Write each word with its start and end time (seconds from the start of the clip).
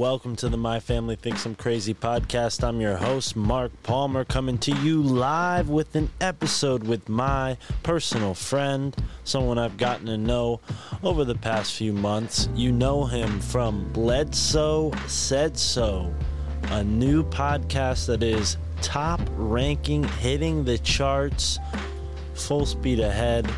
Welcome 0.00 0.34
to 0.34 0.48
the 0.48 0.56
My 0.56 0.80
Family 0.80 1.14
Thinks 1.14 1.44
I'm 1.44 1.54
Crazy 1.54 1.92
podcast. 1.92 2.66
I'm 2.66 2.80
your 2.80 2.96
host, 2.96 3.36
Mark 3.36 3.70
Palmer, 3.82 4.24
coming 4.24 4.56
to 4.56 4.72
you 4.76 5.02
live 5.02 5.68
with 5.68 5.94
an 5.94 6.08
episode 6.22 6.84
with 6.84 7.06
my 7.10 7.58
personal 7.82 8.32
friend, 8.32 8.96
someone 9.24 9.58
I've 9.58 9.76
gotten 9.76 10.06
to 10.06 10.16
know 10.16 10.60
over 11.02 11.26
the 11.26 11.34
past 11.34 11.74
few 11.74 11.92
months. 11.92 12.48
You 12.54 12.72
know 12.72 13.04
him 13.04 13.40
from 13.40 13.92
Bledsoe 13.92 14.90
Said 15.06 15.58
So, 15.58 16.14
a 16.70 16.82
new 16.82 17.22
podcast 17.22 18.06
that 18.06 18.22
is 18.22 18.56
top 18.80 19.20
ranking, 19.36 20.04
hitting 20.04 20.64
the 20.64 20.78
charts, 20.78 21.58
full 22.32 22.64
speed 22.64 23.00
ahead 23.00 23.52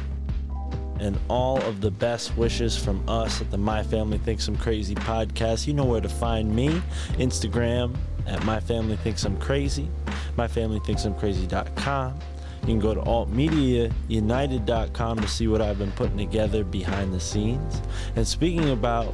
and 1.03 1.19
all 1.28 1.61
of 1.62 1.81
the 1.81 1.91
best 1.91 2.36
wishes 2.36 2.78
from 2.78 3.03
us 3.08 3.41
at 3.41 3.50
the 3.50 3.58
My 3.58 3.83
Family 3.83 4.19
Thinks 4.19 4.47
I'm 4.47 4.55
Crazy 4.56 4.95
podcast. 4.95 5.67
You 5.67 5.75
know 5.75 5.84
where 5.84 6.00
to 6.00 6.08
find 6.08 6.55
me 6.55 6.81
Instagram 7.14 7.97
at 8.27 8.45
My 8.45 8.61
Family 8.61 8.95
Thinks 8.97 9.25
I'm 9.25 9.36
Crazy, 9.39 9.91
MyFamilyThinksI'mCrazy.com. 10.39 12.20
You 12.61 12.67
can 12.69 12.78
go 12.78 12.95
to 12.95 13.00
altmediaunited.com 13.00 15.19
to 15.19 15.27
see 15.27 15.48
what 15.48 15.61
I've 15.61 15.78
been 15.78 15.91
putting 15.91 16.17
together 16.17 16.62
behind 16.62 17.12
the 17.12 17.19
scenes. 17.19 17.83
And 18.14 18.25
speaking 18.25 18.70
about 18.70 19.12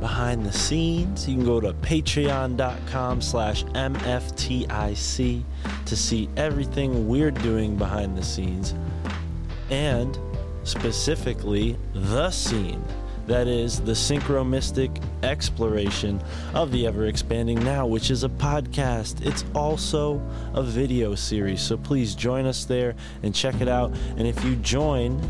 behind 0.00 0.46
the 0.46 0.52
scenes, 0.52 1.28
you 1.28 1.36
can 1.36 1.44
go 1.44 1.60
to 1.60 1.74
patreon.com 1.74 3.20
slash 3.20 3.64
MFTIC 3.64 5.44
to 5.84 5.96
see 5.96 6.30
everything 6.38 7.06
we're 7.06 7.30
doing 7.30 7.76
behind 7.76 8.16
the 8.16 8.24
scenes 8.24 8.74
and 9.70 10.18
specifically 10.68 11.76
the 11.92 12.30
scene 12.30 12.82
that 13.26 13.46
is 13.46 13.80
the 13.80 13.92
synchromistic 13.92 15.02
exploration 15.22 16.22
of 16.54 16.72
the 16.72 16.86
ever 16.86 17.06
expanding 17.06 17.62
now 17.64 17.86
which 17.86 18.10
is 18.10 18.24
a 18.24 18.28
podcast 18.28 19.24
it's 19.26 19.44
also 19.54 20.20
a 20.54 20.62
video 20.62 21.14
series 21.14 21.60
so 21.60 21.76
please 21.76 22.14
join 22.14 22.46
us 22.46 22.64
there 22.64 22.94
and 23.22 23.34
check 23.34 23.60
it 23.60 23.68
out 23.68 23.92
and 24.16 24.26
if 24.26 24.42
you 24.44 24.56
join 24.56 25.20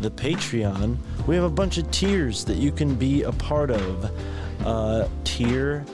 the 0.00 0.10
patreon 0.10 0.96
we 1.26 1.34
have 1.34 1.44
a 1.44 1.50
bunch 1.50 1.78
of 1.78 1.90
tiers 1.90 2.44
that 2.44 2.56
you 2.56 2.72
can 2.72 2.94
be 2.94 3.22
a 3.22 3.32
part 3.32 3.70
of 3.70 4.10
uh, 4.64 5.08
tier 5.24 5.84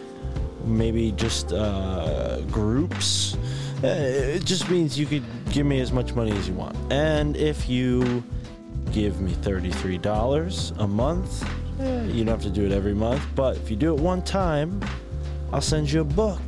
maybe 0.65 1.13
just 1.13 1.53
uh, 1.53 2.41
groups. 2.51 3.37
Uh, 3.83 3.87
it 3.87 4.45
just 4.45 4.69
means 4.71 4.99
you 4.99 5.07
could 5.07 5.25
give 5.53 5.67
me 5.67 5.81
as 5.81 5.93
much 5.93 6.15
money 6.15 6.33
as 6.33 6.49
you 6.49 6.55
want. 6.55 6.77
And 6.93 7.37
if 7.37 7.69
you 7.69 8.23
give 8.93 9.21
me 9.21 9.33
$33 9.33 10.79
a 10.79 10.87
month, 10.87 11.49
eh, 11.81 12.05
you 12.05 12.25
don't 12.25 12.29
have 12.29 12.43
to 12.43 12.51
do 12.51 12.65
it 12.65 12.73
every 12.73 12.95
month, 12.95 13.23
but 13.35 13.57
if 13.57 13.71
you 13.71 13.77
do 13.77 13.95
it 13.95 14.01
one 14.01 14.23
time, 14.23 14.81
I'll 15.53 15.61
send 15.61 15.91
you 15.91 16.01
a 16.01 16.05
book 16.05 16.41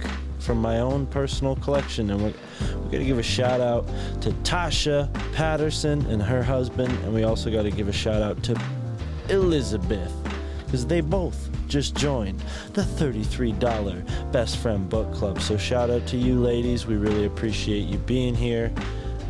from 0.43 0.59
my 0.59 0.81
own 0.81 1.07
personal 1.07 1.57
collection. 1.57 2.11
And 2.11 2.21
we're, 2.21 2.35
we're 2.75 2.91
going 2.91 3.01
to 3.01 3.05
give 3.05 3.19
a 3.19 3.23
shout 3.23 3.61
out 3.61 3.87
to 4.23 4.31
Tasha 4.43 5.13
Patterson 5.35 6.05
and 6.07 6.23
her 6.23 6.43
husband. 6.43 6.93
And 7.05 7.15
we 7.15 7.25
also 7.25 7.51
got 7.51 7.63
to 7.63 7.71
give 7.71 7.89
a 7.89 7.93
shout 7.93 8.23
out 8.23 8.43
to 8.45 8.61
Elizabeth 9.29 10.13
because 10.65 10.87
they 10.87 11.01
both 11.01 11.49
just 11.69 11.95
joined 11.95 12.43
the 12.73 12.83
$33 12.83 14.33
Best 14.33 14.59
Friend 14.59 14.89
Book 14.89 15.13
Club. 15.15 15.41
So 15.41 15.57
shout 15.57 15.91
out 15.91 16.07
to 16.09 16.17
you 16.17 16.39
ladies. 16.39 16.87
We 16.87 16.97
really 16.97 17.25
appreciate 17.25 17.89
you 17.89 17.99
being 17.99 18.35
here. 18.35 18.73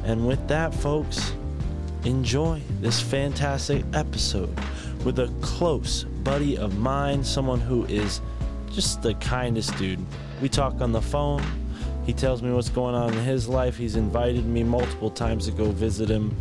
And 0.04 0.26
with 0.26 0.46
that, 0.48 0.74
folks, 0.74 1.32
enjoy 2.04 2.60
this 2.80 3.00
fantastic 3.00 3.84
episode 3.94 4.56
with 5.04 5.18
a 5.18 5.32
close 5.40 6.04
buddy 6.04 6.56
of 6.56 6.78
mine, 6.78 7.24
someone 7.24 7.60
who 7.60 7.84
is 7.86 8.20
just 8.70 9.02
the 9.02 9.14
kindest 9.14 9.76
dude. 9.76 10.00
We 10.40 10.48
talk 10.48 10.80
on 10.80 10.92
the 10.92 11.02
phone. 11.02 11.42
He 12.04 12.12
tells 12.12 12.42
me 12.42 12.52
what's 12.52 12.68
going 12.68 12.94
on 12.94 13.12
in 13.12 13.24
his 13.24 13.48
life. 13.48 13.76
He's 13.76 13.96
invited 13.96 14.44
me 14.44 14.64
multiple 14.64 15.10
times 15.10 15.46
to 15.46 15.52
go 15.52 15.70
visit 15.70 16.08
him, 16.08 16.36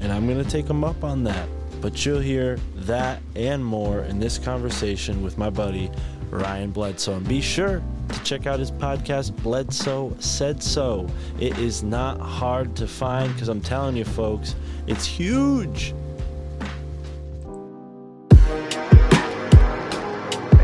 and 0.00 0.12
I'm 0.12 0.26
going 0.26 0.42
to 0.42 0.50
take 0.50 0.66
him 0.66 0.84
up 0.84 1.04
on 1.04 1.24
that. 1.24 1.48
But 1.80 2.06
you'll 2.06 2.20
hear 2.20 2.58
that 2.76 3.20
and 3.34 3.64
more 3.64 4.02
in 4.02 4.18
this 4.18 4.38
conversation 4.38 5.22
with 5.22 5.36
my 5.36 5.50
buddy 5.50 5.90
Ryan 6.30 6.70
Bledsoe. 6.70 7.16
And 7.16 7.28
be 7.28 7.40
sure 7.40 7.82
to 8.08 8.22
check 8.24 8.46
out 8.46 8.58
his 8.58 8.70
podcast, 8.70 9.36
Bledsoe 9.42 10.16
Said 10.18 10.62
So. 10.62 11.06
It 11.38 11.58
is 11.58 11.82
not 11.82 12.20
hard 12.20 12.74
to 12.76 12.86
find 12.86 13.32
because 13.34 13.48
I'm 13.48 13.60
telling 13.60 13.96
you, 13.96 14.04
folks, 14.04 14.54
it's 14.86 15.04
huge. 15.04 15.94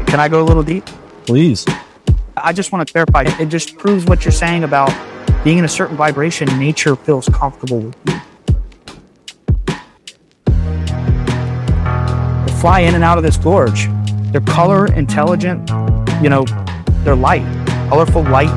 Can 0.06 0.20
I 0.20 0.28
go 0.28 0.42
a 0.42 0.46
little 0.46 0.62
deep? 0.62 0.86
Please. 1.26 1.66
I 2.36 2.52
just 2.52 2.72
want 2.72 2.86
to 2.86 2.92
clarify. 2.92 3.24
It 3.40 3.46
just 3.46 3.76
proves 3.76 4.06
what 4.06 4.24
you're 4.24 4.32
saying 4.32 4.64
about 4.64 4.90
being 5.44 5.58
in 5.58 5.64
a 5.64 5.68
certain 5.68 5.96
vibration. 5.96 6.46
Nature 6.58 6.96
feels 6.96 7.28
comfortable 7.28 7.80
with 7.80 7.96
you. 8.06 8.14
They 12.46 12.60
fly 12.60 12.80
in 12.80 12.94
and 12.94 13.04
out 13.04 13.18
of 13.18 13.24
this 13.24 13.36
gorge. 13.36 13.88
They're 14.32 14.40
color 14.40 14.92
intelligent. 14.94 15.70
You 16.22 16.30
know, 16.30 16.44
they're 17.04 17.14
light, 17.14 17.44
colorful 17.88 18.22
light 18.22 18.50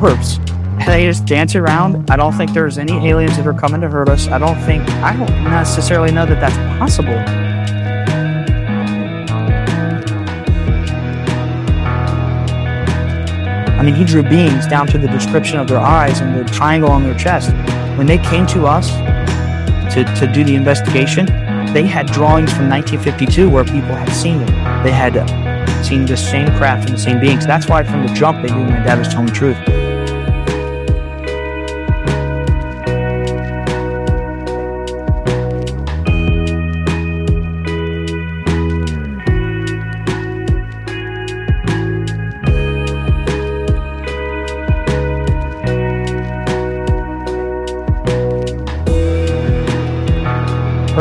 orbs. 0.00 0.38
They 0.86 1.04
just 1.04 1.26
dance 1.26 1.54
around. 1.54 2.10
I 2.10 2.16
don't 2.16 2.32
think 2.32 2.52
there's 2.52 2.78
any 2.78 3.08
aliens 3.08 3.36
that 3.36 3.46
are 3.46 3.52
coming 3.52 3.80
to 3.82 3.88
hurt 3.88 4.08
us. 4.08 4.28
I 4.28 4.38
don't 4.38 4.58
think. 4.62 4.82
I 5.02 5.16
don't 5.16 5.44
necessarily 5.44 6.10
know 6.10 6.26
that 6.26 6.40
that's 6.40 6.56
possible. 6.78 7.18
I 13.78 13.82
mean, 13.82 13.94
he 13.94 14.04
drew 14.04 14.22
beings 14.22 14.66
down 14.66 14.86
to 14.88 14.98
the 14.98 15.06
description 15.06 15.58
of 15.58 15.68
their 15.68 15.78
eyes 15.78 16.20
and 16.20 16.36
the 16.36 16.44
triangle 16.52 16.90
on 16.90 17.04
their 17.04 17.16
chest. 17.16 17.52
When 17.96 18.06
they 18.06 18.18
came 18.18 18.46
to 18.48 18.66
us 18.66 18.90
to, 19.94 20.04
to 20.04 20.32
do 20.32 20.42
the 20.42 20.56
investigation, 20.56 21.26
they 21.72 21.86
had 21.86 22.06
drawings 22.06 22.52
from 22.52 22.68
1952 22.68 23.48
where 23.48 23.64
people 23.64 23.94
had 23.94 24.10
seen 24.10 24.38
them. 24.38 24.82
They 24.82 24.90
had 24.90 25.14
seen 25.84 26.06
the 26.06 26.16
same 26.16 26.48
craft 26.56 26.88
and 26.88 26.98
the 26.98 27.00
same 27.00 27.20
beings. 27.20 27.46
That's 27.46 27.68
why 27.68 27.84
from 27.84 28.06
the 28.06 28.12
jump 28.14 28.42
they 28.46 28.52
knew 28.52 28.64
my 28.64 28.82
dad 28.82 28.98
was 28.98 29.08
telling 29.08 29.26
the 29.26 29.32
truth. 29.32 29.87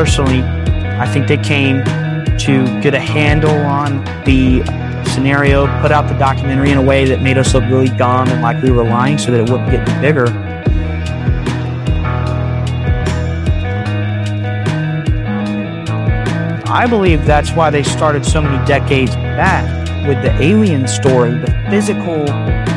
Personally, 0.08 0.42
I 0.42 1.06
think 1.06 1.28
they 1.28 1.36
came 1.36 1.84
to 1.84 2.82
get 2.82 2.94
a 2.94 3.00
handle 3.00 3.52
on 3.52 4.06
the 4.24 4.64
scenario, 5.10 5.68
put 5.82 5.92
out 5.92 6.08
the 6.08 6.18
documentary 6.18 6.72
in 6.72 6.78
a 6.78 6.82
way 6.82 7.04
that 7.04 7.22
made 7.22 7.38
us 7.38 7.54
look 7.54 7.66
really 7.66 7.90
dumb 7.90 8.30
and 8.30 8.42
like 8.42 8.64
we 8.64 8.72
were 8.72 8.86
lying 8.86 9.18
so 9.18 9.32
that 9.32 9.42
it 9.42 9.50
wouldn't 9.52 9.70
get 9.70 9.86
bigger. 10.02 10.28
I 16.72 16.88
believe 16.90 17.26
that's 17.26 17.52
why 17.52 17.70
they 17.70 17.84
started 17.84 18.26
so 18.26 18.42
many 18.42 18.66
decades 18.66 19.14
back 19.14 19.68
with 20.08 20.24
the 20.24 20.32
alien 20.42 20.88
story, 20.88 21.32
the 21.32 21.52
physical, 21.70 22.24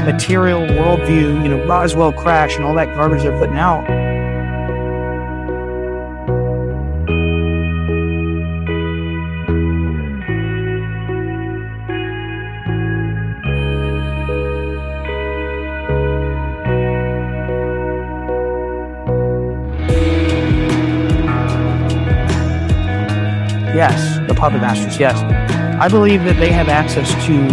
material 0.04 0.62
worldview, 0.62 1.44
you 1.44 1.48
know, 1.48 1.64
Roswell 1.64 2.12
crash 2.12 2.56
and 2.56 2.64
all 2.64 2.74
that 2.74 2.92
garbage 2.96 3.22
they're 3.22 3.38
putting 3.38 3.56
out. 3.56 4.09
Yes, 23.80 24.18
the 24.28 24.34
puppet 24.34 24.60
masters, 24.60 24.98
yes. 24.98 25.16
I 25.80 25.88
believe 25.88 26.24
that 26.24 26.36
they 26.38 26.52
have 26.52 26.68
access 26.68 27.08
to 27.24 27.46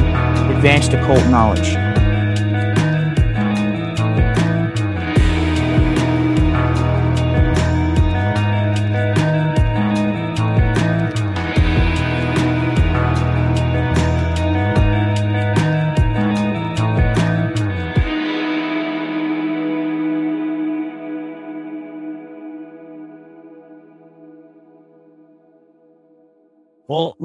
advanced 0.53 0.91
occult 0.91 1.25
knowledge. 1.27 1.86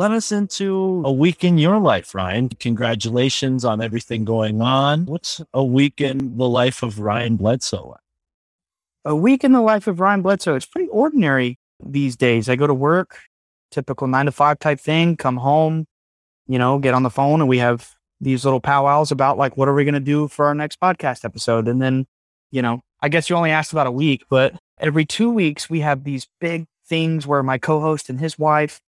Let 0.03 0.11
us 0.11 0.33
into 0.33 1.01
a 1.07 1.13
week 1.13 1.45
in 1.45 1.59
your 1.59 1.79
life, 1.79 2.13
Ryan. 2.13 2.49
Congratulations 2.49 3.65
on 3.65 3.81
everything 3.81 4.25
going 4.25 4.61
on. 4.61 5.07
What's 5.07 5.41
a 5.55 5.63
week 5.63 6.01
in 6.01 6.37
the 6.37 6.49
life 6.49 6.83
of 6.83 6.99
Ryan 6.99 7.37
Bledsoe? 7.37 7.95
A 9.05 9.15
week 9.15 9.45
in 9.45 9.53
the 9.53 9.61
life 9.61 9.87
of 9.87 10.01
Ryan 10.01 10.21
Bledsoe. 10.21 10.57
It's 10.57 10.67
pretty 10.67 10.89
ordinary 10.89 11.61
these 11.81 12.17
days. 12.17 12.49
I 12.49 12.57
go 12.57 12.67
to 12.67 12.75
work, 12.75 13.17
typical 13.71 14.09
nine 14.09 14.27
to 14.27 14.33
five 14.33 14.59
type 14.59 14.81
thing, 14.81 15.17
come 15.17 15.37
home, 15.37 15.87
you 16.49 16.59
know, 16.59 16.81
get 16.81 16.95
on 16.95 17.05
the 17.05 17.09
phone 17.09 17.41
and 17.41 17.49
we 17.49 17.59
have 17.59 17.89
these 18.21 18.45
little 18.45 18.59
powwows 18.59 19.13
about 19.13 19.39
like, 19.39 19.57
what 19.57 19.69
are 19.69 19.75
we 19.75 19.85
going 19.85 19.95
to 19.95 20.01
do 20.01 20.27
for 20.27 20.47
our 20.47 20.55
next 20.57 20.81
podcast 20.81 21.25
episode? 21.25 21.69
And 21.69 21.81
then, 21.81 22.07
you 22.51 22.61
know, 22.61 22.81
I 23.01 23.09
guess 23.09 23.31
you 23.31 23.37
only 23.37 23.53
asked 23.53 23.71
about 23.71 23.87
a 23.87 23.93
week, 23.93 24.25
but 24.29 24.57
every 24.81 25.05
two 25.05 25.31
weeks 25.31 25.71
we 25.71 25.79
have 25.79 26.03
these 26.03 26.27
big 26.41 26.67
things 26.89 27.25
where 27.25 27.45
my 27.45 27.57
co-host 27.57 28.11
and 28.11 28.19
his 28.19 28.37
wife 28.37 28.81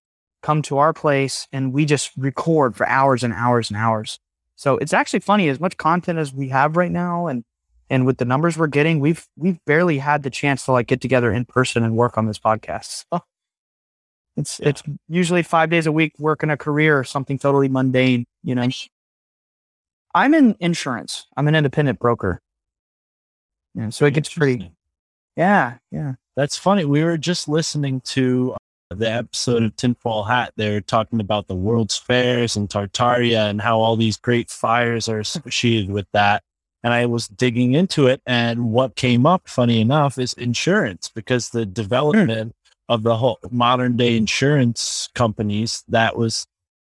come 0.44 0.60
to 0.62 0.76
our 0.76 0.92
place 0.92 1.48
and 1.52 1.72
we 1.72 1.86
just 1.86 2.10
record 2.18 2.76
for 2.76 2.86
hours 2.86 3.24
and 3.24 3.32
hours 3.32 3.70
and 3.70 3.78
hours. 3.78 4.18
So 4.56 4.76
it's 4.76 4.92
actually 4.92 5.20
funny 5.20 5.48
as 5.48 5.58
much 5.58 5.78
content 5.78 6.18
as 6.18 6.34
we 6.34 6.48
have 6.50 6.76
right 6.76 6.92
now 6.92 7.26
and 7.26 7.44
and 7.90 8.06
with 8.06 8.18
the 8.18 8.24
numbers 8.24 8.56
we're 8.58 8.66
getting, 8.66 9.00
we've 9.00 9.26
we've 9.36 9.58
barely 9.66 9.98
had 9.98 10.22
the 10.22 10.30
chance 10.30 10.64
to 10.66 10.72
like 10.72 10.86
get 10.86 11.00
together 11.00 11.32
in 11.32 11.44
person 11.46 11.82
and 11.82 11.96
work 11.96 12.16
on 12.18 12.26
this 12.26 12.38
podcast. 12.38 13.04
So 13.10 13.22
it's 14.36 14.60
Yeah. 14.60 14.68
it's 14.68 14.82
usually 15.08 15.42
5 15.42 15.70
days 15.70 15.86
a 15.86 15.92
week 15.92 16.12
working 16.18 16.50
a 16.50 16.56
career 16.56 16.98
or 16.98 17.04
something 17.04 17.38
totally 17.38 17.68
mundane, 17.68 18.26
you 18.42 18.54
know. 18.54 18.68
I'm 20.14 20.34
in 20.34 20.56
insurance. 20.60 21.26
I'm 21.36 21.48
an 21.48 21.54
independent 21.54 21.98
broker. 21.98 22.40
Yeah, 23.74 23.90
so 23.90 24.06
it 24.06 24.14
gets 24.14 24.32
pretty 24.32 24.72
Yeah, 25.36 25.78
yeah. 25.90 26.14
That's 26.36 26.56
funny. 26.58 26.84
We 26.84 27.02
were 27.02 27.18
just 27.18 27.48
listening 27.48 28.00
to 28.12 28.56
the 28.98 29.10
episode 29.10 29.62
of 29.62 29.76
Tinfoil 29.76 30.24
Hat. 30.24 30.52
They're 30.56 30.80
talking 30.80 31.20
about 31.20 31.46
the 31.46 31.54
World's 31.54 31.96
Fairs 31.96 32.56
and 32.56 32.68
Tartaria 32.68 33.48
and 33.50 33.60
how 33.60 33.80
all 33.80 33.96
these 33.96 34.16
great 34.16 34.50
fires 34.50 35.08
are 35.08 35.20
associated 35.20 35.90
with 35.90 36.06
that. 36.12 36.42
And 36.82 36.92
I 36.92 37.06
was 37.06 37.28
digging 37.28 37.72
into 37.72 38.06
it, 38.08 38.20
and 38.26 38.70
what 38.70 38.94
came 38.94 39.24
up, 39.24 39.48
funny 39.48 39.80
enough, 39.80 40.18
is 40.18 40.34
insurance 40.34 41.08
because 41.08 41.48
the 41.48 41.64
development 41.64 42.54
of 42.90 43.02
the 43.02 43.16
whole 43.16 43.38
modern 43.50 43.96
day 43.96 44.16
insurance 44.16 45.08
companies 45.14 45.82
that 45.88 46.16
was 46.16 46.46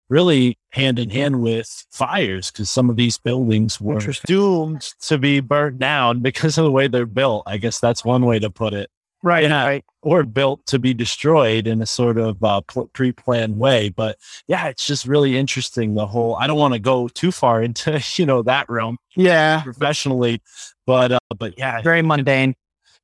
really 0.09 0.59
hand 0.73 0.99
in 0.99 1.11
hand 1.11 1.41
with 1.41 1.87
fires 1.91 2.51
because 2.51 2.71
some 2.71 2.91
of 2.91 2.97
these 2.97 3.19
buildings 3.19 3.81
were 3.81 3.99
doomed 4.27 4.83
to 5.01 5.19
be 5.19 5.41
burnt 5.41 5.79
down 5.79 6.21
because 6.21 6.59
of 6.59 6.65
the 6.65 6.71
way 6.71 6.87
they're 6.87 7.07
built. 7.07 7.43
I 7.47 7.57
guess 7.57 7.81
that's 7.81 8.05
one 8.05 8.25
way 8.25 8.39
to 8.39 8.51
put 8.51 8.75
it 8.75 8.91
Right, 9.27 9.43
Yeah. 9.43 9.67
right. 9.67 9.85
or 10.03 10.23
built 10.23 10.65
to 10.67 10.79
be 10.79 10.95
destroyed 10.95 11.67
in 11.67 11.83
a 11.83 11.87
sort 11.87 12.17
of 12.17 12.43
uh, 12.45 12.61
pl- 12.69 12.87
pre-planned 12.93 13.59
way. 13.59 13.89
But 13.89 14.19
yeah, 14.47 14.69
it's 14.69 14.87
just 14.87 15.05
really 15.05 15.37
interesting. 15.37 15.95
The 15.97 16.07
whole. 16.07 16.37
I 16.37 16.47
don't 16.47 16.59
want 16.59 16.75
to 16.75 16.79
go 16.81 17.09
too 17.09 17.33
far 17.33 17.61
into 17.67 18.01
you 18.15 18.25
know 18.27 18.43
that 18.43 18.69
realm 18.71 18.99
Yeah. 19.17 19.63
professionally, 19.65 20.41
but 20.87 21.11
uh, 21.13 21.19
but 21.37 21.59
yeah, 21.59 21.83
Very 21.83 22.03
mundane. 22.03 22.55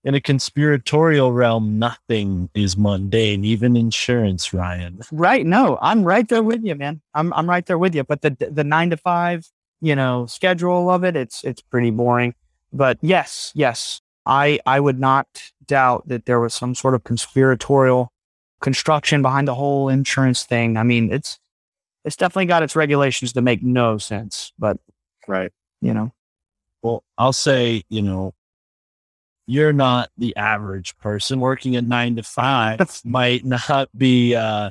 in 0.04 0.14
a 0.14 0.20
conspiratorial 0.20 1.32
realm, 1.32 1.78
nothing 1.78 2.50
is 2.54 2.76
mundane, 2.76 3.44
even 3.44 3.76
insurance. 3.76 4.52
Ryan. 4.52 5.00
Right. 5.10 5.44
No, 5.46 5.78
I'm 5.82 6.04
right 6.04 6.28
there 6.28 6.42
with 6.44 6.62
you, 6.64 6.74
man. 6.76 7.00
I'm 7.14 7.32
I'm 7.32 7.48
right 7.50 7.66
there 7.66 7.78
with 7.78 7.94
you. 7.96 8.04
But 8.04 8.22
the 8.22 8.30
the 8.50 8.62
nine 8.64 8.90
to 8.90 8.96
five, 8.96 9.48
you 9.80 9.96
know, 9.96 10.26
schedule 10.26 10.88
of 10.88 11.02
it, 11.02 11.16
it's 11.16 11.42
it's 11.42 11.62
pretty 11.62 11.90
boring. 11.90 12.34
But 12.72 12.98
yes, 13.02 13.50
yes, 13.56 14.00
I 14.26 14.60
I 14.66 14.80
would 14.80 14.98
not 15.00 15.26
doubt 15.66 16.08
that 16.08 16.26
there 16.26 16.40
was 16.40 16.54
some 16.54 16.74
sort 16.74 16.94
of 16.94 17.04
conspiratorial 17.04 18.12
construction 18.60 19.22
behind 19.22 19.48
the 19.48 19.54
whole 19.54 19.88
insurance 19.88 20.44
thing. 20.44 20.76
I 20.76 20.82
mean, 20.82 21.12
it's 21.12 21.38
it's 22.04 22.16
definitely 22.16 22.46
got 22.46 22.62
its 22.62 22.76
regulations 22.76 23.32
that 23.32 23.42
make 23.42 23.62
no 23.62 23.98
sense. 23.98 24.52
But 24.58 24.78
Right. 25.28 25.52
you 25.80 25.94
know, 25.94 26.12
Well, 26.82 27.04
I'll 27.18 27.32
say 27.32 27.82
you 27.88 28.02
know. 28.02 28.34
You're 29.46 29.72
not 29.72 30.08
the 30.16 30.36
average 30.36 30.96
person 30.98 31.40
working 31.40 31.74
at 31.74 31.84
nine 31.84 32.14
to 32.14 32.22
five 32.22 33.00
might 33.04 33.44
not 33.44 33.88
be 33.98 34.36
uh, 34.36 34.70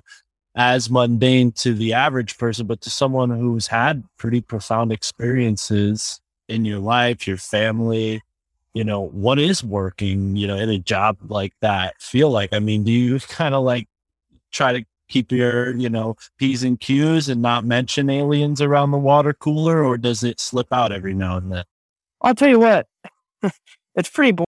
as 0.56 0.90
mundane 0.90 1.52
to 1.52 1.74
the 1.74 1.94
average 1.94 2.38
person, 2.38 2.68
but 2.68 2.80
to 2.82 2.90
someone 2.90 3.30
who's 3.30 3.68
had 3.68 4.04
pretty 4.18 4.40
profound 4.40 4.94
experiences 4.94 6.22
in 6.48 6.64
your 6.64 6.80
life, 6.80 7.28
your 7.28 7.36
family, 7.38 8.22
you 8.74 8.84
know, 8.84 9.02
what 9.02 9.40
is 9.40 9.64
working, 9.64 10.36
you 10.36 10.48
know, 10.48 10.56
in 10.56 10.70
a 10.70 10.80
job 10.80 11.18
like 11.28 11.54
that 11.62 12.02
feel 12.02 12.30
like? 12.30 12.54
I 12.54 12.60
mean, 12.60 12.84
do 12.84 12.92
you 12.92 13.20
kind 13.20 13.54
of 13.54 13.64
like 13.64 13.88
try 14.52 14.74
to 14.74 14.86
keep 15.10 15.32
your, 15.32 15.76
you 15.76 15.90
know, 15.90 16.16
P's 16.38 16.64
and 16.64 16.80
Q's 16.80 17.30
and 17.30 17.42
not 17.42 17.66
mention 17.66 18.10
aliens 18.10 18.62
around 18.62 18.92
the 18.92 18.98
water 18.98 19.34
cooler, 19.34 19.84
or 19.84 19.98
does 19.98 20.24
it 20.24 20.40
slip 20.40 20.72
out 20.72 20.92
every 20.92 21.14
now 21.14 21.38
and 21.38 21.52
then? 21.52 21.64
I'll 22.22 22.36
tell 22.36 22.50
you 22.50 22.60
what, 22.60 22.88
it's 23.96 24.10
pretty 24.10 24.32
boring 24.32 24.46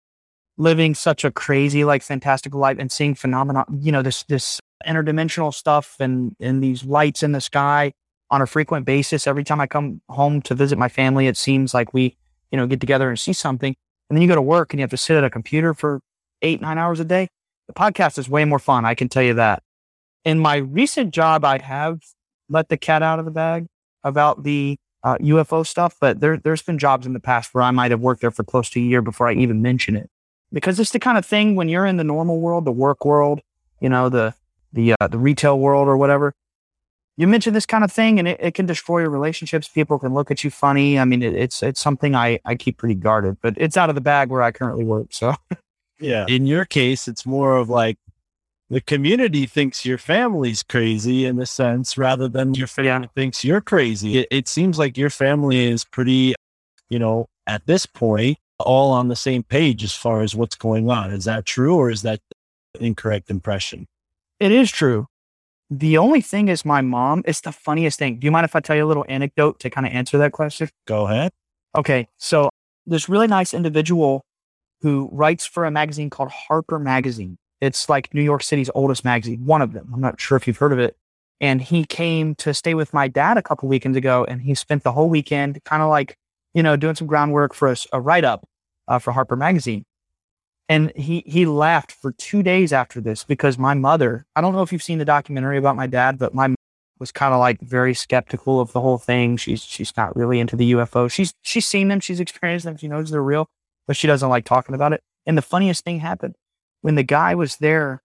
living 0.58 0.94
such 0.96 1.24
a 1.24 1.32
crazy, 1.32 1.84
like 1.84 2.03
fantastical 2.03 2.60
life 2.60 2.77
and 2.80 2.92
seeing 2.92 3.15
phenomena, 3.15 3.65
you 3.80 3.92
know, 3.92 4.01
this, 4.01 4.24
this 4.24 4.60
interdimensional 4.86 5.53
stuff 5.53 5.96
and, 6.00 6.36
and 6.39 6.63
these 6.63 6.84
lights 6.84 7.24
in 7.24 7.32
the 7.32 7.42
sky 7.42 7.94
on 8.30 8.42
a 8.42 8.48
frequent 8.48 8.86
basis. 8.86 9.27
Every 9.27 9.44
time 9.44 9.60
I 9.60 9.68
come 9.68 10.01
home 10.10 10.42
to 10.44 10.56
visit 10.56 10.77
my 10.77 10.89
family, 10.89 11.27
it 11.27 11.38
seems 11.38 11.74
like 11.74 11.94
we, 11.94 12.18
you 12.51 12.58
know, 12.58 12.68
get 12.68 12.80
together 12.80 13.10
and 13.10 13.20
see 13.20 13.34
something. 13.34 13.75
And 14.13 14.17
then 14.20 14.22
you 14.22 14.27
go 14.27 14.36
to 14.36 14.43
work 14.43 14.72
and 14.72 14.79
you 14.79 14.84
have 14.84 14.91
to 14.91 14.98
sit 14.98 15.17
at 15.17 15.24
a 15.24 15.29
computer 15.32 15.74
for 15.74 16.00
eight, 16.43 16.62
nine 16.62 16.77
hours 16.77 17.00
a 17.00 17.03
day. 17.03 17.29
The 17.65 17.74
podcast 17.74 18.20
is 18.20 18.29
way 18.29 18.46
more 18.46 18.60
fun. 18.60 18.86
I 18.86 18.93
can 18.93 19.10
tell 19.10 19.24
you 19.24 19.34
that. 19.34 19.63
In 20.24 20.38
my 20.38 20.58
recent 20.58 21.15
job, 21.15 21.43
I 21.43 21.58
have 21.58 22.00
let 22.48 22.70
the 22.70 22.77
cat 22.77 23.01
out 23.01 23.17
of 23.17 23.25
the 23.25 23.32
bag 23.32 23.65
about 24.03 24.43
the 24.43 24.77
uh, 25.03 25.17
UFO 25.17 25.65
stuff, 25.65 25.96
but 26.00 26.20
there, 26.20 26.38
there's 26.38 26.62
been 26.62 26.77
jobs 26.77 27.08
in 27.08 27.13
the 27.13 27.20
past 27.20 27.55
where 27.55 27.63
I 27.63 27.72
might 27.72 27.89
have 27.89 28.01
worked 28.01 28.22
there 28.22 28.29
for 28.29 28.43
close 28.43 28.70
to 28.70 28.79
a 28.79 28.84
year 28.84 29.01
before 29.01 29.27
I 29.27 29.34
even 29.34 29.63
mention 29.63 29.96
it, 29.96 30.12
because 30.51 30.79
it's 30.79 30.91
the 30.91 31.00
kind 31.00 31.17
of 31.17 31.25
thing 31.25 31.55
when 31.55 31.67
you're 31.67 31.88
in 31.88 31.98
the 31.98 32.03
normal 32.03 32.39
world, 32.39 32.65
the 32.65 32.72
work 32.72 33.05
world, 33.05 33.41
you 33.79 33.89
know, 33.89 34.10
the 34.10 34.36
the 34.74 34.93
uh, 35.01 35.08
the 35.08 35.17
retail 35.17 35.58
world 35.58 35.88
or 35.88 35.98
whatever. 35.98 36.36
You 37.15 37.27
mention 37.27 37.53
this 37.53 37.67
kind 37.67 37.84
of 37.84 37.91
thing, 37.91 38.17
and 38.17 38.27
it, 38.27 38.39
it 38.39 38.53
can 38.55 38.65
destroy 38.65 39.01
your 39.01 39.10
relationships. 39.10 39.67
People 39.67 40.00
can 40.00 40.13
look 40.13 40.32
at 40.32 40.43
you 40.43 40.50
funny. 40.50 40.98
I 40.98 41.05
mean, 41.05 41.22
it, 41.22 41.36
it's 41.36 41.62
it's 41.62 41.79
something 41.79 42.15
I 42.15 42.39
I 42.43 42.55
keep 42.55 42.77
pretty 42.77 42.96
guarded, 42.96 43.38
but 43.41 43.53
it's 43.58 43.77
out 43.77 43.89
of 43.89 43.96
the 43.96 44.01
bag 44.01 44.29
where 44.29 44.41
I 44.41 44.51
currently 44.51 44.84
work. 44.84 45.08
So 45.12 45.36
Yeah. 46.03 46.25
In 46.27 46.46
your 46.46 46.65
case, 46.65 47.08
it's 47.08 47.25
more 47.25 47.55
of 47.55 47.70
like 47.70 47.98
the 48.70 48.82
community 48.82 49.46
thinks 49.46 49.86
your 49.86 49.98
family's 49.98 50.62
crazy 50.62 51.25
in 51.25 51.39
a 51.39 51.46
sense 51.46 51.98
rather 51.98 52.27
than 52.27 52.53
your 52.53 52.67
family 52.67 53.10
thinks 53.15 53.43
you're 53.43 53.62
crazy. 53.62 54.20
It, 54.20 54.27
it 54.29 54.48
seems 54.48 54.77
like 54.77 54.98
your 54.98 55.10
family 55.10 55.65
is 55.65 55.86
pretty, 55.86 56.36
you 56.89 57.00
know, 57.00 57.27
at 57.48 57.65
this 57.67 57.86
point, 57.86 58.38
all 58.60 58.91
on 58.91 59.08
the 59.08 59.15
same 59.15 59.43
page 59.43 59.84
as 59.84 59.93
far 59.93 60.22
as 60.22 60.36
what's 60.36 60.55
going 60.55 60.89
on. 60.89 61.12
Is 61.12 61.25
that 61.25 61.46
true 61.46 61.75
or 61.75 61.89
is 61.89 62.01
that 62.01 62.20
incorrect 62.79 63.29
impression? 63.29 63.88
it 64.39 64.51
is 64.51 64.70
true. 64.70 65.08
The 65.75 65.98
only 65.98 66.22
thing 66.22 66.50
is 66.50 66.65
my 66.65 66.82
mom, 66.82 67.24
it's 67.25 67.42
the 67.42 67.51
funniest 67.51 67.98
thing. 67.98 68.20
Do 68.20 68.25
you 68.25 68.32
mind 68.32 68.46
if 68.46 68.56
I 68.56 68.60
tell 68.60 68.75
you 68.75 68.86
a 68.86 68.88
little 68.88 69.06
anecdote 69.10 69.60
to 69.62 69.72
kind 69.72 69.88
of 69.88 69.94
answer 69.94 70.20
that 70.20 70.32
question? 70.32 70.70
Go 70.86 71.08
ahead. 71.08 71.32
Okay. 71.75 72.08
So 72.20 72.51
this 72.86 73.10
really 73.10 73.25
nice 73.25 73.56
individual 73.56 74.22
who 74.82 75.10
writes 75.12 75.48
for 75.48 75.65
a 75.65 75.72
magazine 75.72 76.12
called 76.12 76.30
Harper 76.30 76.77
Magazine. 76.77 77.38
It's 77.60 77.89
like 77.89 78.13
New 78.13 78.22
York 78.22 78.44
City's 78.44 78.70
oldest 78.75 79.03
magazine, 79.03 79.46
one 79.46 79.63
of 79.63 79.74
them. 79.74 79.89
I'm 79.92 80.00
not 80.01 80.22
sure 80.22 80.36
if 80.36 80.46
you've 80.46 80.58
heard 80.58 80.74
of 80.74 80.80
it. 80.80 80.96
And 81.42 81.60
he 81.60 81.86
came 81.86 82.36
to 82.36 82.53
stay 82.53 82.75
with 82.75 82.94
my 82.94 83.08
dad 83.08 83.38
a 83.38 83.42
couple 83.42 83.68
weekends 83.68 83.98
ago, 83.98 84.25
and 84.25 84.44
he 84.44 84.53
spent 84.53 84.84
the 84.84 84.92
whole 84.92 85.10
weekend 85.10 85.60
kind 85.63 85.82
of 85.82 85.89
like, 85.89 86.18
you 86.53 86.62
know, 86.62 86.75
doing 86.75 86.94
some 86.94 87.08
groundwork 87.08 87.56
for 87.56 87.72
a, 87.72 87.75
a 87.94 88.00
write 88.00 88.25
up 88.25 88.46
uh, 88.88 89.00
for 89.00 89.12
Harper 89.12 89.36
Magazine. 89.36 89.86
And 90.70 90.91
he 90.96 91.24
he 91.25 91.46
laughed 91.46 91.91
for 91.91 92.13
two 92.13 92.41
days 92.41 92.72
after 92.72 93.01
this 93.01 93.24
because 93.24 93.58
my 93.58 93.74
mother, 93.74 94.25
I 94.36 94.41
don't 94.41 94.53
know 94.53 94.62
if 94.62 94.72
you've 94.72 94.84
seen 94.84 94.98
the 94.98 95.05
documentary 95.05 95.58
about 95.58 95.75
my 95.75 95.88
dad, 95.88 96.17
but 96.17 96.34
my 96.34 96.55
was 97.00 97.12
kind 97.12 97.34
of 97.34 97.39
like 97.39 97.60
very 97.60 97.93
skeptical 97.93 98.62
of 98.62 98.72
the 98.72 98.79
whole 98.79 98.98
thing. 98.98 99.36
She's 99.36 99.62
she's 99.62 99.96
not 99.98 100.15
really 100.15 100.39
into 100.39 100.55
the 100.55 100.72
UFO. 100.74 101.12
She's 101.12 101.34
she's 101.41 101.65
seen 101.65 101.89
them, 101.89 102.00
she's 102.00 102.22
experienced 102.22 102.65
them, 102.65 102.77
she 102.77 102.88
knows 102.88 103.12
they're 103.12 103.22
real, 103.22 103.50
but 103.88 103.98
she 103.98 104.08
doesn't 104.08 104.29
like 104.29 104.46
talking 104.46 104.74
about 104.74 104.93
it. 104.93 105.01
And 105.25 105.38
the 105.38 105.41
funniest 105.41 105.84
thing 105.84 106.00
happened 106.00 106.36
when 106.82 106.96
the 106.96 107.03
guy 107.03 107.36
was 107.36 107.58
there. 107.58 108.01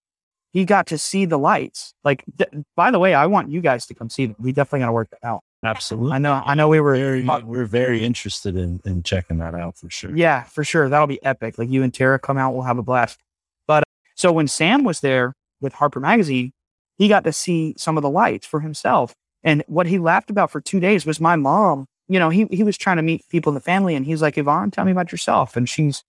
He 0.51 0.65
got 0.65 0.87
to 0.87 0.97
see 0.97 1.27
the 1.27 1.39
lights. 1.39 1.93
Like, 2.03 2.25
th- 2.39 2.65
by 2.75 2.91
the 2.91 2.99
way, 2.99 3.13
I 3.13 3.27
want 3.27 3.51
you 3.51 3.61
guys 3.61 3.85
to 3.87 3.95
come 3.95 4.09
see 4.09 4.27
them. 4.27 4.37
We 4.39 4.51
definitely 4.51 4.81
got 4.81 4.87
to 4.87 4.93
work 4.93 5.11
that 5.11 5.23
out. 5.23 5.43
Absolutely. 5.65 6.13
I 6.13 6.19
know. 6.19 6.43
I 6.45 6.55
know. 6.55 6.69
We 6.69 6.81
were. 6.81 6.95
Very, 6.95 7.29
we're 7.43 7.65
very 7.65 8.05
interested 8.05 8.57
in, 8.57 8.81
in 8.85 9.03
checking 9.03 9.39
that 9.39 9.55
out 9.55 9.77
for 9.77 9.91
sure. 9.91 10.17
Yeah, 10.17 10.45
for 10.45 10.63
sure. 10.63 10.89
That'll 10.89 11.07
be 11.07 11.23
epic. 11.25 11.59
Like 11.59 11.69
you 11.69 11.83
and 11.83 11.93
Tara 11.93 12.19
come 12.19 12.39
out, 12.39 12.55
we'll 12.55 12.63
have 12.63 12.79
a 12.79 12.83
blast. 12.83 13.19
But 13.67 13.83
uh, 13.83 13.91
so 14.15 14.31
when 14.33 14.47
Sam 14.47 14.85
was 14.85 15.01
there 15.01 15.33
with 15.61 15.73
Harper 15.73 15.99
Magazine, 16.01 16.53
he 16.97 17.09
got 17.09 17.25
to 17.25 17.33
see 17.33 17.75
some 17.77 17.97
of 17.97 18.03
the 18.03 18.11
lights 18.11 18.47
for 18.47 18.61
himself. 18.61 19.15
And 19.43 19.65
what 19.67 19.87
he 19.87 19.99
laughed 19.99 20.31
about 20.31 20.51
for 20.51 20.61
two 20.61 20.81
days 20.81 21.05
was 21.05 21.21
my 21.21 21.37
mom. 21.37 21.87
You 22.07 22.19
know, 22.19 22.31
he 22.31 22.47
he 22.51 22.63
was 22.63 22.79
trying 22.79 22.97
to 22.97 23.03
meet 23.03 23.29
people 23.29 23.51
in 23.51 23.55
the 23.55 23.61
family, 23.61 23.95
and 23.95 24.07
he's 24.07 24.23
like, 24.23 24.39
Yvonne, 24.39 24.71
tell 24.71 24.85
me 24.85 24.93
about 24.93 25.13
yourself. 25.13 25.57
And 25.57 25.69
she's 25.69 26.05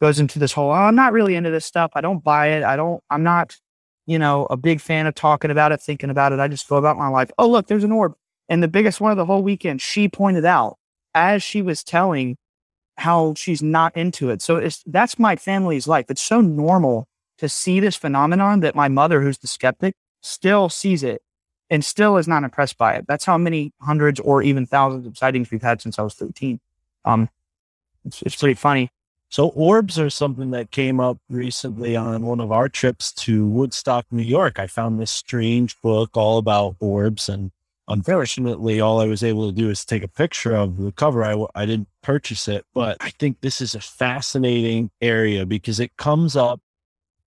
goes 0.00 0.18
into 0.18 0.38
this 0.38 0.52
whole, 0.52 0.70
oh, 0.70 0.74
I'm 0.74 0.96
not 0.96 1.12
really 1.12 1.34
into 1.34 1.50
this 1.50 1.64
stuff. 1.64 1.92
I 1.94 2.00
don't 2.00 2.22
buy 2.22 2.48
it. 2.48 2.62
I 2.62 2.76
don't. 2.76 3.02
I'm 3.10 3.22
not, 3.22 3.56
you 4.06 4.18
know, 4.18 4.46
a 4.46 4.56
big 4.56 4.80
fan 4.80 5.06
of 5.06 5.14
talking 5.14 5.50
about 5.50 5.72
it, 5.72 5.80
thinking 5.80 6.10
about 6.10 6.32
it. 6.32 6.40
I 6.40 6.48
just 6.48 6.68
go 6.68 6.76
about 6.76 6.96
my 6.96 7.08
life. 7.08 7.30
Oh, 7.38 7.48
look, 7.48 7.66
there's 7.66 7.84
an 7.84 7.92
orb. 7.92 8.14
And 8.48 8.62
the 8.62 8.68
biggest 8.68 9.00
one 9.00 9.10
of 9.10 9.16
the 9.16 9.26
whole 9.26 9.42
weekend, 9.42 9.80
she 9.80 10.08
pointed 10.08 10.44
out 10.44 10.78
as 11.14 11.42
she 11.42 11.62
was 11.62 11.82
telling 11.82 12.36
how 12.96 13.34
she's 13.36 13.62
not 13.62 13.96
into 13.96 14.30
it. 14.30 14.42
So 14.42 14.66
that's 14.86 15.18
my 15.18 15.36
family's 15.36 15.88
life. 15.88 16.06
It's 16.08 16.22
so 16.22 16.40
normal 16.40 17.08
to 17.38 17.48
see 17.48 17.80
this 17.80 17.96
phenomenon 17.96 18.60
that 18.60 18.74
my 18.74 18.88
mother, 18.88 19.20
who's 19.20 19.38
the 19.38 19.46
skeptic, 19.46 19.94
still 20.20 20.68
sees 20.68 21.02
it 21.02 21.22
and 21.70 21.84
still 21.84 22.16
is 22.16 22.28
not 22.28 22.44
impressed 22.44 22.78
by 22.78 22.94
it. 22.94 23.06
That's 23.08 23.24
how 23.24 23.38
many 23.38 23.72
hundreds 23.80 24.20
or 24.20 24.42
even 24.42 24.66
thousands 24.66 25.06
of 25.06 25.18
sightings 25.18 25.50
we've 25.50 25.62
had 25.62 25.80
since 25.80 25.98
I 25.98 26.02
was 26.02 26.14
13. 26.14 26.60
Um, 27.04 27.28
it's, 28.04 28.22
it's 28.22 28.36
pretty 28.36 28.54
funny. 28.54 28.90
So 29.28 29.48
orbs 29.48 29.98
are 29.98 30.10
something 30.10 30.52
that 30.52 30.70
came 30.70 31.00
up 31.00 31.18
recently 31.28 31.96
on 31.96 32.24
one 32.24 32.38
of 32.38 32.52
our 32.52 32.68
trips 32.68 33.12
to 33.14 33.46
Woodstock, 33.46 34.06
New 34.12 34.22
York. 34.22 34.60
I 34.60 34.68
found 34.68 35.00
this 35.00 35.10
strange 35.10 35.80
book 35.80 36.10
all 36.16 36.38
about 36.38 36.76
orbs 36.78 37.28
and 37.28 37.50
unfortunately 37.88 38.80
all 38.80 39.00
I 39.00 39.06
was 39.06 39.22
able 39.22 39.48
to 39.50 39.54
do 39.54 39.70
is 39.70 39.84
take 39.84 40.02
a 40.02 40.08
picture 40.08 40.54
of 40.54 40.76
the 40.78 40.92
cover. 40.92 41.24
I, 41.24 41.44
I 41.54 41.66
didn't 41.66 41.88
purchase 42.02 42.48
it, 42.48 42.64
but 42.74 42.96
I 43.00 43.10
think 43.10 43.40
this 43.40 43.60
is 43.60 43.74
a 43.74 43.80
fascinating 43.80 44.90
area 45.00 45.46
because 45.46 45.80
it 45.80 45.96
comes 45.96 46.36
up 46.36 46.60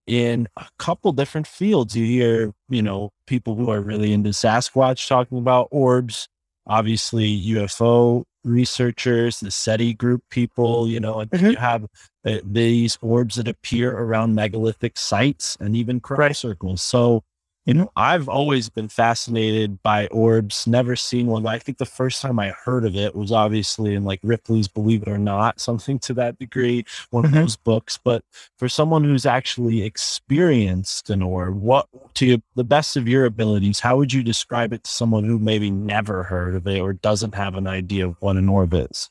in 0.06 0.48
a 0.58 0.68
couple 0.80 1.12
different 1.12 1.48
fields. 1.48 1.96
You 1.96 2.06
hear, 2.06 2.54
you 2.70 2.82
know, 2.82 3.12
people 3.28 3.56
who 3.56 3.70
are 3.70 3.82
really 3.82 4.14
into 4.14 4.30
Sasquatch 4.30 5.08
talking 5.08 5.38
about 5.38 5.68
orbs, 5.72 6.28
obviously 6.66 7.28
UFO 7.28 8.24
researchers, 8.44 9.40
the 9.42 9.52
SETI 9.52 9.94
group 9.94 10.24
people, 10.30 10.88
you 10.88 11.00
know, 11.00 11.20
and 11.20 11.32
Mhm. 11.32 11.52
you 11.52 11.58
have 11.58 11.86
uh, 12.26 12.40
these 12.44 12.98
orbs 13.02 13.36
that 13.36 13.48
appear 13.48 13.92
around 13.98 14.36
megalithic 14.36 14.98
sites 14.98 15.58
and 15.60 15.76
even 15.76 16.00
crop 16.00 16.20
Right. 16.20 16.36
circles. 16.36 16.82
So, 16.82 17.24
you 17.68 17.74
know, 17.74 17.92
I've 17.98 18.30
always 18.30 18.70
been 18.70 18.88
fascinated 18.88 19.84
by 19.84 20.08
orbs, 20.08 20.66
never 20.66 20.96
seen 20.96 21.28
one. 21.28 21.46
I 21.46 21.60
think 21.60 21.78
the 21.78 21.86
first 21.86 22.22
time 22.22 22.40
I 22.40 22.50
heard 22.50 22.86
of 22.86 22.96
it 22.96 23.14
was 23.14 23.32
obviously 23.32 23.94
in 23.94 24.06
like 24.06 24.22
Ripley's 24.24 24.70
Believe 24.70 25.02
It 25.02 25.10
or 25.10 25.18
Not, 25.18 25.60
something 25.60 26.00
to 26.00 26.14
that 26.14 26.40
degree, 26.40 26.86
one 27.12 27.26
of 27.26 27.32
Mhm. 27.32 27.34
those 27.34 27.58
books. 27.58 28.00
But 28.02 28.24
for 28.58 28.70
someone 28.70 29.04
who's 29.04 29.26
actually 29.26 29.84
experienced 29.84 31.10
an 31.10 31.22
orb, 31.22 31.62
what 31.62 31.88
to 32.16 32.42
the 32.56 32.64
best 32.64 32.96
of 32.96 33.08
your 33.08 33.26
abilities, 33.26 33.82
how 33.82 33.98
would 33.98 34.14
you 34.14 34.24
describe 34.24 34.72
it 34.72 34.86
to 34.86 34.90
someone 34.92 35.26
who 35.26 35.38
maybe 35.38 35.70
never 35.70 36.24
heard 36.24 36.56
of 36.56 36.66
it 36.68 36.80
or 36.80 36.94
doesn't 36.94 37.36
have 37.36 37.56
an 37.56 37.68
idea 37.68 38.08
of 38.08 38.16
what 38.22 38.38
an 38.38 38.48
orb 38.48 38.74
is? 38.74 39.10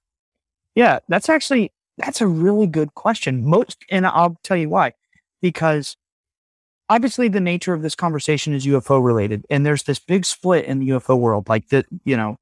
Yeah, 0.75 1.01
that's 1.09 1.29
actually 1.29 1.73
that's 1.99 2.23
a 2.23 2.27
really 2.27 2.67
good 2.67 2.95
question. 2.95 3.45
Most, 3.45 3.85
and 3.91 4.07
I'll 4.07 4.39
tell 4.43 4.57
you 4.57 4.71
why. 4.71 4.95
Because 5.43 5.97
obviously, 6.89 7.29
the 7.29 7.41
nature 7.41 7.75
of 7.75 7.83
this 7.83 7.95
conversation 7.95 8.55
is 8.55 8.67
UFO 8.67 9.05
related, 9.05 9.45
and 9.51 9.65
there's 9.65 9.85
this 9.85 9.99
big 9.99 10.25
split 10.25 10.65
in 10.65 10.79
the 10.79 10.91
UFO 10.91 11.19
world. 11.19 11.49
Like 11.49 11.69
that, 11.69 11.87
you 12.05 12.17
know, 12.17 12.37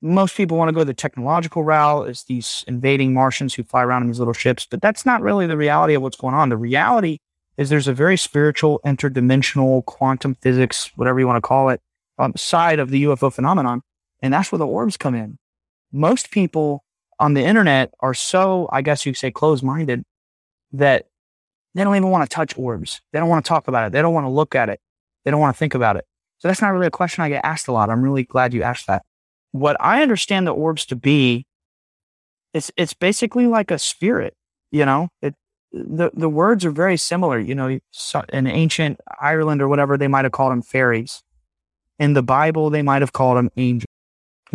most 0.00 0.36
people 0.36 0.56
want 0.56 0.68
to 0.68 0.74
go 0.74 0.84
the 0.84 0.94
technological 0.94 1.62
route. 1.62 2.08
It's 2.08 2.24
these 2.24 2.64
invading 2.66 3.14
Martians 3.14 3.54
who 3.54 3.62
fly 3.62 3.82
around 3.82 4.02
in 4.02 4.08
these 4.08 4.18
little 4.18 4.34
ships, 4.34 4.66
but 4.68 4.82
that's 4.82 5.06
not 5.06 5.22
really 5.22 5.46
the 5.46 5.56
reality 5.56 5.94
of 5.94 6.02
what's 6.02 6.16
going 6.16 6.34
on. 6.34 6.48
The 6.48 6.56
reality 6.56 7.18
is 7.56 7.68
there's 7.68 7.88
a 7.88 7.92
very 7.92 8.16
spiritual, 8.16 8.80
interdimensional, 8.84 9.84
quantum 9.84 10.34
physics, 10.36 10.90
whatever 10.96 11.20
you 11.20 11.26
want 11.26 11.36
to 11.36 11.46
call 11.46 11.68
it, 11.68 11.80
um, 12.18 12.32
side 12.36 12.78
of 12.78 12.90
the 12.90 13.04
UFO 13.04 13.32
phenomenon, 13.32 13.82
and 14.20 14.32
that's 14.32 14.50
where 14.50 14.58
the 14.58 14.66
orbs 14.66 14.96
come 14.96 15.14
in. 15.14 15.38
Most 15.92 16.30
people 16.30 16.84
on 17.18 17.34
the 17.34 17.44
internet 17.44 17.92
are 18.00 18.14
so, 18.14 18.68
I 18.72 18.82
guess 18.82 19.06
you 19.06 19.12
could 19.12 19.18
say, 19.18 19.30
closed 19.30 19.62
minded 19.62 20.02
that 20.72 21.06
they 21.74 21.84
don't 21.84 21.96
even 21.96 22.10
want 22.10 22.28
to 22.28 22.34
touch 22.34 22.56
orbs. 22.58 23.00
They 23.12 23.18
don't 23.18 23.28
want 23.28 23.44
to 23.44 23.48
talk 23.48 23.68
about 23.68 23.86
it. 23.86 23.92
They 23.92 24.02
don't 24.02 24.14
want 24.14 24.26
to 24.26 24.30
look 24.30 24.54
at 24.54 24.68
it. 24.68 24.80
They 25.24 25.30
don't 25.30 25.40
want 25.40 25.54
to 25.54 25.58
think 25.58 25.74
about 25.74 25.96
it. 25.96 26.04
So 26.38 26.48
that's 26.48 26.60
not 26.60 26.70
really 26.70 26.86
a 26.86 26.90
question 26.90 27.22
I 27.22 27.28
get 27.28 27.44
asked 27.44 27.68
a 27.68 27.72
lot. 27.72 27.88
I'm 27.88 28.02
really 28.02 28.24
glad 28.24 28.52
you 28.52 28.62
asked 28.62 28.86
that. 28.88 29.04
What 29.52 29.76
I 29.80 30.02
understand 30.02 30.46
the 30.46 30.54
orbs 30.54 30.84
to 30.86 30.96
be, 30.96 31.46
it's 32.52 32.70
it's 32.76 32.94
basically 32.94 33.46
like 33.46 33.70
a 33.70 33.78
spirit. 33.78 34.34
You 34.70 34.84
know, 34.84 35.08
it 35.20 35.34
the 35.72 36.10
the 36.12 36.28
words 36.28 36.64
are 36.64 36.70
very 36.70 36.96
similar. 36.96 37.38
You 37.38 37.54
know, 37.54 37.78
in 38.32 38.46
ancient 38.46 39.00
Ireland 39.20 39.62
or 39.62 39.68
whatever, 39.68 39.96
they 39.96 40.08
might 40.08 40.24
have 40.24 40.32
called 40.32 40.52
them 40.52 40.62
fairies. 40.62 41.22
In 41.98 42.14
the 42.14 42.22
Bible, 42.22 42.70
they 42.70 42.82
might 42.82 43.02
have 43.02 43.12
called 43.12 43.36
them 43.36 43.50
angels 43.56 43.86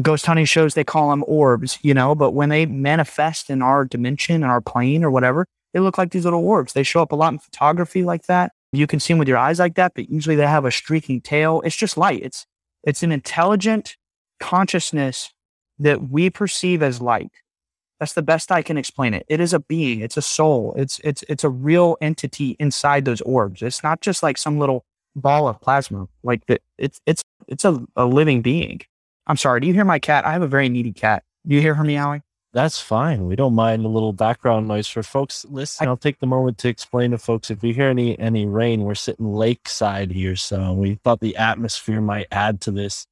ghost 0.01 0.25
hunting 0.25 0.45
shows 0.45 0.73
they 0.73 0.83
call 0.83 1.09
them 1.09 1.23
orbs 1.27 1.79
you 1.81 1.93
know 1.93 2.13
but 2.13 2.31
when 2.31 2.49
they 2.49 2.65
manifest 2.65 3.49
in 3.49 3.61
our 3.61 3.83
dimension 3.83 4.35
in 4.35 4.43
our 4.43 4.61
plane 4.61 5.03
or 5.03 5.09
whatever 5.09 5.47
they 5.77 5.81
look 5.81 5.99
like 5.99 6.09
these 6.09 6.23
little 6.23 6.43
orbs. 6.43 6.73
They 6.73 6.81
show 6.81 7.03
up 7.03 7.11
a 7.11 7.15
lot 7.15 7.33
in 7.33 7.37
photography 7.37 8.03
like 8.03 8.25
that. 8.25 8.51
You 8.71 8.87
can 8.87 8.99
see 8.99 9.13
them 9.13 9.19
with 9.19 9.27
your 9.27 9.37
eyes 9.37 9.59
like 9.59 9.75
that 9.75 9.93
but 9.93 10.09
usually 10.09 10.35
they 10.35 10.47
have 10.47 10.65
a 10.65 10.71
streaking 10.71 11.21
tail. 11.21 11.61
It's 11.63 11.75
just 11.75 11.97
light. 11.97 12.23
It's 12.23 12.47
it's 12.83 13.03
an 13.03 13.11
intelligent 13.11 13.95
consciousness 14.39 15.31
that 15.77 16.09
we 16.09 16.31
perceive 16.31 16.81
as 16.81 16.99
light. 16.99 17.31
That's 17.99 18.13
the 18.13 18.23
best 18.23 18.51
i 18.51 18.63
can 18.63 18.75
explain 18.75 19.13
it. 19.13 19.23
It 19.27 19.39
is 19.39 19.53
a 19.53 19.59
being. 19.59 20.01
It's 20.01 20.17
a 20.17 20.21
soul. 20.23 20.73
It's 20.77 20.99
it's 21.03 21.23
it's 21.29 21.43
a 21.43 21.49
real 21.49 21.95
entity 22.01 22.55
inside 22.59 23.05
those 23.05 23.21
orbs. 23.21 23.61
It's 23.61 23.83
not 23.83 24.01
just 24.01 24.23
like 24.23 24.39
some 24.39 24.57
little 24.57 24.83
ball 25.15 25.47
of 25.47 25.61
plasma 25.61 26.07
like 26.23 26.43
that 26.47 26.61
it's 26.79 26.99
it's 27.05 27.21
it's 27.47 27.65
a, 27.65 27.85
a 27.95 28.07
living 28.07 28.41
being. 28.41 28.81
I'm 29.27 29.37
sorry. 29.37 29.59
Do 29.59 29.67
you 29.67 29.75
hear 29.75 29.85
my 29.85 29.99
cat? 29.99 30.25
I 30.25 30.31
have 30.31 30.41
a 30.41 30.47
very 30.47 30.69
needy 30.69 30.91
cat. 30.91 31.23
Do 31.45 31.53
you 31.53 31.61
hear 31.61 31.75
her 31.75 31.83
meowing? 31.83 32.23
That's 32.53 32.79
fine. 32.79 33.25
We 33.27 33.35
don't 33.35 33.53
mind 33.53 33.85
a 33.85 33.89
little 33.89 34.13
background 34.13 34.67
noise 34.67 34.87
for 34.87 35.03
folks 35.03 35.45
listening. 35.49 35.89
I'll 35.89 35.97
take 35.97 36.19
the 36.19 36.27
moment 36.27 36.57
to 36.59 36.69
explain 36.69 37.11
to 37.11 37.17
folks 37.17 37.51
if 37.51 37.63
you 37.63 37.73
hear 37.73 37.89
any 37.89 38.17
any 38.17 38.45
rain, 38.45 38.81
we're 38.83 38.95
sitting 38.95 39.33
lakeside 39.33 40.11
here, 40.11 40.35
so 40.35 40.73
we 40.73 40.95
thought 40.95 41.19
the 41.19 41.35
atmosphere 41.35 42.01
might 42.01 42.27
add 42.31 42.61
to 42.61 42.71
this 42.71 43.05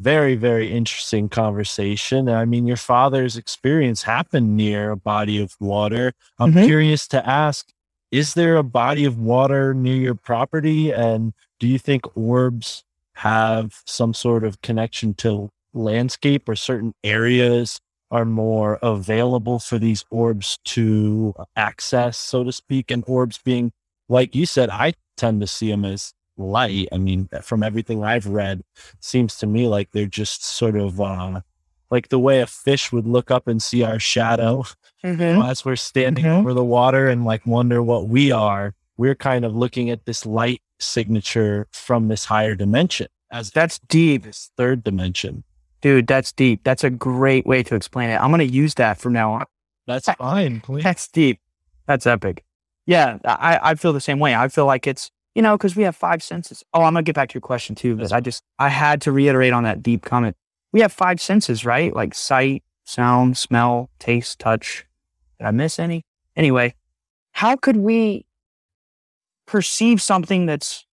very 0.00 0.36
very 0.36 0.72
interesting 0.72 1.28
conversation. 1.28 2.28
I 2.28 2.44
mean, 2.44 2.66
your 2.66 2.76
father's 2.76 3.36
experience 3.36 4.04
happened 4.04 4.56
near 4.56 4.92
a 4.92 4.96
body 4.96 5.40
of 5.40 5.54
water. 5.60 6.12
I'm 6.38 6.52
Mhm. 6.54 6.66
curious 6.66 7.06
to 7.08 7.28
ask, 7.28 7.68
is 8.10 8.34
there 8.34 8.56
a 8.56 8.62
body 8.62 9.04
of 9.04 9.18
water 9.18 9.74
near 9.74 9.96
your 9.96 10.14
property 10.14 10.92
and 10.92 11.34
do 11.60 11.66
you 11.66 11.78
think 11.78 12.04
orbs 12.16 12.84
have 13.14 13.82
some 13.84 14.14
sort 14.14 14.44
of 14.44 14.62
connection 14.62 15.12
to 15.14 15.50
landscape 15.74 16.48
or 16.48 16.56
certain 16.56 16.94
areas 17.04 17.80
are 18.10 18.24
more 18.24 18.78
available 18.82 19.58
for 19.58 19.78
these 19.78 20.04
orbs 20.10 20.58
to 20.64 21.34
access, 21.56 22.16
so 22.18 22.44
to 22.44 22.52
speak. 22.52 22.90
And 22.90 23.04
orbs 23.06 23.38
being, 23.38 23.72
like 24.08 24.34
you 24.34 24.46
said, 24.46 24.70
I 24.70 24.94
tend 25.16 25.40
to 25.42 25.46
see 25.46 25.70
them 25.70 25.84
as 25.84 26.12
light. 26.36 26.88
I 26.92 26.98
mean, 26.98 27.28
from 27.42 27.62
everything 27.62 28.04
I've 28.04 28.26
read, 28.26 28.62
seems 29.00 29.36
to 29.38 29.46
me 29.46 29.66
like 29.66 29.90
they're 29.92 30.06
just 30.06 30.44
sort 30.44 30.76
of 30.76 31.00
uh, 31.00 31.40
like 31.90 32.08
the 32.08 32.18
way 32.18 32.40
a 32.40 32.46
fish 32.46 32.92
would 32.92 33.06
look 33.06 33.30
up 33.30 33.46
and 33.48 33.62
see 33.62 33.82
our 33.82 33.98
shadow 33.98 34.64
Mm-hmm. 35.04 35.42
as 35.42 35.64
we're 35.64 35.76
standing 35.76 36.24
Mhm. 36.24 36.40
over 36.40 36.52
the 36.52 36.64
water 36.64 37.08
and 37.08 37.24
like 37.24 37.46
wonder 37.46 37.80
what 37.82 38.08
we 38.08 38.32
are. 38.32 38.74
We're 38.96 39.14
kind 39.14 39.44
of 39.44 39.54
looking 39.54 39.90
at 39.90 40.06
this 40.06 40.26
light 40.26 40.60
signature 40.80 41.68
from 41.70 42.08
this 42.08 42.24
higher 42.24 42.56
dimension 42.56 43.06
as 43.30 43.50
That's 43.52 43.78
deep. 43.78 44.24
this 44.24 44.50
third 44.56 44.82
dimension. 44.82 45.44
Dude, 45.80 46.06
that's 46.06 46.32
deep. 46.32 46.62
That's 46.64 46.82
a 46.84 46.90
great 46.90 47.46
way 47.46 47.62
to 47.62 47.74
explain 47.74 48.10
it. 48.10 48.16
I'm 48.16 48.30
going 48.30 48.46
to 48.46 48.52
use 48.52 48.74
that 48.74 48.98
from 48.98 49.12
now 49.12 49.32
on. 49.32 49.44
That's 49.86 50.06
fine. 50.06 50.60
Please. 50.60 50.82
That's 50.82 51.08
deep. 51.08 51.40
That's 51.86 52.06
epic. 52.06 52.44
Yeah, 52.86 53.18
I, 53.24 53.60
I 53.62 53.74
feel 53.74 53.92
the 53.92 54.00
same 54.00 54.18
way. 54.18 54.34
I 54.34 54.48
feel 54.48 54.66
like 54.66 54.86
it's, 54.86 55.10
you 55.34 55.42
know, 55.42 55.56
because 55.56 55.76
we 55.76 55.84
have 55.84 55.94
five 55.94 56.22
senses. 56.22 56.64
Oh, 56.74 56.82
I'm 56.82 56.94
going 56.94 57.04
to 57.04 57.08
get 57.08 57.14
back 57.14 57.28
to 57.28 57.34
your 57.34 57.42
question 57.42 57.74
too, 57.76 57.96
but 57.96 58.12
I 58.12 58.20
just, 58.20 58.42
I 58.58 58.70
had 58.70 59.00
to 59.02 59.12
reiterate 59.12 59.52
on 59.52 59.64
that 59.64 59.82
deep 59.82 60.02
comment. 60.02 60.36
We 60.72 60.80
have 60.80 60.92
five 60.92 61.20
senses, 61.20 61.64
right? 61.64 61.94
Like 61.94 62.14
sight, 62.14 62.64
sound, 62.84 63.38
smell, 63.38 63.90
taste, 63.98 64.38
touch. 64.38 64.84
Did 65.38 65.46
I 65.46 65.50
miss 65.52 65.78
any? 65.78 66.04
Anyway, 66.34 66.74
how 67.32 67.56
could 67.56 67.76
we 67.76 68.26
perceive 69.46 70.02
something 70.02 70.46
that's 70.46 70.86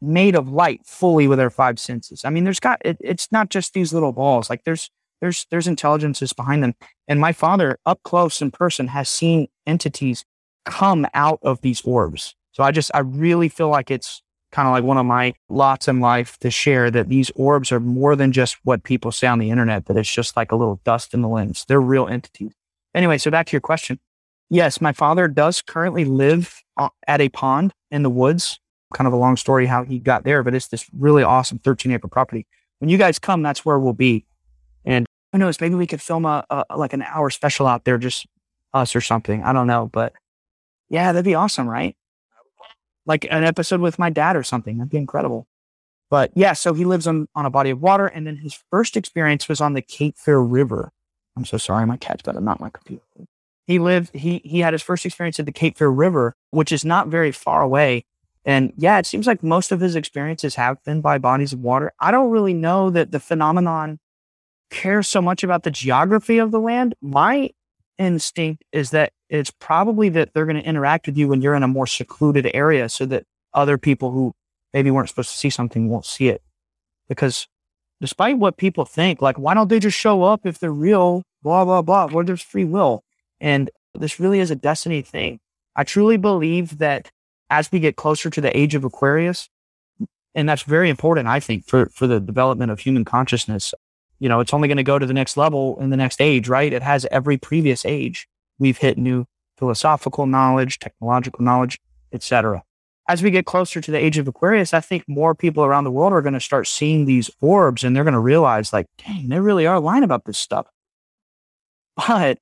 made 0.00 0.34
of 0.34 0.48
light 0.48 0.80
fully 0.84 1.28
with 1.28 1.40
our 1.40 1.50
five 1.50 1.78
senses? 1.78 2.24
I 2.24 2.30
mean, 2.30 2.44
there's 2.44 2.60
got, 2.60 2.80
it, 2.84 2.96
it's 3.00 3.30
not 3.32 3.50
just 3.50 3.72
these 3.72 3.92
little 3.92 4.12
balls. 4.12 4.50
Like 4.50 4.64
there's, 4.64 4.90
there's, 5.20 5.46
there's 5.50 5.66
intelligences 5.66 6.32
behind 6.32 6.62
them. 6.62 6.74
And 7.08 7.20
my 7.20 7.32
father, 7.32 7.78
up 7.84 8.02
close 8.02 8.40
in 8.40 8.50
person, 8.50 8.88
has 8.88 9.08
seen 9.08 9.48
entities 9.66 10.24
come 10.64 11.06
out 11.14 11.40
of 11.42 11.60
these 11.60 11.80
orbs. 11.82 12.34
So 12.52 12.62
I 12.62 12.70
just, 12.70 12.90
I 12.94 13.00
really 13.00 13.48
feel 13.48 13.68
like 13.68 13.90
it's 13.90 14.22
kind 14.50 14.66
of 14.66 14.72
like 14.72 14.84
one 14.84 14.96
of 14.96 15.06
my 15.06 15.34
lots 15.48 15.88
in 15.88 16.00
life 16.00 16.38
to 16.38 16.50
share 16.50 16.90
that 16.90 17.08
these 17.08 17.30
orbs 17.34 17.70
are 17.70 17.80
more 17.80 18.16
than 18.16 18.32
just 18.32 18.56
what 18.64 18.82
people 18.82 19.12
say 19.12 19.26
on 19.26 19.38
the 19.38 19.50
internet, 19.50 19.86
that 19.86 19.96
it's 19.96 20.12
just 20.12 20.36
like 20.36 20.52
a 20.52 20.56
little 20.56 20.80
dust 20.84 21.12
in 21.14 21.22
the 21.22 21.28
lens. 21.28 21.64
They're 21.68 21.80
real 21.80 22.06
entities. 22.08 22.52
Anyway, 22.94 23.18
so 23.18 23.30
back 23.30 23.46
to 23.46 23.52
your 23.52 23.60
question. 23.60 23.98
Yes, 24.50 24.80
my 24.80 24.92
father 24.92 25.28
does 25.28 25.60
currently 25.60 26.06
live 26.06 26.62
uh, 26.78 26.88
at 27.06 27.20
a 27.20 27.28
pond 27.28 27.74
in 27.90 28.02
the 28.02 28.10
woods. 28.10 28.58
Kind 28.94 29.06
of 29.06 29.12
a 29.12 29.16
long 29.16 29.36
story 29.36 29.66
how 29.66 29.84
he 29.84 29.98
got 29.98 30.24
there, 30.24 30.42
but 30.42 30.54
it's 30.54 30.68
this 30.68 30.88
really 30.96 31.22
awesome 31.22 31.58
13 31.58 31.92
acre 31.92 32.08
property. 32.08 32.46
When 32.78 32.88
you 32.88 32.98
guys 32.98 33.18
come, 33.18 33.42
that's 33.42 33.64
where 33.64 33.78
we'll 33.78 33.92
be. 33.92 34.24
And 34.84 35.06
who 35.32 35.38
knows, 35.38 35.60
maybe 35.60 35.74
we 35.74 35.86
could 35.86 36.00
film 36.00 36.24
a, 36.24 36.44
a 36.48 36.76
like 36.76 36.92
an 36.92 37.02
hour 37.02 37.28
special 37.30 37.66
out 37.66 37.84
there, 37.84 37.98
just 37.98 38.26
us 38.72 38.96
or 38.96 39.00
something. 39.00 39.42
I 39.42 39.52
don't 39.52 39.66
know, 39.66 39.90
but 39.92 40.12
yeah, 40.88 41.12
that'd 41.12 41.24
be 41.24 41.34
awesome, 41.34 41.68
right? 41.68 41.96
Like 43.04 43.26
an 43.30 43.44
episode 43.44 43.80
with 43.80 43.98
my 43.98 44.10
dad 44.10 44.36
or 44.36 44.42
something. 44.42 44.78
That'd 44.78 44.90
be 44.90 44.98
incredible. 44.98 45.46
But 46.10 46.30
yeah, 46.34 46.54
so 46.54 46.72
he 46.72 46.84
lives 46.84 47.06
on, 47.06 47.28
on 47.34 47.44
a 47.44 47.50
body 47.50 47.70
of 47.70 47.80
water. 47.80 48.06
And 48.06 48.26
then 48.26 48.36
his 48.36 48.58
first 48.70 48.96
experience 48.96 49.48
was 49.48 49.60
on 49.60 49.74
the 49.74 49.82
Cape 49.82 50.16
Fear 50.16 50.38
River. 50.38 50.92
I'm 51.36 51.44
so 51.44 51.58
sorry, 51.58 51.86
my 51.86 51.96
cat's 51.96 52.22
to 52.24 52.40
knock 52.40 52.60
my 52.60 52.70
computer. 52.70 53.02
He 53.66 53.78
lived, 53.78 54.14
he, 54.14 54.40
he 54.44 54.60
had 54.60 54.72
his 54.72 54.82
first 54.82 55.04
experience 55.04 55.38
at 55.38 55.46
the 55.46 55.52
Cape 55.52 55.76
Fear 55.76 55.90
River, 55.90 56.34
which 56.50 56.72
is 56.72 56.84
not 56.84 57.08
very 57.08 57.30
far 57.32 57.62
away. 57.62 58.04
And 58.48 58.72
yeah, 58.78 58.98
it 58.98 59.04
seems 59.04 59.26
like 59.26 59.42
most 59.42 59.72
of 59.72 59.80
his 59.80 59.94
experiences 59.94 60.54
have 60.54 60.82
been 60.82 61.02
by 61.02 61.18
bodies 61.18 61.52
of 61.52 61.60
water. 61.60 61.92
I 62.00 62.10
don't 62.10 62.30
really 62.30 62.54
know 62.54 62.88
that 62.88 63.10
the 63.10 63.20
phenomenon 63.20 63.98
cares 64.70 65.06
so 65.06 65.20
much 65.20 65.44
about 65.44 65.64
the 65.64 65.70
geography 65.70 66.38
of 66.38 66.50
the 66.50 66.58
land. 66.58 66.94
My 67.02 67.50
instinct 67.98 68.64
is 68.72 68.88
that 68.92 69.12
it's 69.28 69.50
probably 69.50 70.08
that 70.08 70.32
they're 70.32 70.46
going 70.46 70.56
to 70.56 70.66
interact 70.66 71.04
with 71.04 71.18
you 71.18 71.28
when 71.28 71.42
you're 71.42 71.54
in 71.54 71.62
a 71.62 71.68
more 71.68 71.86
secluded 71.86 72.50
area 72.54 72.88
so 72.88 73.04
that 73.04 73.24
other 73.52 73.76
people 73.76 74.12
who 74.12 74.32
maybe 74.72 74.90
weren't 74.90 75.10
supposed 75.10 75.32
to 75.32 75.36
see 75.36 75.50
something 75.50 75.90
won't 75.90 76.06
see 76.06 76.28
it. 76.28 76.40
Because 77.06 77.48
despite 78.00 78.38
what 78.38 78.56
people 78.56 78.86
think, 78.86 79.20
like, 79.20 79.38
why 79.38 79.52
don't 79.52 79.68
they 79.68 79.78
just 79.78 79.98
show 79.98 80.22
up 80.22 80.46
if 80.46 80.58
they're 80.58 80.72
real? 80.72 81.22
Blah, 81.42 81.66
blah, 81.66 81.82
blah, 81.82 82.06
where 82.06 82.24
there's 82.24 82.40
free 82.40 82.64
will. 82.64 83.04
And 83.42 83.70
this 83.94 84.18
really 84.18 84.40
is 84.40 84.50
a 84.50 84.56
destiny 84.56 85.02
thing. 85.02 85.38
I 85.76 85.84
truly 85.84 86.16
believe 86.16 86.78
that 86.78 87.10
as 87.50 87.72
we 87.72 87.80
get 87.80 87.96
closer 87.96 88.30
to 88.30 88.40
the 88.40 88.56
age 88.56 88.74
of 88.74 88.84
Aquarius, 88.84 89.48
and 90.34 90.48
that's 90.48 90.62
very 90.62 90.90
important, 90.90 91.26
I 91.26 91.40
think, 91.40 91.66
for, 91.66 91.86
for 91.86 92.06
the 92.06 92.20
development 92.20 92.70
of 92.70 92.80
human 92.80 93.04
consciousness. 93.04 93.74
You 94.18 94.28
know, 94.28 94.40
it's 94.40 94.52
only 94.52 94.68
going 94.68 94.76
to 94.76 94.82
go 94.82 94.98
to 94.98 95.06
the 95.06 95.14
next 95.14 95.36
level 95.36 95.78
in 95.80 95.90
the 95.90 95.96
next 95.96 96.20
age, 96.20 96.48
right? 96.48 96.72
It 96.72 96.82
has 96.82 97.06
every 97.10 97.38
previous 97.38 97.84
age. 97.84 98.28
We've 98.58 98.78
hit 98.78 98.98
new 98.98 99.26
philosophical 99.56 100.26
knowledge, 100.26 100.78
technological 100.78 101.44
knowledge, 101.44 101.80
etc. 102.12 102.62
As 103.08 103.22
we 103.22 103.30
get 103.30 103.46
closer 103.46 103.80
to 103.80 103.90
the 103.90 103.98
age 103.98 104.18
of 104.18 104.28
Aquarius, 104.28 104.74
I 104.74 104.80
think 104.80 105.04
more 105.08 105.34
people 105.34 105.64
around 105.64 105.84
the 105.84 105.90
world 105.90 106.12
are 106.12 106.22
going 106.22 106.34
to 106.34 106.40
start 106.40 106.66
seeing 106.66 107.06
these 107.06 107.30
orbs 107.40 107.82
and 107.82 107.96
they're 107.96 108.04
going 108.04 108.12
to 108.12 108.20
realize, 108.20 108.72
like, 108.72 108.86
dang, 109.04 109.28
they 109.28 109.40
really 109.40 109.66
are 109.66 109.80
lying 109.80 110.04
about 110.04 110.24
this 110.24 110.38
stuff. 110.38 110.66
But 111.96 112.38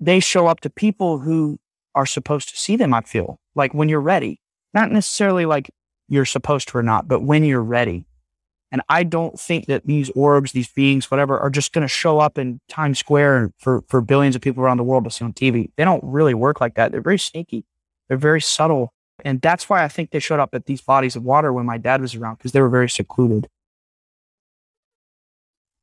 they 0.00 0.20
show 0.20 0.46
up 0.46 0.60
to 0.60 0.70
people 0.70 1.20
who 1.20 1.58
are 1.94 2.06
supposed 2.06 2.48
to 2.50 2.56
see 2.56 2.76
them, 2.76 2.92
I 2.92 3.02
feel 3.02 3.38
like 3.54 3.74
when 3.74 3.88
you're 3.88 4.00
ready, 4.00 4.40
not 4.72 4.90
necessarily 4.90 5.46
like 5.46 5.70
you're 6.08 6.24
supposed 6.24 6.68
to 6.68 6.78
or 6.78 6.82
not, 6.82 7.08
but 7.08 7.22
when 7.22 7.44
you're 7.44 7.62
ready. 7.62 8.06
And 8.72 8.82
I 8.88 9.04
don't 9.04 9.38
think 9.38 9.66
that 9.66 9.86
these 9.86 10.10
orbs, 10.10 10.50
these 10.52 10.68
beings, 10.68 11.08
whatever, 11.10 11.38
are 11.38 11.50
just 11.50 11.72
going 11.72 11.82
to 11.82 11.88
show 11.88 12.18
up 12.18 12.38
in 12.38 12.60
Times 12.68 12.98
Square 12.98 13.52
for, 13.58 13.84
for 13.88 14.00
billions 14.00 14.34
of 14.34 14.42
people 14.42 14.64
around 14.64 14.78
the 14.78 14.84
world 14.84 15.04
to 15.04 15.10
see 15.10 15.24
on 15.24 15.32
TV. 15.32 15.70
They 15.76 15.84
don't 15.84 16.02
really 16.02 16.34
work 16.34 16.60
like 16.60 16.74
that. 16.74 16.90
They're 16.90 17.00
very 17.00 17.18
sneaky. 17.18 17.64
They're 18.08 18.18
very 18.18 18.40
subtle. 18.40 18.92
And 19.24 19.40
that's 19.40 19.68
why 19.68 19.84
I 19.84 19.88
think 19.88 20.10
they 20.10 20.18
showed 20.18 20.40
up 20.40 20.54
at 20.54 20.66
these 20.66 20.80
bodies 20.80 21.14
of 21.14 21.22
water 21.22 21.52
when 21.52 21.66
my 21.66 21.78
dad 21.78 22.00
was 22.00 22.16
around 22.16 22.38
because 22.38 22.50
they 22.50 22.60
were 22.60 22.68
very 22.68 22.88
secluded. 22.88 23.48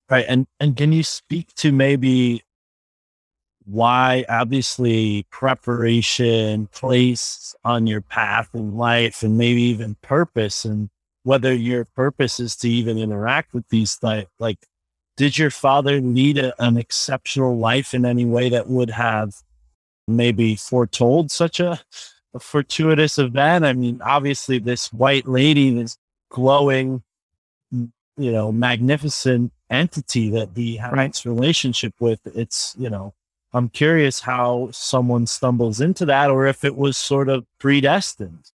Right. 0.09 0.25
And 0.27 0.45
and 0.59 0.75
can 0.75 0.91
you 0.91 1.03
speak 1.03 1.53
to 1.55 1.71
maybe 1.71 2.43
why 3.65 4.25
obviously 4.29 5.25
preparation, 5.31 6.67
place 6.67 7.55
on 7.63 7.87
your 7.87 8.01
path 8.01 8.49
in 8.53 8.75
life 8.77 9.23
and 9.23 9.37
maybe 9.37 9.61
even 9.63 9.95
purpose 10.01 10.65
and 10.65 10.89
whether 11.23 11.53
your 11.53 11.85
purpose 11.85 12.39
is 12.39 12.55
to 12.57 12.69
even 12.69 12.97
interact 12.97 13.53
with 13.53 13.67
these 13.69 13.99
like 14.01 14.27
like 14.39 14.59
did 15.17 15.37
your 15.37 15.51
father 15.51 16.01
lead 16.01 16.37
a, 16.39 16.53
an 16.63 16.77
exceptional 16.77 17.57
life 17.57 17.93
in 17.93 18.05
any 18.05 18.25
way 18.25 18.49
that 18.49 18.67
would 18.69 18.89
have 18.89 19.33
maybe 20.07 20.55
foretold 20.55 21.31
such 21.31 21.59
a, 21.59 21.79
a 22.35 22.39
fortuitous 22.39 23.19
event 23.19 23.65
i 23.65 23.73
mean 23.73 24.01
obviously 24.03 24.59
this 24.59 24.93
white 24.93 25.27
lady 25.27 25.73
this 25.75 25.97
glowing 26.31 27.03
you 27.71 28.31
know 28.31 28.51
magnificent 28.51 29.51
entity 29.69 30.29
that 30.31 30.49
he 30.55 30.77
has 30.77 30.91
Right. 30.93 31.21
relationship 31.25 31.93
with 31.99 32.21
it's 32.35 32.75
you 32.79 32.89
know 32.89 33.13
i'm 33.53 33.69
curious 33.69 34.21
how 34.21 34.69
someone 34.71 35.25
stumbles 35.27 35.81
into 35.81 36.05
that 36.05 36.29
or 36.29 36.45
if 36.45 36.63
it 36.63 36.75
was 36.75 36.97
sort 36.97 37.29
of 37.29 37.45
predestined 37.59 38.51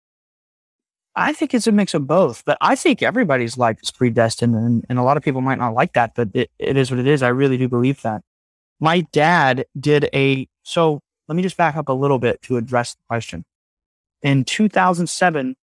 I 1.19 1.33
think 1.33 1.55
it's 1.55 1.67
a 1.67 1.73
mix 1.73 1.95
of 1.95 2.07
both, 2.07 2.45
but 2.45 2.59
I 2.61 2.77
think 2.77 3.03
everybody's 3.03 3.57
life 3.57 3.79
is 3.83 3.91
predestined, 3.91 4.55
and, 4.55 4.85
and 4.91 4.99
a 4.99 5.03
lot 5.03 5.17
of 5.17 5.23
people 5.23 5.41
might 5.41 5.59
not 5.59 5.73
like 5.73 5.95
that, 5.95 6.15
but 6.15 6.29
it, 6.35 6.51
it 6.59 6.77
is 6.77 6.91
what 6.91 7.01
it 7.01 7.07
is. 7.07 7.23
I 7.23 7.29
really 7.29 7.57
do 7.57 7.69
believe 7.69 8.03
that. 8.03 8.21
My 8.81 9.01
dad 9.13 9.65
did 9.81 10.11
a, 10.13 10.47
so 10.63 11.01
let 11.27 11.35
me 11.35 11.43
just 11.43 11.57
back 11.57 11.75
up 11.75 11.89
a 11.89 11.95
little 11.95 12.19
bit 12.19 12.43
to 12.43 12.59
address 12.59 12.95
the 12.95 13.01
question. 13.09 13.47
In 14.23 14.45
2007, 14.45 15.57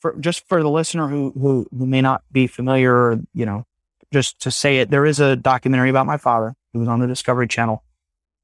for 0.00 0.16
just 0.20 0.46
for 0.46 0.62
the 0.62 0.70
listener 0.70 1.08
who, 1.08 1.32
who, 1.32 1.66
who 1.76 1.86
may 1.86 2.02
not 2.02 2.22
be 2.30 2.46
familiar 2.46 3.18
you 3.32 3.46
know, 3.46 3.64
just 4.12 4.38
to 4.40 4.50
say 4.50 4.78
it, 4.78 4.90
there 4.90 5.06
is 5.06 5.18
a 5.18 5.34
documentary 5.34 5.88
about 5.88 6.06
my 6.06 6.18
father 6.18 6.54
who 6.74 6.80
was 6.80 6.88
on 6.88 7.00
the 7.00 7.06
Discovery 7.06 7.48
Channel. 7.48 7.82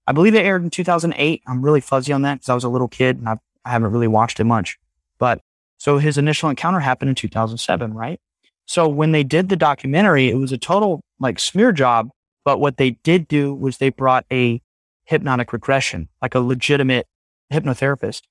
I 0.07 0.13
believe 0.13 0.35
it 0.35 0.45
aired 0.45 0.63
in 0.63 0.71
2008. 0.71 1.43
I'm 1.47 1.63
really 1.63 1.81
fuzzy 1.81 2.13
on 2.13 2.23
that 2.23 2.37
because 2.37 2.49
I 2.49 2.55
was 2.55 2.65
a 2.65 2.69
little 2.69 2.89
kid 2.89 3.19
and 3.19 3.29
I've, 3.29 3.39
I 3.65 3.71
haven't 3.71 3.93
really 3.93 4.09
watched 4.09 4.39
it 4.41 4.45
much, 4.45 4.79
but 5.19 5.41
so 5.79 5.99
his 5.99 6.17
initial 6.17 6.49
encounter 6.49 6.81
happened 6.81 7.11
in 7.11 7.15
2007, 7.15 7.93
right? 7.95 8.21
So 8.67 8.89
when 8.89 9.13
they 9.13 9.23
did 9.23 9.49
the 9.49 9.57
documentary, 9.57 10.29
it 10.29 10.37
was 10.37 10.53
a 10.53 10.59
total 10.59 11.01
like 11.19 11.39
smear 11.39 11.73
job. 11.73 12.11
But 12.45 12.61
what 12.61 12.77
they 12.77 12.91
did 13.03 13.27
do 13.27 13.55
was 13.55 13.79
they 13.79 13.91
brought 13.91 14.25
a 14.31 14.63
hypnotic 15.05 15.53
regression, 15.53 16.09
like 16.23 16.35
a 16.35 16.41
legitimate 16.41 17.07
hypnotherapist. 17.53 18.23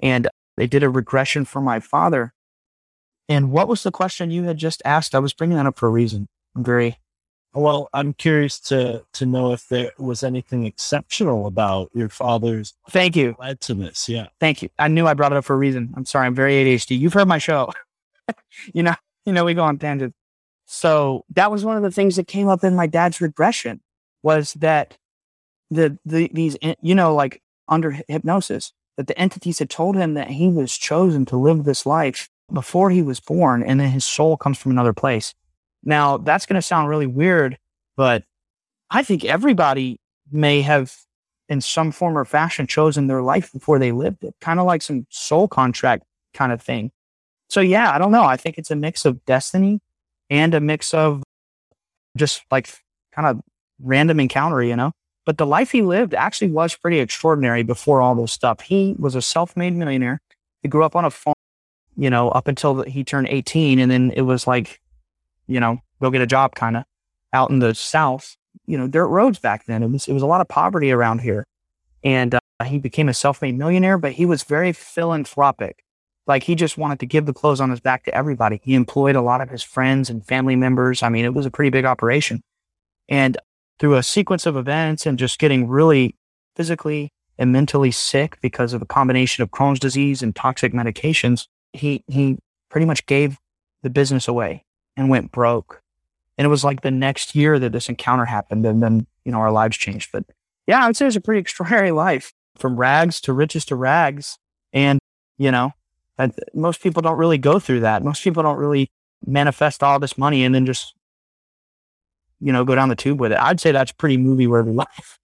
And 0.00 0.28
they 0.56 0.66
did 0.66 0.82
a 0.82 0.88
regression 0.88 1.44
for 1.44 1.60
my 1.60 1.80
father. 1.80 2.32
And 3.28 3.50
what 3.50 3.68
was 3.68 3.82
the 3.82 3.90
question 3.90 4.30
you 4.30 4.44
had 4.44 4.56
just 4.56 4.82
asked? 4.84 5.14
I 5.14 5.18
was 5.18 5.32
bringing 5.32 5.56
that 5.56 5.66
up 5.66 5.78
for 5.78 5.86
a 5.86 5.90
reason. 5.90 6.26
I'm 6.56 6.64
very, 6.64 6.98
Well, 7.52 7.88
I'm 7.92 8.12
curious 8.12 8.60
to 8.60 9.04
to 9.14 9.26
know 9.26 9.52
if 9.52 9.68
there 9.68 9.90
was 9.98 10.22
anything 10.22 10.66
exceptional 10.66 11.46
about 11.46 11.90
your 11.94 12.08
father's 12.08 12.74
thank 12.90 13.16
you. 13.16 13.34
led 13.40 13.60
to 13.62 13.74
this. 13.74 14.08
Yeah. 14.08 14.28
Thank 14.38 14.62
you. 14.62 14.68
I 14.78 14.88
knew 14.88 15.06
I 15.06 15.14
brought 15.14 15.32
it 15.32 15.38
up 15.38 15.44
for 15.44 15.54
a 15.54 15.58
reason. 15.58 15.92
I'm 15.96 16.04
sorry. 16.04 16.26
I'm 16.26 16.34
very 16.34 16.54
ADHD. 16.54 16.98
You've 16.98 17.12
heard 17.12 17.26
my 17.26 17.38
show. 17.38 17.72
you 18.72 18.82
know, 18.82 18.94
you 19.24 19.32
know, 19.32 19.44
we 19.44 19.54
go 19.54 19.64
on 19.64 19.78
tangents. 19.78 20.16
So 20.66 21.24
that 21.30 21.50
was 21.50 21.64
one 21.64 21.76
of 21.76 21.82
the 21.82 21.90
things 21.90 22.14
that 22.16 22.28
came 22.28 22.48
up 22.48 22.62
in 22.62 22.76
my 22.76 22.86
dad's 22.86 23.20
regression 23.20 23.80
was 24.22 24.54
that 24.54 24.96
the, 25.68 25.98
the, 26.04 26.30
these, 26.32 26.56
eh, 26.62 26.76
you 26.80 26.94
know, 26.94 27.12
like 27.12 27.42
under 27.68 27.90
hypnosis, 28.06 28.72
that 28.96 29.08
the 29.08 29.18
entities 29.18 29.58
had 29.58 29.68
told 29.68 29.96
him 29.96 30.14
that 30.14 30.28
he 30.28 30.48
was 30.48 30.76
chosen 30.76 31.24
to 31.26 31.36
live 31.36 31.64
this 31.64 31.86
life 31.86 32.28
before 32.52 32.90
he 32.90 33.02
was 33.02 33.18
born 33.18 33.62
and 33.62 33.80
then 33.80 33.90
his 33.90 34.04
soul 34.04 34.36
comes 34.36 34.58
from 34.58 34.70
another 34.70 34.92
place. 34.92 35.34
Now 35.84 36.18
that's 36.18 36.46
going 36.46 36.56
to 36.56 36.62
sound 36.62 36.88
really 36.88 37.06
weird, 37.06 37.58
but 37.96 38.24
I 38.90 39.02
think 39.02 39.24
everybody 39.24 39.98
may 40.30 40.62
have 40.62 40.94
in 41.48 41.60
some 41.60 41.90
form 41.90 42.16
or 42.16 42.24
fashion 42.24 42.66
chosen 42.66 43.06
their 43.08 43.22
life 43.22 43.52
before 43.52 43.78
they 43.78 43.92
lived 43.92 44.24
it, 44.24 44.34
kind 44.40 44.60
of 44.60 44.66
like 44.66 44.82
some 44.82 45.06
soul 45.10 45.48
contract 45.48 46.04
kind 46.34 46.52
of 46.52 46.62
thing. 46.62 46.92
so 47.48 47.60
yeah, 47.60 47.92
I 47.92 47.98
don't 47.98 48.12
know. 48.12 48.24
I 48.24 48.36
think 48.36 48.56
it's 48.56 48.70
a 48.70 48.76
mix 48.76 49.04
of 49.04 49.24
destiny 49.24 49.80
and 50.30 50.54
a 50.54 50.60
mix 50.60 50.94
of 50.94 51.22
just 52.16 52.42
like 52.50 52.68
kind 53.12 53.26
of 53.26 53.40
random 53.80 54.20
encounter, 54.20 54.62
you 54.62 54.76
know. 54.76 54.92
But 55.26 55.38
the 55.38 55.46
life 55.46 55.70
he 55.72 55.82
lived 55.82 56.14
actually 56.14 56.50
was 56.50 56.74
pretty 56.76 57.00
extraordinary 57.00 57.62
before 57.62 58.00
all 58.00 58.14
this 58.14 58.32
stuff. 58.32 58.60
He 58.60 58.94
was 58.98 59.14
a 59.14 59.22
self-made 59.22 59.74
millionaire. 59.74 60.20
He 60.62 60.68
grew 60.68 60.84
up 60.84 60.96
on 60.96 61.04
a 61.04 61.10
farm, 61.10 61.34
you 61.96 62.08
know, 62.10 62.30
up 62.30 62.48
until 62.48 62.82
he 62.82 63.04
turned 63.04 63.28
18, 63.28 63.78
and 63.78 63.90
then 63.90 64.12
it 64.12 64.22
was 64.22 64.46
like, 64.46 64.80
you 65.50 65.60
know, 65.60 65.78
go 66.00 66.10
get 66.10 66.22
a 66.22 66.26
job 66.26 66.54
kind 66.54 66.76
of 66.76 66.84
out 67.32 67.50
in 67.50 67.58
the 67.58 67.74
south. 67.74 68.36
You 68.66 68.78
know, 68.78 68.86
dirt 68.86 69.08
roads 69.08 69.38
back 69.38 69.66
then. 69.66 69.82
It 69.82 69.90
was 69.90 70.08
it 70.08 70.12
was 70.12 70.22
a 70.22 70.26
lot 70.26 70.40
of 70.40 70.48
poverty 70.48 70.92
around 70.92 71.20
here, 71.20 71.46
and 72.04 72.34
uh, 72.34 72.64
he 72.64 72.78
became 72.78 73.08
a 73.08 73.14
self-made 73.14 73.58
millionaire. 73.58 73.98
But 73.98 74.12
he 74.12 74.24
was 74.24 74.44
very 74.44 74.72
philanthropic. 74.72 75.84
Like 76.26 76.44
he 76.44 76.54
just 76.54 76.78
wanted 76.78 77.00
to 77.00 77.06
give 77.06 77.26
the 77.26 77.32
clothes 77.32 77.60
on 77.60 77.70
his 77.70 77.80
back 77.80 78.04
to 78.04 78.14
everybody. 78.14 78.60
He 78.62 78.74
employed 78.74 79.16
a 79.16 79.22
lot 79.22 79.40
of 79.40 79.50
his 79.50 79.62
friends 79.62 80.08
and 80.08 80.24
family 80.24 80.56
members. 80.56 81.02
I 81.02 81.08
mean, 81.08 81.24
it 81.24 81.34
was 81.34 81.46
a 81.46 81.50
pretty 81.50 81.70
big 81.70 81.84
operation. 81.84 82.42
And 83.08 83.36
through 83.80 83.96
a 83.96 84.02
sequence 84.02 84.46
of 84.46 84.56
events 84.56 85.06
and 85.06 85.18
just 85.18 85.38
getting 85.38 85.66
really 85.66 86.14
physically 86.54 87.12
and 87.38 87.50
mentally 87.50 87.90
sick 87.90 88.38
because 88.40 88.72
of 88.72 88.82
a 88.82 88.86
combination 88.86 89.42
of 89.42 89.50
Crohn's 89.50 89.80
disease 89.80 90.22
and 90.22 90.36
toxic 90.36 90.72
medications, 90.72 91.48
he 91.72 92.04
he 92.06 92.38
pretty 92.68 92.86
much 92.86 93.06
gave 93.06 93.38
the 93.82 93.90
business 93.90 94.28
away 94.28 94.64
and 94.96 95.08
went 95.08 95.32
broke. 95.32 95.82
And 96.38 96.46
it 96.46 96.48
was 96.48 96.64
like 96.64 96.80
the 96.80 96.90
next 96.90 97.34
year 97.34 97.58
that 97.58 97.72
this 97.72 97.88
encounter 97.88 98.24
happened, 98.24 98.64
and 98.64 98.82
then 98.82 99.06
you 99.24 99.32
know 99.32 99.38
our 99.38 99.52
lives 99.52 99.76
changed. 99.76 100.10
But 100.12 100.24
yeah, 100.66 100.82
I 100.82 100.86
would 100.86 100.96
say 100.96 101.06
it's 101.06 101.16
a 101.16 101.20
pretty 101.20 101.40
extraordinary 101.46 101.90
life 101.90 102.32
from 102.56 102.76
rags 102.76 103.20
to 103.22 103.32
riches 103.32 103.64
to 103.66 103.76
rags, 103.76 104.38
and 104.72 105.00
you 105.38 105.50
know, 105.50 105.72
most 106.54 106.82
people 106.82 107.02
don't 107.02 107.18
really 107.18 107.38
go 107.38 107.58
through 107.58 107.80
that. 107.80 108.04
Most 108.04 108.22
people 108.22 108.42
don't 108.42 108.58
really 108.58 108.90
manifest 109.26 109.82
all 109.82 109.98
this 109.98 110.16
money 110.16 110.44
and 110.44 110.54
then 110.54 110.64
just 110.64 110.94
you 112.40 112.52
know, 112.52 112.64
go 112.64 112.74
down 112.74 112.88
the 112.88 112.96
tube 112.96 113.20
with 113.20 113.32
it. 113.32 113.38
I'd 113.38 113.60
say 113.60 113.70
that's 113.70 113.92
pretty 113.92 114.16
movie 114.16 114.46
worthy 114.46 114.72
life. 114.72 115.18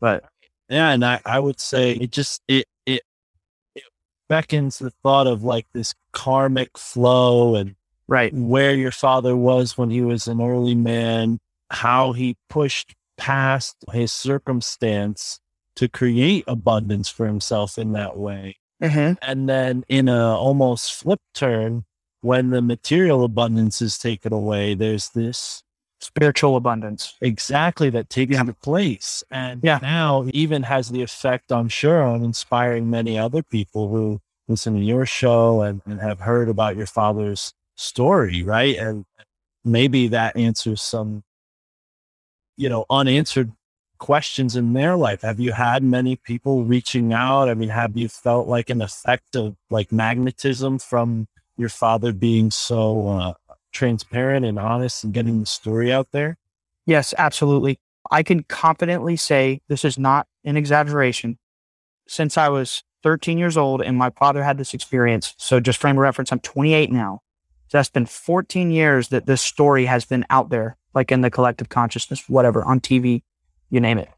But 0.00 0.24
yeah, 0.68 0.90
and 0.90 1.04
I, 1.04 1.20
I 1.24 1.38
would 1.38 1.60
say 1.60 1.92
it 1.92 2.10
just 2.10 2.42
it 2.48 2.66
it 2.86 3.02
it 3.74 3.84
beckons 4.28 4.78
the 4.78 4.90
thought 5.02 5.26
of 5.26 5.44
like 5.44 5.66
this 5.72 5.94
karmic 6.12 6.76
flow 6.76 7.54
and 7.54 7.74
right 8.08 8.32
where 8.34 8.74
your 8.74 8.90
father 8.90 9.36
was 9.36 9.78
when 9.78 9.90
he 9.90 10.00
was 10.00 10.26
an 10.26 10.40
early 10.40 10.74
man, 10.74 11.38
how 11.70 12.12
he 12.12 12.36
pushed 12.48 12.94
past 13.16 13.76
his 13.92 14.10
circumstance 14.12 15.40
to 15.76 15.88
create 15.88 16.44
abundance 16.48 17.08
for 17.08 17.26
himself 17.26 17.78
in 17.78 17.92
that 17.92 18.16
way. 18.16 18.56
Mm-hmm. 18.82 19.14
And 19.22 19.48
then 19.48 19.84
in 19.88 20.08
a 20.08 20.34
almost 20.36 20.94
flip 20.94 21.20
turn, 21.34 21.84
when 22.20 22.50
the 22.50 22.62
material 22.62 23.24
abundance 23.24 23.80
is 23.80 23.98
taken 23.98 24.32
away, 24.32 24.74
there's 24.74 25.10
this 25.10 25.62
spiritual 26.00 26.56
abundance. 26.56 27.14
Exactly, 27.20 27.90
that 27.90 28.08
takes 28.08 28.32
Yeah. 28.32 28.44
place. 28.62 29.22
And 29.30 29.60
Yeah. 29.62 29.78
now 29.82 30.26
even 30.32 30.62
has 30.64 30.90
the 30.90 31.02
effect, 31.02 31.52
I'm 31.52 31.68
sure, 31.68 32.02
on 32.02 32.22
inspiring 32.22 32.88
many 32.88 33.18
other 33.18 33.42
people 33.42 33.88
who 33.88 34.20
listen 34.46 34.74
to 34.74 34.80
your 34.80 35.06
show 35.06 35.60
and, 35.62 35.82
and 35.86 36.00
have 36.00 36.20
heard 36.20 36.48
about 36.48 36.76
your 36.76 36.86
father's 36.86 37.52
story, 37.78 38.42
right? 38.42 38.76
And 38.76 39.04
maybe 39.64 40.08
that 40.08 40.36
answers 40.36 40.82
some, 40.82 41.22
you 42.56 42.68
know, 42.68 42.84
unanswered 42.90 43.52
questions 43.98 44.56
in 44.56 44.72
their 44.72 44.96
life. 44.96 45.22
Have 45.22 45.40
you 45.40 45.52
had 45.52 45.82
many 45.82 46.16
people 46.16 46.64
reaching 46.64 47.12
out? 47.12 47.48
I 47.48 47.54
mean, 47.54 47.68
have 47.68 47.96
you 47.96 48.08
felt 48.08 48.48
like 48.48 48.70
an 48.70 48.82
effect 48.82 49.36
of 49.36 49.56
like 49.70 49.92
magnetism 49.92 50.78
from 50.78 51.28
your 51.56 51.68
father 51.68 52.12
being 52.12 52.50
so 52.50 53.08
uh, 53.08 53.32
transparent 53.72 54.44
and 54.46 54.58
honest 54.58 55.04
and 55.04 55.12
getting 55.12 55.40
the 55.40 55.46
story 55.46 55.92
out 55.92 56.08
there? 56.12 56.36
Yes, 56.86 57.12
absolutely. 57.18 57.78
I 58.10 58.22
can 58.22 58.44
confidently 58.44 59.16
say 59.16 59.60
this 59.68 59.84
is 59.84 59.98
not 59.98 60.26
an 60.44 60.56
exaggeration. 60.56 61.38
Since 62.06 62.38
I 62.38 62.48
was 62.48 62.82
13 63.02 63.36
years 63.36 63.56
old 63.56 63.82
and 63.82 63.96
my 63.96 64.10
father 64.10 64.42
had 64.42 64.56
this 64.56 64.72
experience, 64.72 65.34
so 65.36 65.60
just 65.60 65.80
frame 65.80 65.96
of 65.96 66.02
reference, 66.02 66.32
I'm 66.32 66.40
28 66.40 66.90
now. 66.90 67.20
So 67.68 67.78
that's 67.78 67.90
been 67.90 68.06
14 68.06 68.70
years 68.70 69.08
that 69.08 69.26
this 69.26 69.42
story 69.42 69.84
has 69.84 70.04
been 70.04 70.24
out 70.30 70.48
there, 70.48 70.76
like 70.94 71.12
in 71.12 71.20
the 71.20 71.30
collective 71.30 71.68
consciousness, 71.68 72.28
whatever, 72.28 72.64
on 72.64 72.80
TV, 72.80 73.22
you 73.70 73.80
name 73.80 73.98
it. 73.98 74.08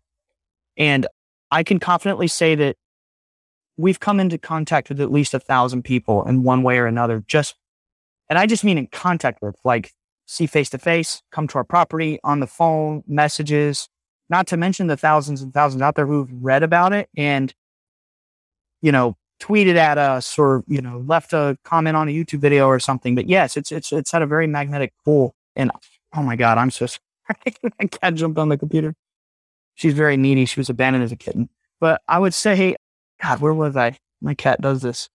And 0.77 1.07
I 1.51 1.65
can 1.65 1.81
confidently 1.81 2.29
say 2.29 2.55
that 2.55 2.77
we've 3.77 3.99
come 3.99 4.21
into 4.21 4.39
contact 4.39 4.89
with 4.89 5.01
at 5.01 5.11
least 5.11 5.35
a 5.35 5.41
thousand 5.41 5.83
people 5.83 6.25
in 6.25 6.45
one 6.45 6.63
way 6.63 6.79
or 6.79 6.87
another, 6.87 7.25
just, 7.27 7.57
and 8.29 8.39
I 8.39 8.47
just 8.47 8.63
mean 8.63 8.79
in 8.79 8.87
contact 8.87 9.43
with, 9.43 9.57
like 9.65 9.93
see 10.27 10.47
face 10.47 10.71
to 10.71 10.79
face, 10.79 11.23
come 11.33 11.49
to 11.49 11.59
our 11.59 11.65
property 11.65 12.21
on 12.23 12.39
the 12.39 12.47
phone, 12.47 13.03
messages, 13.09 13.89
not 14.29 14.47
to 14.47 14.57
mention 14.57 14.87
the 14.87 14.97
thousands 14.97 15.43
and 15.43 15.53
thousands 15.53 15.83
out 15.83 15.97
there 15.97 16.07
who've 16.07 16.31
read 16.33 16.63
about 16.63 16.93
it 16.93 17.09
and, 17.17 17.53
you 18.81 18.93
know, 18.93 19.17
tweeted 19.41 19.77
at 19.77 19.99
us 19.99 20.39
or, 20.39 20.63
you 20.69 20.81
know, 20.81 21.03
left 21.07 21.33
a 21.33 21.57
comment 21.65 21.97
on 21.97 22.09
a 22.09 22.13
YouTube 22.13 22.41
video 22.41 22.67
or 22.67 22.79
something. 22.79 23.15
But 23.15 23.29
yes, 23.29 23.57
it's, 23.57 23.73
it's, 23.73 23.93
it's 23.93 24.13
had 24.13 24.23
a 24.23 24.27
very 24.27 24.47
magnetic 24.47 24.93
pull. 25.05 25.35
And 25.57 25.71
oh 26.15 26.23
my 26.23 26.37
God, 26.37 26.59
I'm 26.59 26.71
so 26.71 26.87
sorry. 26.87 27.01
I 27.81 27.87
cat 27.87 28.15
jumped 28.15 28.39
on 28.39 28.49
the 28.49 28.59
computer. 28.59 28.95
She's 29.75 29.95
very 29.95 30.17
needy. 30.17 30.45
She 30.45 30.61
was 30.61 30.69
abandoned 30.69 31.05
as 31.05 31.13
a 31.13 31.17
kitten. 31.17 31.49
But 31.81 32.03
I 32.07 32.19
would 32.19 32.35
say, 32.35 32.77
God, 33.23 33.41
where 33.41 33.55
was 33.55 33.77
I? 33.77 33.99
My 34.21 34.35
cat 34.35 34.61
does 34.61 34.83
this. 34.83 35.09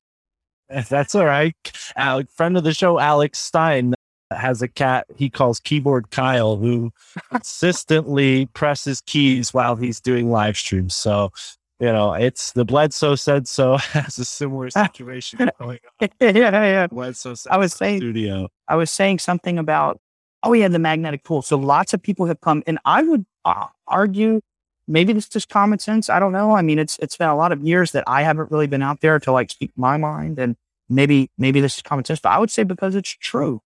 That's 0.89 1.15
all 1.15 1.25
right. 1.25 1.55
Alec, 1.95 2.31
friend 2.31 2.57
of 2.57 2.63
the 2.63 2.73
show, 2.73 2.99
Alex 2.99 3.39
Stein, 3.39 3.93
has 4.31 4.61
a 4.61 4.67
cat 4.67 5.05
he 5.15 5.29
calls 5.29 5.59
Keyboard 5.59 6.09
Kyle, 6.09 6.57
who 6.57 6.91
consistently 7.31 8.47
presses 8.47 9.01
keys 9.01 9.53
while 9.53 9.75
he's 9.75 10.01
doing 10.01 10.31
live 10.31 10.57
streams. 10.57 10.95
So, 10.95 11.31
you 11.79 11.87
know, 11.91 12.13
it's 12.13 12.51
the 12.53 12.65
Bledsoe 12.65 13.15
said 13.15 13.47
so 13.47 13.77
has 13.93 14.17
a 14.17 14.25
similar 14.25 14.69
situation 14.69 15.49
going 15.59 15.79
on. 16.01 16.09
yeah, 16.19 16.31
yeah. 16.31 16.87
Bledsoe 16.87 17.33
said 17.33 17.51
I 17.51 17.57
was 17.57 17.73
saying- 17.73 17.99
studio. 17.99 18.47
I 18.67 18.75
was 18.75 18.89
saying 18.89 19.19
something 19.19 19.57
about, 19.59 19.99
oh, 20.43 20.53
yeah, 20.53 20.67
the 20.67 20.79
magnetic 20.79 21.23
pull. 21.23 21.41
So 21.41 21.57
lots 21.57 21.93
of 21.93 22.01
people 22.01 22.25
have 22.27 22.41
come, 22.41 22.63
and 22.65 22.79
I 22.85 23.03
would 23.03 23.25
uh, 23.45 23.67
argue 23.87 24.41
maybe 24.87 25.13
this 25.13 25.25
is 25.25 25.29
just 25.29 25.49
common 25.49 25.79
sense. 25.79 26.09
I 26.09 26.19
don't 26.19 26.31
know. 26.31 26.55
I 26.55 26.61
mean, 26.61 26.79
it's 26.79 26.97
it's 26.99 27.17
been 27.17 27.29
a 27.29 27.35
lot 27.35 27.51
of 27.51 27.61
years 27.63 27.91
that 27.91 28.03
I 28.07 28.23
haven't 28.23 28.51
really 28.51 28.67
been 28.67 28.81
out 28.83 29.01
there 29.01 29.19
to 29.19 29.31
like 29.31 29.49
speak 29.51 29.71
my 29.75 29.97
mind, 29.97 30.39
and 30.39 30.55
maybe 30.89 31.29
maybe 31.37 31.61
this 31.61 31.75
is 31.77 31.81
common 31.81 32.05
sense, 32.05 32.19
but 32.19 32.29
I 32.29 32.39
would 32.39 32.51
say 32.51 32.63
because 32.63 32.95
it's 32.95 33.09
true, 33.19 33.61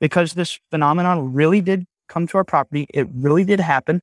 because 0.00 0.34
this 0.34 0.58
phenomenon 0.70 1.32
really 1.32 1.60
did 1.60 1.84
come 2.08 2.26
to 2.28 2.38
our 2.38 2.44
property. 2.44 2.86
It 2.92 3.08
really 3.14 3.44
did 3.44 3.60
happen, 3.60 4.00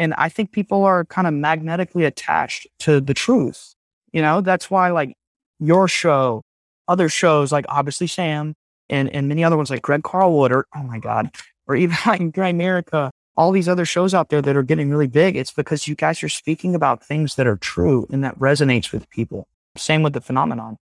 and 0.00 0.14
I 0.14 0.30
think 0.30 0.50
people 0.50 0.82
are 0.84 1.04
kind 1.04 1.26
of 1.26 1.34
magnetically 1.34 2.06
attached 2.06 2.66
to 2.80 3.02
the 3.02 3.12
truth. 3.12 3.74
You 4.12 4.22
know, 4.22 4.40
that's 4.40 4.70
why 4.70 4.90
like 4.90 5.14
your 5.58 5.88
show, 5.88 6.42
other 6.88 7.10
shows 7.10 7.52
like 7.52 7.66
obviously 7.68 8.06
Sam 8.06 8.54
and 8.88 9.10
and 9.10 9.28
many 9.28 9.44
other 9.44 9.58
ones 9.58 9.68
like 9.68 9.82
Greg 9.82 10.02
Carlwood 10.02 10.52
or 10.52 10.66
oh 10.74 10.82
my 10.82 10.98
god, 10.98 11.30
or 11.68 11.76
even 11.76 11.98
like 12.06 12.32
Greg 12.32 12.54
America, 12.54 13.10
all 13.36 13.52
these 13.52 13.68
other 13.68 13.84
shows 13.84 14.14
out 14.14 14.30
there 14.30 14.40
that 14.40 14.56
are 14.56 14.62
getting 14.62 14.88
really 14.88 15.06
big. 15.06 15.36
It's 15.36 15.52
because 15.52 15.86
you 15.86 15.94
guys 15.94 16.22
are 16.22 16.30
speaking 16.30 16.74
about 16.74 17.04
things 17.04 17.34
that 17.34 17.46
are 17.46 17.58
true 17.58 18.06
and 18.10 18.24
that 18.24 18.38
resonates 18.38 18.92
with 18.92 19.08
people. 19.10 19.46
Same 19.76 20.02
with 20.02 20.14
the 20.14 20.22
phenomenon. 20.22 20.78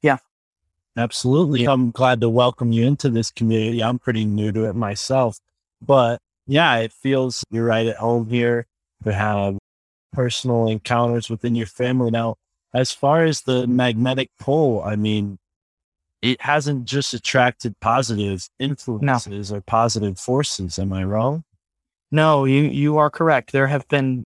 Yeah. 0.00 0.16
Absolutely. 0.96 1.66
I'm 1.66 1.90
glad 1.90 2.22
to 2.22 2.30
welcome 2.30 2.72
you 2.72 2.86
into 2.86 3.10
this 3.10 3.30
community. 3.30 3.82
I'm 3.82 3.98
pretty 3.98 4.24
new 4.24 4.52
to 4.52 4.64
it 4.64 4.74
myself, 4.74 5.38
but 5.82 6.18
yeah, 6.46 6.76
it 6.78 6.92
feels 6.92 7.44
you're 7.50 7.64
right 7.64 7.86
at 7.86 7.96
home 7.96 8.28
here 8.28 8.66
to 9.04 9.12
have 9.12 9.58
personal 10.12 10.68
encounters 10.68 11.28
within 11.28 11.54
your 11.54 11.66
family. 11.66 12.10
Now, 12.10 12.36
as 12.72 12.92
far 12.92 13.24
as 13.24 13.42
the 13.42 13.66
magnetic 13.66 14.30
pull, 14.38 14.82
I 14.82 14.96
mean, 14.96 15.38
it 16.22 16.40
hasn't 16.40 16.86
just 16.86 17.14
attracted 17.14 17.78
positive 17.80 18.48
influences 18.58 19.52
or 19.52 19.60
positive 19.60 20.18
forces. 20.18 20.78
Am 20.78 20.92
I 20.92 21.04
wrong? 21.04 21.44
No, 22.10 22.44
you 22.44 22.62
you 22.62 22.96
are 22.98 23.10
correct. 23.10 23.52
There 23.52 23.66
have 23.66 23.86
been 23.88 24.24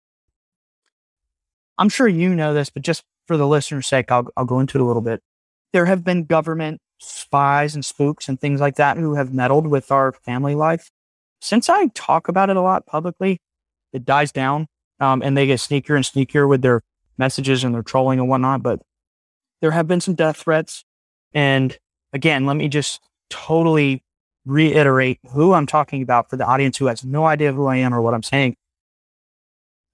I'm 1.77 1.89
sure 1.89 2.07
you 2.07 2.33
know 2.33 2.53
this, 2.53 2.69
but 2.69 2.83
just 2.83 3.03
for 3.27 3.37
the 3.37 3.47
listener's 3.47 3.87
sake, 3.87 4.11
I'll 4.11 4.27
I'll 4.37 4.45
go 4.45 4.59
into 4.59 4.77
it 4.77 4.81
a 4.81 4.85
little 4.85 5.01
bit. 5.01 5.21
There 5.73 5.85
have 5.85 6.03
been 6.03 6.25
government 6.25 6.81
spies 6.99 7.75
and 7.75 7.83
spooks 7.83 8.29
and 8.29 8.39
things 8.39 8.61
like 8.61 8.75
that 8.75 8.97
who 8.97 9.15
have 9.15 9.33
meddled 9.33 9.67
with 9.67 9.91
our 9.91 10.13
family 10.13 10.55
life. 10.55 10.89
Since 11.45 11.69
I 11.69 11.87
talk 11.93 12.27
about 12.27 12.49
it 12.49 12.57
a 12.57 12.61
lot 12.61 12.87
publicly, 12.87 13.39
it 13.93 14.03
dies 14.03 14.31
down. 14.31 14.67
Um, 14.99 15.21
and 15.21 15.37
they 15.37 15.45
get 15.45 15.59
sneakier 15.59 15.95
and 15.95 16.03
sneakier 16.03 16.49
with 16.49 16.63
their 16.63 16.81
messages 17.19 17.63
and 17.63 17.75
their 17.75 17.83
trolling 17.83 18.19
and 18.19 18.27
whatnot. 18.27 18.63
But 18.63 18.81
there 19.61 19.69
have 19.71 19.87
been 19.87 20.01
some 20.01 20.15
death 20.15 20.37
threats. 20.37 20.83
And 21.33 21.77
again, 22.13 22.47
let 22.47 22.55
me 22.55 22.67
just 22.67 22.99
totally 23.29 24.03
reiterate 24.45 25.19
who 25.33 25.53
I'm 25.53 25.67
talking 25.67 26.01
about 26.01 26.31
for 26.31 26.37
the 26.37 26.45
audience 26.45 26.77
who 26.77 26.87
has 26.87 27.05
no 27.05 27.25
idea 27.25 27.53
who 27.53 27.67
I 27.67 27.75
am 27.77 27.93
or 27.93 28.01
what 28.01 28.15
I'm 28.15 28.23
saying. 28.23 28.55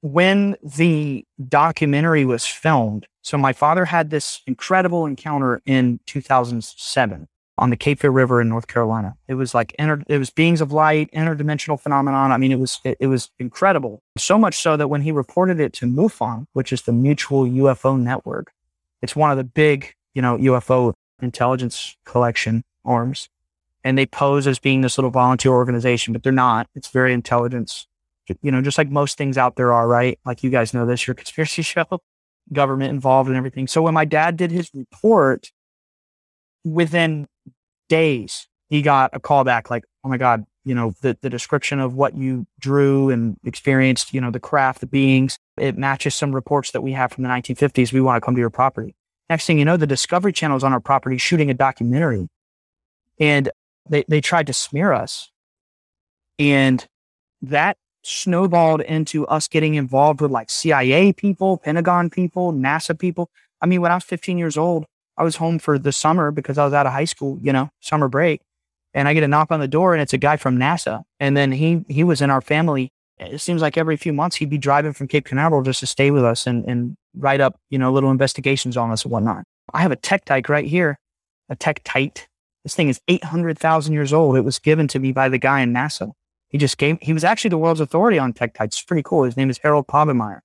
when 0.01 0.55
the 0.63 1.25
documentary 1.47 2.25
was 2.25 2.45
filmed, 2.45 3.07
so 3.21 3.37
my 3.37 3.53
father 3.53 3.85
had 3.85 4.09
this 4.09 4.41
incredible 4.47 5.05
encounter 5.05 5.61
in 5.65 5.99
2007 6.07 7.27
on 7.61 7.69
the 7.69 7.77
Cape 7.77 7.99
Fear 7.99 8.09
River 8.09 8.41
in 8.41 8.49
North 8.49 8.65
Carolina. 8.65 9.15
It 9.27 9.35
was 9.35 9.53
like 9.53 9.73
inter, 9.77 10.01
it 10.07 10.17
was 10.17 10.31
beings 10.31 10.61
of 10.61 10.71
light, 10.71 11.11
interdimensional 11.13 11.79
phenomenon. 11.79 12.31
I 12.31 12.37
mean, 12.37 12.51
it 12.51 12.59
was 12.59 12.79
it, 12.83 12.97
it 12.99 13.07
was 13.07 13.29
incredible. 13.39 14.01
So 14.17 14.37
much 14.37 14.57
so 14.57 14.75
that 14.75 14.87
when 14.87 15.01
he 15.01 15.11
reported 15.11 15.59
it 15.59 15.71
to 15.73 15.85
MUFON, 15.85 16.47
which 16.53 16.73
is 16.73 16.81
the 16.81 16.91
Mutual 16.91 17.45
UFO 17.45 17.97
Network, 17.99 18.51
it's 19.03 19.15
one 19.15 19.29
of 19.29 19.37
the 19.37 19.43
big 19.43 19.93
you 20.15 20.23
know 20.23 20.37
UFO 20.37 20.93
intelligence 21.21 21.95
collection 22.03 22.63
arms, 22.83 23.29
and 23.83 23.95
they 23.95 24.07
pose 24.07 24.47
as 24.47 24.57
being 24.57 24.81
this 24.81 24.97
little 24.97 25.11
volunteer 25.11 25.51
organization, 25.51 26.13
but 26.13 26.23
they're 26.23 26.33
not. 26.33 26.67
It's 26.75 26.89
very 26.89 27.13
intelligence 27.13 27.85
you 28.41 28.51
know, 28.51 28.61
just 28.61 28.77
like 28.77 28.89
most 28.89 29.17
things 29.17 29.37
out 29.37 29.55
there 29.55 29.73
are, 29.73 29.87
right? 29.87 30.17
Like 30.25 30.41
you 30.41 30.49
guys 30.49 30.73
know 30.73 30.85
this, 30.85 31.05
your 31.05 31.15
conspiracy 31.15 31.61
show, 31.63 31.85
government 32.53 32.91
involved 32.91 33.29
and 33.29 33.37
everything. 33.37 33.67
So 33.67 33.81
when 33.81 33.93
my 33.93 34.05
dad 34.05 34.37
did 34.37 34.51
his 34.51 34.69
report, 34.73 35.51
within 36.63 37.27
days, 37.89 38.47
he 38.69 38.81
got 38.81 39.11
a 39.13 39.19
call 39.19 39.43
back 39.43 39.69
like, 39.69 39.83
oh 40.03 40.09
my 40.09 40.17
God, 40.17 40.45
you 40.63 40.75
know, 40.75 40.93
the, 41.01 41.17
the 41.21 41.29
description 41.29 41.79
of 41.79 41.95
what 41.95 42.15
you 42.15 42.45
drew 42.59 43.09
and 43.09 43.37
experienced, 43.43 44.13
you 44.13 44.21
know, 44.21 44.31
the 44.31 44.39
craft, 44.39 44.79
the 44.79 44.87
beings, 44.87 45.37
it 45.57 45.77
matches 45.77 46.15
some 46.15 46.33
reports 46.33 46.71
that 46.71 46.81
we 46.81 46.91
have 46.91 47.11
from 47.11 47.23
the 47.23 47.29
1950s. 47.29 47.91
We 47.91 48.01
want 48.01 48.21
to 48.21 48.25
come 48.25 48.35
to 48.35 48.39
your 48.39 48.49
property. 48.49 48.95
Next 49.29 49.45
thing 49.45 49.59
you 49.59 49.65
know, 49.65 49.77
the 49.77 49.87
Discovery 49.87 50.33
Channel 50.33 50.57
is 50.57 50.63
on 50.63 50.73
our 50.73 50.79
property 50.79 51.17
shooting 51.17 51.49
a 51.49 51.53
documentary. 51.53 52.27
And 53.19 53.49
they, 53.89 54.03
they 54.07 54.21
tried 54.21 54.47
to 54.47 54.53
smear 54.53 54.93
us. 54.93 55.31
And 56.37 56.85
that 57.41 57.77
snowballed 58.03 58.81
into 58.81 59.25
us 59.27 59.47
getting 59.47 59.75
involved 59.75 60.21
with 60.21 60.31
like 60.31 60.49
CIA 60.49 61.13
people, 61.13 61.57
Pentagon 61.57 62.09
people, 62.09 62.53
NASA 62.53 62.97
people. 62.97 63.29
I 63.61 63.67
mean, 63.67 63.81
when 63.81 63.91
I 63.91 63.95
was 63.95 64.03
15 64.03 64.37
years 64.37 64.57
old, 64.57 64.85
I 65.17 65.23
was 65.23 65.35
home 65.35 65.59
for 65.59 65.77
the 65.77 65.91
summer 65.91 66.31
because 66.31 66.57
I 66.57 66.65
was 66.65 66.73
out 66.73 66.85
of 66.85 66.93
high 66.93 67.05
school, 67.05 67.39
you 67.41 67.53
know, 67.53 67.69
summer 67.79 68.07
break. 68.07 68.41
And 68.93 69.07
I 69.07 69.13
get 69.13 69.23
a 69.23 69.27
knock 69.27 69.51
on 69.51 69.59
the 69.59 69.67
door 69.67 69.93
and 69.93 70.01
it's 70.01 70.13
a 70.13 70.17
guy 70.17 70.37
from 70.37 70.57
NASA. 70.57 71.03
And 71.19 71.37
then 71.37 71.51
he 71.51 71.85
he 71.87 72.03
was 72.03 72.21
in 72.21 72.29
our 72.29 72.41
family. 72.41 72.91
It 73.17 73.39
seems 73.39 73.61
like 73.61 73.77
every 73.77 73.97
few 73.97 74.13
months 74.13 74.37
he'd 74.37 74.49
be 74.49 74.57
driving 74.57 74.93
from 74.93 75.07
Cape 75.07 75.25
Canaveral 75.25 75.61
just 75.61 75.79
to 75.81 75.87
stay 75.87 76.11
with 76.11 76.25
us 76.25 76.47
and, 76.47 76.65
and 76.65 76.95
write 77.15 77.39
up, 77.39 77.59
you 77.69 77.77
know, 77.77 77.91
little 77.91 78.11
investigations 78.11 78.75
on 78.75 78.91
us 78.91 79.03
and 79.03 79.11
whatnot. 79.11 79.43
I 79.73 79.81
have 79.81 79.91
a 79.91 79.95
tektite 79.95 80.49
right 80.49 80.65
here, 80.65 80.97
a 81.47 81.55
tektite. 81.55 82.25
This 82.63 82.75
thing 82.75 82.89
is 82.89 82.99
800,000 83.07 83.93
years 83.93 84.11
old. 84.11 84.37
It 84.37 84.41
was 84.41 84.59
given 84.59 84.87
to 84.89 84.99
me 84.99 85.11
by 85.11 85.29
the 85.29 85.37
guy 85.37 85.61
in 85.61 85.73
NASA. 85.73 86.11
He 86.49 86.57
just 86.57 86.77
gave, 86.77 86.97
he 87.01 87.13
was 87.13 87.23
actually 87.23 87.49
the 87.49 87.57
world's 87.57 87.79
authority 87.79 88.19
on 88.19 88.33
tektites. 88.33 88.65
It's 88.65 88.81
pretty 88.81 89.03
cool. 89.03 89.23
His 89.23 89.37
name 89.37 89.49
is 89.49 89.59
Harold 89.59 89.87
Povenmire. 89.87 90.39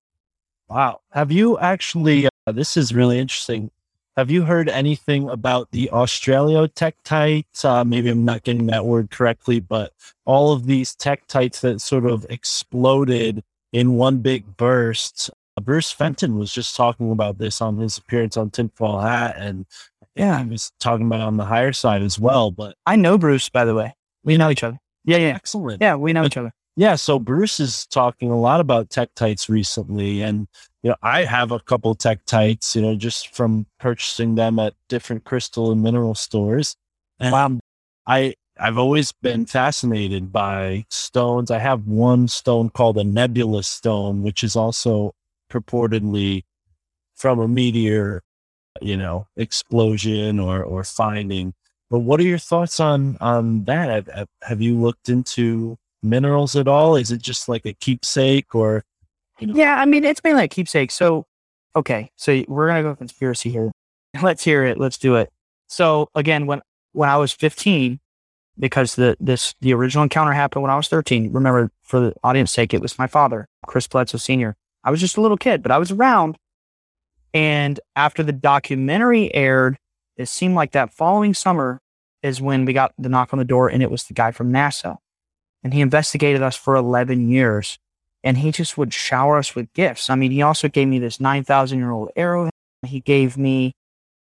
Wow. 0.69 1.01
Have 1.13 1.33
you 1.33 1.59
actually, 1.59 2.29
uh, 2.47 2.53
this 2.53 2.77
is 2.77 2.95
really 2.95 3.19
interesting. 3.19 3.71
Have 4.17 4.31
you 4.31 4.45
heard 4.45 4.71
anything 4.71 5.29
about 5.29 5.73
the 5.73 5.91
Australotektite? 5.93 7.63
Uh, 7.63 7.85
maybe 7.85 8.09
I'm 8.09 8.25
not 8.25 8.45
getting 8.45 8.67
that 8.69 8.87
word 8.87 9.11
correctly, 9.11 9.61
but 9.61 9.93
all 10.25 10.55
of 10.55 10.65
these 10.65 10.97
tektites 10.97 11.61
that 11.61 11.83
sort 11.83 12.07
of 12.07 12.25
exploded 12.31 13.45
in 13.75 13.97
one 13.97 14.21
big 14.21 14.57
burst. 14.57 15.29
Uh, 15.59 15.61
Bruce 15.61 15.91
Fenton 15.91 16.39
was 16.39 16.51
just 16.51 16.75
talking 16.75 17.13
about 17.13 17.37
this 17.37 17.61
on 17.61 17.77
his 17.77 17.99
appearance 17.99 18.39
on 18.39 18.49
Tinfoil 18.49 19.01
Hat, 19.01 19.37
and 19.39 19.67
yeah, 20.15 20.43
he 20.43 20.49
was 20.49 20.73
talking 20.81 21.05
about 21.05 21.21
on 21.21 21.37
the 21.37 21.45
higher 21.45 21.75
side 21.75 22.01
as 22.01 22.19
well. 22.19 22.51
But 22.51 22.75
I 22.87 22.97
know 22.97 23.19
Bruce, 23.19 23.51
by 23.51 23.67
the 23.67 23.75
way. 23.75 23.95
We 24.25 24.39
know 24.39 24.49
each 24.49 24.65
other. 24.65 24.79
Yeah, 25.05 25.19
yeah. 25.19 25.35
Excellent. 25.35 25.83
Yeah, 25.83 25.97
we 25.97 26.15
know 26.15 26.25
each 26.25 26.39
other. 26.39 26.53
Yeah, 26.79 26.95
so 26.95 27.19
Bruce 27.19 27.59
is 27.59 27.87
talking 27.87 28.31
a 28.31 28.39
lot 28.39 28.61
about 28.61 28.89
tektites 28.89 29.49
recently, 29.51 30.23
and 30.23 30.47
you 30.87 30.91
know 30.91 30.97
I 31.03 31.25
have 31.25 31.51
a 31.51 31.59
couple 31.59 31.97
tektites, 31.97 32.77
you 32.77 32.83
know, 32.83 32.95
just 32.95 33.35
from 33.35 33.67
purchasing 33.81 34.37
them 34.37 34.61
at 34.61 34.75
different 34.89 35.25
crystal 35.25 35.73
and 35.73 35.83
mineral 35.83 36.15
stores. 36.15 36.77
And 37.19 37.33
wow. 37.33 37.59
I 38.07 38.35
I've 38.57 38.79
always 38.79 39.11
been 39.11 39.47
fascinated 39.47 40.33
by 40.33 40.85
stones. 40.89 41.51
I 41.51 41.59
have 41.59 41.89
one 41.89 42.29
stone 42.29 42.71
called 42.71 42.99
a 42.99 43.03
nebulous 43.03 43.67
stone, 43.67 44.23
which 44.23 44.45
is 44.45 44.55
also 44.55 45.13
purportedly 45.51 46.45
from 47.17 47.41
a 47.41 47.49
meteor, 47.49 48.23
you 48.81 48.97
know, 48.97 49.27
explosion 49.37 50.39
or 50.39 50.63
or 50.63 50.85
finding. 50.85 51.53
But 51.91 52.01
what 52.01 52.21
are 52.21 52.31
your 52.31 52.39
thoughts 52.39 52.79
on 52.79 53.17
on 53.21 53.65
that? 53.65 54.07
Have, 54.09 54.29
have 54.43 54.63
you 54.63 54.79
looked 54.79 55.09
into 55.09 55.79
minerals 56.01 56.55
at 56.55 56.69
all? 56.69 56.95
Is 56.95 57.11
it 57.11 57.23
just 57.23 57.49
like 57.49 57.67
a 57.67 57.73
keepsake 57.73 58.55
or? 58.55 58.85
You 59.39 59.49
know? 59.49 59.55
Yeah, 59.55 59.77
I 59.77 59.85
mean, 59.85 60.05
it's 60.05 60.23
mainly 60.25 60.45
a 60.45 60.49
keepsake. 60.49 60.91
So, 60.91 61.27
okay, 61.75 62.11
so 62.17 62.45
we're 62.49 62.69
gonna 62.69 62.83
go 62.83 62.95
conspiracy 62.95 63.51
here. 63.51 63.71
Let's 64.23 64.45
hear 64.45 64.65
it. 64.65 64.79
Let's 64.79 64.99
do 64.99 65.17
it. 65.17 65.31
So 65.69 66.09
again, 66.15 66.47
when 66.47 66.63
when 66.93 67.09
I 67.09 67.17
was 67.17 67.33
15, 67.33 68.01
because 68.59 68.95
the 68.95 69.17
this 69.21 69.55
the 69.61 69.75
original 69.75 70.03
encounter 70.03 70.33
happened 70.33 70.63
when 70.63 70.71
I 70.71 70.77
was 70.77 70.89
13. 70.89 71.33
Remember, 71.33 71.71
for 71.83 72.01
the 72.01 72.15
audience 72.25 72.53
sake, 72.53 72.73
it 72.73 72.81
was 72.81 72.99
my 72.99 73.07
father, 73.07 73.49
Chris 73.67 73.87
Bledsoe 73.87 74.19
Sr. 74.19 74.57
I 74.85 74.91
was 74.91 75.01
just 75.01 75.17
a 75.17 75.21
little 75.21 75.37
kid, 75.37 75.63
but 75.63 75.73
I 75.73 75.79
was 75.79 75.91
around. 75.91 76.37
And 77.35 77.79
after 77.97 78.23
the 78.23 78.33
documentary 78.33 79.35
aired, 79.35 79.77
it 80.17 80.29
seemed 80.29 80.55
like 80.55 80.73
that 80.73 80.95
following 80.95 81.35
summer 81.35 81.81
is 82.23 82.41
when 82.41 82.65
we 82.65 82.73
got 82.73 82.93
the 82.97 83.09
knock 83.09 83.33
on 83.33 83.39
the 83.39 83.45
door, 83.45 83.69
and 83.69 83.83
it 83.83 83.91
was 83.91 84.05
the 84.05 84.15
guy 84.15 84.31
from 84.31 84.53
NASA. 84.53 84.97
And 85.63 85.75
he 85.75 85.81
investigated 85.81 86.43
us 86.43 86.57
for 86.57 86.77
11 86.77 87.29
years. 87.29 87.79
And 88.27 88.37
he 88.37 88.51
just 88.51 88.77
would 88.77 88.93
shower 88.93 89.39
us 89.39 89.55
with 89.55 89.73
gifts. 89.73 90.11
I 90.11 90.17
mean, 90.17 90.33
he 90.33 90.43
also 90.43 90.67
gave 90.67 90.89
me 90.89 90.99
this 90.99 91.21
9,000 91.21 91.79
year 91.79 91.93
old 91.93 92.11
arrow. 92.17 92.51
He 92.85 92.99
gave 92.99 93.39
me 93.39 93.73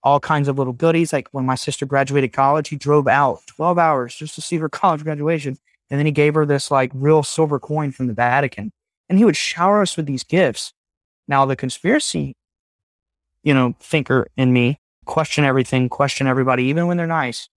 all 0.04 0.20
kinds 0.20 0.50
of 0.50 0.58
little 0.58 0.74
goodies. 0.74 1.14
Like 1.14 1.30
when 1.32 1.46
my 1.46 1.56
sister 1.56 1.86
graduated 1.86 2.34
college, 2.34 2.68
he 2.68 2.76
drove 2.76 3.08
out 3.08 3.40
12 3.48 3.80
hours 3.80 4.14
just 4.14 4.36
to 4.36 4.42
see 4.42 4.58
her 4.58 4.68
college 4.82 5.06
graduation. 5.06 5.58
And 5.90 5.98
then 5.98 6.06
he 6.06 6.12
gave 6.12 6.34
her 6.34 6.46
this 6.46 6.70
like 6.70 6.92
real 6.94 7.24
silver 7.24 7.62
coin 7.62 7.94
from 7.94 8.08
the 8.08 8.14
Vatican. 8.14 8.74
And 9.08 9.18
he 9.18 9.24
would 9.24 9.38
shower 9.38 9.82
us 9.82 9.96
with 9.96 10.06
these 10.06 10.26
gifts. 10.26 10.74
Now, 11.30 11.46
the 11.46 11.56
conspiracy, 11.56 12.36
you 13.42 13.54
know, 13.54 13.74
thinker 13.80 14.28
in 14.36 14.52
me 14.52 14.80
question 15.06 15.46
everything, 15.46 15.88
question 15.88 16.28
everybody, 16.28 16.66
even 16.66 16.88
when 16.88 16.98
they're 16.98 17.08
nice. 17.08 17.48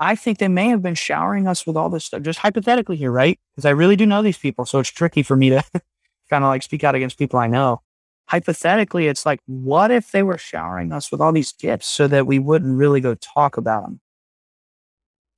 I 0.00 0.16
think 0.16 0.38
they 0.38 0.48
may 0.48 0.68
have 0.68 0.82
been 0.82 0.94
showering 0.94 1.46
us 1.46 1.66
with 1.66 1.76
all 1.76 1.90
this 1.90 2.06
stuff, 2.06 2.22
just 2.22 2.38
hypothetically 2.38 2.96
here, 2.96 3.12
right? 3.12 3.38
Because 3.52 3.66
I 3.66 3.70
really 3.70 3.96
do 3.96 4.06
know 4.06 4.22
these 4.22 4.38
people. 4.38 4.64
So 4.64 4.78
it's 4.78 4.88
tricky 4.88 5.22
for 5.22 5.36
me 5.36 5.50
to 5.50 5.62
kind 6.30 6.42
of 6.42 6.48
like 6.48 6.62
speak 6.62 6.82
out 6.82 6.94
against 6.94 7.18
people 7.18 7.38
I 7.38 7.46
know. 7.48 7.82
Hypothetically, 8.26 9.08
it's 9.08 9.26
like, 9.26 9.40
what 9.44 9.90
if 9.90 10.10
they 10.10 10.22
were 10.22 10.38
showering 10.38 10.90
us 10.90 11.12
with 11.12 11.20
all 11.20 11.32
these 11.32 11.52
gifts 11.52 11.86
so 11.86 12.08
that 12.08 12.26
we 12.26 12.38
wouldn't 12.38 12.78
really 12.78 13.00
go 13.02 13.14
talk 13.14 13.58
about 13.58 13.82
them? 13.82 14.00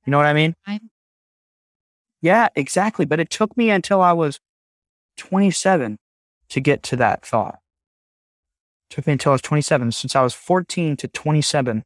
You 0.05 0.11
know 0.11 0.17
what 0.17 0.27
I 0.27 0.33
mean? 0.33 0.55
I... 0.65 0.79
Yeah, 2.21 2.47
exactly. 2.55 3.05
But 3.05 3.19
it 3.19 3.29
took 3.29 3.57
me 3.57 3.69
until 3.69 4.01
I 4.01 4.13
was 4.13 4.39
27 5.17 5.97
to 6.49 6.59
get 6.61 6.83
to 6.83 6.95
that 6.95 7.25
thought 7.25 7.59
It 8.89 8.95
took 8.95 9.07
me 9.07 9.13
until 9.13 9.31
I 9.31 9.35
was 9.35 9.41
27. 9.41 9.91
Since 9.91 10.15
I 10.15 10.21
was 10.21 10.33
14 10.33 10.95
to 10.97 11.07
27, 11.09 11.83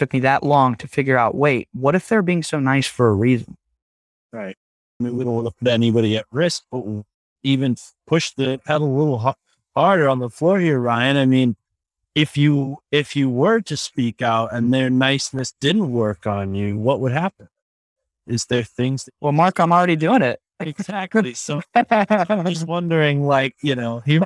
took 0.00 0.14
me 0.14 0.20
that 0.20 0.42
long 0.42 0.76
to 0.76 0.88
figure 0.88 1.18
out, 1.18 1.34
wait, 1.34 1.68
what 1.74 1.94
if 1.94 2.08
they're 2.08 2.22
being 2.22 2.42
so 2.42 2.58
nice 2.58 2.86
for 2.86 3.10
a 3.10 3.12
reason? 3.12 3.58
Right. 4.32 4.56
I 4.98 5.04
mean, 5.04 5.14
we 5.14 5.24
don't 5.24 5.34
want 5.34 5.46
to 5.46 5.52
put 5.52 5.68
anybody 5.68 6.16
at 6.16 6.24
risk, 6.32 6.64
but 6.72 6.82
even 7.42 7.76
push 8.06 8.30
the 8.30 8.58
pedal 8.64 8.88
a 8.88 8.96
little 8.96 9.36
harder 9.76 10.08
on 10.08 10.18
the 10.18 10.30
floor 10.30 10.58
here, 10.58 10.80
Ryan. 10.80 11.18
I 11.18 11.26
mean, 11.26 11.56
if 12.14 12.38
you 12.38 12.78
if 12.90 13.14
you 13.14 13.28
were 13.28 13.60
to 13.60 13.76
speak 13.76 14.22
out 14.22 14.54
and 14.54 14.72
their 14.72 14.88
niceness 14.88 15.52
didn't 15.60 15.92
work 15.92 16.26
on 16.26 16.54
you, 16.54 16.78
what 16.78 17.00
would 17.00 17.12
happen? 17.12 17.48
Is 18.26 18.46
there 18.46 18.62
things? 18.62 19.04
That- 19.04 19.14
well, 19.20 19.32
Mark, 19.32 19.60
I'm 19.60 19.70
already 19.70 19.96
doing 19.96 20.22
it. 20.22 20.40
Exactly. 20.60 21.34
So 21.34 21.62
I'm 21.74 22.44
just 22.46 22.66
wondering, 22.66 23.24
like, 23.24 23.56
you 23.62 23.74
know, 23.74 24.00
he 24.00 24.20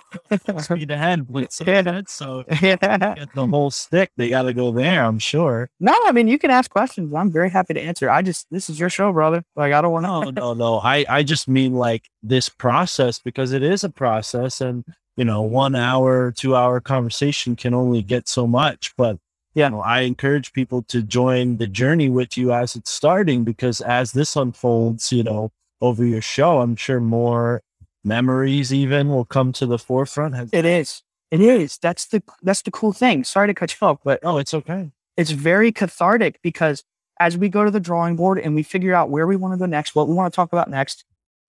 speed 0.59 0.91
ahead 0.91 1.29
with 1.29 1.53
some 1.53 1.67
so 2.09 2.45
yeah. 2.61 2.77
get 3.15 3.33
the 3.35 3.47
whole 3.47 3.71
stick. 3.71 4.11
They 4.17 4.31
got 4.31 4.43
to 4.43 4.53
go 4.53 4.73
there. 4.73 5.05
I'm 5.05 5.19
sure. 5.19 5.71
No, 5.81 5.95
I 6.05 6.13
mean, 6.13 6.29
you 6.29 6.39
can 6.39 6.51
ask 6.51 6.71
questions. 6.71 7.13
I'm 7.15 7.31
very 7.31 7.51
happy 7.51 7.75
to 7.75 7.81
answer. 7.81 8.11
I 8.11 8.23
just 8.23 8.47
this 8.51 8.69
is 8.69 8.81
your 8.81 8.91
show, 8.91 9.13
brother. 9.13 9.45
Like, 9.57 9.73
I 9.73 9.81
don't 9.81 9.93
want 9.93 10.07
to. 10.07 10.33
no, 10.33 10.55
no, 10.55 10.55
no. 10.55 10.81
I 10.81 11.05
I 11.09 11.23
just 11.23 11.49
mean 11.49 11.75
like 11.75 12.09
this 12.23 12.49
process 12.49 13.19
because 13.19 13.53
it 13.53 13.63
is 13.63 13.85
a 13.85 13.91
process, 13.91 14.61
and 14.61 14.85
you 15.17 15.25
know, 15.25 15.43
one 15.43 15.77
hour, 15.77 16.33
two 16.33 16.57
hour 16.57 16.81
conversation 16.81 17.57
can 17.57 17.75
only 17.75 18.03
get 18.03 18.29
so 18.29 18.47
much, 18.47 18.93
but. 18.97 19.19
Yeah, 19.57 19.67
you 19.67 19.77
know, 19.77 19.83
I 19.83 20.01
encourage 20.01 20.53
people 20.53 20.83
to 20.89 21.01
join 21.01 21.59
the 21.59 21.69
journey 21.69 22.09
with 22.09 22.37
you 22.37 22.53
as 22.53 22.75
it's 22.75 22.91
starting 22.91 23.45
because 23.45 23.81
as 23.81 24.11
this 24.11 24.35
unfolds, 24.35 25.13
you 25.13 25.23
know, 25.23 25.53
over 25.81 26.05
your 26.05 26.23
show, 26.23 26.61
I'm 26.61 26.77
sure 26.77 27.01
more 27.01 27.63
memories 28.05 28.73
even 28.73 29.09
will 29.09 29.25
come 29.25 29.53
to 29.55 29.67
the 29.67 29.79
forefront. 29.79 30.53
It 30.53 30.65
is. 30.65 31.03
It 31.31 31.41
is. 31.41 31.79
That's 31.79 32.07
the 32.07 32.23
that's 32.43 32.63
the 32.63 32.71
cool 32.71 32.93
thing. 32.93 33.25
Sorry 33.25 33.49
to 33.49 33.55
cut 33.55 33.75
you 33.81 33.87
off, 33.87 33.99
but 34.05 34.21
oh, 34.23 34.39
it's 34.39 34.55
okay. 34.55 34.93
It's 35.17 35.31
very 35.31 35.73
cathartic 35.73 36.41
because 36.43 36.85
as 37.19 37.37
we 37.37 37.49
go 37.49 37.65
to 37.65 37.71
the 37.71 37.81
drawing 37.81 38.17
board 38.17 38.39
and 38.39 38.55
we 38.55 38.63
figure 38.63 38.95
out 38.95 39.11
where 39.11 39.27
we 39.27 39.37
want 39.37 39.55
to 39.55 39.59
go 39.59 39.67
next, 39.67 39.95
what 39.95 40.09
we 40.09 40.15
want 40.15 40.33
to 40.33 40.37
talk 40.37 40.53
about 40.53 40.69
next, 40.69 41.05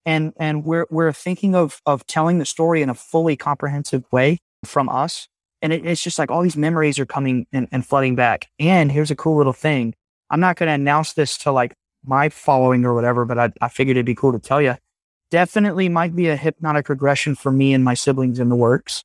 and 0.06 0.32
and 0.38 0.64
we're 0.64 0.86
we're 0.90 1.12
thinking 1.12 1.54
of 1.54 1.82
of 1.84 2.06
telling 2.06 2.38
the 2.38 2.46
story 2.46 2.80
in 2.80 2.88
a 2.88 2.94
fully 2.94 3.36
comprehensive 3.36 4.04
way 4.10 4.38
from 4.64 4.88
us 4.88 5.28
and 5.60 5.72
it, 5.72 5.84
it's 5.84 6.02
just 6.02 6.18
like 6.18 6.30
all 6.30 6.42
these 6.42 6.56
memories 6.56 6.98
are 6.98 7.06
coming 7.06 7.46
and, 7.52 7.68
and 7.72 7.84
flooding 7.84 8.14
back 8.14 8.48
and 8.58 8.92
here's 8.92 9.10
a 9.10 9.16
cool 9.16 9.36
little 9.36 9.52
thing 9.52 9.94
i'm 10.30 10.40
not 10.40 10.56
going 10.56 10.68
to 10.68 10.72
announce 10.72 11.12
this 11.12 11.36
to 11.36 11.52
like 11.52 11.74
my 12.06 12.28
following 12.28 12.84
or 12.84 12.94
whatever 12.94 13.24
but 13.24 13.38
I, 13.38 13.52
I 13.60 13.68
figured 13.68 13.96
it'd 13.96 14.06
be 14.06 14.14
cool 14.14 14.32
to 14.32 14.38
tell 14.38 14.60
you 14.60 14.76
definitely 15.30 15.88
might 15.88 16.14
be 16.14 16.28
a 16.28 16.36
hypnotic 16.36 16.88
regression 16.88 17.34
for 17.34 17.50
me 17.50 17.74
and 17.74 17.84
my 17.84 17.94
siblings 17.94 18.38
in 18.38 18.48
the 18.48 18.56
works 18.56 19.04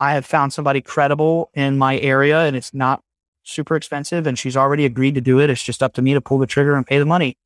i 0.00 0.12
have 0.12 0.26
found 0.26 0.52
somebody 0.52 0.80
credible 0.80 1.50
in 1.54 1.78
my 1.78 1.98
area 1.98 2.40
and 2.40 2.56
it's 2.56 2.72
not 2.72 3.00
super 3.44 3.76
expensive 3.76 4.26
and 4.26 4.38
she's 4.38 4.56
already 4.56 4.84
agreed 4.84 5.14
to 5.14 5.20
do 5.20 5.38
it 5.40 5.50
it's 5.50 5.62
just 5.62 5.82
up 5.82 5.94
to 5.94 6.02
me 6.02 6.14
to 6.14 6.20
pull 6.20 6.38
the 6.38 6.46
trigger 6.46 6.76
and 6.76 6.86
pay 6.86 6.98
the 6.98 7.06
money 7.06 7.36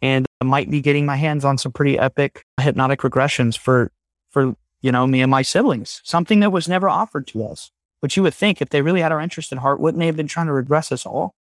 and 0.00 0.26
I 0.40 0.44
might 0.44 0.70
be 0.70 0.80
getting 0.80 1.06
my 1.06 1.16
hands 1.16 1.44
on 1.44 1.58
some 1.58 1.72
pretty 1.72 1.98
epic 1.98 2.44
hypnotic 2.60 3.00
regressions 3.00 3.56
for 3.58 3.90
for 4.30 4.54
you 4.80 4.92
know 4.92 5.06
me 5.06 5.20
and 5.20 5.30
my 5.30 5.42
siblings. 5.42 6.00
Something 6.04 6.40
that 6.40 6.50
was 6.50 6.68
never 6.68 6.88
offered 6.88 7.26
to 7.28 7.44
us. 7.44 7.70
But 8.00 8.16
you 8.16 8.22
would 8.22 8.34
think 8.34 8.62
if 8.62 8.68
they 8.68 8.82
really 8.82 9.00
had 9.00 9.10
our 9.10 9.20
interest 9.20 9.50
at 9.50 9.58
heart, 9.58 9.80
wouldn't 9.80 9.98
they 9.98 10.06
have 10.06 10.16
been 10.16 10.28
trying 10.28 10.46
to 10.46 10.52
regress 10.52 10.92
us 10.92 11.04
all? 11.04 11.34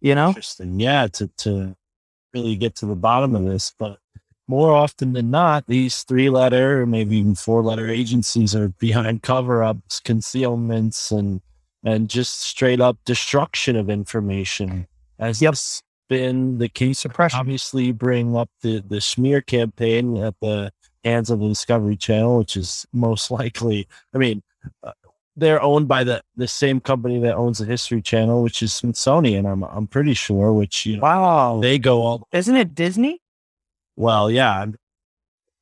You 0.00 0.14
know? 0.14 0.28
Interesting. 0.28 0.80
Yeah, 0.80 1.08
to 1.08 1.28
to 1.38 1.76
really 2.36 2.56
get 2.56 2.74
to 2.76 2.86
the 2.86 2.94
bottom 2.96 3.34
of 3.34 3.44
this, 3.44 3.72
but 3.78 3.98
more 4.48 4.72
often 4.72 5.12
than 5.12 5.30
not, 5.30 5.66
these 5.66 6.02
three 6.04 6.30
letter 6.30 6.82
or 6.82 6.86
maybe 6.86 7.16
even 7.18 7.34
four 7.34 7.62
letter 7.62 7.88
agencies 7.88 8.54
are 8.54 8.68
behind 8.78 9.22
cover 9.22 9.62
ups, 9.62 10.00
concealments, 10.00 11.10
and 11.10 11.40
and 11.84 12.08
just 12.08 12.40
straight 12.40 12.80
up 12.80 12.96
destruction 13.04 13.76
of 13.76 13.88
information. 13.88 14.86
As 15.18 15.40
Yep. 15.40 15.52
this 15.52 15.82
been 16.08 16.58
the 16.58 16.68
case 16.68 17.00
Suppression. 17.00 17.40
obviously 17.40 17.90
bring 17.92 18.36
up 18.36 18.50
the 18.62 18.80
the 18.86 19.00
smear 19.00 19.40
campaign 19.40 20.16
at 20.18 20.34
the 20.40 20.72
hands 21.04 21.30
of 21.30 21.40
the 21.40 21.48
Discovery 21.48 21.96
Channel, 21.96 22.38
which 22.38 22.56
is 22.56 22.86
most 22.92 23.30
likely. 23.30 23.88
I 24.14 24.18
mean, 24.18 24.42
uh, 24.84 24.92
they're 25.36 25.62
owned 25.62 25.86
by 25.88 26.02
the 26.04 26.22
the 26.36 26.48
same 26.48 26.80
company 26.80 27.18
that 27.20 27.34
owns 27.36 27.58
the 27.58 27.64
History 27.66 28.00
Channel, 28.02 28.42
which 28.42 28.62
is 28.62 28.72
Smithsonian. 28.72 29.46
I'm 29.46 29.62
I'm 29.64 29.86
pretty 29.86 30.14
sure. 30.14 30.52
Which 30.52 30.86
you 30.86 30.96
know 30.96 31.02
Wow. 31.02 31.60
they 31.60 31.78
go 31.78 32.02
all 32.02 32.28
Isn't 32.32 32.56
it 32.56 32.74
Disney? 32.74 33.20
well. 33.96 34.30
Yeah, 34.30 34.66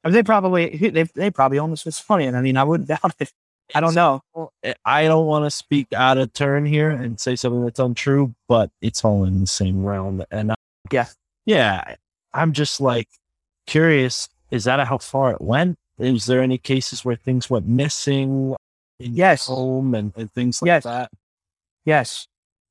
Or 0.04 0.10
they 0.10 0.22
probably 0.22 0.76
they 0.76 1.02
they 1.04 1.30
probably 1.30 1.58
own 1.58 1.70
the 1.70 1.76
Smithsonian. 1.76 2.34
I 2.34 2.40
mean, 2.40 2.56
I 2.56 2.64
wouldn't 2.64 2.88
doubt 2.94 3.14
it. 3.18 3.32
I 3.74 3.80
don't 3.80 3.94
know. 3.94 4.20
Eh, 4.62 4.74
I 4.84 5.04
don't 5.04 5.26
want 5.26 5.46
to 5.46 5.50
speak 5.50 5.92
out 5.94 6.18
of 6.18 6.32
turn 6.34 6.66
here 6.66 6.90
and 6.90 7.18
say 7.18 7.34
something 7.34 7.64
that's 7.64 7.80
untrue, 7.80 8.34
but 8.46 8.70
it's 8.82 9.02
all 9.04 9.24
in 9.24 9.40
the 9.40 9.46
same 9.46 9.84
realm. 9.84 10.22
And 10.30 10.52
I, 10.52 10.54
Yeah. 10.92 11.06
yeah, 11.46 11.94
I'm 12.34 12.52
just 12.52 12.80
like 12.80 13.08
curious. 13.66 14.28
Is 14.50 14.64
that 14.64 14.86
how 14.86 14.98
far 14.98 15.32
it 15.32 15.40
went? 15.40 15.76
Is 15.98 16.26
there 16.26 16.42
any 16.42 16.58
cases 16.58 17.04
where 17.06 17.16
things 17.16 17.48
went 17.48 17.66
missing 17.66 18.54
in 19.00 19.14
Yes. 19.14 19.46
home 19.46 19.94
and, 19.94 20.12
and 20.16 20.30
things 20.32 20.60
like 20.62 20.66
Yes. 20.68 20.84
that? 20.84 21.10
Yes. 21.84 22.26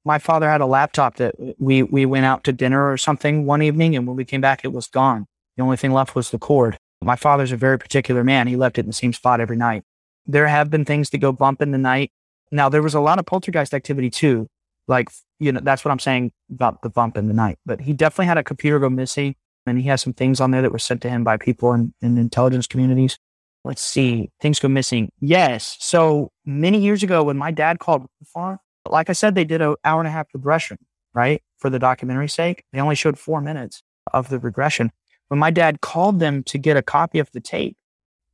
My 0.06 0.18
father 0.20 0.50
had 0.50 0.62
a 0.62 0.66
laptop 0.66 1.16
that 1.18 1.36
uh, 1.42 1.54
we 1.60 1.84
we 1.84 2.06
went 2.06 2.26
out 2.26 2.44
to 2.46 2.52
dinner 2.52 2.92
or 2.92 2.98
something 2.98 3.46
one 3.46 3.62
evening, 3.62 3.96
and 3.96 4.06
when 4.06 4.18
we 4.18 4.26
came 4.26 4.42
back, 4.42 4.66
it 4.66 4.74
was 4.74 4.88
gone. 4.88 5.26
The 5.56 5.64
only 5.64 5.78
thing 5.78 5.92
left 5.94 6.16
was 6.16 6.32
the 6.32 6.40
cord. 6.40 6.78
My 7.02 7.16
father's 7.16 7.52
a 7.52 7.58
very 7.58 7.78
particular 7.80 8.24
man. 8.24 8.48
He 8.48 8.56
left 8.56 8.78
it 8.78 8.82
in 8.82 8.88
the 8.88 8.94
same 8.94 9.14
spot 9.14 9.40
every 9.40 9.58
night. 9.58 9.84
There 10.26 10.48
have 10.48 10.70
been 10.70 10.86
things 10.86 11.10
to 11.12 11.18
go 11.18 11.32
bump 11.32 11.62
in 11.62 11.72
the 11.72 11.78
night. 11.78 12.12
Now 12.52 12.70
there 12.70 12.82
was 12.82 12.94
a 12.94 13.00
lot 13.00 13.20
of 13.20 13.26
poltergeist 13.26 13.74
activity 13.74 14.10
too. 14.10 14.48
Like 14.88 15.10
you 15.40 15.52
know, 15.52 15.62
that's 15.64 15.86
what 15.86 15.92
I'm 15.92 16.00
saying 16.00 16.32
about 16.52 16.82
the 16.82 16.90
bump 16.90 17.18
in 17.18 17.28
the 17.28 17.34
night. 17.34 17.58
But 17.66 17.82
he 17.82 17.94
definitely 17.94 18.26
had 18.28 18.38
a 18.38 18.44
computer 18.44 18.80
go 18.80 18.90
missing, 18.90 19.36
and 19.66 19.78
he 19.78 19.88
has 19.88 20.02
some 20.02 20.14
things 20.14 20.42
on 20.42 20.52
there 20.52 20.62
that 20.62 20.72
were 20.72 20.80
sent 20.80 21.02
to 21.04 21.10
him 21.10 21.24
by 21.24 21.38
people 21.38 21.72
in, 21.74 21.94
in 22.02 22.18
intelligence 22.18 22.68
communities. 22.68 23.18
Let's 23.66 23.82
see, 23.82 24.30
things 24.42 24.60
go 24.60 24.68
missing. 24.68 25.10
Yes. 25.20 25.78
So 25.80 26.32
many 26.46 26.80
years 26.80 27.02
ago, 27.02 27.24
when 27.24 27.38
my 27.38 27.52
dad 27.52 27.80
called 27.80 28.08
farm, 28.26 28.60
like 28.90 29.10
I 29.10 29.14
said, 29.14 29.36
they 29.36 29.46
did 29.46 29.62
an 29.62 29.76
hour 29.86 30.02
and 30.02 30.08
a 30.08 30.12
half 30.12 30.28
regression, 30.34 30.78
right? 31.14 31.42
For 31.58 31.70
the 31.70 31.80
documentary's 31.80 32.34
sake. 32.34 32.64
They 32.74 32.82
only 32.82 32.96
showed 32.96 33.18
four 33.18 33.40
minutes 33.40 33.82
of 34.14 34.28
the 34.28 34.40
regression. 34.40 34.92
When 35.30 35.40
my 35.40 35.52
dad 35.52 35.80
called 35.80 36.20
them 36.20 36.44
to 36.44 36.58
get 36.58 36.76
a 36.76 36.82
copy 36.82 37.20
of 37.20 37.32
the 37.32 37.40
tape, 37.40 37.78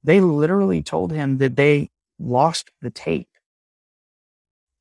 they 0.04 0.20
literally 0.20 0.82
told 0.82 1.12
him 1.12 1.38
that 1.38 1.56
they 1.56 1.90
lost 2.18 2.72
the 2.82 2.90
tape. 2.90 3.28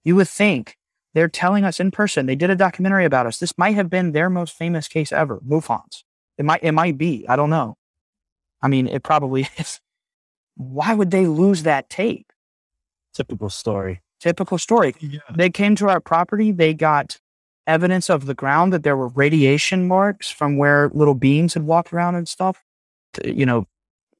You 0.05 0.17
would 0.17 0.29
think 0.29 0.77
they're 1.13 1.29
telling 1.29 1.65
us 1.65 1.81
in 1.81 1.91
person. 1.91 2.27
They 2.27 2.37
did 2.37 2.51
a 2.51 2.57
documentary 2.57 3.05
about 3.05 3.27
us. 3.27 3.39
This 3.39 3.57
might 3.59 3.75
have 3.75 3.91
been 3.91 4.13
their 4.13 4.31
most 4.31 4.55
famous 4.55 4.89
case 4.89 5.13
ever, 5.13 5.41
MUFONs. 5.41 6.05
It 6.39 6.45
might, 6.45 6.63
it 6.63 6.73
might 6.73 6.97
be. 6.97 7.27
I 7.29 7.37
don't 7.37 7.51
know. 7.51 7.77
I 8.63 8.69
mean, 8.69 8.87
it 8.87 9.03
probably 9.03 9.49
is. 9.59 9.81
Why 10.59 10.92
would 10.92 11.12
they 11.12 11.27
lose 11.27 11.62
that 11.62 11.88
tape? 11.88 12.33
Typical 13.14 13.49
story. 13.49 14.03
Typical 14.21 14.59
story. 14.59 14.94
Yeah. 15.01 15.21
They 15.35 15.51
came 15.51 15.77
to 15.77 15.88
our 15.88 16.01
property. 16.01 16.51
They 16.51 16.75
got 16.75 17.18
evidence 17.68 18.11
of 18.11 18.27
the 18.27 18.35
ground 18.35 18.73
that 18.73 18.83
there 18.83 18.97
were 18.97 19.09
radiation 19.09 19.87
marks 19.87 20.31
from 20.31 20.57
where 20.57 20.90
little 20.92 21.14
beings 21.14 21.55
had 21.55 21.62
walked 21.62 21.92
around 21.92 22.16
and 22.16 22.29
stuff. 22.29 22.62
You 23.25 23.47
know, 23.47 23.66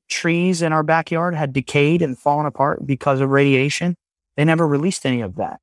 trees 0.09 0.63
in 0.63 0.73
our 0.73 0.85
backyard 0.85 1.35
had 1.35 1.53
decayed 1.53 2.03
and 2.03 2.17
fallen 2.17 2.47
apart 2.47 2.87
because 2.87 3.21
of 3.21 3.31
radiation. 3.31 3.97
They 4.37 4.45
never 4.45 4.67
released 4.67 5.05
any 5.05 5.21
of 5.21 5.35
that. 5.37 5.61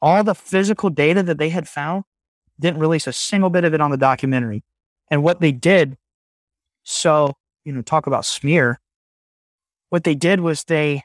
All 0.00 0.22
the 0.22 0.36
physical 0.36 0.88
data 0.90 1.24
that 1.24 1.38
they 1.38 1.48
had 1.48 1.68
found 1.68 2.04
didn't 2.60 2.78
release 2.78 3.08
a 3.08 3.12
single 3.12 3.50
bit 3.50 3.64
of 3.64 3.74
it 3.74 3.80
on 3.80 3.90
the 3.90 3.96
documentary. 3.96 4.62
And 5.10 5.24
what 5.24 5.40
they 5.40 5.50
did, 5.50 5.96
so, 6.84 7.34
you 7.64 7.72
know, 7.72 7.82
talk 7.82 8.06
about 8.06 8.24
smear. 8.24 8.78
What 9.90 10.04
they 10.04 10.14
did 10.14 10.40
was 10.40 10.64
they 10.64 11.02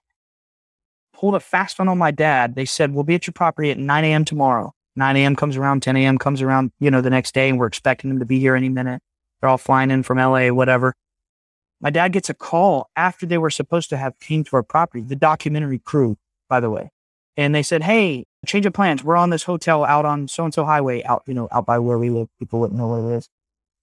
pulled 1.13 1.35
a 1.35 1.39
fast 1.39 1.79
one 1.79 1.87
on 1.87 1.97
my 1.97 2.11
dad. 2.11 2.55
They 2.55 2.65
said, 2.65 2.93
We'll 2.93 3.03
be 3.03 3.15
at 3.15 3.27
your 3.27 3.33
property 3.33 3.71
at 3.71 3.77
9 3.77 4.03
a.m. 4.03 4.25
tomorrow. 4.25 4.73
9 4.95 5.15
a.m. 5.17 5.35
comes 5.35 5.57
around, 5.57 5.81
10 5.81 5.95
a.m. 5.97 6.17
comes 6.17 6.41
around, 6.41 6.71
you 6.79 6.91
know, 6.91 7.01
the 7.01 7.09
next 7.09 7.33
day, 7.33 7.49
and 7.49 7.57
we're 7.57 7.65
expecting 7.67 8.09
them 8.09 8.19
to 8.19 8.25
be 8.25 8.39
here 8.39 8.55
any 8.55 8.69
minute. 8.69 9.01
They're 9.39 9.49
all 9.49 9.57
flying 9.57 9.89
in 9.89 10.03
from 10.03 10.17
LA, 10.17 10.49
whatever. 10.49 10.93
My 11.81 11.89
dad 11.89 12.13
gets 12.13 12.29
a 12.29 12.33
call 12.33 12.89
after 12.95 13.25
they 13.25 13.37
were 13.37 13.49
supposed 13.49 13.89
to 13.89 13.97
have 13.97 14.19
came 14.19 14.43
to 14.45 14.55
our 14.55 14.63
property, 14.63 15.03
the 15.03 15.15
documentary 15.15 15.79
crew, 15.79 16.17
by 16.47 16.59
the 16.59 16.69
way. 16.69 16.91
And 17.35 17.55
they 17.55 17.63
said, 17.63 17.83
Hey, 17.83 18.25
change 18.45 18.65
of 18.65 18.73
plans. 18.73 19.03
We're 19.03 19.15
on 19.15 19.31
this 19.31 19.43
hotel 19.43 19.83
out 19.83 20.05
on 20.05 20.27
so 20.27 20.43
and 20.43 20.53
so 20.53 20.65
highway, 20.65 21.03
out, 21.03 21.23
you 21.25 21.33
know, 21.33 21.47
out 21.51 21.65
by 21.65 21.79
where 21.79 21.97
we 21.97 22.09
live. 22.09 22.27
People 22.37 22.59
wouldn't 22.59 22.77
know 22.77 22.87
what 22.87 23.11
it 23.11 23.17
is. 23.17 23.29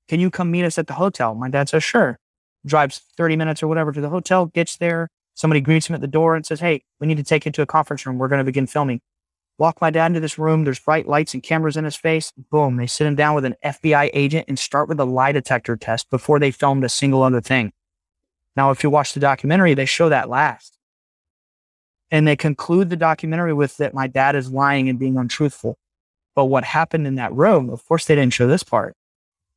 Can 0.09 0.21
you 0.21 0.31
come 0.31 0.51
meet 0.51 0.65
us 0.65 0.79
at 0.79 0.87
the 0.87 0.95
hotel? 0.95 1.35
My 1.35 1.49
dad 1.49 1.69
says, 1.69 1.83
Sure. 1.83 2.20
Drives 2.67 3.01
30 3.17 3.37
minutes 3.37 3.63
or 3.63 3.69
whatever 3.69 3.93
to 3.93 4.01
the 4.01 4.09
hotel, 4.09 4.47
gets 4.47 4.77
there, 4.77 5.09
Somebody 5.41 5.63
greets 5.63 5.89
him 5.89 5.95
at 5.95 6.03
the 6.03 6.07
door 6.07 6.37
and 6.37 6.45
says, 6.45 6.61
Hey, 6.61 6.83
we 7.01 7.07
need 7.07 7.17
to 7.17 7.23
take 7.23 7.47
you 7.47 7.53
to 7.53 7.63
a 7.63 7.67
conference 7.67 8.05
room. 8.05 8.19
We're 8.19 8.29
going 8.29 8.41
to 8.41 8.45
begin 8.45 8.67
filming. 8.67 9.01
Walk 9.57 9.81
my 9.81 9.89
dad 9.89 10.09
into 10.09 10.21
this 10.21 10.39
room. 10.39 10.65
There's 10.65 10.79
bright 10.79 11.09
lights 11.09 11.33
and 11.33 11.43
cameras 11.43 11.79
in 11.79 11.85
his 11.85 11.97
face. 11.97 12.31
Boom. 12.51 12.77
They 12.77 12.87
sit 12.87 13.07
him 13.07 13.15
down 13.15 13.35
with 13.35 13.47
an 13.47 13.57
FBI 13.65 14.11
agent 14.13 14.47
and 14.49 14.59
start 14.59 14.87
with 14.87 15.01
a 15.01 15.07
lie 15.07 15.33
detector 15.33 15.79
test 15.79 16.11
before 16.11 16.39
they 16.39 16.51
filmed 16.51 16.85
a 16.85 16.91
single 16.91 17.23
other 17.23 17.41
thing. 17.41 17.73
Now, 18.55 18.71
if 18.71 18.83
you 18.83 18.91
watch 18.91 19.15
the 19.15 19.21
documentary, 19.21 19.73
they 19.73 19.87
show 19.87 20.11
that 20.11 20.29
last. 20.29 20.77
And 22.11 22.29
they 22.29 22.37
conclude 22.37 22.91
the 22.91 22.97
documentary 22.97 23.55
with 23.55 23.79
that 23.79 23.95
my 23.95 24.09
dad 24.09 24.37
is 24.37 24.51
lying 24.51 24.91
and 24.91 24.99
being 24.99 25.17
untruthful. 25.17 25.79
But 26.35 26.47
what 26.47 26.65
happened 26.65 27.07
in 27.07 27.15
that 27.15 27.33
room, 27.33 27.71
of 27.71 27.83
course, 27.87 28.05
they 28.05 28.15
didn't 28.15 28.35
show 28.35 28.47
this 28.47 28.63
part. 28.63 28.95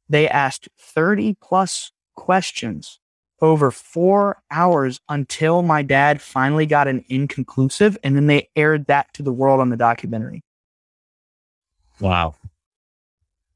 They 0.08 0.30
asked 0.30 0.70
30 0.80 1.36
plus 1.42 1.92
questions 2.16 3.00
over 3.42 3.72
four 3.72 4.42
hours 4.52 5.00
until 5.10 5.62
my 5.62 5.82
dad 5.82 6.22
finally 6.22 6.66
got 6.66 6.88
an 6.88 7.04
inconclusive, 7.10 7.98
and 8.04 8.16
then 8.16 8.28
they 8.28 8.50
aired 8.56 8.86
that 8.88 9.14
to 9.14 9.24
the 9.24 9.34
world 9.34 9.60
on 9.60 9.70
the 9.70 9.78
documentary. 9.78 10.42
Wow. 12.00 12.36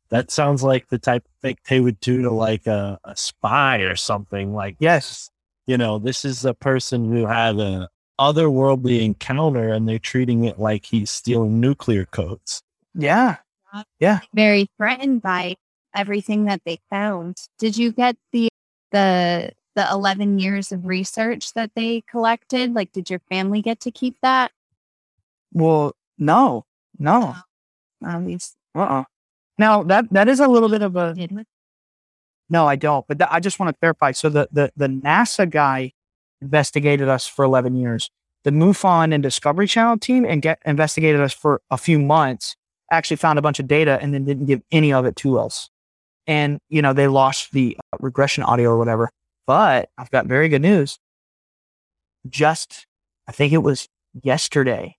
That 0.10 0.32
sounds 0.32 0.63
like 0.63 0.88
the 0.88 0.98
type 1.00 1.26
of 1.26 1.32
thing 1.41 1.58
they 1.70 1.80
would 1.80 2.00
do 2.00 2.22
to 2.22 2.32
like 2.32 2.65
a, 2.67 3.00
a 3.04 3.15
spy 3.15 3.80
or 3.80 3.96
something. 3.96 4.54
Like, 4.54 4.76
Yes. 4.80 5.30
you 5.65 5.78
know, 5.78 6.00
this 6.00 6.24
is 6.24 6.46
a 6.46 6.54
person 6.54 7.12
who 7.12 7.26
had 7.26 7.60
a 7.60 7.89
otherworldly 8.20 9.02
encounter 9.04 9.70
and 9.70 9.88
they're 9.88 10.00
treating 10.00 10.46
it 10.46 10.60
like 10.60 10.86
he's 10.86 11.12
stealing 11.12 11.60
nuclear 11.60 12.06
codes. 12.06 12.63
Yeah. 12.94 13.38
Yeah. 14.00 14.21
Very 14.34 14.67
threatened 14.77 15.21
by 15.21 15.56
everything 15.98 16.45
that 16.45 16.62
they 16.65 16.79
found. 16.89 17.37
Did 17.58 17.77
you 17.77 17.91
get 17.91 18.15
the 18.31 18.50
the 18.91 19.52
the 19.75 19.87
11 19.91 20.39
years 20.39 20.71
of 20.71 20.85
research 20.85 21.54
that 21.54 21.71
they 21.75 22.02
collected? 22.10 22.73
Like 22.73 22.91
did 22.93 23.10
your 23.10 23.19
family 23.29 23.62
get 23.62 23.79
to 23.81 23.91
keep 23.91 24.15
that? 24.21 24.52
Well, 25.54 25.93
no, 26.17 26.65
no. 26.98 27.35
Um, 28.06 28.25
these 28.25 28.56
Uh-uh. 28.75 29.04
Now 29.58 29.83
that 29.83 30.06
that 30.12 30.27
is 30.27 30.39
a 30.39 30.48
little 30.48 30.69
bit 30.69 30.81
of 30.81 30.95
a 30.95 31.15
no, 32.50 32.65
I 32.67 32.75
don't. 32.75 33.06
But 33.08 33.19
th- 33.19 33.29
I 33.31 33.39
just 33.39 33.60
want 33.60 33.73
to 33.73 33.79
clarify. 33.79 34.12
So 34.12 34.29
the 34.29 34.48
the 34.52 34.71
the 34.77 34.87
NASA 34.87 35.50
guy 35.50 35.93
investigated 36.41 37.10
us 37.10 37.27
for 37.27 37.43
eleven 37.43 37.75
years. 37.75 38.10
The 38.43 38.52
MUFON 38.52 39.13
and 39.13 39.21
Discovery 39.21 39.67
Channel 39.67 39.98
team 39.98 40.23
and 40.23 40.41
get 40.41 40.60
investigated 40.65 41.19
us 41.19 41.33
for 41.33 41.62
a 41.69 41.77
few 41.77 42.00
months. 42.00 42.56
Actually 42.91 43.17
found 43.17 43.37
a 43.37 43.41
bunch 43.41 43.60
of 43.60 43.67
data 43.67 44.00
and 44.02 44.13
then 44.13 44.23
didn't 44.23 44.45
give 44.45 44.62
any 44.71 44.93
of 44.93 45.06
it 45.06 45.17
to 45.17 45.37
us. 45.37 45.69
And 46.28 46.60
you 46.69 46.82
know 46.82 46.94
they 46.94 47.08
lost 47.08 47.52
the 47.54 47.78
uh, 47.94 47.98
regression 48.02 48.44
audio 48.44 48.69
or 48.71 48.78
whatever. 48.78 49.10
But 49.48 49.90
I've 49.98 50.12
got 50.12 50.25
very 50.28 50.50
good 50.50 50.62
news. 50.62 51.00
Just, 52.28 52.86
I 53.28 53.32
think 53.32 53.54
it 53.54 53.60
was 53.60 53.88
yesterday, 54.21 54.98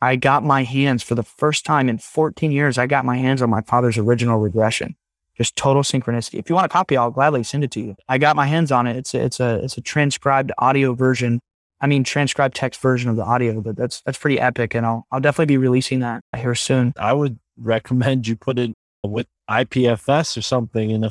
I 0.00 0.16
got 0.16 0.42
my 0.42 0.64
hands 0.64 1.04
for 1.04 1.14
the 1.14 1.22
first 1.22 1.64
time 1.64 1.88
in 1.88 1.98
14 1.98 2.50
years. 2.50 2.76
I 2.76 2.88
got 2.88 3.04
my 3.04 3.16
hands 3.16 3.40
on 3.40 3.50
my 3.50 3.60
father's 3.60 3.96
original 3.96 4.40
regression. 4.40 4.96
Just 5.36 5.54
total 5.54 5.82
synchronicity. 5.82 6.40
If 6.40 6.50
you 6.50 6.56
want 6.56 6.66
a 6.66 6.68
copy, 6.68 6.96
I'll 6.96 7.12
gladly 7.12 7.44
send 7.44 7.62
it 7.62 7.70
to 7.72 7.80
you. 7.80 7.94
I 8.08 8.18
got 8.18 8.34
my 8.34 8.46
hands 8.46 8.72
on 8.72 8.88
it. 8.88 8.96
It's 8.96 9.14
a, 9.14 9.24
it's 9.24 9.40
a 9.40 9.64
it's 9.64 9.78
a 9.78 9.80
transcribed 9.80 10.52
audio 10.58 10.92
version. 10.92 11.40
I 11.80 11.86
mean, 11.86 12.04
transcribed 12.04 12.54
text 12.54 12.80
version 12.82 13.08
of 13.08 13.16
the 13.16 13.24
audio, 13.24 13.60
but 13.60 13.76
that's 13.76 14.02
that's 14.02 14.18
pretty 14.18 14.38
epic, 14.38 14.74
and 14.74 14.84
I'll 14.84 15.06
I'll 15.10 15.20
definitely 15.20 15.46
be 15.46 15.56
releasing 15.56 16.00
that 16.00 16.22
here 16.36 16.54
soon. 16.54 16.92
I 16.98 17.12
would 17.12 17.38
recommend 17.56 18.26
you 18.26 18.36
put 18.36 18.58
it 18.58 18.74
with 19.04 19.26
IPFS 19.50 20.36
or 20.36 20.42
something 20.42 20.90
in 20.90 21.04
a, 21.04 21.10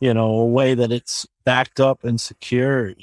you 0.00 0.14
know, 0.14 0.30
a 0.30 0.46
way 0.46 0.74
that 0.74 0.92
it's 0.92 1.26
backed 1.44 1.80
up 1.80 2.04
and 2.04 2.20
secure. 2.20 2.94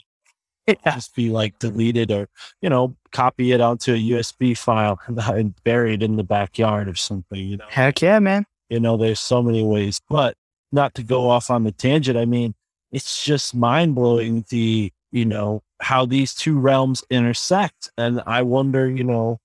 has 0.84 1.08
to 1.08 1.16
be 1.16 1.30
like 1.30 1.58
deleted 1.60 2.12
or, 2.12 2.28
you 2.62 2.70
know, 2.70 2.96
copy 3.12 3.52
it 3.52 3.62
onto 3.62 3.94
a 3.94 3.98
USB 3.98 4.58
file 4.58 5.00
and 5.08 5.56
bury 5.64 5.94
it 5.94 6.04
in 6.04 6.18
the 6.18 6.24
backyard 6.24 6.88
or 6.88 6.96
something, 6.96 7.40
you 7.40 7.58
know. 7.58 7.66
Heck 7.70 8.02
yeah, 8.02 8.20
man. 8.20 8.46
You 8.70 8.80
know, 8.80 8.98
there's 8.98 9.20
so 9.20 9.42
many 9.42 9.64
ways, 9.64 10.02
but 10.10 10.36
not 10.72 10.94
to 10.96 11.04
go 11.04 11.30
off 11.30 11.50
on 11.50 11.64
the 11.64 11.72
tangent. 11.72 12.18
I 12.18 12.26
mean, 12.26 12.54
it's 12.92 13.24
just 13.24 13.56
mind 13.56 13.96
blowing 13.96 14.46
the, 14.50 14.92
you 15.12 15.26
know, 15.26 15.64
how 15.80 16.06
these 16.06 16.34
two 16.34 16.60
realms 16.60 17.04
intersect. 17.10 17.90
And 17.98 18.22
I 18.26 18.42
wonder, 18.42 18.90
you 18.90 19.04
know, 19.04 19.40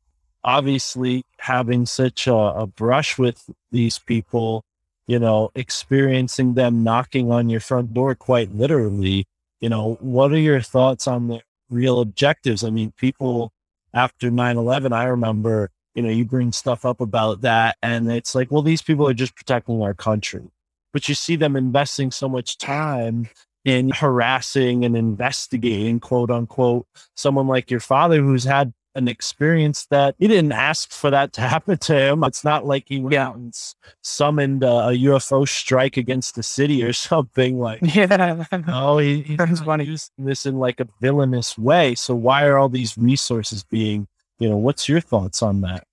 obviously 0.45 1.25
having 1.39 1.87
such 1.87 2.27
a, 2.27 2.35
a 2.35 2.67
brush 2.67 3.19
with 3.19 3.49
these 3.71 3.99
people, 3.99 4.65
you 5.07 5.19
know, 5.19 5.51
experiencing 5.55 6.55
them 6.55 6.85
knocking 6.85 7.31
on 7.31 7.49
your 7.49 7.61
front 7.61 7.93
door 7.95 8.15
quite 8.15 8.55
literally, 8.55 9.27
you 9.61 9.69
know, 9.69 9.97
what 10.01 10.33
are 10.33 10.39
your 10.39 10.61
thoughts 10.61 11.07
on 11.07 11.29
the 11.29 11.41
real 11.71 12.01
objectives? 12.01 12.65
I 12.65 12.71
mean, 12.71 12.93
people 12.97 13.53
after 13.95 14.31
9 14.31 14.57
11, 14.57 14.93
I 14.93 15.05
remember, 15.05 15.71
you 15.95 16.03
know, 16.03 16.09
you 16.09 16.25
bring 16.25 16.53
stuff 16.53 16.85
up 16.85 17.01
about 17.01 17.43
that, 17.43 17.77
and 17.83 18.11
it's 18.11 18.35
like, 18.35 18.51
well, 18.51 18.63
these 18.63 18.83
people 18.83 19.07
are 19.09 19.15
just 19.15 19.37
protecting 19.37 19.83
our 19.83 19.95
country. 19.95 20.51
But 20.93 21.09
you 21.09 21.15
see 21.15 21.37
them 21.37 21.57
investing 21.57 22.11
so 22.11 22.29
much 22.29 22.59
time 22.59 23.29
in 23.65 23.91
harassing 23.91 24.85
and 24.85 24.97
investigating, 24.97 26.01
quote 26.01 26.31
unquote, 26.31 26.87
someone 27.15 27.47
like 27.47 27.71
your 27.71 27.81
father 27.81 28.21
who's 28.21 28.45
had 28.45 28.73
an 28.95 29.09
experience 29.09 29.87
that 29.87 30.15
he 30.19 30.29
didn't 30.29 30.53
ask 30.53 30.91
for 30.91 31.11
that 31.11 31.33
to 31.35 31.41
happen 31.55 31.79
to 31.79 31.95
him. 31.95 32.25
It's 32.25 32.45
not 32.45 32.67
like 32.67 32.85
he 32.87 33.01
went 33.01 33.15
out 33.15 33.37
and 33.37 33.55
summoned 34.03 34.63
a, 34.63 34.93
UFO 34.93 35.49
strike 35.49 35.97
against 35.97 36.35
the 36.35 36.43
city 36.43 36.83
or 36.85 36.93
something 37.11 37.59
like. 37.59 37.81
Yeah. 37.95 38.45
Oh, 38.69 38.99
he, 38.99 39.23
he's 39.23 39.37
That's 39.37 39.61
funny. 39.61 39.85
using 39.85 40.11
this 40.19 40.47
in 40.47 40.59
like 40.59 40.81
a 40.81 40.89
villainous 41.01 41.59
way. 41.59 41.95
So 41.95 42.15
why 42.15 42.45
are 42.47 42.57
all 42.59 42.69
these 42.69 42.97
resources 42.97 43.65
being? 43.65 44.09
You 44.39 44.49
know, 44.49 44.57
what's 44.57 44.89
your 44.89 45.01
thoughts 45.01 45.43
on 45.43 45.61
that? 45.61 45.87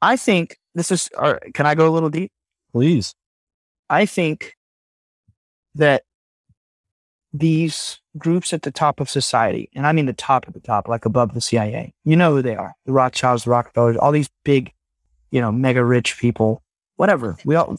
I 0.00 0.16
think 0.16 0.56
this 0.74 0.90
is, 0.90 1.10
uh, 1.18 1.34
can 1.52 1.66
I 1.66 1.74
go 1.74 1.88
a 1.88 1.90
little 1.90 2.08
deep? 2.08 2.32
Please. 2.72 3.14
I 3.90 4.06
think 4.06 4.56
that 5.74 6.04
these 7.32 8.00
groups 8.18 8.52
at 8.52 8.62
the 8.62 8.70
top 8.70 9.00
of 9.00 9.08
society, 9.08 9.68
and 9.74 9.86
I 9.86 9.92
mean 9.92 10.06
the 10.06 10.12
top 10.12 10.46
at 10.48 10.54
the 10.54 10.60
top, 10.60 10.88
like 10.88 11.04
above 11.04 11.34
the 11.34 11.40
CIA, 11.40 11.94
you 12.04 12.16
know 12.16 12.34
who 12.34 12.42
they 12.42 12.56
are 12.56 12.74
the 12.86 12.92
Rothschilds, 12.92 13.44
the 13.44 13.50
Rockefellers, 13.50 13.96
all 13.96 14.12
these 14.12 14.30
big, 14.44 14.72
you 15.30 15.40
know, 15.40 15.52
mega 15.52 15.84
rich 15.84 16.18
people, 16.18 16.62
whatever. 16.96 17.36
We 17.44 17.54
all, 17.54 17.78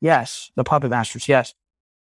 yes, 0.00 0.50
the 0.54 0.64
puppet 0.64 0.90
masters, 0.90 1.28
yes. 1.28 1.54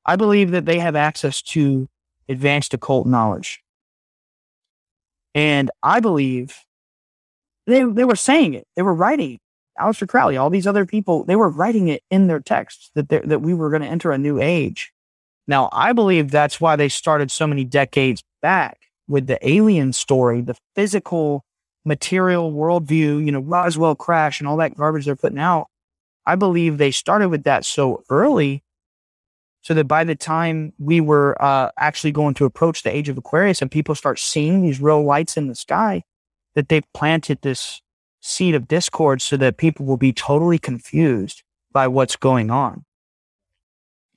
I 0.04 0.16
believe 0.16 0.50
that 0.50 0.66
they 0.66 0.78
have 0.78 0.96
access 0.96 1.42
to 1.42 1.88
advanced 2.28 2.74
occult 2.74 3.06
knowledge. 3.06 3.62
And 5.34 5.70
I 5.82 6.00
believe 6.00 6.58
they, 7.66 7.84
they 7.84 8.04
were 8.04 8.16
saying 8.16 8.54
it, 8.54 8.66
they 8.76 8.82
were 8.82 8.94
writing 8.94 9.34
it. 9.34 9.40
Aleister 9.78 10.06
Crowley, 10.08 10.36
all 10.36 10.50
these 10.50 10.66
other 10.66 10.84
people, 10.84 11.24
they 11.24 11.36
were 11.36 11.48
writing 11.48 11.88
it 11.88 12.02
in 12.10 12.26
their 12.26 12.40
texts 12.40 12.90
that 12.94 13.08
that 13.08 13.40
we 13.40 13.54
were 13.54 13.70
going 13.70 13.82
to 13.82 13.88
enter 13.88 14.12
a 14.12 14.18
new 14.18 14.38
age. 14.38 14.92
Now, 15.50 15.68
I 15.72 15.92
believe 15.92 16.30
that's 16.30 16.60
why 16.60 16.76
they 16.76 16.88
started 16.88 17.28
so 17.28 17.44
many 17.44 17.64
decades 17.64 18.22
back 18.40 18.82
with 19.08 19.26
the 19.26 19.36
alien 19.46 19.92
story, 19.92 20.42
the 20.42 20.54
physical, 20.76 21.44
material 21.84 22.52
worldview, 22.52 23.26
you 23.26 23.32
know, 23.32 23.40
Roswell 23.40 23.96
crash 23.96 24.38
and 24.38 24.46
all 24.46 24.56
that 24.58 24.76
garbage 24.76 25.06
they're 25.06 25.16
putting 25.16 25.40
out. 25.40 25.66
I 26.24 26.36
believe 26.36 26.78
they 26.78 26.92
started 26.92 27.30
with 27.30 27.42
that 27.44 27.64
so 27.64 28.04
early, 28.10 28.62
so 29.62 29.74
that 29.74 29.88
by 29.88 30.04
the 30.04 30.14
time 30.14 30.72
we 30.78 31.00
were 31.00 31.36
uh, 31.42 31.70
actually 31.76 32.12
going 32.12 32.34
to 32.34 32.44
approach 32.44 32.84
the 32.84 32.94
age 32.94 33.08
of 33.08 33.18
Aquarius 33.18 33.60
and 33.60 33.72
people 33.72 33.96
start 33.96 34.20
seeing 34.20 34.62
these 34.62 34.80
real 34.80 35.02
lights 35.02 35.36
in 35.36 35.48
the 35.48 35.56
sky, 35.56 36.04
that 36.54 36.68
they 36.68 36.82
planted 36.94 37.42
this 37.42 37.82
seed 38.20 38.54
of 38.54 38.68
discord 38.68 39.20
so 39.20 39.36
that 39.36 39.56
people 39.56 39.84
will 39.84 39.96
be 39.96 40.12
totally 40.12 40.60
confused 40.60 41.42
by 41.72 41.88
what's 41.88 42.14
going 42.14 42.52
on. 42.52 42.84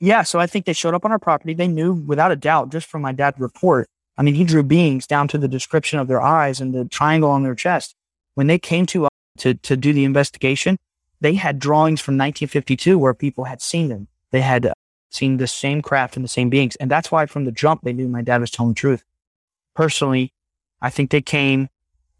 Yeah, 0.03 0.23
so 0.23 0.37
I 0.37 0.47
think 0.47 0.65
they 0.65 0.73
showed 0.73 0.93
up 0.93 1.05
on 1.05 1.13
our 1.13 1.17
property. 1.17 1.53
They 1.53 1.69
knew 1.69 1.93
without 1.93 2.33
a 2.33 2.35
doubt, 2.35 2.73
just 2.73 2.87
from 2.87 3.01
my 3.01 3.13
dad's 3.13 3.39
report. 3.39 3.87
I 4.17 4.21
mean, 4.21 4.35
he 4.35 4.43
drew 4.43 4.61
beings 4.61 5.07
down 5.07 5.29
to 5.29 5.37
the 5.37 5.47
description 5.47 5.97
of 5.97 6.09
their 6.09 6.21
eyes 6.21 6.59
and 6.59 6.73
the 6.73 6.83
triangle 6.83 7.29
on 7.29 7.43
their 7.43 7.55
chest. 7.55 7.95
When 8.33 8.47
they 8.47 8.59
came 8.59 8.85
to 8.87 9.05
us 9.05 9.11
to, 9.37 9.53
to 9.53 9.77
do 9.77 9.93
the 9.93 10.03
investigation, 10.03 10.77
they 11.21 11.35
had 11.35 11.57
drawings 11.57 12.01
from 12.01 12.15
1952 12.15 12.99
where 12.99 13.13
people 13.13 13.45
had 13.45 13.61
seen 13.61 13.87
them. 13.87 14.09
They 14.31 14.41
had 14.41 14.65
uh, 14.65 14.73
seen 15.09 15.37
the 15.37 15.47
same 15.47 15.81
craft 15.81 16.17
and 16.17 16.25
the 16.25 16.29
same 16.29 16.49
beings. 16.49 16.75
And 16.75 16.91
that's 16.91 17.09
why 17.09 17.25
from 17.25 17.45
the 17.45 17.53
jump, 17.53 17.83
they 17.83 17.93
knew 17.93 18.09
my 18.09 18.23
dad 18.23 18.41
was 18.41 18.51
telling 18.51 18.71
the 18.73 18.79
truth. 18.79 19.05
Personally, 19.73 20.33
I 20.81 20.89
think 20.89 21.11
they 21.11 21.21
came 21.21 21.69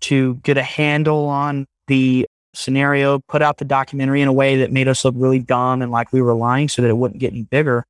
to 0.04 0.36
get 0.36 0.58
a 0.58 0.64
handle 0.64 1.26
on 1.26 1.68
the 1.88 2.28
scenario, 2.54 3.20
put 3.28 3.42
out 3.42 3.58
the 3.58 3.66
documentary 3.66 4.22
in 4.22 4.28
a 4.28 4.34
way 4.34 4.58
that 4.58 4.72
made 4.72 4.88
us 4.88 5.04
look 5.04 5.16
really 5.18 5.40
dumb 5.40 5.82
and 5.82 5.92
like 5.92 6.14
we 6.14 6.22
were 6.22 6.34
lying 6.34 6.70
so 6.70 6.82
that 6.82 6.90
it 6.90 6.98
wouldn't 6.98 7.20
get 7.20 7.32
any 7.32 7.44
bigger. 7.44 7.86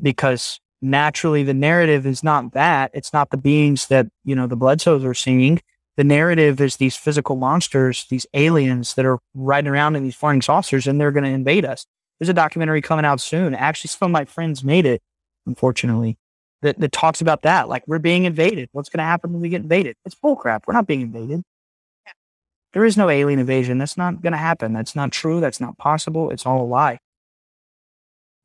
Because 0.00 0.60
naturally, 0.82 1.42
the 1.42 1.54
narrative 1.54 2.06
is 2.06 2.22
not 2.22 2.52
that. 2.52 2.90
It's 2.94 3.12
not 3.12 3.30
the 3.30 3.36
beings 3.36 3.86
that, 3.88 4.06
you 4.24 4.34
know, 4.34 4.46
the 4.46 4.56
Bledsoes 4.56 5.04
are 5.04 5.14
seeing. 5.14 5.60
The 5.96 6.04
narrative 6.04 6.60
is 6.60 6.76
these 6.76 6.96
physical 6.96 7.36
monsters, 7.36 8.06
these 8.10 8.26
aliens 8.34 8.94
that 8.94 9.06
are 9.06 9.18
riding 9.34 9.70
around 9.70 9.94
in 9.96 10.02
these 10.02 10.16
flying 10.16 10.42
saucers 10.42 10.86
and 10.86 11.00
they're 11.00 11.12
going 11.12 11.24
to 11.24 11.30
invade 11.30 11.64
us. 11.64 11.86
There's 12.18 12.28
a 12.28 12.34
documentary 12.34 12.82
coming 12.82 13.04
out 13.04 13.20
soon. 13.20 13.54
Actually, 13.54 13.88
some 13.88 14.06
of 14.06 14.12
my 14.12 14.24
friends 14.24 14.64
made 14.64 14.86
it, 14.86 15.02
unfortunately, 15.46 16.16
that, 16.62 16.78
that 16.80 16.92
talks 16.92 17.20
about 17.20 17.42
that. 17.42 17.68
Like, 17.68 17.84
we're 17.86 17.98
being 17.98 18.24
invaded. 18.24 18.68
What's 18.72 18.88
going 18.88 18.98
to 18.98 19.04
happen 19.04 19.32
when 19.32 19.42
we 19.42 19.48
get 19.48 19.62
invaded? 19.62 19.96
It's 20.04 20.14
bullcrap. 20.14 20.62
We're 20.66 20.74
not 20.74 20.86
being 20.86 21.00
invaded. 21.00 21.42
There 22.74 22.84
is 22.84 22.96
no 22.96 23.08
alien 23.08 23.38
invasion. 23.38 23.78
That's 23.78 23.96
not 23.96 24.20
going 24.20 24.32
to 24.32 24.38
happen. 24.38 24.72
That's 24.72 24.94
not 24.96 25.12
true. 25.12 25.40
That's 25.40 25.60
not 25.60 25.78
possible. 25.78 26.30
It's 26.30 26.44
all 26.44 26.62
a 26.62 26.66
lie. 26.66 26.98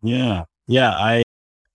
Yeah. 0.02 0.46
Yeah. 0.68 0.92
I 0.92 1.24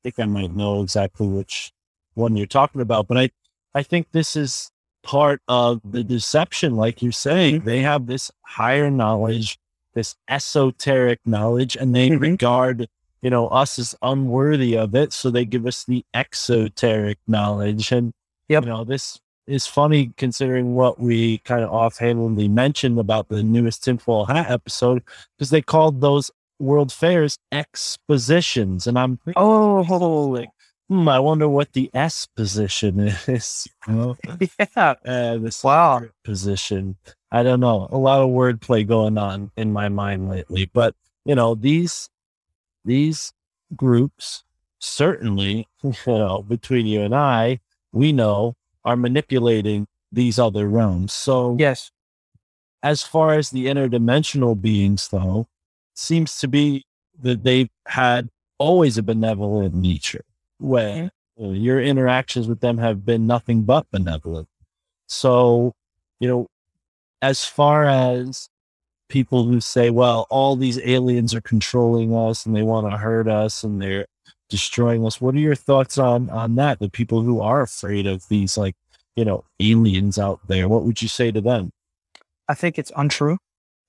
think 0.03 0.19
I 0.19 0.25
might 0.25 0.55
know 0.55 0.83
exactly 0.83 1.27
which 1.27 1.73
one 2.15 2.37
you're 2.37 2.47
talking 2.47 2.81
about, 2.81 3.09
but 3.09 3.19
I, 3.19 3.31
I 3.75 3.83
think 3.83 4.07
this 4.13 4.37
is 4.37 4.71
part 5.03 5.43
of 5.49 5.81
the 5.85 6.05
deception. 6.05 6.77
Like 6.77 7.03
you're 7.03 7.13
saying, 7.13 7.61
they 7.61 7.81
have 7.81 8.07
this 8.07 8.31
higher 8.43 8.91
knowledge, 8.91 9.59
this 9.95 10.15
esoteric 10.29 11.19
knowledge, 11.27 11.77
and 11.77 11.95
they 11.95 12.11
Mhm. 12.11 12.21
regard, 12.21 12.87
you 13.21 13.31
know, 13.31 13.49
us 13.49 13.79
as 13.81 13.97
unworthy 14.01 14.77
of 14.77 14.95
it. 14.95 15.13
So 15.13 15.29
they 15.31 15.45
give 15.45 15.67
us 15.67 15.85
the 15.85 16.05
exoteric 16.15 17.19
knowledge. 17.27 17.91
And, 17.91 18.13
Yep. 18.49 18.63
you 18.63 18.69
know, 18.69 18.85
this 18.85 19.19
is 19.47 19.67
funny 19.67 20.13
considering 20.17 20.75
what 20.75 20.99
we 21.01 21.39
kind 21.39 21.63
of 21.63 21.71
offhandedly 21.71 22.49
mentioned 22.49 22.99
about 22.99 23.29
the 23.29 23.43
newest 23.43 23.85
tinfoil 23.85 24.25
hat 24.27 24.51
episode, 24.51 25.03
because 25.37 25.51
they 25.51 25.63
called 25.63 26.01
those 26.01 26.31
world 26.59 26.93
fairs 26.93 27.39
expositions. 27.53 28.87
And 28.87 28.99
I'm 28.99 29.19
Oh, 29.37 29.83
holy 29.83 30.49
hmm, 30.89 31.09
I 31.09 31.19
wonder 31.19 31.49
what 31.49 31.73
the 31.73 31.91
S 31.95 32.27
position 32.37 33.01
is. 33.27 33.67
You 33.89 33.95
know? 33.95 34.17
yeah. 34.59 34.95
uh, 35.05 35.39
this 35.39 35.65
Wow. 35.65 36.03
position. 36.25 36.97
I 37.31 37.43
don't 37.43 37.61
know. 37.61 37.89
A 37.91 37.99
lot 37.99 38.21
of 38.23 38.31
wordplay 38.31 38.87
going 38.87 39.19
on 39.19 39.51
in 39.57 39.73
my 39.73 39.89
mind 39.89 40.29
lately. 40.29 40.71
But 40.73 40.95
you 41.25 41.35
know, 41.35 41.55
these 41.55 42.09
these 42.85 43.33
groups 43.75 44.45
certainly, 44.79 45.67
you 45.83 45.95
know, 46.07 46.43
between 46.47 46.87
you 46.87 47.01
and 47.01 47.15
I, 47.15 47.61
we 47.93 48.13
know 48.13 48.55
are 48.85 48.97
manipulating 48.97 49.87
these 50.13 50.39
other 50.39 50.69
realms. 50.69 51.13
So 51.13 51.57
Yes. 51.59 51.91
as 52.83 53.03
far 53.03 53.35
as 53.35 53.51
the 53.51 53.67
interdimensional 53.67 54.61
beings, 54.61 55.09
though, 55.09 55.47
seems 55.95 56.39
to 56.39 56.49
be 56.49 56.85
that 57.23 57.43
they've 57.45 57.71
had 57.87 58.29
always 58.59 58.99
a 58.99 59.03
benevolent 59.03 59.75
nature, 59.75 60.25
where 60.59 61.11
uh, 61.41 61.49
your 61.49 61.81
interactions 61.81 62.47
with 62.47 62.61
them 62.61 62.79
have 62.79 63.05
been 63.05 63.27
nothing 63.27 63.63
but 63.63 63.91
benevolent. 63.91 64.49
So, 65.07 65.75
you 66.21 66.29
know, 66.29 66.47
as 67.23 67.45
far 67.45 67.87
as 67.87 68.49
people 69.09 69.45
who 69.45 69.61
say, 69.61 69.91
well, 69.91 70.27
all 70.31 70.57
these 70.57 70.79
aliens 70.81 71.35
are 71.35 71.41
controlling 71.41 72.15
us 72.15 72.47
and 72.47 72.55
they 72.55 72.63
want 72.63 72.91
to 72.91 72.97
hurt 72.97 73.29
us 73.29 73.63
and 73.65 73.81
they're 73.81 74.07
destroying 74.55 75.05
us. 75.05 75.21
What 75.21 75.35
are 75.35 75.41
your 75.41 75.57
thoughts 75.57 75.99
on 75.99 76.31
on 76.31 76.55
that? 76.55 76.79
The 76.79 76.89
people 76.89 77.23
who 77.23 77.41
are 77.41 77.61
afraid 77.61 78.07
of 78.07 78.29
these 78.29 78.57
like, 78.57 78.77
you 79.17 79.25
know, 79.25 79.45
aliens 79.59 80.17
out 80.17 80.39
there. 80.47 80.69
What 80.69 80.85
would 80.85 81.03
you 81.03 81.09
say 81.09 81.33
to 81.33 81.41
them? 81.41 81.73
I 82.49 82.55
think 82.55 82.79
it's 82.79 82.93
untrue. 82.95 83.39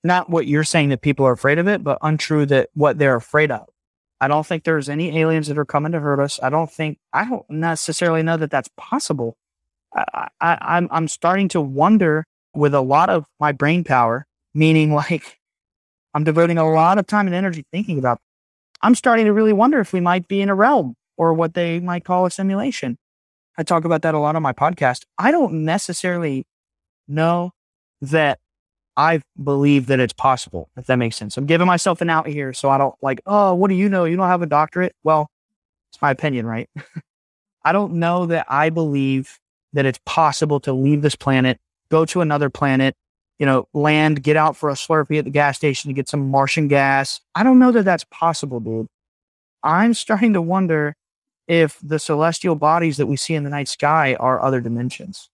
Not 0.02 0.28
what 0.28 0.48
you're 0.48 0.64
saying 0.64 0.88
that 0.88 1.02
people 1.02 1.24
are 1.24 1.30
afraid 1.30 1.58
of 1.58 1.68
it, 1.68 1.84
but 1.84 1.98
untrue 2.02 2.46
that 2.46 2.70
what 2.74 2.98
they're 2.98 3.14
afraid 3.14 3.52
of. 3.52 3.68
I 4.20 4.26
don't 4.26 4.44
think 4.44 4.64
there's 4.64 4.88
any 4.88 5.16
aliens 5.20 5.46
that 5.46 5.56
are 5.56 5.64
coming 5.64 5.92
to 5.92 6.00
hurt 6.00 6.18
us. 6.18 6.40
I 6.42 6.50
don't 6.50 6.70
think 6.70 6.98
I 7.12 7.24
don't 7.24 7.48
necessarily 7.48 8.24
know 8.24 8.36
that 8.36 8.50
that's 8.50 8.70
possible. 8.76 9.36
I, 9.94 10.26
I, 10.40 10.58
I'm 10.60 10.88
I'm 10.90 11.06
starting 11.06 11.46
to 11.50 11.60
wonder 11.60 12.24
with 12.56 12.74
a 12.74 12.80
lot 12.80 13.08
of 13.08 13.26
my 13.38 13.52
brain 13.52 13.84
power, 13.84 14.26
meaning 14.52 14.92
like 15.02 15.38
I'm 16.12 16.24
devoting 16.24 16.58
a 16.58 16.68
lot 16.68 16.98
of 16.98 17.06
time 17.06 17.26
and 17.26 17.36
energy 17.36 17.64
thinking 17.70 18.00
about. 18.00 18.18
I'm 18.82 18.94
starting 18.94 19.26
to 19.26 19.32
really 19.32 19.52
wonder 19.52 19.80
if 19.80 19.92
we 19.92 20.00
might 20.00 20.28
be 20.28 20.40
in 20.40 20.48
a 20.48 20.54
realm 20.54 20.94
or 21.16 21.32
what 21.34 21.54
they 21.54 21.80
might 21.80 22.04
call 22.04 22.26
a 22.26 22.30
simulation. 22.30 22.98
I 23.58 23.62
talk 23.62 23.84
about 23.84 24.02
that 24.02 24.14
a 24.14 24.18
lot 24.18 24.36
on 24.36 24.42
my 24.42 24.52
podcast. 24.52 25.04
I 25.16 25.30
don't 25.30 25.64
necessarily 25.64 26.46
know 27.08 27.52
that 28.00 28.38
I 28.96 29.20
believe 29.42 29.86
that 29.86 30.00
it's 30.00 30.12
possible, 30.12 30.68
if 30.76 30.86
that 30.86 30.96
makes 30.96 31.16
sense. 31.16 31.36
I'm 31.36 31.46
giving 31.46 31.66
myself 31.66 32.00
an 32.00 32.10
out 32.10 32.26
here 32.26 32.52
so 32.52 32.70
I 32.70 32.78
don't 32.78 32.94
like, 33.02 33.20
oh, 33.26 33.54
what 33.54 33.68
do 33.68 33.74
you 33.74 33.88
know? 33.88 34.04
You 34.04 34.16
don't 34.16 34.28
have 34.28 34.42
a 34.42 34.46
doctorate? 34.46 34.94
Well, 35.04 35.28
it's 35.90 36.00
my 36.00 36.10
opinion, 36.10 36.46
right? 36.46 36.68
I 37.64 37.72
don't 37.72 37.94
know 37.94 38.26
that 38.26 38.46
I 38.48 38.70
believe 38.70 39.38
that 39.72 39.86
it's 39.86 40.00
possible 40.06 40.60
to 40.60 40.72
leave 40.72 41.02
this 41.02 41.16
planet, 41.16 41.58
go 41.90 42.04
to 42.06 42.20
another 42.20 42.48
planet, 42.48 42.94
you 43.38 43.46
know, 43.46 43.68
land, 43.72 44.22
get 44.22 44.36
out 44.36 44.56
for 44.56 44.70
a 44.70 44.74
Slurpee 44.74 45.18
at 45.18 45.24
the 45.24 45.30
gas 45.30 45.56
station 45.56 45.88
to 45.88 45.94
get 45.94 46.08
some 46.08 46.30
Martian 46.30 46.68
gas. 46.68 47.20
I 47.34 47.42
don't 47.42 47.58
know 47.58 47.72
that 47.72 47.84
that's 47.84 48.04
possible, 48.04 48.60
dude. 48.60 48.88
I'm 49.62 49.94
starting 49.94 50.32
to 50.34 50.42
wonder 50.42 50.96
if 51.48 51.78
the 51.82 51.98
celestial 51.98 52.54
bodies 52.54 52.96
that 52.96 53.06
we 53.06 53.16
see 53.16 53.34
in 53.34 53.44
the 53.44 53.50
night 53.50 53.68
sky 53.68 54.14
are 54.14 54.42
other 54.42 54.60
dimensions. 54.60 55.28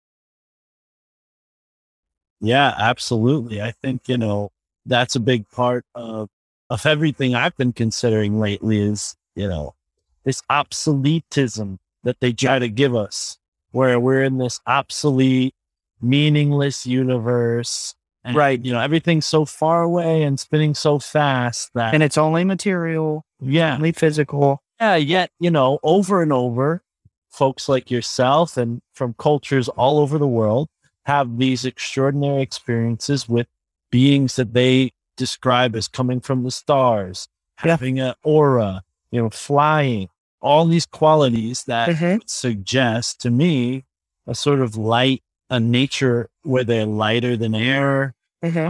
Yeah, 2.39 2.73
absolutely. 2.77 3.61
I 3.61 3.71
think, 3.83 4.09
you 4.09 4.17
know, 4.17 4.51
that's 4.85 5.15
a 5.15 5.19
big 5.19 5.49
part 5.49 5.85
of 5.93 6.29
of 6.71 6.85
everything 6.85 7.35
I've 7.35 7.55
been 7.57 7.73
considering 7.73 8.39
lately 8.39 8.79
is, 8.79 9.15
you 9.35 9.47
know, 9.47 9.75
this 10.23 10.41
obsoletism 10.49 11.77
that 12.03 12.21
they 12.21 12.31
try 12.31 12.59
to 12.59 12.69
give 12.69 12.95
us, 12.95 13.37
where 13.71 13.99
we're 13.99 14.23
in 14.23 14.37
this 14.37 14.61
obsolete, 14.65 15.53
meaningless 16.01 16.85
universe. 16.85 17.95
And, 18.23 18.35
Right. 18.35 18.63
You 18.63 18.71
know, 18.71 18.79
everything's 18.79 19.25
so 19.25 19.45
far 19.45 19.81
away 19.81 20.21
and 20.23 20.39
spinning 20.39 20.75
so 20.75 20.99
fast 20.99 21.71
that, 21.73 21.93
And 21.93 22.03
it's 22.03 22.17
only 22.17 22.43
material, 22.43 23.25
yeah. 23.39 23.75
only 23.75 23.91
physical. 23.91 24.61
Yeah. 24.79 24.95
Yet, 24.95 25.31
you 25.39 25.49
know, 25.51 25.79
over 25.83 26.21
and 26.21 26.31
over, 26.31 26.83
folks 27.31 27.67
like 27.69 27.89
yourself 27.89 28.57
and 28.57 28.81
from 28.93 29.15
cultures 29.17 29.69
all 29.69 29.99
over 29.99 30.17
the 30.17 30.27
world 30.27 30.67
have 31.05 31.37
these 31.39 31.65
extraordinary 31.65 32.41
experiences 32.43 33.27
with 33.27 33.47
beings 33.89 34.35
that 34.35 34.53
they 34.53 34.91
describe 35.17 35.75
as 35.75 35.87
coming 35.87 36.19
from 36.19 36.43
the 36.43 36.51
stars, 36.51 37.27
Yeah. 37.63 37.71
having 37.71 37.99
an 37.99 38.13
aura, 38.23 38.83
you 39.11 39.21
know, 39.21 39.29
flying, 39.31 40.09
all 40.41 40.65
these 40.65 40.85
qualities 40.85 41.63
that 41.65 41.89
Mhm. 41.89 42.21
suggest 42.27 43.19
to 43.21 43.31
me 43.31 43.85
a 44.27 44.35
sort 44.35 44.59
of 44.61 44.75
light, 44.77 45.23
a 45.51 45.59
nature 45.59 46.29
where 46.43 46.63
they're 46.63 46.85
lighter 46.87 47.37
than 47.37 47.53
air, 47.53 48.15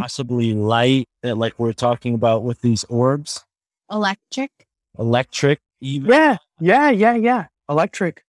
possibly 0.01 0.53
light, 0.53 1.07
uh, 1.23 1.35
like 1.35 1.57
we're 1.57 1.71
talking 1.71 2.13
about 2.13 2.43
with 2.43 2.59
these 2.61 2.83
orbs, 2.85 3.45
Electric. 3.89 4.51
electric, 4.99 5.59
even. 5.79 6.09
Yeah, 6.09 6.37
yeah, 6.59 6.89
yeah, 6.89 7.15
yeah. 7.15 7.45
Electric. 7.69 8.23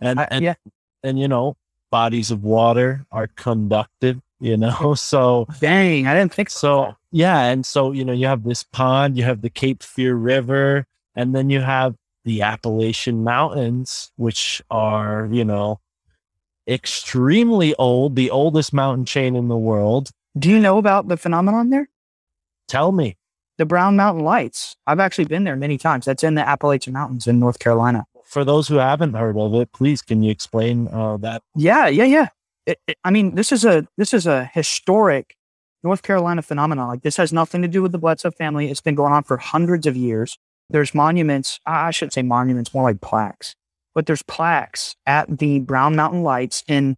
And, 0.00 0.20
I- 0.20 0.28
and 0.30 0.42
yeah. 0.44 0.54
and 1.02 1.18
you 1.18 1.28
know 1.28 1.56
bodies 1.90 2.30
of 2.30 2.42
water 2.44 3.04
are 3.10 3.26
conductive 3.26 4.20
you 4.38 4.56
know 4.56 4.94
so 4.96 5.46
Dang, 5.60 6.06
I 6.06 6.14
didn't 6.14 6.32
think 6.32 6.48
so 6.48 6.94
yeah 7.12 7.42
and 7.50 7.66
so 7.66 7.90
you 7.92 8.04
know 8.04 8.12
you 8.12 8.26
have 8.26 8.44
this 8.44 8.62
pond 8.62 9.18
you 9.18 9.24
have 9.24 9.42
the 9.42 9.50
cape 9.50 9.82
fear 9.82 10.14
river 10.14 10.86
and 11.16 11.34
then 11.34 11.50
you 11.50 11.60
have 11.60 11.96
the 12.24 12.40
appalachian 12.42 13.24
mountains 13.24 14.12
which 14.16 14.62
are 14.70 15.28
you 15.32 15.44
know 15.44 15.80
extremely 16.70 17.74
old 17.74 18.16
the 18.16 18.30
oldest 18.30 18.72
mountain 18.72 19.04
chain 19.04 19.34
in 19.36 19.48
the 19.48 19.56
world 19.56 20.10
Do 20.38 20.48
you 20.48 20.60
know 20.60 20.78
about 20.78 21.08
the 21.08 21.16
phenomenon 21.16 21.70
there? 21.70 21.88
tell 22.68 22.92
me 22.92 23.16
The 23.58 23.66
Brown 23.66 23.96
Mountain 23.96 24.24
Lights. 24.24 24.76
I've 24.86 25.00
actually 25.00 25.24
been 25.26 25.44
there 25.44 25.56
many 25.56 25.76
times. 25.76 26.04
That's 26.06 26.22
in 26.24 26.34
the 26.36 26.48
Appalachian 26.48 26.92
Mountains 26.92 27.26
in 27.26 27.38
North 27.40 27.58
Carolina. 27.58 28.06
for 28.24 28.44
those 28.44 28.68
who 28.68 28.76
haven't 28.76 29.14
heard 29.14 29.36
of 29.36 29.54
it 29.54 29.72
please 29.72 30.00
can 30.02 30.22
you 30.22 30.30
explain 30.30 30.88
uh, 30.88 31.16
that 31.18 31.42
Yeah, 31.56 31.88
yeah, 31.88 32.04
yeah. 32.04 32.28
It, 32.66 32.78
it- 32.86 32.98
I 33.04 33.10
mean, 33.10 33.34
this 33.34 33.50
is 33.52 33.64
a 33.64 33.86
this 33.96 34.12
is 34.14 34.26
a 34.26 34.44
historic 34.54 35.36
North 35.82 36.02
Carolina 36.02 36.42
phenomenon. 36.42 36.88
Like 36.88 37.02
this 37.02 37.16
has 37.16 37.32
nothing 37.32 37.62
to 37.62 37.68
do 37.68 37.80
with 37.82 37.92
the 37.92 37.98
Bledsoe 37.98 38.30
family. 38.30 38.70
It's 38.70 38.82
been 38.82 38.94
going 38.94 39.12
on 39.14 39.22
for 39.24 39.36
hundreds 39.38 39.86
of 39.86 39.96
years. 39.96 40.38
There's 40.68 40.94
monuments. 40.94 41.58
I 41.66 41.88
I 41.88 41.90
shouldn't 41.90 42.12
say 42.12 42.22
monuments, 42.22 42.72
more 42.74 42.84
like 42.84 43.00
plaques. 43.00 43.56
But 43.94 44.06
there's 44.06 44.22
plaques 44.22 44.96
at 45.06 45.38
the 45.38 45.60
Brown 45.60 45.96
Mountain 45.96 46.22
Lights 46.22 46.62
in 46.68 46.96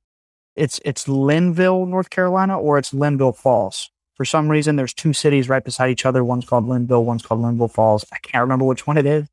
it's 0.55 0.81
it's 0.85 1.09
Linville, 1.09 1.87
North 1.87 2.11
Carolina, 2.11 2.59
or 2.59 2.79
it's 2.79 2.93
Linville 2.93 3.33
Falls. 3.33 3.91
For 4.15 4.25
some 4.25 4.51
reason, 4.51 4.77
there's 4.77 4.93
two 4.93 5.15
cities 5.15 5.49
right 5.49 5.65
beside 5.65 5.91
each 5.91 6.05
other. 6.05 6.23
One's 6.23 6.45
called 6.45 6.69
Linville, 6.69 7.05
one's 7.05 7.23
called 7.23 7.41
Linville 7.41 7.69
Falls. 7.69 8.05
I 8.13 8.19
can't 8.19 8.43
remember 8.43 8.67
which 8.67 8.87
one 8.87 8.99
it 8.99 9.07
is, 9.07 9.27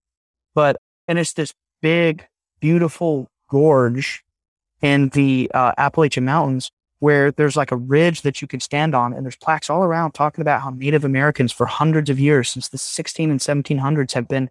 but 0.55 0.77
and 1.07 1.19
it's 1.19 1.33
this 1.33 1.53
big, 1.81 2.25
beautiful 2.61 3.27
gorge 3.49 4.23
in 4.81 5.09
the 5.09 5.51
uh, 5.53 5.73
Appalachian 5.77 6.25
Mountains 6.25 6.71
where 6.99 7.31
there's 7.31 7.55
like 7.55 7.71
a 7.71 7.77
ridge 7.77 8.21
that 8.21 8.41
you 8.41 8.47
can 8.47 8.59
stand 8.59 8.93
on, 8.93 9.13
and 9.13 9.25
there's 9.25 9.35
plaques 9.35 9.69
all 9.69 9.83
around 9.83 10.11
talking 10.11 10.41
about 10.41 10.61
how 10.61 10.69
Native 10.69 11.05
Americans 11.05 11.51
for 11.51 11.65
hundreds 11.65 12.09
of 12.09 12.19
years, 12.19 12.49
since 12.49 12.67
the 12.67 12.77
16 12.77 13.31
and 13.31 13.39
1700s, 13.39 14.13
have 14.13 14.27
been 14.27 14.49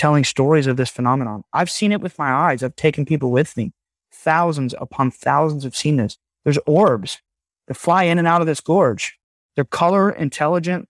telling 0.00 0.24
stories 0.24 0.66
of 0.66 0.78
this 0.78 0.88
phenomenon. 0.88 1.42
I've 1.52 1.70
seen 1.70 1.92
it 1.92 2.00
with 2.00 2.18
my 2.18 2.32
eyes. 2.32 2.62
I've 2.62 2.74
taken 2.74 3.04
people 3.04 3.30
with 3.30 3.54
me. 3.54 3.72
Thousands 4.10 4.74
upon 4.80 5.10
thousands 5.10 5.62
have 5.64 5.76
seen 5.76 5.96
this. 5.96 6.16
There's 6.42 6.58
orbs 6.66 7.20
that 7.68 7.74
fly 7.74 8.04
in 8.04 8.18
and 8.18 8.26
out 8.26 8.40
of 8.40 8.46
this 8.46 8.60
gorge. 8.60 9.18
They're 9.54 9.64
color 9.66 10.10
intelligent, 10.10 10.88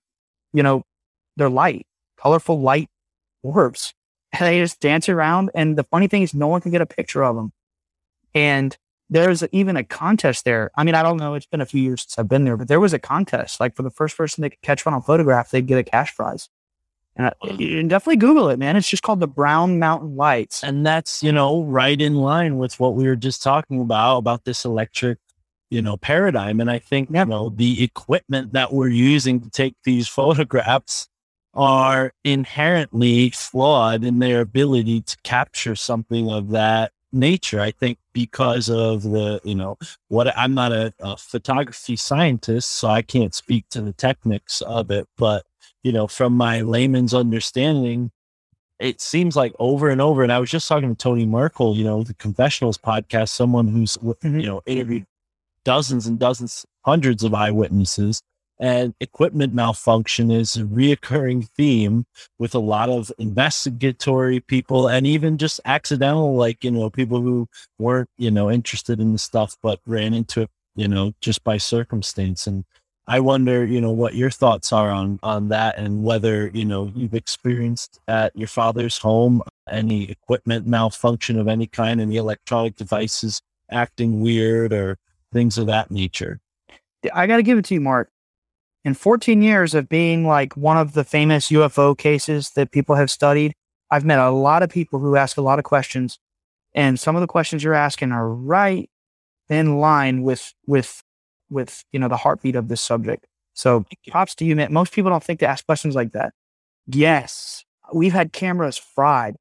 you 0.53 0.63
know, 0.63 0.85
they're 1.37 1.51
light, 1.51 1.89
colorful 2.17 2.61
light 2.61 2.89
orbs. 3.43 3.95
And 4.33 4.43
they 4.47 4.61
just 4.61 4.79
dance 4.79 5.09
around. 5.09 5.51
And 5.57 5.77
the 5.77 5.85
funny 5.85 6.07
thing 6.07 6.23
is, 6.23 6.33
no 6.33 6.47
one 6.47 6.61
can 6.61 6.71
get 6.71 6.81
a 6.81 6.87
picture 6.87 7.25
of 7.25 7.35
them. 7.35 7.53
And 8.33 8.79
there's 9.09 9.43
even 9.51 9.77
a 9.77 9.83
contest 9.83 10.45
there. 10.45 10.71
I 10.77 10.85
mean, 10.85 10.95
I 10.95 11.03
don't 11.03 11.17
know. 11.17 11.35
It's 11.35 11.47
been 11.47 11.61
a 11.61 11.67
few 11.67 11.83
years 11.83 12.03
since 12.03 12.17
I've 12.17 12.29
been 12.29 12.45
there, 12.45 12.57
but 12.57 12.69
there 12.69 12.79
was 12.79 12.93
a 12.93 13.01
contest. 13.01 13.59
Like 13.59 13.75
for 13.75 13.83
the 13.83 13.91
first 13.91 14.17
person 14.17 14.43
that 14.43 14.51
could 14.51 14.63
catch 14.63 14.87
one 14.87 14.95
on 14.95 15.03
photograph, 15.03 15.51
they'd 15.51 15.67
get 15.67 15.79
a 15.79 15.83
cash 15.83 16.15
prize. 16.15 16.49
You 17.45 17.79
can 17.79 17.89
definitely 17.89 18.17
Google 18.17 18.49
it, 18.51 18.59
man. 18.59 18.77
It's 18.77 18.89
just 18.89 19.03
called 19.03 19.21
the 19.21 19.27
Brown 19.29 19.79
Mountain 19.79 20.17
Lights. 20.17 20.63
and 20.65 20.85
that's 20.87 21.23
you 21.23 21.33
know 21.33 21.63
right 21.65 22.01
in 22.01 22.17
line 22.17 22.59
with 22.59 22.79
what 22.81 22.95
we 22.95 23.05
were 23.05 23.17
just 23.17 23.43
talking 23.43 23.81
about 23.81 24.19
about 24.19 24.45
this 24.45 24.65
electric 24.65 25.19
you 25.71 25.81
know 25.83 25.97
paradigm 25.97 26.61
and 26.61 26.69
i 26.71 26.79
think 26.81 27.09
Yep. 27.13 27.27
you 27.27 27.31
know 27.31 27.49
the 27.51 27.83
equipment 27.85 28.53
that 28.55 28.73
we're 28.73 28.89
using 28.89 29.41
to 29.41 29.49
take 29.51 29.77
these 29.85 30.09
photographs 30.19 31.09
are 31.55 32.13
inherently 32.25 33.31
flawed 33.31 34.05
in 34.05 34.19
their 34.19 34.41
ability 34.41 35.01
to 35.03 35.17
capture 35.23 35.75
something 35.77 36.31
of 36.31 36.51
that 36.51 36.93
nature 37.13 37.61
i 37.61 37.71
think 37.71 37.99
because 38.13 38.69
of 38.71 39.03
the 39.03 39.41
you 39.45 39.55
know 39.55 39.77
what 40.09 40.37
i'm 40.39 40.55
not 40.55 40.73
a, 40.73 40.93
a 41.01 41.17
photography 41.17 41.97
scientist 41.97 42.71
so 42.71 42.89
i 42.89 43.03
can't 43.03 43.35
speak 43.35 43.65
to 43.69 43.81
the 43.81 43.93
techniques 43.93 44.61
of 44.63 44.91
it 44.91 45.07
but 45.17 45.45
you 45.83 45.93
know 45.93 46.07
from 46.07 46.35
my 46.35 46.61
layman's 46.61 47.15
understanding 47.15 48.11
it 48.79 49.01
seems 49.01 49.37
like 49.37 49.53
over 49.59 49.91
and 49.91 50.01
over. 50.01 50.23
And 50.23 50.33
I 50.33 50.39
was 50.39 50.51
just 50.51 50.67
talking 50.67 50.89
to 50.89 50.95
Tony 50.95 51.27
Merkel, 51.27 51.77
you 51.77 51.85
know, 51.85 52.03
the 52.03 52.15
Confessionals 52.15 52.79
podcast, 52.79 53.29
someone 53.29 53.69
who's 53.69 53.99
Mhm. 53.99 54.41
you 54.41 54.47
know 54.47 54.63
interviewed 54.67 55.05
dozens 55.65 56.07
and 56.07 56.19
dozens, 56.19 56.65
hundreds 56.85 57.23
of 57.23 57.35
eyewitnesses, 57.35 58.23
and 58.59 58.95
equipment 59.01 59.55
malfunction 59.55 60.31
is 60.31 60.57
a 60.57 60.63
reoccurring 60.65 61.49
theme 61.57 62.07
with 62.39 62.55
a 62.55 62.59
lot 62.59 62.89
of 62.89 63.13
investigatory 63.19 64.41
people 64.41 64.89
and 64.89 65.07
even 65.07 65.39
just 65.39 65.61
accidental, 65.65 66.35
like 66.37 66.65
you 66.65 66.71
know, 66.71 66.91
people 66.91 67.21
who 67.21 67.49
weren't 67.79 68.09
you 68.19 68.31
know 68.31 68.51
interested 68.51 69.01
in 69.01 69.13
the 69.13 69.19
stuff 69.19 69.57
but 69.63 69.81
ran 69.87 70.15
into 70.15 70.43
it, 70.43 70.51
you 70.77 70.89
know, 70.89 71.13
just 71.21 71.45
by 71.45 71.59
circumstance 71.59 72.47
and. 72.47 72.65
I 73.11 73.19
wonder, 73.19 73.67
you 73.67 73.81
know, 73.81 73.91
what 73.91 74.15
your 74.15 74.31
thoughts 74.31 74.73
are 74.73 74.89
on 74.89 75.19
on 75.25 75.49
that, 75.49 75.77
and 75.77 76.05
whether 76.05 76.47
you 76.55 76.65
know 76.65 76.93
you've 76.95 77.13
experienced 77.13 77.99
at 78.07 78.31
your 78.37 78.47
father's 78.47 78.99
home 78.99 79.43
any 79.69 80.09
equipment 80.09 80.69
malfunction 80.69 81.37
of 81.37 81.49
any 81.49 81.67
kind, 81.67 82.01
any 82.01 82.19
electronic 82.19 82.77
devices 82.77 83.43
acting 83.69 84.21
weird 84.21 84.73
or 84.73 84.97
things 85.33 85.59
of 85.59 85.67
that 85.67 85.91
nature. 85.91 86.39
I 87.13 87.27
got 87.27 87.39
to 87.39 87.43
give 87.43 87.59
it 87.59 87.65
to 87.65 87.75
you, 87.75 87.81
Mark. 87.81 88.11
In 88.85 88.95
14 88.95 89.43
years 89.43 89.75
of 89.75 89.89
being 89.89 90.25
like 90.25 90.57
one 90.57 90.77
of 90.77 90.93
the 90.93 91.03
famous 91.03 91.51
UFO 91.51 91.99
cases 91.99 92.51
that 92.51 92.71
people 92.71 92.95
have 92.95 93.11
studied, 93.11 93.55
I've 93.91 94.05
met 94.05 94.21
a 94.21 94.31
lot 94.31 94.63
of 94.63 94.71
people 94.71 95.01
who 95.01 95.17
ask 95.17 95.37
a 95.37 95.43
lot 95.43 95.59
of 95.59 95.65
questions, 95.65 96.21
and 96.75 96.99
some 96.99 97.17
of 97.17 97.23
the 97.23 97.27
questions 97.27 97.65
you're 97.65 97.75
asking 97.75 98.13
are 98.13 98.29
right 98.29 98.89
in 99.49 99.81
line 99.81 100.23
with 100.23 100.55
with 100.69 101.03
with 101.51 101.85
you 101.93 101.99
know 101.99 102.09
the 102.09 102.17
heartbeat 102.17 102.57
of 102.57 102.69
this 102.69 102.81
subject. 102.81 103.27
So 103.55 103.85
props 104.09 104.35
to 104.37 104.45
you, 104.45 104.57
man. 104.57 104.73
Most 104.73 104.93
people 104.93 105.11
don't 105.11 105.23
think 105.23 105.41
to 105.41 105.47
ask 105.47 105.67
questions 105.67 105.95
like 105.95 106.13
that. 106.13 106.33
Yes, 106.87 107.65
we've 107.93 108.13
had 108.13 108.33
cameras 108.33 108.79
fried, 108.79 109.37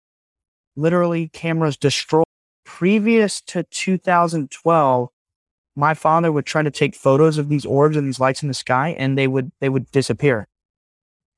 literally 0.75 1.29
cameras 1.29 1.77
destroyed. 1.77 2.25
Previous 2.65 3.41
to 3.41 3.63
2012, 3.63 5.09
my 5.75 5.93
father 5.93 6.31
would 6.31 6.45
try 6.45 6.61
to 6.61 6.71
take 6.71 6.95
photos 6.95 7.37
of 7.37 7.49
these 7.49 7.65
orbs 7.65 7.97
and 7.97 8.07
these 8.07 8.19
lights 8.19 8.43
in 8.43 8.47
the 8.47 8.53
sky, 8.53 8.95
and 8.97 9.17
they 9.17 9.27
would 9.27 9.51
they 9.59 9.69
would 9.69 9.89
disappear. 9.91 10.47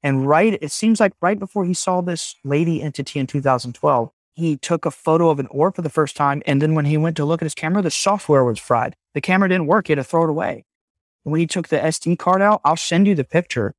And 0.04 0.28
right, 0.28 0.58
it 0.62 0.72
seems 0.72 1.00
like 1.00 1.14
right 1.22 1.38
before 1.38 1.66
he 1.66 1.74
saw 1.74 2.02
this 2.02 2.36
lady 2.44 2.82
entity 2.82 3.20
in 3.20 3.28
2012, 3.28 4.12
he 4.34 4.58
took 4.58 4.86
a 4.86 4.92
photo 4.92 5.30
of 5.30 5.40
an 5.40 5.48
orb 5.48 5.76
for 5.76 5.82
the 5.82 5.90
first 5.90 6.16
time. 6.16 6.42
And 6.46 6.62
then 6.62 6.74
when 6.74 6.86
he 6.86 6.98
went 6.98 7.18
to 7.18 7.26
look 7.26 7.42
at 7.42 7.46
his 7.46 7.54
camera, 7.54 7.82
the 7.82 7.92
software 7.92 8.44
was 8.44 8.60
fried. 8.60 8.96
The 9.14 9.22
camera 9.22 9.50
didn't 9.50 9.68
work. 9.68 9.88
He 9.88 9.92
had 9.92 9.98
to 9.98 10.04
throw 10.04 10.24
it 10.24 10.30
away. 10.30 10.66
When 11.24 11.40
he 11.40 11.48
took 11.48 11.68
the 11.68 11.78
SD 11.78 12.18
card 12.18 12.42
out, 12.42 12.62
I'll 12.64 12.78
send 12.78 13.08
you 13.08 13.16
the 13.16 13.24
picture. 13.24 13.74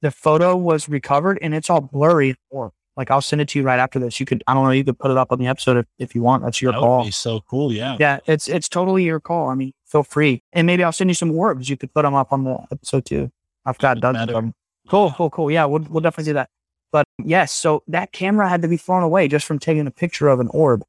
The 0.00 0.10
photo 0.10 0.56
was 0.56 0.88
recovered 0.88 1.38
and 1.42 1.54
it's 1.54 1.68
all 1.68 1.80
blurry. 1.80 2.36
Or 2.50 2.72
like 2.96 3.10
I'll 3.10 3.20
send 3.20 3.40
it 3.40 3.48
to 3.48 3.58
you 3.58 3.64
right 3.64 3.78
after 3.78 3.98
this. 3.98 4.20
You 4.20 4.26
could, 4.26 4.42
I 4.46 4.54
don't 4.54 4.64
know, 4.64 4.70
you 4.70 4.84
could 4.84 4.98
put 4.98 5.10
it 5.10 5.16
up 5.16 5.32
on 5.32 5.38
the 5.38 5.46
episode 5.46 5.76
if, 5.76 5.86
if 5.98 6.14
you 6.14 6.22
want. 6.22 6.44
That's 6.44 6.62
your 6.62 6.72
that 6.72 6.78
call. 6.78 6.98
would 6.98 7.06
be 7.06 7.10
so 7.10 7.40
cool. 7.40 7.72
Yeah. 7.72 7.96
Yeah, 7.98 8.20
it's 8.26 8.48
it's 8.48 8.68
totally 8.68 9.04
your 9.04 9.20
call. 9.20 9.48
I 9.48 9.54
mean, 9.54 9.72
feel 9.86 10.02
free. 10.02 10.42
And 10.52 10.66
maybe 10.66 10.84
I'll 10.84 10.92
send 10.92 11.10
you 11.10 11.14
some 11.14 11.32
orbs. 11.32 11.68
You 11.68 11.76
could 11.76 11.92
put 11.92 12.02
them 12.02 12.14
up 12.14 12.32
on 12.32 12.44
the 12.44 12.58
episode 12.72 13.04
too. 13.04 13.30
I've 13.66 13.78
got 13.78 14.00
dozens 14.00 14.28
of 14.28 14.34
them. 14.34 14.54
Cool, 14.88 15.12
cool, 15.16 15.30
cool. 15.30 15.50
Yeah, 15.50 15.66
we'll 15.66 15.86
we'll 15.90 16.00
definitely 16.00 16.30
do 16.30 16.34
that. 16.34 16.48
But 16.90 17.06
yes, 17.22 17.52
so 17.52 17.82
that 17.88 18.12
camera 18.12 18.48
had 18.48 18.62
to 18.62 18.68
be 18.68 18.78
thrown 18.78 19.02
away 19.02 19.28
just 19.28 19.44
from 19.44 19.58
taking 19.58 19.86
a 19.86 19.90
picture 19.90 20.28
of 20.28 20.40
an 20.40 20.48
orb. 20.48 20.84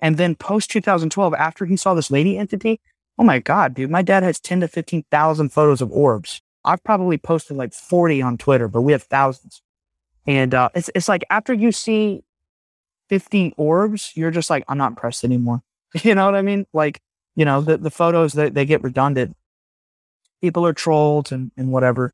And 0.00 0.16
then 0.16 0.34
post 0.34 0.70
2012, 0.70 1.34
after 1.34 1.64
he 1.64 1.76
saw 1.76 1.94
this 1.94 2.10
lady 2.10 2.38
entity, 2.38 2.80
oh 3.18 3.24
my 3.24 3.38
God, 3.40 3.74
dude, 3.74 3.90
my 3.90 4.02
dad 4.02 4.22
has 4.22 4.40
10 4.40 4.60
to 4.60 4.68
15,000 4.68 5.48
photos 5.50 5.80
of 5.80 5.90
orbs. 5.90 6.40
I've 6.64 6.82
probably 6.84 7.18
posted 7.18 7.56
like 7.56 7.72
40 7.72 8.22
on 8.22 8.38
Twitter, 8.38 8.68
but 8.68 8.82
we 8.82 8.92
have 8.92 9.02
thousands. 9.02 9.62
And 10.26 10.54
uh, 10.54 10.68
it's, 10.74 10.90
it's 10.94 11.08
like 11.08 11.24
after 11.30 11.52
you 11.52 11.72
see 11.72 12.22
50 13.08 13.54
orbs, 13.56 14.12
you're 14.14 14.30
just 14.30 14.50
like, 14.50 14.64
I'm 14.68 14.78
not 14.78 14.92
impressed 14.92 15.24
anymore. 15.24 15.62
You 16.02 16.14
know 16.14 16.26
what 16.26 16.34
I 16.34 16.42
mean? 16.42 16.66
Like, 16.74 17.00
you 17.34 17.46
know, 17.46 17.62
the, 17.62 17.78
the 17.78 17.90
photos, 17.90 18.34
they, 18.34 18.50
they 18.50 18.66
get 18.66 18.82
redundant. 18.82 19.34
People 20.42 20.66
are 20.66 20.74
trolled 20.74 21.32
and, 21.32 21.50
and 21.56 21.72
whatever. 21.72 22.12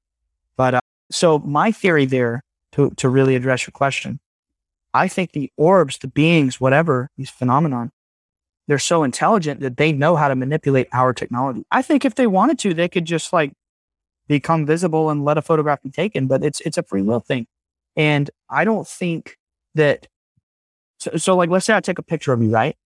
But 0.56 0.74
uh, 0.74 0.80
so 1.10 1.40
my 1.40 1.72
theory 1.72 2.06
there 2.06 2.44
to, 2.72 2.90
to 2.98 3.08
really 3.08 3.34
address 3.34 3.66
your 3.66 3.72
question, 3.72 4.20
I 4.94 5.08
think 5.08 5.32
the 5.32 5.50
orbs, 5.56 5.98
the 5.98 6.06
beings, 6.06 6.60
whatever, 6.60 7.10
these 7.16 7.30
phenomenon, 7.30 7.90
they're 8.66 8.78
so 8.78 9.02
intelligent 9.02 9.60
that 9.60 9.76
they 9.76 9.92
know 9.92 10.16
how 10.16 10.28
to 10.28 10.34
manipulate 10.34 10.88
our 10.92 11.12
technology. 11.12 11.64
I 11.70 11.82
think 11.82 12.04
if 12.04 12.14
they 12.14 12.26
wanted 12.26 12.58
to, 12.60 12.74
they 12.74 12.88
could 12.88 13.04
just 13.04 13.32
like 13.32 13.52
become 14.26 14.64
visible 14.66 15.10
and 15.10 15.24
let 15.24 15.38
a 15.38 15.42
photograph 15.42 15.82
be 15.82 15.90
taken, 15.90 16.26
but 16.26 16.44
it's 16.44 16.60
it's 16.60 16.78
a 16.78 16.82
free 16.82 17.02
will 17.02 17.20
thing. 17.20 17.46
And 17.96 18.30
I 18.48 18.64
don't 18.64 18.88
think 18.88 19.36
that 19.74 20.06
so, 20.98 21.16
so 21.16 21.36
like 21.36 21.50
let's 21.50 21.66
say 21.66 21.74
I 21.74 21.80
take 21.80 21.98
a 21.98 22.02
picture 22.02 22.32
of 22.32 22.42
you, 22.42 22.50
right? 22.50 22.76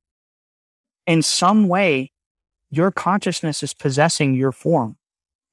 In 1.06 1.22
some 1.22 1.68
way, 1.68 2.12
your 2.70 2.90
consciousness 2.90 3.62
is 3.62 3.72
possessing 3.72 4.34
your 4.34 4.52
form, 4.52 4.96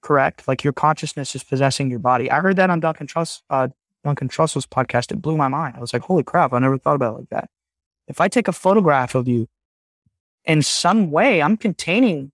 correct? 0.01 0.47
Like 0.47 0.63
your 0.63 0.73
consciousness 0.73 1.35
is 1.35 1.43
possessing 1.43 1.89
your 1.89 1.99
body. 1.99 2.29
I 2.29 2.39
heard 2.41 2.57
that 2.57 2.69
on 2.69 2.79
Duncan 2.79 3.07
Truss, 3.07 3.41
uh, 3.49 3.69
Duncan 4.03 4.27
Trussell's 4.27 4.65
podcast. 4.65 5.11
It 5.11 5.21
blew 5.21 5.37
my 5.37 5.47
mind. 5.47 5.75
I 5.77 5.79
was 5.79 5.93
like, 5.93 6.01
holy 6.01 6.23
crap, 6.23 6.51
I 6.51 6.59
never 6.59 6.77
thought 6.77 6.95
about 6.95 7.13
it 7.13 7.19
like 7.19 7.29
that. 7.29 7.49
If 8.07 8.19
I 8.19 8.27
take 8.27 8.47
a 8.47 8.53
photograph 8.53 9.15
of 9.15 9.27
you, 9.27 9.47
in 10.45 10.61
some 10.61 11.11
way, 11.11 11.41
I'm 11.41 11.57
containing 11.57 12.31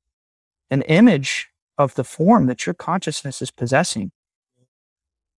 an 0.69 0.81
image 0.83 1.49
of 1.77 1.95
the 1.95 2.03
form 2.03 2.47
that 2.47 2.65
your 2.65 2.73
consciousness 2.73 3.41
is 3.41 3.51
possessing 3.51 4.11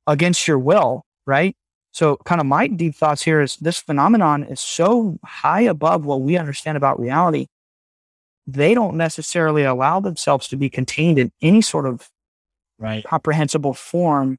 against 0.06 0.48
your 0.48 0.58
will, 0.58 1.04
right? 1.26 1.54
So, 1.92 2.16
kind 2.24 2.40
of 2.40 2.46
my 2.46 2.66
deep 2.68 2.94
thoughts 2.94 3.22
here 3.22 3.40
is 3.40 3.56
this 3.56 3.78
phenomenon 3.78 4.44
is 4.44 4.60
so 4.60 5.18
high 5.24 5.62
above 5.62 6.04
what 6.04 6.22
we 6.22 6.36
understand 6.38 6.76
about 6.76 6.98
reality. 6.98 7.46
They 8.46 8.74
don't 8.74 8.96
necessarily 8.96 9.62
allow 9.62 10.00
themselves 10.00 10.48
to 10.48 10.56
be 10.56 10.70
contained 10.70 11.18
in 11.18 11.32
any 11.40 11.62
sort 11.62 11.86
of 11.86 12.08
Right. 12.78 13.04
comprehensible 13.04 13.74
form 13.74 14.38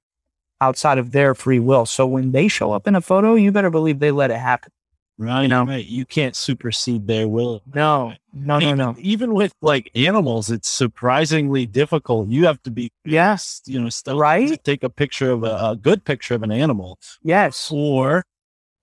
outside 0.59 0.97
of 0.97 1.11
their 1.11 1.34
free 1.34 1.59
will. 1.59 1.86
So, 1.86 2.05
when 2.07 2.31
they 2.31 2.47
show 2.47 2.71
up 2.73 2.88
in 2.88 2.95
a 2.95 3.01
photo, 3.01 3.36
you 3.36 3.51
better 3.51 3.69
believe 3.69 3.99
they 3.99 4.11
let 4.11 4.31
it 4.31 4.38
happen. 4.38 4.71
Right. 5.18 5.47
know? 5.47 5.66
Right. 5.66 5.86
You 5.86 6.05
can't 6.05 6.36
supersede 6.36 7.07
their 7.07 7.28
will. 7.28 7.61
No, 7.74 8.14
no, 8.34 8.59
no, 8.59 8.66
even, 8.66 8.78
no. 8.78 8.95
Even 8.97 9.34
with 9.34 9.53
like 9.61 9.91
animals, 9.95 10.49
it's 10.49 10.68
surprisingly 10.70 11.66
difficult. 11.66 12.30
You 12.30 12.45
have 12.45 12.61
to 12.64 12.72
be, 12.72 12.91
Yes, 13.05 13.61
you 13.66 13.80
know, 13.80 13.89
still 13.89 14.18
Right? 14.18 14.47
to 14.47 14.57
take 14.57 14.84
a 14.84 14.89
picture 14.89 15.32
of 15.32 15.43
a, 15.43 15.70
a 15.72 15.78
good 15.80 16.03
picture 16.03 16.34
of 16.34 16.43
an 16.43 16.51
animal. 16.51 16.97
yes, 17.22 17.70
Or 17.72 18.24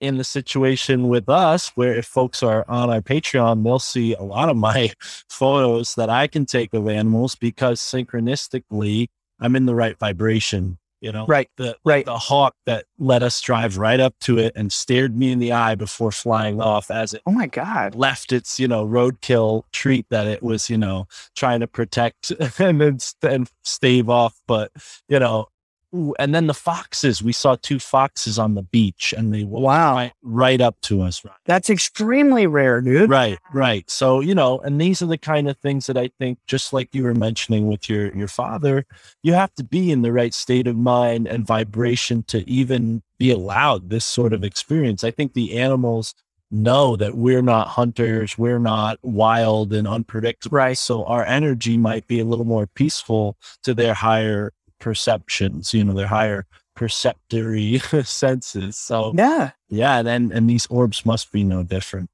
in 0.00 0.16
the 0.16 0.24
situation 0.24 1.08
with 1.08 1.28
us, 1.28 1.70
where 1.74 1.94
if 1.94 2.06
folks 2.06 2.42
are 2.42 2.64
on 2.68 2.88
our 2.90 3.02
Patreon, 3.02 3.62
they'll 3.64 3.78
see 3.78 4.14
a 4.14 4.22
lot 4.22 4.48
of 4.48 4.56
my 4.56 4.90
photos 5.28 5.94
that 5.96 6.08
I 6.08 6.26
can 6.26 6.46
take 6.46 6.72
of 6.72 6.88
animals 6.88 7.34
because 7.34 7.80
synchronistically, 7.80 9.08
I'm 9.40 9.56
in 9.56 9.66
the 9.66 9.74
right 9.74 9.98
vibration. 9.98 10.78
You 11.00 11.12
know, 11.12 11.24
right, 11.26 11.48
the 11.56 11.76
right. 11.84 12.04
the 12.04 12.18
hawk 12.18 12.54
that 12.66 12.84
let 12.98 13.22
us 13.22 13.40
drive 13.40 13.78
right 13.78 13.98
up 14.00 14.14
to 14.20 14.38
it 14.38 14.52
and 14.54 14.70
stared 14.72 15.16
me 15.16 15.32
in 15.32 15.38
the 15.38 15.52
eye 15.52 15.74
before 15.74 16.12
flying 16.12 16.60
off 16.60 16.90
as 16.90 17.14
it 17.14 17.22
Oh 17.26 17.32
my 17.32 17.46
God. 17.46 17.94
left 17.94 18.32
its 18.32 18.60
you 18.60 18.68
know 18.68 18.86
roadkill 18.86 19.62
treat 19.72 20.06
that 20.10 20.26
it 20.26 20.42
was 20.42 20.68
you 20.68 20.76
know 20.76 21.06
trying 21.34 21.60
to 21.60 21.66
protect 21.66 22.30
and 22.58 22.80
then 22.80 22.98
st- 22.98 23.32
and 23.32 23.50
stave 23.64 24.10
off 24.10 24.40
but 24.46 24.70
you 25.08 25.18
know 25.18 25.46
ooh, 25.94 26.14
and 26.18 26.34
then 26.34 26.46
the 26.46 26.54
foxes 26.54 27.22
we 27.22 27.32
saw 27.32 27.56
two 27.60 27.78
foxes 27.78 28.38
on 28.38 28.54
the 28.54 28.62
beach 28.62 29.12
and 29.16 29.32
they 29.34 29.44
Wow. 29.44 29.94
right, 29.94 30.12
right 30.22 30.60
up 30.60 30.80
to 30.82 31.02
us 31.02 31.24
right 31.24 31.34
That's 31.46 31.70
extremely 31.70 32.46
rare, 32.46 32.80
dude. 32.80 33.10
right 33.10 33.38
right 33.52 33.88
so 33.90 34.20
you 34.20 34.34
know 34.34 34.58
and 34.60 34.80
these 34.80 35.02
are 35.02 35.06
the 35.06 35.18
kind 35.18 35.48
of 35.48 35.56
things 35.58 35.86
that 35.86 35.96
i 35.96 36.10
think 36.18 36.38
just 36.46 36.72
like 36.72 36.94
you 36.94 37.02
were 37.04 37.14
mentioning 37.14 37.66
with 37.66 37.88
your 37.88 38.14
your 38.16 38.28
father 38.28 38.84
you 39.22 39.32
have 39.34 39.54
to 39.54 39.64
be 39.64 39.90
in 39.90 40.02
the 40.02 40.12
right 40.12 40.34
state 40.34 40.66
of 40.66 40.76
mind 40.76 41.26
and 41.26 41.46
vibration 41.46 42.22
to 42.24 42.48
even 42.48 43.02
be 43.18 43.30
allowed 43.30 43.90
this 43.90 44.04
sort 44.04 44.32
of 44.32 44.44
experience 44.44 45.02
i 45.04 45.10
think 45.10 45.32
the 45.34 45.58
animals 45.58 46.14
know 46.52 46.96
that 46.96 47.14
we're 47.14 47.42
not 47.42 47.68
hunters 47.68 48.36
we're 48.36 48.58
not 48.58 48.98
wild 49.02 49.72
and 49.72 49.86
unpredictable 49.86 50.56
Right. 50.56 50.76
so 50.76 51.04
our 51.04 51.24
energy 51.24 51.76
might 51.78 52.08
be 52.08 52.18
a 52.18 52.24
little 52.24 52.44
more 52.44 52.66
peaceful 52.66 53.36
to 53.62 53.72
their 53.72 53.94
higher 53.94 54.52
perceptions 54.80 55.72
you 55.72 55.84
know 55.84 55.92
their 55.94 56.06
higher 56.08 56.46
perceptory 56.74 57.78
senses 58.04 58.76
so 58.76 59.12
Yeah. 59.16 59.50
yeah, 59.68 59.98
and 59.98 60.08
and, 60.08 60.32
and 60.32 60.50
these 60.50 60.66
orbs 60.66 61.04
must 61.06 61.30
be 61.30 61.44
no 61.44 61.62
different. 61.62 62.10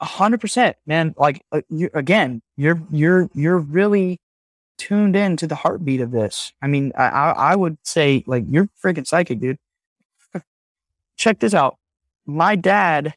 A 0.00 0.04
hundred 0.04 0.40
percent, 0.40 0.76
man. 0.86 1.14
Like 1.16 1.42
uh, 1.50 1.62
you, 1.70 1.88
again, 1.94 2.42
you're 2.56 2.80
you're 2.90 3.28
you're 3.34 3.58
really 3.58 4.20
tuned 4.76 5.16
in 5.16 5.36
to 5.38 5.46
the 5.48 5.54
heartbeat 5.56 6.00
of 6.00 6.10
this. 6.12 6.52
I 6.62 6.66
mean, 6.68 6.92
I 6.96 7.06
I, 7.08 7.30
I 7.52 7.56
would 7.56 7.78
say 7.82 8.22
like 8.26 8.44
you're 8.48 8.68
freaking 8.82 9.06
psychic, 9.06 9.40
dude. 9.40 9.58
Check 11.16 11.40
this 11.40 11.54
out. 11.54 11.78
My 12.26 12.54
dad, 12.56 13.14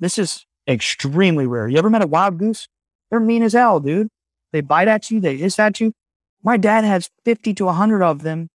this 0.00 0.18
is 0.18 0.46
extremely 0.66 1.46
rare. 1.46 1.68
You 1.68 1.76
ever 1.78 1.90
met 1.90 2.02
a 2.02 2.06
wild 2.06 2.38
goose? 2.38 2.68
They're 3.10 3.20
mean 3.20 3.42
as 3.42 3.52
hell, 3.52 3.80
dude. 3.80 4.08
They 4.52 4.60
bite 4.62 4.88
at 4.88 5.10
you, 5.10 5.20
they 5.20 5.36
hiss 5.36 5.58
at 5.58 5.80
you. 5.80 5.92
My 6.44 6.56
dad 6.56 6.84
has 6.84 7.10
fifty 7.24 7.54
to 7.54 7.68
hundred 7.68 8.02
of 8.02 8.22
them 8.22 8.50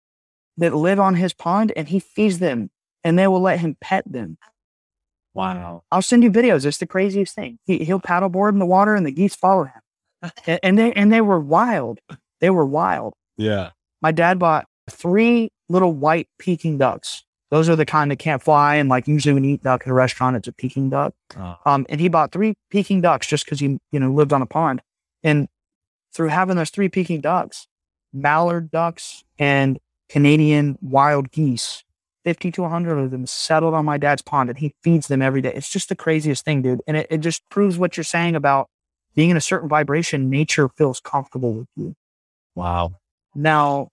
that 0.58 0.74
live 0.74 1.00
on 1.00 1.14
his 1.14 1.32
pond, 1.32 1.72
and 1.74 1.88
he 1.88 1.98
feeds 1.98 2.38
them, 2.38 2.70
and 3.02 3.18
they 3.18 3.26
will 3.26 3.40
let 3.40 3.60
him 3.60 3.76
pet 3.80 4.04
them. 4.06 4.36
Wow. 5.34 5.84
I'll 5.92 6.02
send 6.02 6.24
you 6.24 6.32
videos. 6.32 6.66
It's 6.66 6.78
the 6.78 6.86
craziest 6.86 7.34
thing. 7.34 7.60
He, 7.64 7.84
he'll 7.84 8.00
paddleboard 8.00 8.52
in 8.52 8.58
the 8.58 8.66
water 8.66 8.96
and 8.96 9.06
the 9.06 9.12
geese 9.12 9.36
follow 9.36 9.64
him. 9.64 10.32
and, 10.46 10.58
and 10.64 10.78
they 10.78 10.92
and 10.94 11.12
they 11.12 11.20
were 11.20 11.38
wild. 11.38 12.00
They 12.40 12.50
were 12.50 12.66
wild. 12.66 13.14
Yeah. 13.36 13.70
My 14.02 14.10
dad 14.10 14.40
bought 14.40 14.66
three 14.90 15.50
little 15.68 15.92
white 15.92 16.26
Peking 16.40 16.76
ducks. 16.76 17.22
Those 17.50 17.68
are 17.68 17.76
the 17.76 17.86
kind 17.86 18.10
that 18.10 18.18
can't 18.18 18.42
fly. 18.42 18.74
And 18.74 18.88
like 18.88 19.06
usually 19.06 19.32
when 19.32 19.44
you 19.44 19.54
eat 19.54 19.62
duck 19.62 19.82
at 19.82 19.88
a 19.88 19.94
restaurant, 19.94 20.34
it's 20.34 20.48
a 20.48 20.52
Peking 20.52 20.90
duck. 20.90 21.14
Oh. 21.36 21.56
Um, 21.64 21.86
and 21.88 22.00
he 22.00 22.08
bought 22.08 22.32
three 22.32 22.54
Peking 22.70 23.00
ducks 23.00 23.28
just 23.28 23.44
because 23.44 23.60
he, 23.60 23.78
you 23.92 24.00
know, 24.00 24.10
lived 24.10 24.32
on 24.32 24.42
a 24.42 24.46
pond. 24.46 24.82
And 25.22 25.46
through 26.12 26.28
having 26.28 26.56
those 26.56 26.70
three 26.70 26.88
Peking 26.88 27.20
ducks, 27.20 27.67
mallard 28.12 28.70
ducks 28.70 29.24
and 29.38 29.78
Canadian 30.08 30.78
wild 30.80 31.30
geese, 31.30 31.84
50 32.24 32.50
to 32.52 32.62
100 32.62 32.98
of 32.98 33.10
them 33.10 33.26
settled 33.26 33.74
on 33.74 33.84
my 33.84 33.98
dad's 33.98 34.22
pond 34.22 34.50
and 34.50 34.58
he 34.58 34.74
feeds 34.82 35.08
them 35.08 35.22
every 35.22 35.40
day. 35.40 35.52
It's 35.54 35.70
just 35.70 35.88
the 35.88 35.96
craziest 35.96 36.44
thing, 36.44 36.62
dude. 36.62 36.80
And 36.86 36.96
it, 36.96 37.06
it 37.10 37.18
just 37.18 37.48
proves 37.50 37.78
what 37.78 37.96
you're 37.96 38.04
saying 38.04 38.36
about 38.36 38.68
being 39.14 39.30
in 39.30 39.36
a 39.36 39.40
certain 39.40 39.68
vibration, 39.68 40.30
nature 40.30 40.68
feels 40.68 41.00
comfortable 41.00 41.52
with 41.52 41.68
you. 41.76 41.94
Wow. 42.54 42.96
Now, 43.34 43.88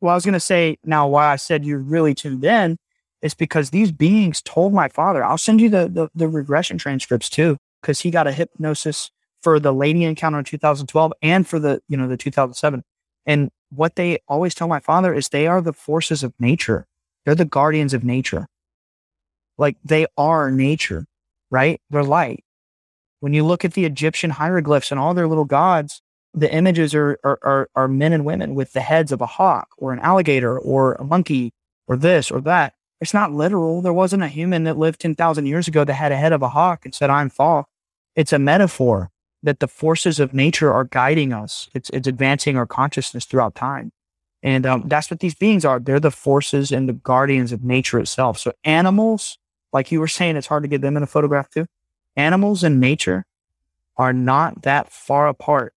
well, 0.00 0.12
I 0.12 0.14
was 0.14 0.24
going 0.24 0.34
to 0.34 0.40
say 0.40 0.78
now 0.84 1.08
why 1.08 1.32
I 1.32 1.36
said 1.36 1.64
you're 1.64 1.78
really 1.78 2.14
tuned 2.14 2.44
in 2.44 2.76
It's 3.22 3.34
because 3.34 3.70
these 3.70 3.90
beings 3.90 4.42
told 4.42 4.74
my 4.74 4.88
father, 4.88 5.24
I'll 5.24 5.38
send 5.38 5.60
you 5.60 5.70
the, 5.70 5.88
the, 5.88 6.08
the 6.14 6.28
regression 6.28 6.78
transcripts 6.78 7.30
too, 7.30 7.56
because 7.80 8.00
he 8.00 8.10
got 8.10 8.26
a 8.26 8.32
hypnosis 8.32 9.10
for 9.44 9.60
the 9.60 9.72
lady 9.72 10.04
encounter 10.04 10.38
in 10.38 10.44
2012 10.44 11.12
and 11.22 11.46
for 11.46 11.58
the, 11.58 11.82
you 11.86 11.98
know, 11.98 12.08
the 12.08 12.16
2007. 12.16 12.82
And 13.26 13.50
what 13.70 13.94
they 13.94 14.18
always 14.26 14.54
tell 14.54 14.68
my 14.68 14.80
father 14.80 15.12
is 15.12 15.28
they 15.28 15.46
are 15.46 15.60
the 15.60 15.74
forces 15.74 16.22
of 16.22 16.32
nature. 16.40 16.86
They're 17.24 17.34
the 17.34 17.44
guardians 17.44 17.92
of 17.92 18.02
nature. 18.02 18.48
Like 19.58 19.76
they 19.84 20.06
are 20.16 20.50
nature, 20.50 21.06
right? 21.50 21.80
They're 21.90 22.02
light. 22.02 22.42
When 23.20 23.34
you 23.34 23.44
look 23.44 23.64
at 23.64 23.74
the 23.74 23.84
Egyptian 23.84 24.30
hieroglyphs 24.30 24.90
and 24.90 24.98
all 24.98 25.12
their 25.12 25.28
little 25.28 25.44
gods, 25.44 26.00
the 26.32 26.52
images 26.52 26.94
are, 26.94 27.18
are, 27.22 27.38
are, 27.42 27.68
are 27.76 27.88
men 27.88 28.14
and 28.14 28.24
women 28.24 28.54
with 28.54 28.72
the 28.72 28.80
heads 28.80 29.12
of 29.12 29.20
a 29.20 29.26
hawk 29.26 29.68
or 29.76 29.92
an 29.92 30.00
alligator 30.00 30.58
or 30.58 30.94
a 30.94 31.04
monkey 31.04 31.52
or 31.86 31.96
this 31.96 32.30
or 32.30 32.40
that. 32.40 32.74
It's 33.00 33.14
not 33.14 33.32
literal. 33.32 33.82
There 33.82 33.92
wasn't 33.92 34.22
a 34.22 34.28
human 34.28 34.64
that 34.64 34.78
lived 34.78 35.00
10,000 35.00 35.46
years 35.46 35.68
ago 35.68 35.84
that 35.84 35.92
had 35.92 36.12
a 36.12 36.16
head 36.16 36.32
of 36.32 36.42
a 36.42 36.48
hawk 36.48 36.84
and 36.84 36.94
said, 36.94 37.10
I'm 37.10 37.28
Thoth. 37.28 37.66
It's 38.16 38.32
a 38.32 38.38
metaphor 38.38 39.10
that 39.44 39.60
the 39.60 39.68
forces 39.68 40.18
of 40.18 40.34
nature 40.34 40.72
are 40.72 40.84
guiding 40.84 41.32
us. 41.32 41.68
It's, 41.74 41.90
it's 41.90 42.08
advancing 42.08 42.56
our 42.56 42.66
consciousness 42.66 43.26
throughout 43.26 43.54
time. 43.54 43.92
And 44.42 44.66
um, 44.66 44.84
that's 44.86 45.10
what 45.10 45.20
these 45.20 45.34
beings 45.34 45.64
are. 45.64 45.78
They're 45.78 46.00
the 46.00 46.10
forces 46.10 46.72
and 46.72 46.88
the 46.88 46.94
guardians 46.94 47.52
of 47.52 47.62
nature 47.62 47.98
itself. 47.98 48.38
So 48.38 48.52
animals, 48.64 49.38
like 49.72 49.92
you 49.92 50.00
were 50.00 50.08
saying, 50.08 50.36
it's 50.36 50.46
hard 50.48 50.64
to 50.64 50.68
get 50.68 50.80
them 50.80 50.96
in 50.96 51.02
a 51.02 51.06
photograph 51.06 51.50
too. 51.50 51.66
Animals 52.16 52.64
and 52.64 52.80
nature 52.80 53.24
are 53.96 54.12
not 54.12 54.62
that 54.62 54.90
far 54.90 55.28
apart 55.28 55.72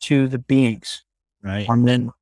to 0.00 0.28
the 0.28 0.38
beings. 0.38 1.04
Right. 1.42 1.68
And 1.68 1.86
then, 1.86 2.12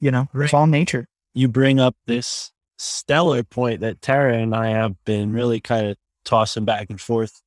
you 0.00 0.10
know, 0.10 0.28
it's 0.34 0.54
all 0.54 0.66
nature. 0.66 1.06
you 1.34 1.48
bring 1.48 1.80
up 1.80 1.96
this 2.06 2.52
stellar 2.78 3.42
point 3.42 3.80
that 3.80 4.02
Tara 4.02 4.36
and 4.36 4.54
I 4.54 4.70
have 4.70 5.02
been 5.04 5.32
really 5.32 5.60
kind 5.60 5.86
of 5.86 5.96
tossing 6.24 6.64
back 6.64 6.90
and 6.90 7.00
forth. 7.00 7.42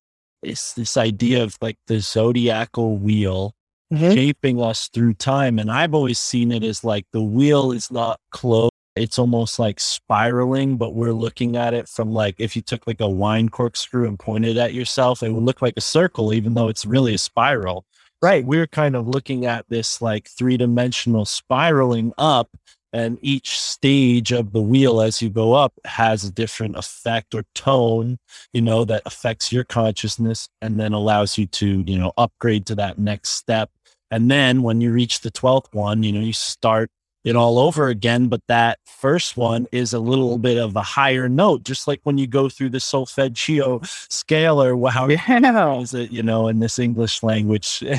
It's 0.46 0.74
this 0.74 0.96
idea 0.96 1.42
of 1.42 1.56
like 1.60 1.78
the 1.86 2.00
zodiacal 2.00 2.98
wheel 2.98 3.54
mm-hmm. 3.92 4.12
shaping 4.12 4.60
us 4.60 4.88
through 4.88 5.14
time. 5.14 5.58
And 5.58 5.70
I've 5.70 5.94
always 5.94 6.18
seen 6.18 6.52
it 6.52 6.62
as 6.62 6.84
like 6.84 7.06
the 7.12 7.22
wheel 7.22 7.72
is 7.72 7.90
not 7.90 8.20
closed. 8.30 8.72
It's 8.94 9.18
almost 9.18 9.58
like 9.58 9.78
spiraling, 9.78 10.78
but 10.78 10.94
we're 10.94 11.12
looking 11.12 11.56
at 11.56 11.74
it 11.74 11.86
from 11.86 12.12
like 12.12 12.36
if 12.38 12.56
you 12.56 12.62
took 12.62 12.86
like 12.86 13.00
a 13.00 13.08
wine 13.08 13.50
corkscrew 13.50 14.08
and 14.08 14.18
pointed 14.18 14.56
at 14.56 14.72
yourself, 14.72 15.22
it 15.22 15.30
would 15.30 15.42
look 15.42 15.60
like 15.60 15.74
a 15.76 15.82
circle, 15.82 16.32
even 16.32 16.54
though 16.54 16.68
it's 16.68 16.86
really 16.86 17.14
a 17.14 17.18
spiral. 17.18 17.84
Right. 18.22 18.44
We're 18.44 18.66
kind 18.66 18.96
of 18.96 19.06
looking 19.06 19.44
at 19.44 19.68
this 19.68 20.00
like 20.00 20.28
three 20.28 20.56
dimensional 20.56 21.26
spiraling 21.26 22.14
up, 22.16 22.48
and 22.96 23.18
each 23.20 23.60
stage 23.60 24.32
of 24.32 24.52
the 24.52 24.62
wheel 24.62 25.02
as 25.02 25.20
you 25.20 25.28
go 25.28 25.52
up 25.52 25.74
has 25.84 26.24
a 26.24 26.32
different 26.32 26.76
effect 26.76 27.34
or 27.34 27.44
tone, 27.54 28.18
you 28.54 28.62
know, 28.62 28.86
that 28.86 29.02
affects 29.04 29.52
your 29.52 29.64
consciousness 29.64 30.48
and 30.62 30.80
then 30.80 30.94
allows 30.94 31.36
you 31.36 31.46
to, 31.46 31.84
you 31.86 31.98
know, 31.98 32.14
upgrade 32.16 32.64
to 32.64 32.74
that 32.74 32.98
next 32.98 33.32
step. 33.32 33.68
And 34.10 34.30
then 34.30 34.62
when 34.62 34.80
you 34.80 34.92
reach 34.92 35.20
the 35.20 35.30
12th 35.30 35.74
one, 35.74 36.04
you 36.04 36.10
know, 36.10 36.20
you 36.20 36.32
start 36.32 36.90
it 37.22 37.36
all 37.36 37.58
over 37.58 37.88
again. 37.88 38.28
But 38.28 38.40
that 38.48 38.78
first 38.86 39.36
one 39.36 39.66
is 39.72 39.92
a 39.92 39.98
little 39.98 40.38
bit 40.38 40.56
of 40.56 40.74
a 40.74 40.82
higher 40.82 41.28
note, 41.28 41.64
just 41.64 41.86
like 41.86 42.00
when 42.04 42.16
you 42.16 42.26
go 42.26 42.48
through 42.48 42.70
the 42.70 42.80
solfeggio 42.80 43.82
scale 43.84 44.62
or 44.62 44.90
how 44.90 45.06
Yeah. 45.10 45.80
is 45.80 45.92
it, 45.92 46.10
you 46.10 46.22
know, 46.22 46.48
in 46.48 46.60
this 46.60 46.78
English 46.78 47.22
language. 47.22 47.84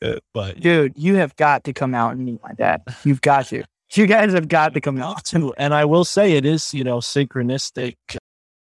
Uh, 0.00 0.14
but 0.32 0.60
Dude, 0.60 0.92
you 0.96 1.16
have 1.16 1.34
got 1.36 1.64
to 1.64 1.72
come 1.72 1.94
out 1.94 2.12
and 2.12 2.24
meet 2.24 2.40
my 2.42 2.52
dad. 2.52 2.82
You've 3.04 3.20
got 3.20 3.46
to. 3.46 3.64
You 3.94 4.06
guys 4.06 4.32
have 4.34 4.48
got 4.48 4.74
to 4.74 4.80
come 4.80 5.00
out. 5.00 5.24
too. 5.24 5.54
And 5.56 5.74
I 5.74 5.84
will 5.84 6.04
say 6.04 6.32
it 6.32 6.44
is, 6.44 6.74
you 6.74 6.84
know, 6.84 6.98
synchronistic 6.98 7.96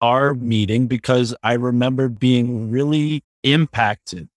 our 0.02 0.34
meeting 0.34 0.88
because 0.88 1.36
I 1.44 1.54
remember 1.54 2.08
being 2.08 2.70
really 2.72 3.24
impacted 3.44 4.30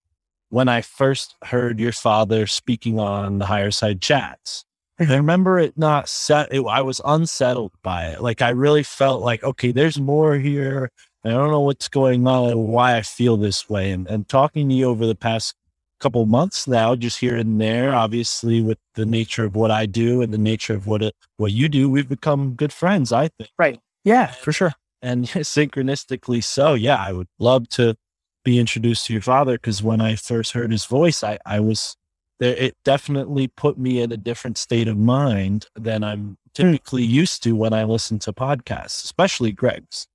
when 0.49 0.69
I 0.69 0.81
first 0.81 1.37
heard 1.45 1.79
your 1.79 1.93
father 1.93 2.47
speaking 2.47 2.99
on 2.99 3.39
the 3.39 3.47
higher 3.47 3.71
side 3.71 4.01
chats. 4.01 4.65
I 4.99 5.17
remember 5.17 5.59
it 5.59 5.79
not 5.79 6.09
set. 6.09 6.53
It, 6.53 6.63
I 6.67 6.83
was 6.83 7.01
unsettled 7.05 7.73
by 7.83 8.09
it. 8.09 8.21
Like 8.21 8.43
I 8.43 8.51
really 8.51 8.83
felt 8.83 9.23
like, 9.23 9.43
okay, 9.43 9.73
there's 9.73 9.99
more 9.99 10.35
here. 10.35 10.91
I 11.25 11.31
don't 11.31 11.51
know 11.51 11.61
what's 11.61 11.89
going 11.89 12.27
on 12.27 12.51
and 12.51 12.69
why 12.69 12.97
I 12.97 13.03
feel 13.03 13.37
this 13.37 13.69
way. 13.69 13.93
And, 13.93 14.07
and 14.09 14.29
talking 14.29 14.69
to 14.69 14.75
you 14.75 14.87
over 14.87 15.07
the 15.07 15.15
past 15.15 15.55
couple 16.01 16.25
months 16.27 16.67
now, 16.67 16.95
just 16.95 17.21
here 17.21 17.37
and 17.37 17.61
there, 17.61 17.95
obviously 17.95 18.61
with 18.63 18.79
the 18.95 19.07
nature 19.07 19.45
of 19.45 19.55
what 19.55 19.71
I 19.71 19.87
do 19.87 20.23
and 20.23 20.33
the 20.33 20.39
nature 20.39 20.75
of 20.75 20.87
what 20.87 21.03
it, 21.03 21.15
what 21.37 21.53
you 21.53 21.69
do, 21.69 21.89
we've 21.89 22.09
become 22.09 22.55
good 22.55 22.73
friends. 22.73 23.13
I 23.13 23.29
think, 23.29 23.51
Right. 23.59 23.81
Yeah, 24.05 24.27
for 24.29 24.53
sure. 24.53 24.73
and 25.03 25.25
synchronistically 25.27 26.43
so. 26.43 26.75
Yeah, 26.75 26.97
I 26.97 27.13
would 27.13 27.29
love 27.39 27.69
to 27.71 27.97
be 28.45 28.59
introduced 28.59 29.07
to 29.07 29.13
your 29.13 29.23
father 29.23 29.55
because 29.55 29.83
when 29.83 30.01
I 30.01 30.17
first 30.17 30.53
heard 30.53 30.73
his 30.73 30.87
voice, 30.87 31.23
I, 31.23 31.39
I 31.45 31.61
was 31.61 31.97
there. 32.39 32.57
It 32.57 32.77
definitely 32.85 33.49
put 33.49 33.79
me 33.79 34.01
in 34.01 34.11
a 34.13 34.17
different 34.17 34.59
state 34.59 34.89
of 34.89 34.97
mind 34.97 35.67
than 35.75 36.03
I'm 36.03 36.21
hmm. 36.21 36.35
typically 36.55 37.05
used 37.05 37.43
to 37.45 37.55
when 37.55 37.73
I 37.73 37.85
listen 37.85 38.19
to 38.21 38.33
podcasts, 38.33 39.05
especially 39.05 39.53
Greg's. 39.53 40.09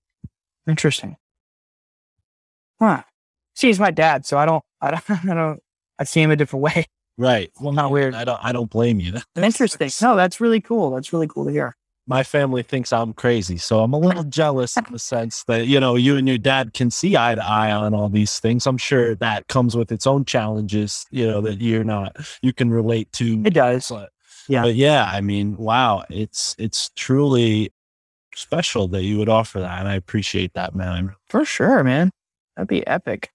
Interesting. 0.68 1.18
Huh. 2.80 3.04
See, 3.56 3.68
he's 3.68 3.80
my 3.80 3.92
dad, 3.92 4.26
so 4.26 4.38
I 4.38 4.46
don't, 4.46 4.64
I 4.82 4.92
don't, 4.92 5.10
I 5.30 5.34
don't, 5.34 5.60
I 6.00 6.04
see 6.04 6.22
him 6.22 6.32
a 6.32 6.36
different 6.36 6.64
way. 6.64 6.86
Right. 7.18 7.50
Well, 7.62 7.72
Not 7.72 7.92
weird. 7.92 8.14
I 8.14 8.26
don't. 8.26 8.40
I 8.44 8.52
don't 8.52 8.70
blame 8.70 9.00
you. 9.00 9.14
Interesting. 9.38 9.90
No, 10.02 10.18
that's 10.18 10.42
really 10.42 10.60
cool. 10.60 10.92
That's 10.92 11.14
really 11.14 11.28
cool 11.30 11.46
to 11.46 11.52
hear. 11.52 11.78
my 12.08 12.24
family 12.24 12.62
thinks 12.62 12.92
I'm 12.92 13.14
crazy. 13.14 13.56
So 13.56 13.80
I'm 13.80 13.94
a 13.94 13.98
little 13.98 14.26
jealous 14.26 14.76
in 14.76 14.84
the 14.92 15.00
sense 15.00 15.46
that, 15.46 15.66
you 15.66 15.80
know, 15.80 15.96
you 15.96 16.18
and 16.18 16.28
your 16.28 16.38
dad 16.38 16.74
can 16.74 16.92
see 16.92 17.16
eye 17.16 17.36
to 17.36 17.42
eye 17.42 17.72
on 17.72 17.94
all 17.94 18.10
these 18.10 18.38
things. 18.42 18.68
I'm 18.68 18.78
sure 18.78 19.16
that 19.16 19.48
comes 19.48 19.78
with 19.78 19.94
its 19.94 20.06
own 20.06 20.26
challenges, 20.26 21.06
you 21.10 21.26
know, 21.26 21.40
that 21.40 21.62
you're 21.62 21.86
not, 21.86 22.18
you 22.42 22.52
can 22.52 22.70
relate 22.70 23.10
to. 23.14 23.42
It 23.46 23.54
does. 23.54 23.88
But, 23.88 24.10
Yeah. 24.50 24.64
But 24.64 24.76
yeah, 24.76 25.10
I 25.10 25.22
mean, 25.22 25.56
wow, 25.56 26.04
it's, 26.10 26.54
it's 26.60 26.92
truly 26.98 27.72
special 28.36 28.90
that 28.90 29.04
you 29.04 29.18
would 29.20 29.30
offer 29.30 29.62
that. 29.62 29.80
And 29.80 29.88
I 29.88 29.96
appreciate 29.96 30.54
that, 30.56 30.76
man. 30.76 31.16
For 31.30 31.46
sure, 31.46 31.82
man. 31.82 32.12
That'd 32.58 32.68
be 32.68 32.86
epic. 32.86 33.32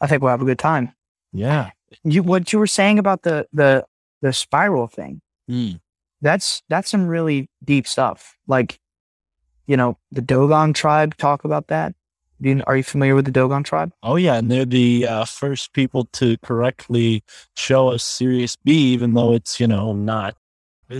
I 0.00 0.08
think 0.08 0.22
we'll 0.22 0.32
have 0.32 0.42
a 0.42 0.44
good 0.44 0.58
time. 0.58 0.92
Yeah. 1.32 1.70
You, 2.04 2.22
what 2.22 2.52
you 2.52 2.58
were 2.58 2.66
saying 2.66 2.98
about 2.98 3.22
the, 3.22 3.46
the, 3.52 3.84
the 4.22 4.32
spiral 4.32 4.86
thing, 4.86 5.20
Mm. 5.50 5.78
that's, 6.20 6.62
that's 6.68 6.90
some 6.90 7.06
really 7.06 7.48
deep 7.64 7.86
stuff. 7.86 8.36
Like, 8.48 8.80
you 9.66 9.76
know, 9.76 9.96
the 10.10 10.20
Dogon 10.20 10.72
tribe 10.72 11.16
talk 11.16 11.44
about 11.44 11.68
that. 11.68 11.94
You, 12.40 12.62
are 12.66 12.76
you 12.76 12.82
familiar 12.82 13.14
with 13.14 13.24
the 13.24 13.30
Dogon 13.30 13.62
tribe? 13.62 13.92
Oh 14.02 14.16
yeah, 14.16 14.34
and 14.34 14.50
they're 14.50 14.64
the 14.66 15.06
uh, 15.06 15.24
first 15.24 15.72
people 15.72 16.04
to 16.12 16.36
correctly 16.42 17.22
show 17.56 17.88
us 17.88 18.04
Sirius 18.04 18.56
B, 18.56 18.72
even 18.92 19.14
though 19.14 19.32
it's 19.32 19.58
you 19.58 19.66
know 19.66 19.92
not 19.94 20.36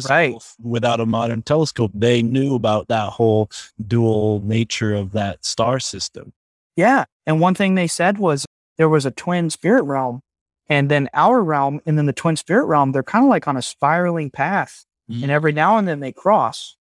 Right. 0.09 0.35
without 0.61 0.99
a 0.99 1.07
modern 1.07 1.43
telescope. 1.43 1.93
They 1.95 2.23
knew 2.23 2.55
about 2.55 2.89
that 2.89 3.11
whole 3.11 3.51
dual 3.87 4.41
nature 4.45 4.95
of 4.95 5.13
that 5.13 5.45
star 5.45 5.79
system. 5.79 6.33
Yeah. 6.75 7.05
And 7.27 7.41
one 7.41 7.55
thing 7.55 7.75
they 7.75 7.87
said 7.87 8.19
was 8.19 8.47
there 8.79 8.89
was 8.89 9.07
a 9.07 9.11
twin 9.13 9.51
spirit 9.51 9.83
realm 9.85 10.23
and 10.69 10.91
then 10.91 11.09
our 11.14 11.43
realm 11.43 11.81
and 11.87 11.97
then 11.97 12.07
the 12.07 12.12
twin 12.12 12.37
spirit 12.37 12.67
realm, 12.67 12.93
they're 12.93 13.03
kind 13.03 13.25
of 13.25 13.29
like 13.29 13.47
on 13.49 13.57
a 13.57 13.62
spiraling 13.62 14.31
path. 14.31 14.85
Mm. 15.11 15.23
And 15.23 15.31
every 15.31 15.53
now 15.53 15.79
and 15.79 15.87
then 15.87 16.01
they 16.01 16.12
cross. 16.12 16.77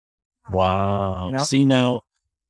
Wow! 0.51 1.27
You 1.27 1.33
know? 1.33 1.43
See 1.43 1.65
now, 1.65 2.03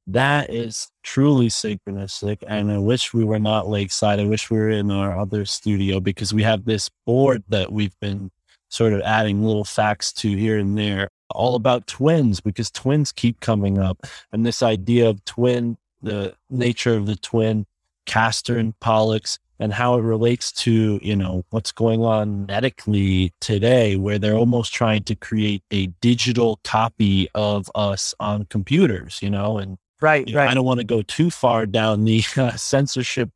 that 0.07 0.51
is 0.53 0.89
truly 1.03 1.49
synchronistic, 1.49 2.39
and 2.47 2.73
I 2.73 2.79
wish 2.79 3.15
we 3.15 3.25
were 3.25 3.39
not 3.39 3.69
lakeside. 3.69 4.19
I 4.19 4.25
wish 4.25 4.51
we 4.51 4.59
were 4.59 4.71
in 4.71 4.91
our 4.91 5.19
other 5.19 5.45
studio 5.45 6.01
because 6.01 6.35
we 6.35 6.43
have 6.43 6.65
this 6.65 6.91
board 7.07 7.45
that 7.49 7.73
we've 7.73 7.99
been 8.01 8.31
sort 8.69 8.93
of 8.93 9.01
adding 9.03 9.45
little 9.45 9.65
facts 9.65 10.13
to 10.15 10.37
here 10.37 10.59
and 10.59 10.77
there, 10.77 11.09
all 11.31 11.55
about 11.55 11.87
twins 11.87 12.41
because 12.41 12.71
twins 12.71 13.13
keep 13.13 13.41
coming 13.41 13.79
up, 13.79 13.99
and 14.33 14.45
this 14.45 14.63
idea 14.63 15.09
of 15.09 15.25
twin, 15.25 15.77
the 16.03 16.35
nature 16.49 16.97
of 16.97 17.07
the 17.07 17.17
twin, 17.17 17.67
Castor 18.07 18.59
and 18.59 18.79
Pollux, 18.81 19.39
and 19.61 19.73
how 19.73 19.97
it 19.97 20.01
relates 20.03 20.51
to 20.51 20.99
you 21.03 21.15
know 21.15 21.45
what's 21.51 21.71
going 21.71 22.03
on 22.03 22.47
medically 22.47 23.33
today 23.41 23.95
where 23.95 24.19
they're 24.19 24.35
almost 24.35 24.73
trying 24.75 25.05
to 25.05 25.15
create 25.15 25.63
a 25.71 25.87
digital 26.01 26.59
copy 26.65 27.29
of 27.35 27.71
us 27.77 28.15
on 28.19 28.47
computers 28.47 29.21
you 29.23 29.31
know 29.31 29.59
and 29.59 29.79
Right. 30.03 30.27
you 30.27 30.35
know, 30.35 30.41
I 30.41 30.55
don't 30.55 30.65
want 30.65 30.81
to 30.81 30.87
go 30.87 31.03
too 31.03 31.31
far 31.31 31.67
down 31.67 32.05
the 32.07 32.23
uh, 32.39 32.53
censorship 32.53 33.29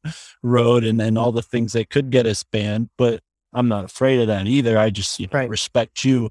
road 0.42 0.82
and, 0.82 0.98
and 1.00 1.18
all 1.18 1.30
the 1.30 1.42
things 1.42 1.74
that 1.74 1.90
could 1.90 2.08
get 2.10 2.24
us 2.24 2.42
banned, 2.42 2.88
but 2.96 3.20
I'm 3.52 3.68
not 3.68 3.84
afraid 3.84 4.20
of 4.20 4.28
that 4.28 4.46
either. 4.46 4.78
I 4.78 4.88
just 4.88 5.20
you 5.20 5.26
know, 5.26 5.38
Right. 5.40 5.50
respect 5.50 6.04
you. 6.06 6.30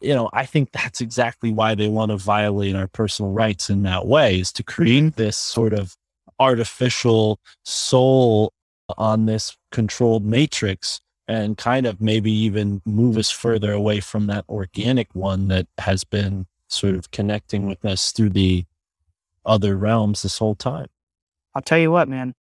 You 0.00 0.14
know, 0.14 0.30
I 0.32 0.46
think 0.46 0.72
that's 0.72 1.02
exactly 1.02 1.52
why 1.52 1.74
they 1.74 1.88
want 1.88 2.12
to 2.12 2.16
violate 2.16 2.74
our 2.74 2.88
personal 2.88 3.32
rights 3.32 3.68
in 3.68 3.82
that 3.82 4.06
way 4.06 4.40
is 4.40 4.52
to 4.52 4.62
create 4.62 5.16
this 5.16 5.36
sort 5.36 5.74
of 5.74 5.94
artificial 6.40 7.38
soul 7.64 8.53
on 8.96 9.26
this 9.26 9.56
controlled 9.70 10.24
matrix 10.24 11.00
and 11.26 11.56
kind 11.56 11.86
of 11.86 12.00
maybe 12.00 12.30
even 12.30 12.82
move 12.84 13.16
us 13.16 13.30
further 13.30 13.72
away 13.72 14.00
from 14.00 14.26
that 14.26 14.44
organic 14.48 15.14
one 15.14 15.48
that 15.48 15.66
has 15.78 16.04
been 16.04 16.46
sort 16.68 16.94
of 16.94 17.10
connecting 17.10 17.66
with 17.66 17.84
us 17.84 18.12
through 18.12 18.30
the 18.30 18.64
other 19.46 19.76
realms 19.76 20.22
this 20.22 20.38
whole 20.38 20.54
time. 20.54 20.86
I'll 21.54 21.62
tell 21.62 21.78
you 21.78 21.90
what, 21.90 22.08
man. 22.08 22.34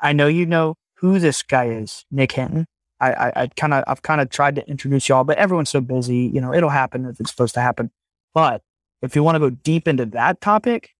I- 0.00 0.12
know 0.12 0.26
you 0.26 0.46
know 0.46 0.74
who 0.96 1.18
this 1.18 1.42
guy 1.42 1.68
is, 1.68 2.04
Nick 2.10 2.32
Hinton. 2.32 2.66
I, 3.00 3.12
I, 3.12 3.32
I 3.42 3.46
kind 3.48 3.72
of, 3.72 3.84
I've 3.86 4.02
kind 4.02 4.20
of 4.20 4.28
tried 4.28 4.56
to 4.56 4.68
introduce 4.68 5.08
y'all, 5.08 5.24
but 5.24 5.38
everyone's 5.38 5.70
so 5.70 5.80
busy. 5.80 6.30
You 6.32 6.40
know, 6.40 6.52
it'll 6.52 6.68
happen 6.68 7.06
if 7.06 7.20
it's 7.20 7.30
supposed 7.30 7.54
to 7.54 7.60
happen. 7.60 7.90
But 8.34 8.62
if 9.02 9.14
you 9.14 9.22
want 9.22 9.36
to 9.36 9.40
go 9.40 9.50
deep 9.50 9.86
into 9.86 10.04
that 10.06 10.40
topic, 10.40 10.90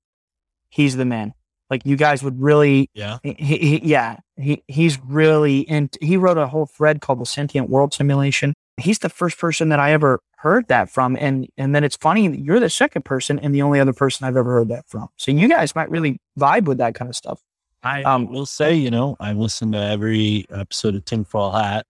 he's 0.71 0.97
the 0.97 1.05
man. 1.05 1.35
Like 1.71 1.85
you 1.85 1.97
guys 1.97 2.23
would 2.23 2.41
really, 2.41 2.91
Yeah. 2.95 3.19
he, 3.23 3.35
he, 3.35 3.81
yeah, 3.85 4.17
he, 4.37 4.63
he's 4.69 4.99
really 5.03 5.69
and 5.69 5.95
He 6.01 6.17
wrote 6.17 6.39
a 6.39 6.47
whole 6.47 6.67
thread 6.67 7.01
called 7.01 7.21
the 7.21 7.27
Sentient 7.27 7.69
World 7.69 7.93
Simulation. 7.93 8.55
He's 8.79 9.01
the 9.01 9.09
first 9.09 9.39
person 9.39 9.69
that 9.71 9.79
I 9.81 9.93
ever 9.93 10.21
heard 10.39 10.69
that 10.69 10.89
from, 10.89 11.17
and 11.21 11.49
and 11.57 11.75
then 11.75 11.83
it's 11.85 11.97
funny 11.97 12.29
that 12.29 12.39
you're 12.39 12.61
the 12.61 12.71
second 12.71 13.05
person 13.05 13.39
and 13.41 13.53
the 13.55 13.61
only 13.63 13.81
other 13.81 13.93
person 13.93 14.25
I've 14.27 14.37
ever 14.37 14.53
heard 14.53 14.69
that 14.69 14.89
from. 14.89 15.09
So 15.17 15.33
you 15.33 15.49
guys 15.49 15.75
might 15.75 15.91
really 15.91 16.21
vibe 16.39 16.65
with 16.67 16.79
that 16.79 16.95
kind 16.95 17.09
of 17.09 17.17
stuff. 17.17 17.41
I 17.83 18.03
Um, 18.05 18.29
will 18.33 18.47
say, 18.47 18.75
you 18.75 18.91
know, 18.91 19.17
I 19.21 19.33
listened 19.33 19.73
to 19.73 19.79
every 19.81 20.47
episode 20.51 20.95
of 20.95 21.05
Tinfoil 21.05 21.51
Hat. 21.53 21.87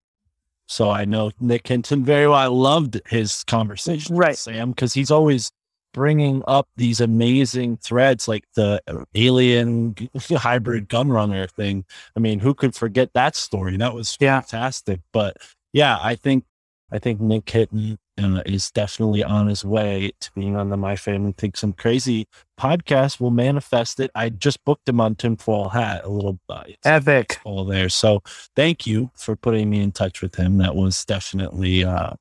So 0.66 0.90
I 0.90 1.04
know 1.06 1.30
Nick 1.40 1.68
Hinton 1.68 2.04
very 2.04 2.26
well. 2.26 2.36
I 2.36 2.46
loved 2.46 3.00
his 3.06 3.42
conversation 3.44 4.16
Right. 4.16 4.30
with 4.30 4.38
Sam 4.38 4.70
because 4.70 4.92
he's 4.94 5.10
always 5.10 5.50
bringing 5.92 6.42
up 6.46 6.68
these 6.76 7.00
amazing 7.00 7.76
threads 7.78 8.28
like 8.28 8.44
the 8.54 8.80
alien 9.14 9.94
g- 9.94 10.10
hybrid 10.34 10.88
gun 10.88 11.08
runner 11.10 11.46
thing. 11.46 11.84
I 12.16 12.20
mean, 12.20 12.40
who 12.40 12.54
could 12.54 12.74
forget 12.74 13.12
that 13.14 13.36
story? 13.36 13.76
That 13.76 13.94
was 13.94 14.16
Yeah. 14.20 14.40
fantastic. 14.40 15.00
But 15.12 15.36
yeah, 15.72 15.98
I 16.02 16.14
think 16.14 16.44
I 16.90 16.98
think 16.98 17.20
Nick 17.20 17.50
Hinton 17.50 17.98
uh, 18.18 18.42
is 18.46 18.70
definitely 18.70 19.22
on 19.22 19.46
his 19.46 19.62
way 19.62 20.10
to 20.20 20.30
being 20.34 20.56
on 20.56 20.70
the 20.70 20.76
My 20.78 20.96
Family 20.96 21.32
Thinks 21.36 21.62
I'm 21.62 21.74
Crazy 21.74 22.26
podcast. 22.58 23.20
Will 23.20 23.30
manifest 23.30 24.00
it. 24.00 24.10
I 24.14 24.30
just 24.30 24.64
booked 24.64 24.88
him 24.88 24.98
on 24.98 25.14
Tinfoil 25.14 25.68
Hat 25.68 26.04
a 26.04 26.08
little 26.08 26.38
uh, 26.48 26.62
it's 26.66 26.86
Epic. 26.86 27.40
all 27.44 27.66
there. 27.66 27.90
So 27.90 28.22
thank 28.56 28.86
you 28.86 29.10
for 29.14 29.36
putting 29.36 29.68
me 29.68 29.80
in 29.82 29.92
touch 29.92 30.22
with 30.22 30.34
him. 30.36 30.56
That 30.58 30.74
was 30.76 31.04
definitely 31.04 31.84
uh, 31.84 32.14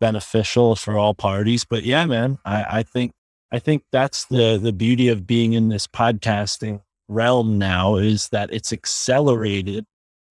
beneficial 0.00 0.74
for 0.74 0.96
all 0.98 1.14
parties. 1.14 1.64
But 1.64 1.84
yeah, 1.84 2.04
man, 2.06 2.38
I, 2.44 2.78
I 2.78 2.82
think 2.82 3.12
I 3.52 3.58
think 3.58 3.84
that's 3.92 4.24
the 4.26 4.58
the 4.58 4.72
beauty 4.72 5.08
of 5.08 5.26
being 5.26 5.52
in 5.52 5.68
this 5.68 5.86
podcasting 5.86 6.82
realm 7.08 7.58
now 7.58 7.96
is 7.96 8.28
that 8.28 8.52
it's 8.52 8.72
accelerated 8.72 9.84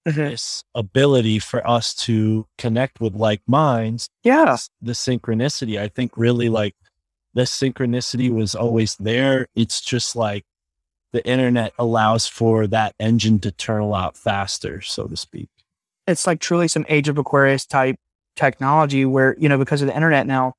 mm-hmm. 0.08 0.20
this 0.20 0.64
ability 0.74 1.40
for 1.40 1.66
us 1.68 1.94
to 1.94 2.48
connect 2.58 3.00
with 3.02 3.16
like 3.16 3.42
minds 3.48 4.10
Yeah. 4.24 4.58
the 4.82 4.94
synchronicity. 4.94 5.80
I 5.80 5.90
think 5.90 6.14
really 6.16 6.50
like 6.50 6.76
the 7.34 7.42
synchronicity 7.44 8.32
was 8.32 8.56
always 8.56 8.96
there. 8.96 9.48
It's 9.56 9.82
just 9.82 10.16
like 10.16 10.46
the 11.12 11.26
internet 11.28 11.74
allows 11.78 12.28
for 12.28 12.68
that 12.68 12.96
engine 13.00 13.40
to 13.40 13.52
turn 13.52 13.82
a 13.82 13.88
lot 13.88 14.16
faster, 14.16 14.82
so 14.82 15.08
to 15.08 15.18
speak. 15.18 15.50
It's 16.08 16.26
like 16.26 16.40
truly 16.40 16.68
some 16.68 16.86
age 16.88 17.08
of 17.10 17.18
Aquarius 17.18 17.66
type 17.66 17.98
technology 18.40 19.06
where, 19.06 19.36
you 19.38 19.50
know, 19.50 19.58
because 19.58 19.82
of 19.82 19.88
the 19.88 19.96
internet 19.96 20.26
now, 20.26 20.54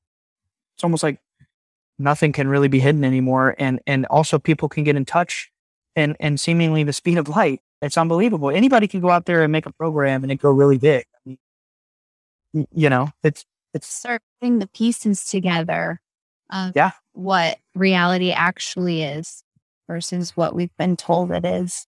it's 0.75 0.83
almost 0.83 1.03
like 1.03 1.19
nothing 1.99 2.31
can 2.31 2.47
really 2.47 2.67
be 2.67 2.79
hidden 2.79 3.03
anymore. 3.03 3.55
And 3.59 3.79
and 3.87 4.05
also 4.07 4.39
people 4.39 4.69
can 4.69 4.83
get 4.83 4.95
in 4.95 5.05
touch 5.05 5.51
and 5.95 6.15
and 6.19 6.39
seemingly 6.39 6.83
the 6.83 6.93
speed 6.93 7.17
of 7.17 7.27
light. 7.27 7.59
It's 7.81 7.97
unbelievable. 7.97 8.49
Anybody 8.51 8.87
can 8.87 9.01
go 9.01 9.09
out 9.09 9.25
there 9.25 9.43
and 9.43 9.51
make 9.51 9.65
a 9.65 9.73
program 9.73 10.23
and 10.23 10.31
it 10.31 10.35
go 10.35 10.51
really 10.51 10.77
big. 10.77 11.03
I 11.15 11.19
mean, 12.53 12.67
you 12.73 12.89
know, 12.89 13.09
it's 13.23 13.45
it's 13.73 13.87
Start 13.87 14.21
putting 14.39 14.59
the 14.59 14.67
pieces 14.67 15.25
together 15.25 15.99
of 16.51 16.73
Yeah. 16.75 16.91
what 17.13 17.57
reality 17.75 18.31
actually 18.31 19.03
is 19.03 19.43
versus 19.87 20.35
what 20.37 20.53
we've 20.55 20.75
been 20.77 20.95
told 20.97 21.31
it 21.31 21.45
is. 21.45 21.87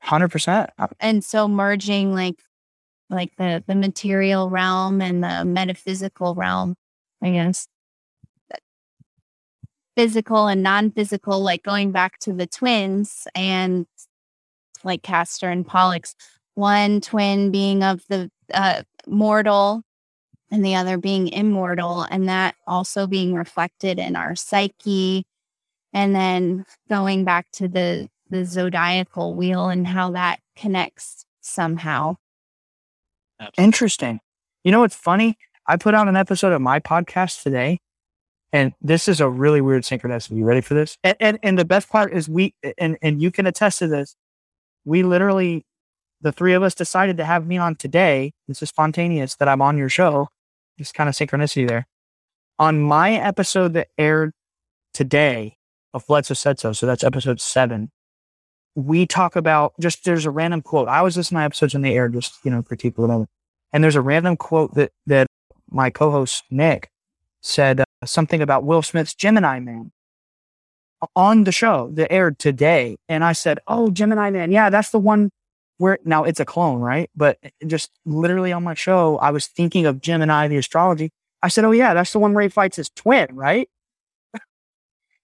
hundred 0.00 0.28
percent. 0.30 0.70
Uh, 0.78 0.88
and 1.00 1.24
so 1.24 1.48
merging 1.48 2.12
like 2.14 2.36
like 3.10 3.36
the 3.36 3.62
the 3.66 3.74
material 3.74 4.50
realm 4.50 5.00
and 5.00 5.22
the 5.22 5.44
metaphysical 5.44 6.34
realm 6.34 6.74
i 7.22 7.30
guess. 7.30 7.68
Physical 9.96 10.48
and 10.48 10.62
non-physical 10.62 11.40
like 11.40 11.62
going 11.62 11.92
back 11.92 12.18
to 12.20 12.32
the 12.32 12.48
twins 12.48 13.28
and 13.34 13.86
like 14.82 15.02
castor 15.02 15.48
and 15.48 15.64
pollux. 15.66 16.16
One 16.54 17.00
twin 17.00 17.52
being 17.52 17.84
of 17.84 18.02
the 18.08 18.30
uh, 18.52 18.82
mortal 19.06 19.82
and 20.50 20.64
the 20.64 20.74
other 20.74 20.98
being 20.98 21.28
immortal 21.28 22.02
and 22.02 22.28
that 22.28 22.56
also 22.66 23.06
being 23.06 23.34
reflected 23.34 23.98
in 24.00 24.16
our 24.16 24.34
psyche. 24.34 25.24
And 25.92 26.14
then 26.14 26.64
going 26.88 27.24
back 27.24 27.46
to 27.52 27.68
the 27.68 28.08
the 28.30 28.44
zodiacal 28.44 29.34
wheel 29.34 29.68
and 29.68 29.86
how 29.86 30.10
that 30.12 30.40
connects 30.56 31.24
somehow. 31.40 32.16
Interesting. 33.58 34.20
You 34.62 34.72
know 34.72 34.80
what's 34.80 34.96
funny? 34.96 35.36
I 35.66 35.76
put 35.76 35.94
out 35.94 36.08
an 36.08 36.16
episode 36.16 36.52
of 36.52 36.60
my 36.60 36.80
podcast 36.80 37.42
today, 37.42 37.80
and 38.52 38.72
this 38.80 39.08
is 39.08 39.20
a 39.20 39.28
really 39.28 39.60
weird 39.60 39.82
synchronicity. 39.82 40.36
You 40.36 40.44
ready 40.44 40.60
for 40.60 40.74
this? 40.74 40.96
And 41.02 41.16
and, 41.20 41.38
and 41.42 41.58
the 41.58 41.64
best 41.64 41.88
part 41.88 42.12
is 42.12 42.28
we 42.28 42.54
and 42.78 42.96
and 43.02 43.20
you 43.20 43.30
can 43.30 43.46
attest 43.46 43.78
to 43.80 43.88
this. 43.88 44.16
We 44.84 45.02
literally, 45.02 45.64
the 46.20 46.32
three 46.32 46.52
of 46.52 46.62
us 46.62 46.74
decided 46.74 47.16
to 47.16 47.24
have 47.24 47.46
me 47.46 47.56
on 47.56 47.76
today. 47.76 48.32
This 48.48 48.62
is 48.62 48.68
spontaneous 48.68 49.36
that 49.36 49.48
I'm 49.48 49.62
on 49.62 49.78
your 49.78 49.88
show. 49.88 50.28
Just 50.78 50.94
kind 50.94 51.08
of 51.08 51.14
synchronicity 51.14 51.66
there. 51.66 51.86
On 52.58 52.80
my 52.80 53.12
episode 53.12 53.72
that 53.74 53.88
aired 53.98 54.32
today 54.92 55.56
of 55.92 56.06
Bledsoe 56.06 56.34
Said 56.34 56.58
So, 56.58 56.72
so 56.72 56.86
that's 56.86 57.04
episode 57.04 57.40
seven. 57.40 57.90
We 58.74 59.06
talk 59.06 59.36
about 59.36 59.74
just 59.80 60.04
there's 60.04 60.26
a 60.26 60.30
random 60.30 60.62
quote. 60.62 60.88
I 60.88 61.02
was 61.02 61.16
listening 61.16 61.40
to 61.40 61.44
episodes 61.44 61.74
in 61.74 61.82
the 61.82 61.94
air, 61.94 62.08
just 62.08 62.34
you 62.44 62.50
know, 62.50 62.62
critique 62.62 62.98
or 62.98 63.02
whatever. 63.02 63.26
And 63.72 63.82
there's 63.82 63.96
a 63.96 64.00
random 64.00 64.36
quote 64.36 64.74
that 64.74 64.92
that 65.06 65.26
my 65.70 65.90
co-host 65.90 66.44
Nick 66.50 66.90
said 67.40 67.80
uh, 67.80 67.84
something 68.04 68.40
about 68.42 68.64
Will 68.64 68.82
Smith's 68.82 69.14
Gemini 69.14 69.60
Man 69.60 69.92
on 71.14 71.44
the 71.44 71.52
show 71.52 71.90
that 71.94 72.10
aired 72.12 72.38
today, 72.38 72.96
and 73.08 73.24
I 73.24 73.32
said, 73.32 73.58
"Oh, 73.66 73.90
Gemini 73.90 74.30
Man, 74.30 74.50
yeah, 74.50 74.70
that's 74.70 74.90
the 74.90 74.98
one 74.98 75.30
where 75.78 75.98
now 76.04 76.24
it's 76.24 76.40
a 76.40 76.44
clone, 76.44 76.80
right?" 76.80 77.10
But 77.16 77.38
just 77.66 77.90
literally 78.04 78.52
on 78.52 78.64
my 78.64 78.74
show, 78.74 79.18
I 79.18 79.30
was 79.30 79.46
thinking 79.46 79.86
of 79.86 80.00
Gemini, 80.00 80.48
the 80.48 80.56
astrology. 80.56 81.10
I 81.42 81.48
said, 81.48 81.64
"Oh 81.64 81.72
yeah, 81.72 81.94
that's 81.94 82.12
the 82.12 82.18
one 82.18 82.34
where 82.34 82.42
he 82.42 82.48
fights 82.48 82.76
his 82.76 82.90
twin, 82.90 83.34
right?" 83.34 83.68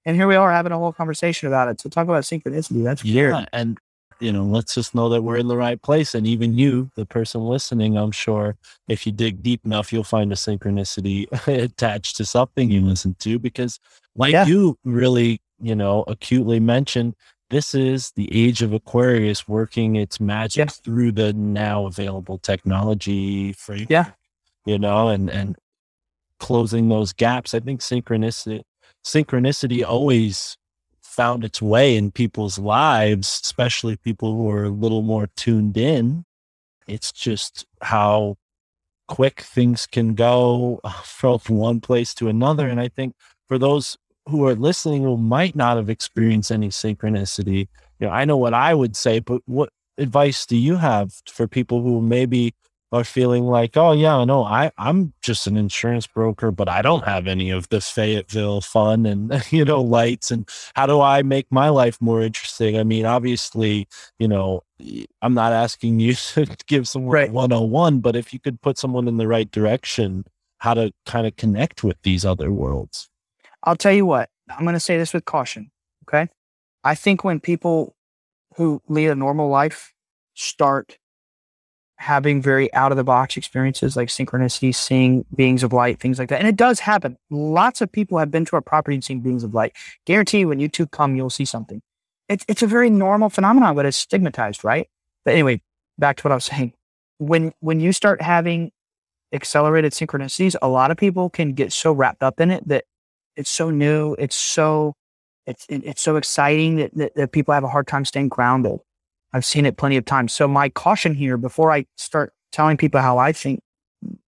And 0.05 0.17
here 0.17 0.27
we 0.27 0.35
are 0.37 0.51
having 0.51 0.73
a 0.73 0.79
whole 0.79 0.93
conversation 0.93 1.49
about 1.49 1.69
it. 1.69 1.81
So 1.81 1.89
talk 1.89 2.05
about 2.05 2.23
synchronicity. 2.25 2.83
That's 2.85 3.05
weird. 3.05 3.49
And 3.53 3.79
you 4.21 4.33
know, 4.33 4.45
let's 4.45 4.75
just 4.75 4.95
know 4.95 5.09
that 5.09 5.23
we're 5.23 5.39
in 5.39 5.49
the 5.49 5.57
right 5.57 5.81
place. 5.81 6.15
And 6.15 6.27
even 6.27 6.53
you, 6.53 6.91
the 6.95 7.07
person 7.07 7.41
listening, 7.41 7.97
I'm 7.97 8.11
sure 8.13 8.57
if 8.87 9.07
you 9.07 9.13
dig 9.13 9.43
deep 9.43 9.65
enough, 9.65 9.93
you'll 9.95 10.05
find 10.05 10.31
a 10.31 10.35
synchronicity 10.37 11.27
attached 11.47 12.17
to 12.19 12.27
something 12.27 12.71
you 12.71 12.83
listen 12.83 13.17
to. 13.21 13.39
Because, 13.39 13.81
like 14.15 14.33
Yeah. 14.33 14.45
you 14.45 14.77
really, 14.85 15.41
you 15.59 15.75
know, 15.75 16.05
acutely 16.07 16.61
mentioned, 16.61 17.15
this 17.49 17.75
is 17.75 18.13
the 18.15 18.29
age 18.31 18.61
of 18.61 18.75
Aquarius 18.75 19.49
working 19.49 19.97
its 19.97 20.21
magic 20.21 20.59
Yeah. 20.59 20.67
through 20.85 21.13
the 21.13 21.33
now 21.33 21.87
available 21.87 22.37
technology 22.37 23.55
frame. 23.55 23.87
Yeah. 23.89 24.11
You 24.67 24.79
know, 24.79 25.09
and 25.09 25.31
and 25.31 25.57
closing 26.39 26.89
those 26.91 27.13
gaps. 27.15 27.55
I 27.55 27.61
think 27.61 27.81
synchronicity 27.81 28.63
synchronicity 29.05 29.85
always 29.85 30.57
found 31.01 31.45
its 31.45 31.61
way 31.61 31.97
in 31.97 32.11
people's 32.11 32.59
lives, 32.59 33.41
especially 33.43 33.97
people 33.97 34.35
who 34.35 34.49
are 34.51 34.65
a 34.65 34.71
little 34.71 35.03
more 35.03 35.29
tuned 35.37 35.77
in. 35.77 36.25
It's 36.87 37.13
just 37.13 37.67
how 37.83 38.37
quick 39.09 39.41
things 39.41 39.87
can 39.87 40.15
go 40.15 40.81
uh, 40.85 40.91
from 41.05 41.41
one 41.49 41.81
place 41.81 42.15
to 42.15 42.29
another. 42.29 42.69
And 42.69 42.81
I 42.81 42.89
think 42.89 43.15
for 43.49 43.59
those 43.59 43.99
who 44.29 44.47
are 44.47 44.55
listening 44.55 45.03
who 45.03 45.17
might 45.17 45.57
not 45.57 45.77
have 45.77 45.91
experienced 45.91 46.53
any 46.53 46.69
synchronicity, 46.69 47.69
you 47.99 48.07
know, 48.07 48.11
I 48.11 48.25
know 48.25 48.37
what 48.37 48.55
I 48.55 48.73
would 48.75 48.97
say, 48.97 49.19
but 49.19 49.43
what 49.47 49.71
advice 49.99 50.47
do 50.47 50.57
you 50.57 50.77
have 50.77 51.13
for 51.31 51.47
people 51.47 51.83
who 51.83 52.01
maybe 52.01 52.55
are 52.93 53.05
feeling 53.05 53.45
like, 53.45 53.77
oh 53.77 53.93
yeah, 53.93 54.25
no, 54.25 54.45
I 54.45 54.73
I'm 54.77 55.13
just 55.23 55.47
an 55.47 55.57
insurance 55.57 56.07
broker, 56.07 56.51
but 56.51 56.69
I 56.69 56.83
don't 56.83 57.05
have 57.05 57.27
any 57.27 57.51
of 57.51 57.69
the 57.69 57.81
Fayetteville 57.81 58.61
fun 58.61 59.07
and 59.07 59.33
you 59.51 59.65
know 59.65 59.81
lights. 59.81 60.31
And 60.31 60.49
how 60.75 60.87
do 60.87 61.01
I 61.01 61.23
make 61.23 61.47
my 61.51 61.69
life 61.69 62.01
more 62.01 62.21
interesting? 62.21 62.79
I 62.79 62.85
mean, 62.85 63.07
obviously, 63.07 63.87
you 64.19 64.29
know, 64.29 64.63
I'm 65.23 65.35
not 65.35 65.53
asking 65.53 66.01
you 66.01 66.15
to 66.35 66.47
give 66.67 66.89
someone 66.89 67.11
Right. 67.11 67.33
101, 67.33 68.01
but 68.01 68.17
if 68.17 68.33
you 68.33 68.41
could 68.41 68.61
put 68.61 68.79
someone 68.79 69.09
in 69.09 69.17
the 69.17 69.29
right 69.29 69.51
direction, 69.51 70.25
how 70.59 70.75
to 70.75 70.93
kind 71.07 71.27
of 71.27 71.37
connect 71.37 71.83
with 71.83 71.97
these 72.03 72.25
other 72.25 72.53
worlds. 72.53 73.09
I'll 73.65 73.77
tell 73.77 73.93
you 73.93 74.07
what, 74.07 74.31
I'm 74.49 74.65
going 74.65 74.75
to 74.75 74.81
say 74.81 74.97
this 74.97 75.13
with 75.13 75.25
caution. 75.25 75.71
Okay. 76.05 76.29
I 76.85 76.95
think 76.95 77.25
when 77.25 77.41
people 77.41 77.95
who 78.57 78.83
lead 78.89 79.09
a 79.09 79.15
normal 79.15 79.49
life 79.49 79.95
start 80.35 80.99
having 82.01 82.41
very 82.41 82.73
out 82.73 82.93
of 82.93 82.97
the 82.97 83.05
box 83.05 83.37
experiences 83.37 83.95
like 83.95 84.09
synchronicity, 84.09 84.75
seeing 84.75 85.23
beings 85.35 85.63
of 85.63 85.71
light, 85.71 86.01
things 86.01 86.19
like 86.19 86.31
that. 86.31 86.39
And 86.39 86.49
it 86.49 86.57
does 86.57 86.81
happen. 86.81 87.19
Lots 87.29 87.83
of 87.83 87.93
people 87.93 88.17
have 88.17 88.31
been 88.31 88.47
to 88.47 88.57
our 88.57 88.63
property 88.63 88.95
and 88.95 89.05
seen 89.05 89.21
beings 89.21 89.45
of 89.45 89.53
light. 89.53 89.77
Guarantee 90.07 90.47
when 90.47 90.61
you 90.61 90.69
two 90.69 90.87
come, 90.87 91.15
you'll 91.15 91.29
see 91.29 91.45
something. 91.45 91.83
It's, 92.27 92.43
it's 92.49 92.63
a 92.63 92.67
very 92.67 92.89
normal 92.89 93.29
phenomenon, 93.29 93.77
but 93.77 93.85
it's 93.85 93.99
stigmatized, 93.99 94.65
right? 94.65 94.89
But 95.27 95.35
anyway, 95.35 95.61
back 95.99 96.17
to 96.17 96.23
what 96.23 96.33
I 96.33 96.37
was 96.37 96.45
saying. 96.47 96.73
When, 97.19 97.53
when 97.61 97.81
you 97.81 97.93
start 97.93 98.23
having 98.23 98.73
accelerated 99.35 99.93
synchronicities, 99.93 100.57
a 100.63 100.69
lot 100.69 100.91
of 100.91 100.97
people 100.97 101.29
can 101.29 101.53
get 101.53 101.71
so 101.71 101.93
wrapped 101.93 102.23
up 102.23 102.41
in 102.41 102.51
it 102.51 102.67
that 102.69 102.85
it's 103.37 103.51
so 103.51 103.69
new. 103.69 104.17
It's 104.19 104.37
so, 104.37 104.95
it's, 105.47 105.67
it's 105.69 106.01
so 106.01 106.17
exciting 106.17 106.77
that, 106.77 106.95
that, 106.95 107.15
that 107.17 107.33
people 107.33 107.53
have 107.53 107.65
a 107.65 107.69
hard 107.69 107.87
time 107.87 108.07
staying 108.07 108.31
grounded. 108.31 108.81
I've 109.33 109.45
seen 109.45 109.67
it 109.67 109.77
plenty 109.77 109.97
of 109.97 110.05
times. 110.05 110.33
So 110.33 110.49
my 110.49 110.69
caution 110.69 111.15
here 111.15 111.37
before 111.37 111.71
I 111.73 111.87
start 111.97 112.33
telling 112.53 112.77
people 112.77 113.01
how 113.01 113.19
I 113.19 113.33
think, 113.33 113.61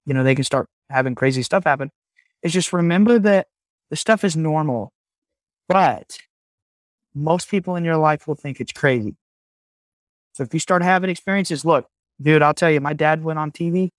you 0.07 0.15
know, 0.15 0.23
they 0.23 0.35
can 0.35 0.45
start 0.45 0.69
having 0.91 1.15
crazy 1.15 1.43
stuff 1.43 1.65
happen 1.65 1.91
is 2.43 2.53
just 2.53 2.73
remember 2.73 3.19
that 3.19 3.49
the 3.91 3.97
stuff 3.97 4.25
is 4.25 4.37
normal, 4.37 4.93
but 5.69 6.19
most 7.15 7.49
people 7.51 7.77
in 7.77 7.85
your 7.85 7.97
life 7.97 8.27
will 8.27 8.35
think 8.35 8.61
it's 8.61 8.73
crazy. 8.73 9.17
So 10.35 10.45
if 10.45 10.55
you 10.55 10.61
start 10.61 10.83
having 10.83 11.11
experiences, 11.11 11.65
look, 11.65 11.89
dude, 12.21 12.43
I'll 12.43 12.55
tell 12.55 12.71
you, 12.71 12.81
my 12.81 12.95
dad 12.95 13.23
went 13.23 13.39
on 13.39 13.53
TV. 13.53 13.91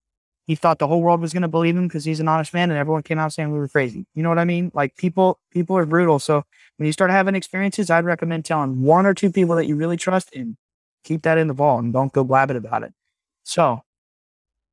He 0.46 0.56
thought 0.56 0.80
the 0.80 0.88
whole 0.88 1.02
world 1.02 1.22
was 1.22 1.32
going 1.32 1.44
to 1.44 1.48
believe 1.48 1.78
him 1.78 1.88
because 1.88 2.04
he's 2.04 2.20
an 2.20 2.28
honest 2.28 2.54
man 2.54 2.70
and 2.70 2.78
everyone 2.78 3.04
came 3.04 3.18
out 3.18 3.32
saying 3.32 3.52
we 3.52 3.60
were 3.60 3.70
crazy. 3.70 4.06
You 4.14 4.24
know 4.24 4.30
what 4.30 4.40
I 4.40 4.46
mean? 4.46 4.72
Like 4.74 4.98
people, 4.98 5.40
people 5.52 5.78
are 5.78 5.86
brutal. 5.86 6.20
So 6.20 6.44
when 6.78 6.86
you 6.86 6.92
start 6.92 7.12
having 7.12 7.36
experiences, 7.36 7.90
I'd 7.90 8.04
recommend 8.04 8.44
telling 8.44 8.82
one 8.82 9.06
or 9.06 9.14
two 9.14 9.32
people 9.32 9.56
that 9.56 9.68
you 9.68 9.76
really 9.76 9.96
trust 9.96 10.36
and 10.36 10.58
keep 11.04 11.24
that 11.24 11.38
in 11.38 11.48
the 11.48 11.54
vault 11.54 11.84
and 11.84 11.94
don't 11.94 12.12
go 12.14 12.24
blabbing 12.24 12.58
about 12.58 12.84
it. 12.84 12.94
So, 13.44 13.82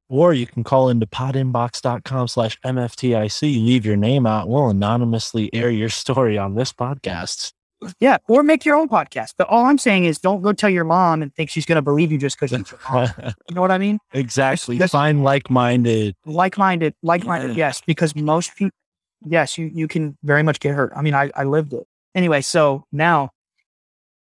Or 0.09 0.33
you 0.35 0.47
can 0.47 0.65
call 0.65 0.89
into 0.89 1.07
podinbox.com 1.07 2.29
slash 2.29 2.59
MFTIC. 2.65 3.43
Leave 3.43 3.85
your 3.87 3.97
name 3.97 4.27
out. 4.27 4.49
We'll 4.49 4.69
anonymously 4.69 5.53
air 5.55 5.71
your 5.71 5.89
story 5.89 6.37
on 6.39 6.55
this 6.55 6.73
podcast. 6.73 7.53
yeah, 7.99 8.19
or 8.29 8.43
make 8.43 8.65
your 8.65 8.77
own 8.77 8.89
podcast. 8.89 9.35
But 9.39 9.49
all 9.49 9.65
I'm 9.65 9.79
saying 9.79 10.05
is 10.05 10.19
don't 10.19 10.43
go 10.43 10.53
tell 10.53 10.69
your 10.71 10.85
mom 10.85 11.23
and 11.23 11.35
think 11.35 11.49
she's 11.51 11.65
going 11.65 11.77
to 11.77 11.83
believe 11.83 12.13
you 12.13 12.19
just 12.19 12.39
because 12.39 12.51
she's 12.57 12.71
your 12.71 12.81
mom. 12.93 13.09
You 13.49 13.55
know 13.55 13.61
what 13.61 13.71
I 13.71 13.79
mean? 13.79 13.99
exactly. 14.13 14.77
That's- 14.77 14.91
Find 14.91 15.25
like 15.25 15.49
minded. 15.51 16.15
Like-minded, 16.27 16.95
like-minded, 17.03 17.57
yes, 17.57 17.81
because 17.87 18.15
most 18.15 18.55
people, 18.57 18.77
yes, 19.25 19.57
you, 19.59 19.71
you 19.73 19.89
can 19.89 20.19
very 20.23 20.43
much 20.43 20.61
get 20.61 20.75
hurt. 20.75 20.93
I 20.95 21.03
mean, 21.03 21.15
I, 21.15 21.31
I 21.35 21.45
lived 21.45 21.73
it. 21.73 21.87
Anyway, 22.15 22.41
so 22.43 22.85
now 22.93 23.31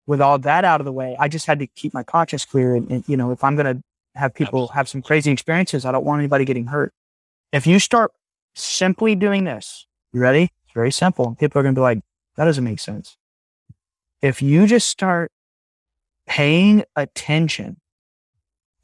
with 0.06 0.20
all 0.20 0.38
that 0.38 0.64
out 0.64 0.80
of 0.80 0.84
the 0.84 0.92
way, 0.92 1.16
I 1.18 1.28
just 1.28 1.46
had 1.46 1.58
to 1.58 1.66
keep 1.66 1.92
my 1.92 2.02
conscience 2.02 2.44
clear. 2.44 2.74
And, 2.76 2.90
and 2.90 3.04
you 3.08 3.16
know, 3.16 3.32
if 3.32 3.42
I'm 3.42 3.56
going 3.56 3.76
to 3.76 3.82
have 4.14 4.34
people 4.34 4.68
have 4.68 4.88
some 4.88 5.02
crazy 5.02 5.30
experiences, 5.30 5.84
I 5.84 5.92
don't 5.92 6.04
want 6.04 6.20
anybody 6.20 6.44
getting 6.44 6.66
hurt. 6.66 6.92
If 7.52 7.66
you 7.66 7.78
start 7.78 8.12
simply 8.54 9.14
doing 9.14 9.44
this, 9.44 9.86
you 10.12 10.20
ready? 10.20 10.44
It's 10.44 10.74
very 10.74 10.92
simple. 10.92 11.36
People 11.38 11.60
are 11.60 11.62
going 11.62 11.74
to 11.74 11.78
be 11.78 11.82
like, 11.82 12.00
that 12.36 12.44
doesn't 12.44 12.64
make 12.64 12.80
sense. 12.80 13.16
If 14.22 14.40
you 14.40 14.66
just 14.66 14.88
start 14.88 15.32
paying 16.26 16.84
attention 16.94 17.80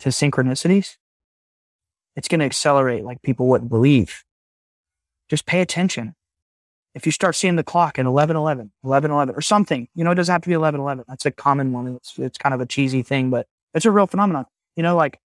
to 0.01 0.11
synchronicities, 0.11 0.97
it's 2.17 2.29
going 2.29 2.41
to 2.41 2.45
accelerate 2.45 3.05
like 3.05 3.23
people 3.23 3.47
wouldn't 3.47 3.71
believe. 3.71 4.25
Just 5.29 5.47
pay 5.47 5.61
attention. 5.61 6.15
If 6.95 7.07
you 7.07 7.13
start 7.13 7.37
seeing 7.37 7.57
the 7.57 7.65
clock 7.65 7.99
at 7.99 8.05
11, 8.05 8.37
11, 8.37 8.71
11, 8.85 9.11
11 9.11 9.35
or 9.35 9.41
something, 9.41 9.89
you 9.95 10.05
know, 10.05 10.11
it 10.11 10.17
doesn't 10.17 10.33
have 10.33 10.43
to 10.43 10.49
be 10.49 10.55
11, 10.55 10.81
11. 10.81 11.05
That's 11.09 11.25
a 11.25 11.31
common 11.31 11.73
one. 11.73 11.97
It's, 11.97 12.19
it's 12.19 12.39
kind 12.39 12.55
of 12.55 12.61
a 12.61 12.67
cheesy 12.67 13.03
thing, 13.03 13.31
but 13.31 13.47
it's 13.73 13.87
a 13.87 13.91
real 13.91 14.07
phenomenon. 14.07 14.45
You 14.77 14.83
know, 14.83 14.97
like 14.97 15.19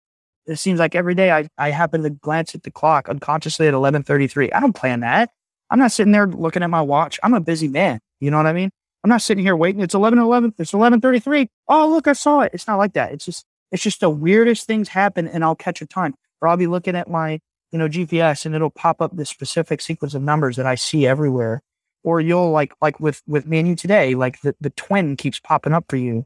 it 0.45 0.57
seems 0.57 0.79
like 0.79 0.95
every 0.95 1.13
day 1.13 1.31
I, 1.31 1.49
I 1.57 1.71
happen 1.71 2.03
to 2.03 2.09
glance 2.09 2.55
at 2.55 2.63
the 2.63 2.71
clock 2.71 3.09
unconsciously 3.09 3.67
at 3.67 3.73
1133. 3.73 4.51
I 4.51 4.59
don't 4.59 4.73
plan 4.73 5.01
that. 5.01 5.29
I'm 5.69 5.79
not 5.79 5.91
sitting 5.91 6.13
there 6.13 6.27
looking 6.27 6.63
at 6.63 6.69
my 6.69 6.81
watch. 6.81 7.19
I'm 7.21 7.33
a 7.33 7.41
busy 7.41 7.67
man. 7.67 7.99
You 8.21 8.31
know 8.31 8.37
what 8.37 8.45
I 8.45 8.53
mean? 8.53 8.71
I'm 9.03 9.09
not 9.09 9.21
sitting 9.21 9.43
here 9.43 9.55
waiting. 9.55 9.81
It's 9.81 9.93
11, 9.93 10.19
11. 10.19 10.53
It's 10.57 10.73
1133. 10.73 11.49
Oh, 11.67 11.89
look, 11.89 12.07
I 12.07 12.13
saw 12.13 12.41
it. 12.41 12.51
It's 12.53 12.67
not 12.67 12.77
like 12.77 12.93
that. 12.93 13.11
It's 13.11 13.25
just, 13.25 13.45
it's 13.71 13.83
just 13.83 13.99
the 13.99 14.09
weirdest 14.09 14.65
things 14.65 14.89
happen 14.89 15.27
and 15.27 15.43
I'll 15.43 15.55
catch 15.55 15.81
a 15.81 15.85
time 15.85 16.15
or 16.41 16.47
I'll 16.47 16.57
be 16.57 16.67
looking 16.67 16.95
at 16.95 17.09
my, 17.09 17.39
you 17.71 17.79
know, 17.79 17.87
GPS 17.87 18.45
and 18.45 18.55
it'll 18.55 18.69
pop 18.69 19.01
up 19.01 19.15
this 19.15 19.29
specific 19.29 19.81
sequence 19.81 20.13
of 20.13 20.21
numbers 20.21 20.55
that 20.55 20.65
I 20.65 20.75
see 20.75 21.05
everywhere. 21.05 21.61
Or 22.03 22.21
you'll 22.21 22.51
like, 22.51 22.73
like 22.81 22.99
with, 22.99 23.21
with 23.27 23.45
me 23.45 23.59
and 23.59 23.67
you 23.67 23.75
today, 23.75 24.15
like 24.15 24.41
the, 24.41 24.55
the 24.61 24.69
twin 24.71 25.17
keeps 25.17 25.39
popping 25.39 25.73
up 25.73 25.85
for 25.89 25.97
you. 25.97 26.25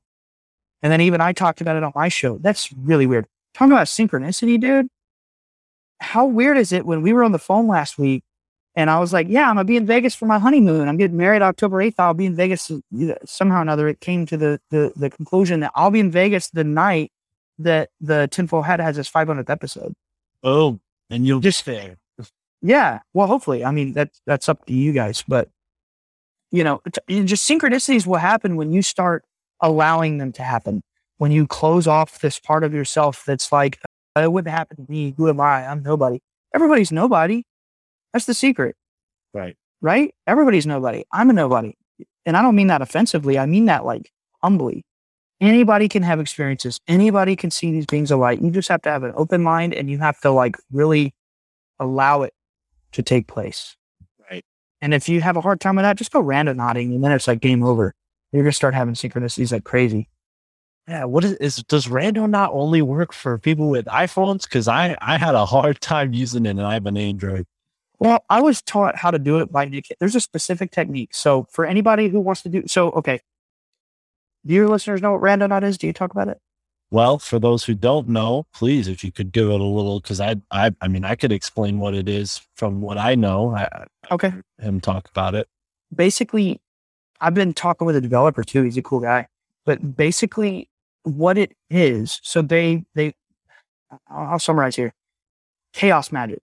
And 0.83 0.91
then 0.91 1.01
even 1.01 1.21
I 1.21 1.33
talked 1.33 1.61
about 1.61 1.75
it 1.75 1.83
on 1.83 1.91
my 1.95 2.09
show. 2.09 2.37
That's 2.37 2.71
really 2.73 3.07
weird. 3.07 3.25
Talking 3.53 3.71
about 3.73 3.87
synchronicity, 3.87 4.59
dude. 4.59 4.87
How 5.99 6.25
weird 6.25 6.57
is 6.57 6.71
it 6.71 6.85
when 6.85 7.01
we 7.01 7.13
were 7.13 7.23
on 7.23 7.31
the 7.31 7.39
phone 7.39 7.67
last 7.67 7.97
week 7.97 8.23
and 8.75 8.89
I 8.89 8.99
was 8.99 9.11
like, 9.11 9.27
yeah, 9.29 9.49
I'm 9.49 9.55
gonna 9.55 9.65
be 9.65 9.75
in 9.75 9.85
Vegas 9.85 10.15
for 10.15 10.25
my 10.25 10.39
honeymoon. 10.39 10.87
I'm 10.87 10.97
getting 10.97 11.17
married 11.17 11.41
October 11.41 11.77
8th. 11.77 11.95
I'll 11.99 12.13
be 12.13 12.25
in 12.25 12.35
Vegas 12.35 12.71
somehow 13.25 13.59
or 13.59 13.61
another. 13.61 13.87
It 13.87 13.99
came 13.99 14.25
to 14.27 14.37
the, 14.37 14.61
the, 14.69 14.93
the 14.95 15.09
conclusion 15.09 15.59
that 15.59 15.71
I'll 15.75 15.91
be 15.91 15.99
in 15.99 16.09
Vegas 16.09 16.49
the 16.49 16.63
night 16.63 17.11
that 17.59 17.89
the 17.99 18.27
Tinfoil 18.31 18.61
Hat 18.61 18.79
has 18.79 18.97
its 18.97 19.11
500th 19.11 19.49
episode. 19.49 19.93
Oh, 20.43 20.79
and 21.11 21.25
you'll 21.27 21.39
Just 21.41 21.65
there. 21.65 21.97
Yeah. 22.63 22.99
Well, 23.13 23.27
hopefully. 23.27 23.65
I 23.65 23.71
mean, 23.71 23.93
that's 23.93 24.21
that's 24.25 24.47
up 24.49 24.65
to 24.65 24.73
you 24.73 24.93
guys, 24.93 25.23
but 25.27 25.49
you 26.51 26.63
know, 26.63 26.81
just 27.09 27.49
synchronicities 27.49 28.05
will 28.05 28.17
happen 28.17 28.55
when 28.55 28.71
you 28.71 28.81
start 28.81 29.23
allowing 29.61 30.17
them 30.17 30.31
to 30.33 30.43
happen. 30.43 30.81
When 31.17 31.31
you 31.31 31.47
close 31.47 31.87
off 31.87 32.19
this 32.19 32.39
part 32.39 32.63
of 32.63 32.73
yourself 32.73 33.23
that's 33.25 33.51
like, 33.51 33.79
"Uh, 34.15 34.21
it 34.21 34.31
wouldn't 34.31 34.53
happen 34.53 34.77
to 34.85 34.91
me. 34.91 35.13
Who 35.17 35.29
am 35.29 35.39
I? 35.39 35.65
I'm 35.67 35.81
nobody. 35.83 36.19
Everybody's 36.53 36.91
nobody. 36.91 37.43
That's 38.13 38.25
the 38.25 38.33
secret, 38.33 38.75
Right. 39.33 39.55
right? 39.81 40.13
Everybody's 40.27 40.67
nobody. 40.67 41.05
I'm 41.13 41.29
a 41.29 41.33
nobody. 41.33 41.73
And 42.25 42.35
I 42.35 42.41
don't 42.41 42.55
mean 42.55 42.67
that 42.67 42.81
offensively. 42.81 43.39
I 43.39 43.45
mean 43.45 43.65
that 43.65 43.85
like 43.85 44.11
humbly. 44.43 44.83
Anybody 45.41 45.89
can 45.89 46.03
have 46.03 46.19
experiences. 46.19 46.79
Anybody 46.87 47.35
can 47.35 47.49
see 47.49 47.71
these 47.71 47.87
beings 47.87 48.11
of 48.11 48.19
light. 48.19 48.39
You 48.41 48.51
just 48.51 48.69
have 48.69 48.83
to 48.83 48.89
have 48.89 49.01
an 49.01 49.11
open 49.15 49.41
mind 49.41 49.73
and 49.73 49.89
you 49.89 49.97
have 49.97 50.21
to 50.21 50.29
like 50.29 50.55
really 50.71 51.15
allow 51.79 52.21
it 52.21 52.33
to 52.91 53.01
take 53.01 53.25
place. 53.25 53.75
Right. 54.29 54.45
And 54.81 54.93
if 54.93 55.09
you 55.09 55.19
have 55.21 55.37
a 55.37 55.41
hard 55.41 55.59
time 55.59 55.75
with 55.75 55.83
that, 55.83 55.97
just 55.97 56.11
go 56.11 56.21
randonauting 56.21 56.93
and 56.93 57.03
then 57.03 57.11
it's 57.11 57.27
like 57.27 57.41
game 57.41 57.63
over. 57.63 57.95
You're 58.31 58.43
gonna 58.43 58.53
start 58.53 58.75
having 58.75 58.93
synchronicities 58.93 59.51
like 59.51 59.63
crazy. 59.63 60.07
Yeah. 60.87 61.05
What 61.05 61.23
is, 61.23 61.33
is 61.33 61.55
does 61.63 61.87
Randonaut 61.87 62.49
only 62.51 62.83
work 62.83 63.11
for 63.11 63.39
people 63.39 63.71
with 63.71 63.85
iPhones? 63.85 64.43
Because 64.43 64.67
I 64.67 64.95
I 65.01 65.17
had 65.17 65.33
a 65.33 65.45
hard 65.47 65.81
time 65.81 66.13
using 66.13 66.45
it 66.45 66.51
and 66.51 66.61
I 66.61 66.75
have 66.75 66.85
an 66.85 66.97
Android. 66.97 67.47
Well, 67.97 68.23
I 68.29 68.41
was 68.41 68.61
taught 68.61 68.95
how 68.95 69.09
to 69.09 69.19
do 69.19 69.39
it 69.39 69.51
by 69.51 69.65
Nick. 69.65 69.87
There's 69.99 70.15
a 70.15 70.19
specific 70.19 70.71
technique. 70.71 71.15
So 71.15 71.47
for 71.49 71.65
anybody 71.65 72.09
who 72.09 72.19
wants 72.19 72.43
to 72.43 72.49
do 72.49 72.63
so, 72.67 72.91
okay. 72.91 73.21
Do 74.45 74.53
your 74.53 74.67
listeners 74.69 75.01
know 75.01 75.13
what 75.13 75.21
randonaut 75.21 75.63
is? 75.63 75.77
Do 75.77 75.87
you 75.87 75.93
talk 75.93 76.11
about 76.11 76.27
it? 76.27 76.39
Well, 76.89 77.19
for 77.19 77.39
those 77.39 77.63
who 77.63 77.73
don't 77.73 78.09
know, 78.09 78.45
please, 78.53 78.87
if 78.87 79.03
you 79.03 79.11
could 79.11 79.31
give 79.31 79.47
it 79.49 79.61
a 79.61 79.63
little, 79.63 80.01
because 80.01 80.19
I, 80.19 80.35
I, 80.51 80.71
I 80.81 80.87
mean, 80.89 81.05
I 81.05 81.15
could 81.15 81.31
explain 81.31 81.79
what 81.79 81.93
it 81.93 82.09
is 82.09 82.41
from 82.57 82.81
what 82.81 82.97
I 82.97 83.15
know. 83.15 83.55
I, 83.55 83.85
Okay. 84.11 84.33
him 84.59 84.81
talk 84.81 85.07
about 85.09 85.35
it. 85.35 85.47
basically, 85.95 86.59
I've 87.21 87.33
been 87.33 87.53
talking 87.53 87.85
with 87.85 87.95
a 87.95 88.01
developer 88.01 88.43
too. 88.43 88.63
He's 88.63 88.77
a 88.77 88.81
cool 88.81 88.99
guy. 88.99 89.27
But 89.65 89.95
basically, 89.95 90.69
what 91.03 91.37
it 91.37 91.53
is, 91.69 92.19
so 92.23 92.41
they 92.41 92.83
they, 92.95 93.13
I'll 94.09 94.33
I'll 94.33 94.39
summarize 94.39 94.75
here. 94.75 94.93
Chaos 95.71 96.11
magic. 96.11 96.41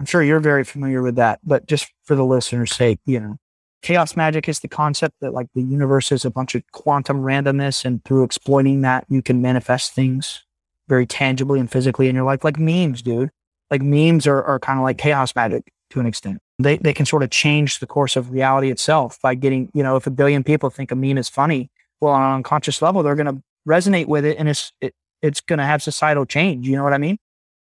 I'm 0.00 0.06
sure 0.06 0.22
you're 0.22 0.40
very 0.40 0.64
familiar 0.64 1.02
with 1.02 1.16
that, 1.16 1.40
but 1.44 1.66
just 1.66 1.92
for 2.04 2.14
the 2.16 2.24
listener's 2.24 2.72
sake, 2.74 2.98
you 3.04 3.20
know, 3.20 3.36
chaos 3.82 4.16
magic 4.16 4.48
is 4.48 4.60
the 4.60 4.68
concept 4.68 5.16
that 5.20 5.34
like 5.34 5.48
the 5.54 5.62
universe 5.62 6.12
is 6.12 6.24
a 6.24 6.30
bunch 6.30 6.54
of 6.54 6.62
quantum 6.72 7.22
randomness, 7.22 7.84
and 7.84 8.04
through 8.04 8.24
exploiting 8.24 8.80
that, 8.82 9.04
you 9.08 9.22
can 9.22 9.42
manifest 9.42 9.92
things 9.92 10.44
very 10.88 11.06
tangibly 11.06 11.60
and 11.60 11.70
physically 11.70 12.08
in 12.08 12.14
your 12.14 12.24
life, 12.24 12.44
like 12.44 12.58
memes, 12.58 13.02
dude. 13.02 13.30
Like 13.70 13.82
memes 13.82 14.26
are, 14.26 14.42
are 14.42 14.58
kind 14.58 14.78
of 14.78 14.82
like 14.82 14.98
chaos 14.98 15.34
magic 15.34 15.72
to 15.90 16.00
an 16.00 16.06
extent 16.06 16.40
they, 16.62 16.76
they 16.78 16.92
can 16.92 17.06
sort 17.06 17.22
of 17.22 17.30
change 17.30 17.78
the 17.78 17.86
course 17.86 18.16
of 18.16 18.30
reality 18.30 18.70
itself 18.70 19.18
by 19.22 19.34
getting, 19.34 19.70
you 19.74 19.82
know, 19.82 19.96
if 19.96 20.06
a 20.06 20.10
billion 20.10 20.44
people 20.44 20.70
think 20.70 20.90
a 20.90 20.96
meme 20.96 21.18
is 21.18 21.28
funny, 21.28 21.70
well, 22.00 22.12
on 22.12 22.22
an 22.22 22.36
unconscious 22.36 22.82
level, 22.82 23.02
they're 23.02 23.14
going 23.14 23.34
to 23.34 23.42
resonate 23.68 24.06
with 24.06 24.24
it 24.24 24.36
and 24.38 24.48
it's, 24.48 24.72
it, 24.80 24.94
it's 25.20 25.40
going 25.40 25.58
to 25.58 25.64
have 25.64 25.82
societal 25.82 26.26
change. 26.26 26.66
You 26.66 26.76
know 26.76 26.84
what 26.84 26.92
I 26.92 26.98
mean? 26.98 27.18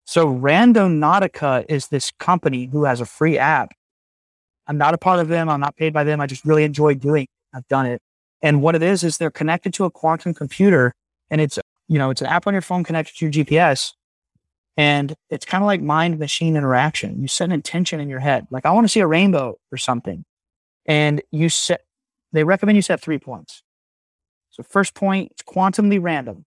So 0.04 0.26
Randonautica 0.26 1.66
is 1.68 1.88
this 1.88 2.12
company 2.18 2.66
who 2.66 2.84
has 2.84 3.00
a 3.00 3.06
free 3.06 3.38
app. 3.38 3.72
I'm 4.68 4.78
not 4.78 4.94
a 4.94 4.98
part 4.98 5.18
of 5.18 5.28
them. 5.28 5.48
I'm 5.48 5.60
not 5.60 5.76
paid 5.76 5.92
by 5.92 6.04
them. 6.04 6.20
I 6.20 6.26
just 6.26 6.44
really 6.44 6.64
enjoy 6.64 6.94
doing 6.94 7.24
it. 7.24 7.56
I've 7.56 7.66
done 7.68 7.86
it. 7.86 8.00
And 8.42 8.62
what 8.62 8.74
it 8.74 8.82
is, 8.82 9.02
is 9.02 9.16
they're 9.18 9.30
connected 9.30 9.74
to 9.74 9.84
a 9.84 9.90
quantum 9.90 10.34
computer 10.34 10.94
and 11.30 11.40
it's, 11.40 11.58
you 11.88 11.98
know, 11.98 12.10
it's 12.10 12.20
an 12.20 12.28
app 12.28 12.46
on 12.46 12.54
your 12.54 12.62
phone 12.62 12.84
connected 12.84 13.16
to 13.16 13.24
your 13.24 13.32
GPS. 13.32 13.94
And 14.76 15.14
it's 15.28 15.44
kind 15.44 15.64
of 15.64 15.66
like 15.66 15.80
mind 15.80 16.18
machine 16.18 16.56
interaction. 16.56 17.20
You 17.20 17.26
set 17.26 17.46
an 17.46 17.52
intention 17.52 17.98
in 17.98 18.08
your 18.08 18.20
head, 18.20 18.46
like 18.50 18.64
I 18.64 18.70
want 18.70 18.84
to 18.84 18.88
see 18.88 19.00
a 19.00 19.06
rainbow 19.06 19.56
or 19.72 19.78
something. 19.78 20.24
And 20.86 21.20
you 21.32 21.48
set, 21.48 21.80
they 22.32 22.44
recommend 22.44 22.76
you 22.76 22.82
set 22.82 23.00
three 23.00 23.18
points. 23.18 23.62
So 24.50 24.62
first 24.62 24.94
point, 24.94 25.32
it's 25.32 25.42
quantumly 25.42 25.98
random, 26.00 26.44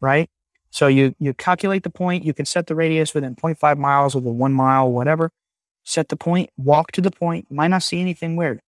right? 0.00 0.28
So 0.70 0.88
you 0.88 1.14
you 1.20 1.34
calculate 1.34 1.84
the 1.84 1.90
point. 1.90 2.24
You 2.24 2.34
can 2.34 2.46
set 2.46 2.66
the 2.66 2.74
radius 2.74 3.14
within 3.14 3.36
0.5 3.36 3.78
miles, 3.78 4.14
within 4.16 4.38
one 4.38 4.52
mile, 4.52 4.90
whatever. 4.90 5.30
Set 5.84 6.08
the 6.08 6.16
point. 6.16 6.50
Walk 6.56 6.92
to 6.92 7.00
the 7.00 7.10
point. 7.10 7.50
Might 7.50 7.68
not 7.68 7.82
see 7.82 8.00
anything 8.00 8.36
weird. 8.36 8.60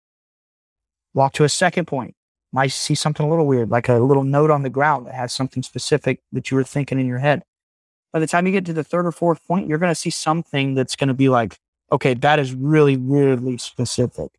Walk 1.14 1.32
to 1.34 1.44
a 1.44 1.48
second 1.48 1.86
point. 1.86 2.14
Might 2.52 2.72
see 2.72 2.94
something 2.94 3.26
a 3.26 3.28
little 3.28 3.46
weird, 3.46 3.70
like 3.70 3.88
a 3.88 3.98
little 3.98 4.22
note 4.22 4.50
on 4.50 4.62
the 4.62 4.70
ground 4.70 5.06
that 5.06 5.14
has 5.14 5.32
something 5.32 5.62
specific 5.62 6.20
that 6.32 6.50
you 6.50 6.56
were 6.56 6.64
thinking 6.64 7.00
in 7.00 7.06
your 7.06 7.18
head. 7.18 7.42
By 8.12 8.20
the 8.20 8.26
time 8.26 8.46
you 8.46 8.52
get 8.52 8.64
to 8.66 8.72
the 8.72 8.84
third 8.84 9.06
or 9.06 9.12
fourth 9.12 9.44
point, 9.46 9.68
you're 9.68 9.78
going 9.78 9.90
to 9.90 9.94
see 9.94 10.10
something 10.10 10.74
that's 10.74 10.96
going 10.96 11.08
to 11.08 11.14
be 11.14 11.28
like, 11.28 11.58
okay, 11.90 12.14
that 12.14 12.38
is 12.38 12.54
really, 12.54 12.96
really 12.96 13.58
specific. 13.58 14.30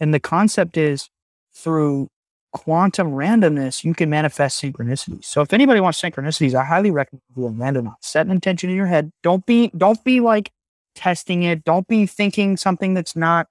And 0.00 0.12
the 0.12 0.20
concept 0.20 0.76
is 0.76 1.08
through 1.54 2.08
quantum 2.52 3.12
randomness, 3.12 3.84
you 3.84 3.94
can 3.94 4.08
manifest 4.08 4.62
synchronicities. 4.62 5.24
So 5.24 5.40
if 5.40 5.52
anybody 5.52 5.80
wants 5.80 6.00
synchronicities, 6.00 6.54
I 6.54 6.64
highly 6.64 6.90
recommend 6.90 7.22
doing 7.34 7.58
random. 7.58 7.94
Set 8.00 8.26
an 8.26 8.32
intention 8.32 8.70
in 8.70 8.76
your 8.76 8.86
head. 8.86 9.10
Don't 9.22 9.44
be, 9.44 9.70
don't 9.76 10.02
be 10.04 10.20
like 10.20 10.50
testing 10.94 11.42
it. 11.42 11.64
Don't 11.64 11.86
be 11.86 12.06
thinking 12.06 12.56
something 12.56 12.94
that's 12.94 13.16
not 13.16 13.46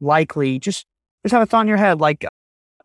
likely. 0.00 0.58
Just, 0.58 0.86
just 1.24 1.32
have 1.32 1.42
a 1.42 1.46
thought 1.46 1.62
in 1.62 1.68
your 1.68 1.76
head. 1.76 2.00
Like, 2.00 2.26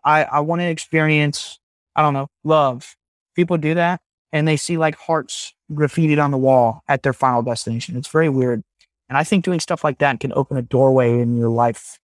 I, 0.04 0.24
I 0.24 0.40
want 0.42 0.62
to 0.62 0.68
experience, 0.68 1.60
I 1.96 2.02
don't 2.02 2.14
know, 2.14 2.28
love. 2.44 2.96
People 3.36 3.58
do 3.58 3.74
that 3.76 4.02
and 4.32 4.48
they 4.48 4.58
see 4.58 4.78
like 4.78 4.96
hearts 4.96 5.54
graffitied 5.72 6.24
on 6.24 6.32
the 6.32 6.38
wall 6.38 6.82
at 6.88 7.04
their 7.04 7.14
final 7.14 7.42
destination. 7.42 7.98
It's 7.98 8.08
very 8.08 8.30
weird. 8.30 8.64
And 9.10 9.18
I 9.18 9.24
think 9.24 9.46
doing 9.46 9.60
stuff 9.60 9.84
like 9.84 10.00
that 10.00 10.20
can 10.20 10.34
open 10.34 10.58
a 10.58 10.62
doorway 10.62 11.20
in 11.20 11.38
your 11.38 11.50
life 11.50 12.00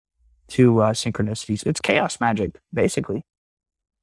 to 0.50 0.82
uh, 0.82 0.94
synchronicities. 0.94 1.66
It's 1.66 1.82
chaos 1.82 2.20
magic, 2.20 2.60
basically. 2.74 3.24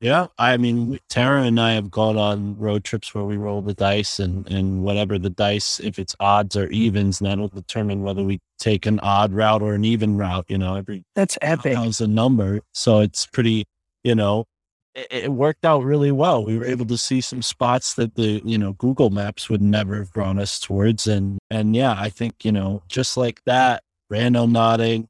Yeah, 0.01 0.29
I 0.39 0.57
mean, 0.57 0.99
Tara 1.11 1.43
and 1.43 1.61
I 1.61 1.73
have 1.73 1.91
gone 1.91 2.17
on 2.17 2.59
road 2.59 2.85
trips 2.85 3.15
where 3.15 3.25
we 3.25 3.37
roll 3.37 3.61
the 3.61 3.75
dice, 3.75 4.19
and 4.19 4.51
and 4.51 4.83
whatever 4.83 5.19
the 5.19 5.29
dice, 5.29 5.79
if 5.79 5.99
it's 5.99 6.17
odds 6.19 6.57
or 6.57 6.69
evens, 6.69 7.19
that'll 7.19 7.49
determine 7.49 8.03
whether 8.03 8.25
we 8.25 8.41
take 8.59 8.87
an 8.87 8.99
odd 9.01 9.35
route 9.35 9.61
or 9.61 9.75
an 9.75 9.85
even 9.85 10.17
route. 10.17 10.47
You 10.49 10.57
know, 10.57 10.75
every 10.77 11.05
That's 11.15 11.37
epic. 11.43 11.77
has 11.77 12.01
a 12.01 12.09
number, 12.09 12.63
so 12.73 13.01
it's 13.01 13.27
pretty. 13.27 13.67
You 14.03 14.15
know, 14.15 14.47
it, 14.95 15.09
it 15.11 15.33
worked 15.33 15.67
out 15.67 15.85
really 15.85 16.13
well. 16.13 16.47
We 16.47 16.57
were 16.57 16.65
able 16.65 16.87
to 16.87 16.97
see 16.97 17.21
some 17.21 17.43
spots 17.43 17.93
that 17.95 18.15
the 18.15 18.41
you 18.43 18.57
know 18.57 18.73
Google 18.73 19.11
Maps 19.11 19.51
would 19.51 19.61
never 19.63 19.97
have 19.97 20.13
brought 20.15 20.39
us 20.39 20.59
towards, 20.59 21.07
and 21.07 21.39
and 21.51 21.77
yeah, 21.77 21.95
I 21.99 22.09
think 22.09 22.43
you 22.43 22.53
know 22.53 22.83
just 22.89 23.19
like 23.19 23.43
that, 23.45 23.83
randonauting, 24.11 25.09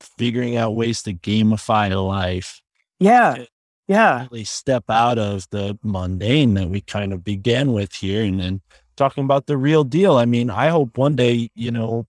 figuring 0.00 0.56
out 0.56 0.76
ways 0.76 1.02
to 1.02 1.14
gamify 1.14 1.90
life 2.06 2.62
Yeah. 3.00 3.44
Yeah. 3.88 4.26
really 4.30 4.44
step 4.44 4.84
out 4.90 5.18
of 5.18 5.46
the 5.50 5.78
mundane 5.82 6.54
that 6.54 6.68
we 6.68 6.80
kind 6.82 7.12
of 7.12 7.24
began 7.24 7.72
with 7.72 7.94
here 7.94 8.22
and 8.22 8.38
then 8.38 8.60
talking 8.96 9.24
about 9.24 9.46
the 9.46 9.56
real 9.56 9.82
deal. 9.84 10.16
I 10.16 10.26
mean, 10.26 10.50
I 10.50 10.68
hope 10.68 10.98
one 10.98 11.16
day, 11.16 11.48
you 11.54 11.70
know, 11.70 12.06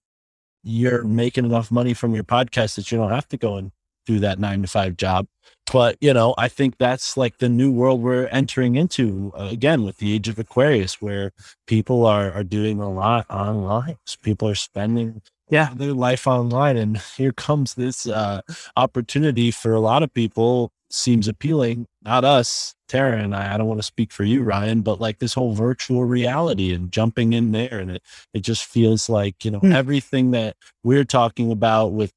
you're 0.64 1.04
making 1.06 1.46
enough 1.46 1.72
money 1.72 1.94
from 1.94 2.14
your 2.14 2.24
podcast 2.26 2.76
that 2.76 2.92
you 2.92 2.98
don't 2.98 3.12
have 3.12 3.28
to 3.30 3.38
go 3.38 3.56
and 3.56 3.72
do 4.06 4.20
that 4.20 4.40
nine 4.40 4.62
to 4.62 4.68
five 4.68 4.98
job. 4.98 5.28
But, 5.72 5.98
you 6.02 6.14
know, 6.14 6.36
I 6.38 6.48
think 6.50 6.78
that's 6.80 7.16
like 7.16 7.38
the 7.38 7.50
new 7.50 7.72
world 7.72 8.02
we're 8.02 8.28
entering 8.28 8.76
into 8.76 9.32
uh, 9.38 9.50
again 9.52 9.84
with 9.84 9.98
the 9.98 10.14
age 10.14 10.28
of 10.28 10.40
Aquarius, 10.40 11.02
where 11.02 11.32
people 11.68 12.06
are, 12.06 12.32
are 12.32 12.44
doing 12.44 12.82
a 12.82 12.92
lot 12.92 13.26
online. 13.30 13.98
So 14.06 14.18
people 14.22 14.50
are 14.50 14.56
spending 14.56 15.22
Yeah. 15.50 15.74
their 15.76 15.94
life 15.94 16.28
online. 16.28 16.76
And 16.78 16.98
here 17.18 17.32
comes 17.32 17.76
this 17.76 18.06
uh, 18.08 18.42
opportunity 18.76 19.52
for 19.52 19.74
a 19.74 19.80
lot 19.80 20.04
of 20.04 20.14
people 20.14 20.72
seems 20.90 21.28
appealing. 21.28 21.86
Not 22.04 22.24
us, 22.26 22.76
Tara 22.88 23.18
and 23.20 23.36
I. 23.36 23.54
I 23.54 23.58
don't 23.58 23.68
want 23.68 23.80
to 23.80 23.86
speak 23.86 24.12
for 24.12 24.24
you, 24.24 24.44
Ryan, 24.44 24.82
but 24.82 25.00
like 25.02 25.20
this 25.20 25.34
whole 25.34 25.54
virtual 25.54 26.06
reality 26.06 26.74
and 26.74 26.92
jumping 26.92 27.34
in 27.34 27.52
there, 27.52 27.80
and 27.80 27.92
it 27.92 28.04
it 28.34 28.42
just 28.42 28.66
feels 28.66 29.10
like 29.10 29.46
you 29.46 29.52
know 29.52 29.60
Hmm. 29.60 29.74
everything 29.74 30.32
that 30.32 30.56
we're 30.84 31.06
talking 31.06 31.52
about 31.52 31.94
with 31.94 32.14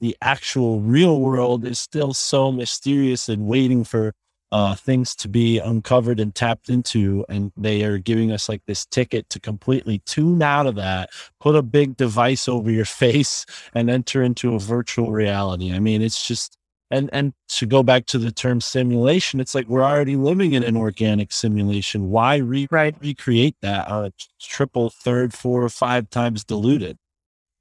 the 0.00 0.16
actual 0.22 0.80
real 0.80 1.20
world 1.20 1.64
is 1.64 1.78
still 1.78 2.12
so 2.14 2.52
mysterious 2.52 3.28
and 3.28 3.46
waiting 3.46 3.84
for 3.84 4.12
uh, 4.52 4.74
things 4.74 5.14
to 5.16 5.28
be 5.28 5.58
uncovered 5.58 6.20
and 6.20 6.34
tapped 6.34 6.68
into. 6.68 7.24
And 7.28 7.52
they 7.56 7.84
are 7.84 7.98
giving 7.98 8.32
us 8.32 8.48
like 8.48 8.62
this 8.66 8.84
ticket 8.86 9.30
to 9.30 9.40
completely 9.40 10.00
tune 10.06 10.42
out 10.42 10.66
of 10.66 10.74
that, 10.76 11.10
put 11.40 11.56
a 11.56 11.62
big 11.62 11.96
device 11.96 12.48
over 12.48 12.70
your 12.70 12.84
face, 13.04 13.46
and 13.74 13.88
enter 13.90 14.22
into 14.22 14.54
a 14.54 14.58
virtual 14.58 15.12
reality. 15.12 15.72
I 15.72 15.78
mean, 15.78 16.02
it's 16.02 16.26
just 16.26 16.58
and 16.92 17.10
and 17.12 17.32
to 17.48 17.66
go 17.66 17.82
back 17.82 18.06
to 18.06 18.18
the 18.18 18.30
term 18.30 18.60
simulation, 18.60 19.40
it's 19.40 19.54
like 19.54 19.66
we're 19.66 19.82
already 19.82 20.14
living 20.14 20.52
in 20.52 20.62
an 20.62 20.76
organic 20.76 21.32
simulation. 21.32 22.10
Why 22.10 22.36
re- 22.36 22.68
Right. 22.70 22.94
recreate 23.00 23.56
that 23.62 23.88
t- 24.18 24.26
triple, 24.40 24.90
third, 24.90 25.34
four, 25.34 25.64
or 25.64 25.68
five 25.70 26.10
times 26.10 26.44
diluted? 26.44 26.98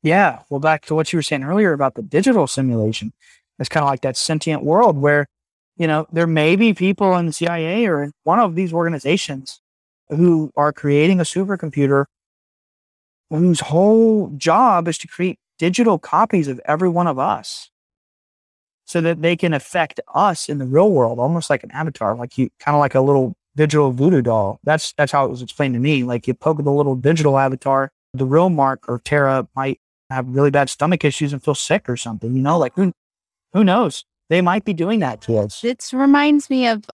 Yeah. 0.04 0.42
Well, 0.50 0.60
back 0.60 0.86
to 0.88 0.96
what 0.96 1.12
you 1.14 1.18
were 1.18 1.24
saying 1.24 1.44
earlier 1.44 1.74
about 1.74 1.96
the 1.96 2.02
digital 2.02 2.46
simulation. 2.46 3.14
It's 3.58 3.70
kind 3.70 3.84
of 3.84 3.90
like 3.90 4.02
that 4.02 4.18
sentient 4.18 4.64
world 4.64 4.98
where, 4.98 5.28
you 5.78 5.88
know, 5.88 6.08
there 6.12 6.28
may 6.28 6.56
be 6.56 6.74
people 6.74 7.16
in 7.18 7.28
the 7.28 7.34
CIA 7.34 7.86
or 7.88 8.04
in 8.04 8.12
one 8.24 8.40
of 8.40 8.56
these 8.56 8.74
organizations 8.74 9.62
who 10.10 10.52
are 10.58 10.74
creating 10.74 11.20
a 11.20 11.24
supercomputer 11.24 12.06
whose 13.30 13.62
whole 13.62 14.28
job 14.36 14.88
is 14.88 14.98
to 14.98 15.08
create 15.08 15.40
digital 15.58 15.98
copies 15.98 16.48
of 16.48 16.60
every 16.66 16.90
one 16.90 17.08
of 17.08 17.18
us 17.18 17.70
so 18.86 19.02
that 19.02 19.22
they 19.22 19.36
can 19.36 19.54
affect 19.54 20.00
us 20.14 20.50
in 20.50 20.58
the 20.58 20.66
real 20.66 20.92
world, 20.92 21.20
almost 21.20 21.50
like 21.50 21.64
an 21.64 21.72
avatar, 21.72 22.16
like 22.16 22.38
you 22.38 22.50
kind 22.60 22.76
of 22.76 22.80
like 22.80 22.96
a 22.96 23.02
little 23.02 23.34
digital 23.56 23.92
voodoo 23.92 24.22
doll. 24.22 24.60
That's 24.64 24.94
that's 24.94 25.12
how 25.12 25.26
it 25.26 25.30
was 25.30 25.42
explained 25.42 25.74
to 25.76 25.80
me. 25.80 26.04
Like 26.04 26.28
you 26.28 26.34
poke 26.34 26.64
the 26.64 26.72
little 26.72 26.96
digital 26.96 27.38
avatar, 27.38 27.92
the 28.14 28.26
real 28.26 28.50
Mark 28.50 28.88
or 28.88 29.00
Tara 29.00 29.48
might 29.56 29.80
have 30.10 30.28
really 30.28 30.52
bad 30.52 30.70
stomach 30.70 31.06
issues 31.06 31.34
and 31.34 31.44
feel 31.44 31.56
sick 31.56 31.90
or 31.90 31.98
something. 31.98 32.36
You 32.36 32.42
know, 32.42 32.58
like 32.58 32.74
who 32.76 32.92
who 33.54 33.64
knows? 33.64 34.06
They 34.30 34.42
might 34.42 34.64
be 34.64 34.74
doing 34.74 35.00
that 35.00 35.22
to 35.22 35.38
us. 35.38 35.62
This 35.62 35.94
reminds 35.94 36.50
me 36.50 36.68
of 36.68 36.86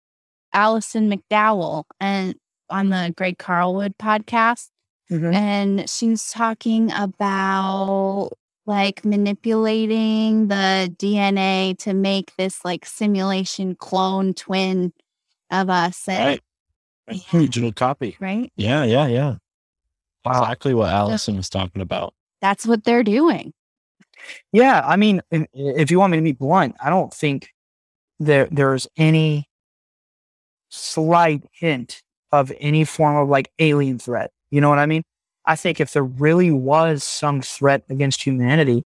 Alison 0.53 1.11
McDowell 1.11 1.83
and 1.99 2.35
on 2.69 2.89
the 2.89 3.13
Greg 3.15 3.37
Carlwood 3.37 3.95
podcast. 3.97 4.69
Mm-hmm. 5.11 5.33
And 5.33 5.89
she's 5.89 6.31
talking 6.31 6.91
about 6.91 8.31
like 8.67 9.03
manipulating 9.05 10.49
the 10.49 10.93
DNA 10.97 11.75
to 11.79 11.93
make 11.93 12.35
this 12.37 12.63
like 12.65 12.85
simulation 12.85 13.73
clone 13.75 14.33
twin 14.33 14.93
of 15.49 15.69
us. 15.69 16.07
and- 16.07 16.25
Right. 16.27 16.41
Yeah. 17.31 17.39
Digital 17.39 17.71
copy. 17.71 18.17
right? 18.19 18.51
Yeah, 18.57 18.83
yeah, 18.83 19.07
yeah. 19.07 19.35
Exactly 20.25 20.73
what 20.73 20.89
Alison 20.89 21.37
was 21.37 21.49
talking 21.49 21.81
about. 21.81 22.13
That's 22.41 22.65
what 22.67 22.83
they're 22.83 23.01
doing. 23.03 23.53
Yeah, 24.51 24.81
I 24.85 24.97
mean, 24.97 25.21
if, 25.31 25.47
if 25.53 25.89
you 25.89 25.99
want 25.99 26.11
me 26.11 26.17
to 26.17 26.23
be 26.23 26.33
blunt, 26.33 26.75
I 26.83 26.89
don't 26.89 27.13
think 27.13 27.47
there 28.19 28.49
there's 28.51 28.87
any 28.97 29.47
slight 30.69 31.43
hint 31.53 32.01
of 32.33 32.51
any 32.59 32.83
form 32.83 33.15
of 33.15 33.29
like 33.29 33.51
alien 33.59 33.99
threat. 33.99 34.31
You 34.51 34.59
know 34.59 34.67
what 34.69 34.79
I 34.79 34.85
mean? 34.85 35.03
I 35.47 35.55
think 35.55 35.79
if 35.79 35.93
there 35.93 36.03
really 36.03 36.51
was 36.51 37.03
some 37.03 37.41
threat 37.41 37.83
against 37.89 38.21
humanity, 38.23 38.83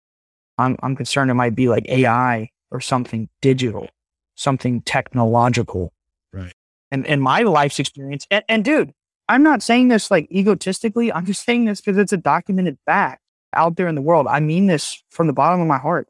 I'm 0.57 0.77
I'm 0.83 0.95
concerned 0.95 1.31
it 1.31 1.33
might 1.35 1.55
be 1.55 1.67
like 1.67 1.87
AI 1.89 2.49
or 2.69 2.79
something 2.79 3.27
digital, 3.41 3.89
something 4.35 4.81
technological. 4.81 5.91
Right. 6.31 6.53
And 6.91 7.05
in 7.05 7.19
my 7.19 7.41
life's 7.41 7.79
experience, 7.79 8.27
and, 8.31 8.43
and 8.47 8.63
dude, 8.63 8.93
I'm 9.27 9.43
not 9.43 9.61
saying 9.63 9.87
this 9.89 10.11
like 10.11 10.31
egotistically. 10.31 11.11
I'm 11.11 11.25
just 11.25 11.43
saying 11.45 11.65
this 11.65 11.81
because 11.81 11.97
it's 11.97 12.13
a 12.13 12.17
documented 12.17 12.77
fact 12.85 13.21
out 13.53 13.75
there 13.75 13.87
in 13.87 13.95
the 13.95 14.01
world. 14.01 14.27
I 14.27 14.39
mean 14.39 14.67
this 14.67 15.03
from 15.09 15.27
the 15.27 15.33
bottom 15.33 15.61
of 15.61 15.67
my 15.67 15.77
heart. 15.77 16.07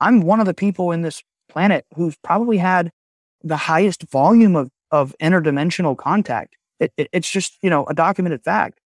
I'm 0.00 0.22
one 0.22 0.40
of 0.40 0.46
the 0.46 0.54
people 0.54 0.92
in 0.92 1.02
this 1.02 1.22
planet 1.48 1.84
who's 1.94 2.16
probably 2.22 2.58
had 2.58 2.90
the 3.42 3.56
highest 3.56 4.02
volume 4.04 4.56
of, 4.56 4.70
of 4.90 5.14
interdimensional 5.20 5.96
contact. 5.96 6.56
It, 6.78 6.92
it- 6.96 7.08
it's 7.12 7.30
just, 7.30 7.58
you 7.62 7.70
know, 7.70 7.84
a 7.86 7.94
documented 7.94 8.44
fact. 8.44 8.79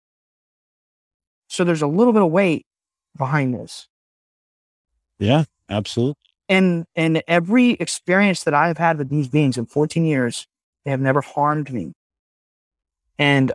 So 1.54 1.62
there's 1.62 1.82
a 1.82 1.86
little 1.86 2.12
bit 2.12 2.22
of 2.22 2.32
weight 2.32 2.66
behind 3.16 3.54
this. 3.54 3.86
Yeah, 5.20 5.44
absolutely. 5.70 6.16
And 6.48 6.84
and 6.96 7.22
every 7.28 7.70
experience 7.70 8.42
that 8.42 8.54
I've 8.54 8.78
had 8.78 8.98
with 8.98 9.08
these 9.08 9.28
beings 9.28 9.56
in 9.56 9.66
14 9.66 10.04
years, 10.04 10.48
they 10.84 10.90
have 10.90 11.00
never 11.00 11.20
harmed 11.20 11.72
me. 11.72 11.92
And 13.18 13.52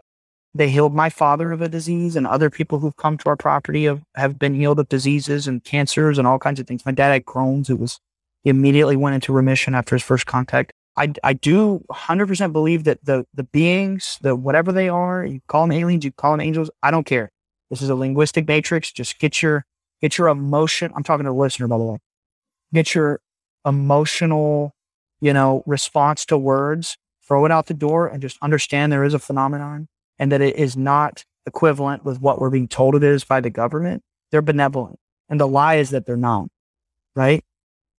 they 0.55 0.69
healed 0.69 0.95
my 0.95 1.09
father 1.09 1.51
of 1.51 1.61
a 1.61 1.67
disease, 1.67 2.15
and 2.15 2.25
other 2.25 2.49
people 2.49 2.79
who've 2.79 2.95
come 2.95 3.17
to 3.17 3.29
our 3.29 3.35
property 3.35 3.83
have, 3.83 4.01
have 4.15 4.39
been 4.39 4.55
healed 4.55 4.79
of 4.79 4.87
diseases 4.87 5.45
and 5.45 5.63
cancers 5.63 6.17
and 6.17 6.25
all 6.25 6.39
kinds 6.39 6.59
of 6.59 6.67
things. 6.67 6.85
My 6.85 6.93
dad 6.93 7.11
had 7.11 7.25
Crohn's. 7.25 7.69
It 7.69 7.79
was 7.79 7.99
he 8.43 8.49
immediately 8.49 8.95
went 8.95 9.15
into 9.15 9.33
remission 9.33 9.75
after 9.75 9.95
his 9.95 10.03
first 10.03 10.25
contact. 10.25 10.71
I, 10.95 11.11
I 11.21 11.33
do 11.33 11.83
100% 11.91 12.53
believe 12.53 12.85
that 12.85 13.03
the 13.03 13.25
the 13.33 13.43
beings, 13.43 14.17
the 14.21 14.37
whatever 14.37 14.71
they 14.71 14.87
are, 14.87 15.25
you 15.25 15.41
call 15.49 15.67
them 15.67 15.73
aliens, 15.73 16.05
you 16.05 16.13
call 16.13 16.31
them 16.31 16.41
angels, 16.41 16.71
I 16.81 16.91
don't 16.91 17.05
care. 17.05 17.29
This 17.69 17.81
is 17.81 17.89
a 17.89 17.95
linguistic 17.95 18.47
matrix. 18.47 18.91
Just 18.91 19.19
get 19.19 19.41
your 19.41 19.65
get 20.01 20.17
your 20.17 20.27
emotion. 20.27 20.91
I'm 20.95 21.03
talking 21.03 21.25
to 21.25 21.31
the 21.31 21.35
listener, 21.35 21.67
by 21.67 21.77
the 21.77 21.83
way. 21.83 21.97
Get 22.73 22.95
your 22.95 23.21
emotional, 23.65 24.73
you 25.21 25.33
know, 25.33 25.63
response 25.65 26.25
to 26.27 26.37
words, 26.37 26.97
throw 27.27 27.45
it 27.45 27.51
out 27.51 27.67
the 27.67 27.73
door, 27.73 28.07
and 28.07 28.21
just 28.21 28.37
understand 28.41 28.91
there 28.91 29.03
is 29.03 29.13
a 29.13 29.19
phenomenon 29.19 29.87
and 30.17 30.31
that 30.31 30.41
it 30.41 30.55
is 30.55 30.75
not 30.75 31.25
equivalent 31.45 32.05
with 32.05 32.21
what 32.21 32.39
we're 32.39 32.49
being 32.49 32.67
told 32.67 32.95
it 32.95 33.03
is 33.03 33.23
by 33.23 33.41
the 33.41 33.49
government, 33.49 34.03
they're 34.31 34.41
benevolent. 34.41 34.99
And 35.29 35.39
the 35.39 35.47
lie 35.47 35.75
is 35.75 35.91
that 35.91 36.05
they're 36.05 36.17
not, 36.17 36.47
right? 37.15 37.43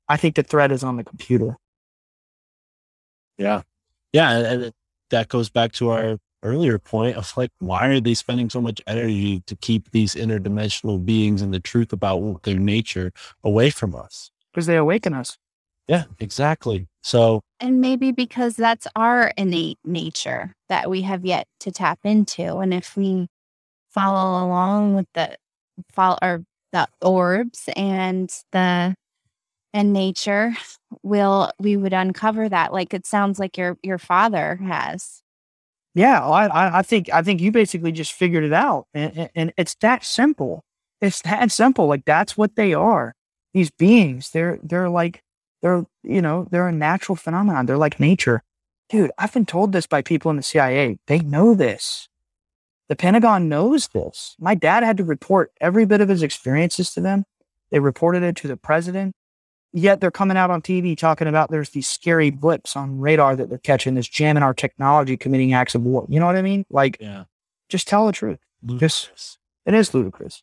I 0.08 0.16
think 0.16 0.34
the 0.34 0.42
threat 0.42 0.72
is 0.72 0.82
on 0.82 0.96
the 0.96 1.04
computer. 1.04 1.56
Yeah. 3.38 3.62
Yeah. 4.12 4.38
And 4.38 4.72
that 5.10 5.28
goes 5.28 5.48
back 5.48 5.72
to 5.72 5.90
our 5.90 6.18
earlier 6.42 6.78
point 6.78 7.16
of 7.16 7.36
like, 7.36 7.50
why 7.58 7.88
are 7.88 8.00
they 8.00 8.14
spending 8.14 8.50
so 8.50 8.60
much 8.60 8.80
energy 8.86 9.42
to 9.46 9.56
keep 9.56 9.90
these 9.90 10.14
interdimensional 10.14 11.04
beings 11.04 11.42
and 11.42 11.52
the 11.52 11.60
truth 11.60 11.92
about 11.92 12.42
their 12.42 12.58
nature 12.58 13.12
away 13.44 13.70
from 13.70 13.94
us? 13.94 14.30
Because 14.52 14.66
they 14.66 14.76
awaken 14.76 15.14
us. 15.14 15.38
Yeah, 15.88 16.04
exactly. 16.18 16.86
So, 17.02 17.40
And 17.58 17.80
maybe 17.80 18.12
because 18.12 18.54
that's 18.56 18.86
our 18.94 19.32
innate 19.36 19.78
nature 19.84 20.54
that 20.68 20.88
we 20.88 21.02
have 21.02 21.24
yet 21.24 21.46
to 21.60 21.72
tap 21.72 21.98
into. 22.04 22.58
And 22.58 22.72
if 22.72 22.96
we 22.96 23.26
follow 23.90 24.44
along 24.46 24.94
with 24.94 25.06
the 25.14 25.36
follow 25.92 26.18
or 26.22 26.44
the 26.72 26.86
orbs 27.02 27.68
and 27.76 28.30
the 28.52 28.94
and 29.72 29.92
nature, 29.92 30.52
will 31.02 31.50
we 31.58 31.76
would 31.76 31.92
uncover 31.92 32.48
that. 32.48 32.72
Like 32.72 32.94
it 32.94 33.06
sounds 33.06 33.38
like 33.38 33.56
your 33.58 33.76
your 33.82 33.98
father 33.98 34.56
has. 34.62 35.22
Yeah, 35.94 36.20
oh, 36.22 36.32
I, 36.32 36.46
I, 36.46 36.78
I 36.78 36.82
think 36.82 37.10
I 37.12 37.22
think 37.22 37.40
you 37.40 37.50
basically 37.50 37.92
just 37.92 38.12
figured 38.12 38.44
it 38.44 38.52
out, 38.52 38.86
and, 38.94 39.28
and 39.34 39.52
it's 39.56 39.74
that 39.76 40.04
simple. 40.04 40.64
It's 41.00 41.22
that 41.22 41.50
simple. 41.50 41.86
Like 41.86 42.04
that's 42.04 42.36
what 42.36 42.56
they 42.56 42.74
are. 42.74 43.14
These 43.52 43.70
beings, 43.70 44.30
they're 44.30 44.58
they're 44.62 44.88
like 44.88 45.22
they're 45.62 45.84
you 46.02 46.22
know 46.22 46.46
they're 46.50 46.68
a 46.68 46.72
natural 46.72 47.16
phenomenon. 47.16 47.66
They're 47.66 47.76
like 47.76 47.98
nature, 47.98 48.42
dude. 48.88 49.10
I've 49.18 49.32
been 49.32 49.46
told 49.46 49.72
this 49.72 49.86
by 49.86 50.02
people 50.02 50.30
in 50.30 50.36
the 50.36 50.42
CIA. 50.42 50.98
They 51.06 51.18
know 51.18 51.54
this. 51.54 52.08
The 52.88 52.96
Pentagon 52.96 53.48
knows 53.48 53.88
this. 53.88 54.34
My 54.40 54.54
dad 54.56 54.82
had 54.82 54.96
to 54.96 55.04
report 55.04 55.52
every 55.60 55.86
bit 55.86 56.00
of 56.00 56.08
his 56.08 56.24
experiences 56.24 56.92
to 56.94 57.00
them. 57.00 57.24
They 57.70 57.78
reported 57.78 58.24
it 58.24 58.34
to 58.36 58.48
the 58.48 58.56
president. 58.56 59.14
Yet 59.72 60.00
they're 60.00 60.10
coming 60.10 60.36
out 60.36 60.50
on 60.50 60.62
TV 60.62 60.96
talking 60.96 61.28
about 61.28 61.50
there's 61.50 61.70
these 61.70 61.86
scary 61.86 62.30
blips 62.30 62.74
on 62.76 62.98
radar 62.98 63.36
that 63.36 63.48
they're 63.48 63.58
catching 63.58 63.94
that's 63.94 64.08
jamming 64.08 64.42
our 64.42 64.54
technology, 64.54 65.16
committing 65.16 65.52
acts 65.52 65.74
of 65.74 65.82
war. 65.82 66.06
You 66.08 66.18
know 66.18 66.26
what 66.26 66.36
I 66.36 66.42
mean? 66.42 66.66
Like, 66.70 66.96
yeah. 67.00 67.24
just 67.68 67.86
tell 67.86 68.06
the 68.06 68.12
truth. 68.12 68.40
Ludicrous. 68.62 69.38
It 69.66 69.74
is 69.74 69.94
ludicrous. 69.94 70.42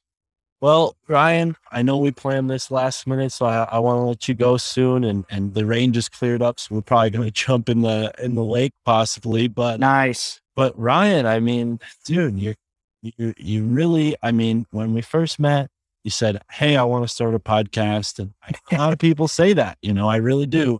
Well, 0.60 0.95
Ryan, 1.08 1.56
I 1.72 1.84
know 1.84 1.98
we 1.98 2.10
planned 2.12 2.49
this 2.49 2.72
last 2.72 3.06
minute, 3.06 3.32
so 3.32 3.45
I, 3.45 3.64
I 3.66 3.80
want 3.80 3.98
to 3.98 4.02
let 4.04 4.28
you 4.28 4.34
go 4.34 4.58
soon. 4.58 5.04
And 5.04 5.24
and 5.30 5.54
the 5.54 5.66
rain 5.66 5.94
just 5.94 6.12
cleared 6.12 6.41
up, 6.41 6.60
so 6.60 6.74
we're 6.74 6.82
probably 6.82 7.12
going 7.12 7.26
to 7.26 7.32
jump 7.32 7.70
in 7.70 7.82
the 7.82 8.12
in 8.18 8.34
the 8.34 8.44
lake 8.44 8.74
possibly. 8.84 9.48
But 9.48 9.80
Nice. 9.80 10.41
but 10.56 10.78
Ryan, 10.80 11.28
I 11.28 11.40
mean, 11.40 11.80
dude, 12.06 12.40
you're 12.40 12.56
you 13.04 13.34
you 13.38 13.66
really, 13.66 14.16
I 14.24 14.32
mean, 14.32 14.66
when 14.72 14.94
we 14.95 15.02
first 15.02 15.38
met, 15.40 15.70
you 16.07 16.11
said, 16.11 16.41
"Hey, 16.49 16.77
I 16.77 16.84
want 16.85 17.03
to 17.03 17.13
start 17.13 17.35
a 17.35 17.39
podcast," 17.39 18.17
and 18.17 18.34
a 18.71 18.77
lot 18.77 18.93
of 18.93 18.99
people 18.99 19.27
say 19.27 19.51
that, 19.51 19.77
you 19.81 19.93
know, 19.93 20.07
I 20.07 20.15
really 20.15 20.45
do. 20.45 20.79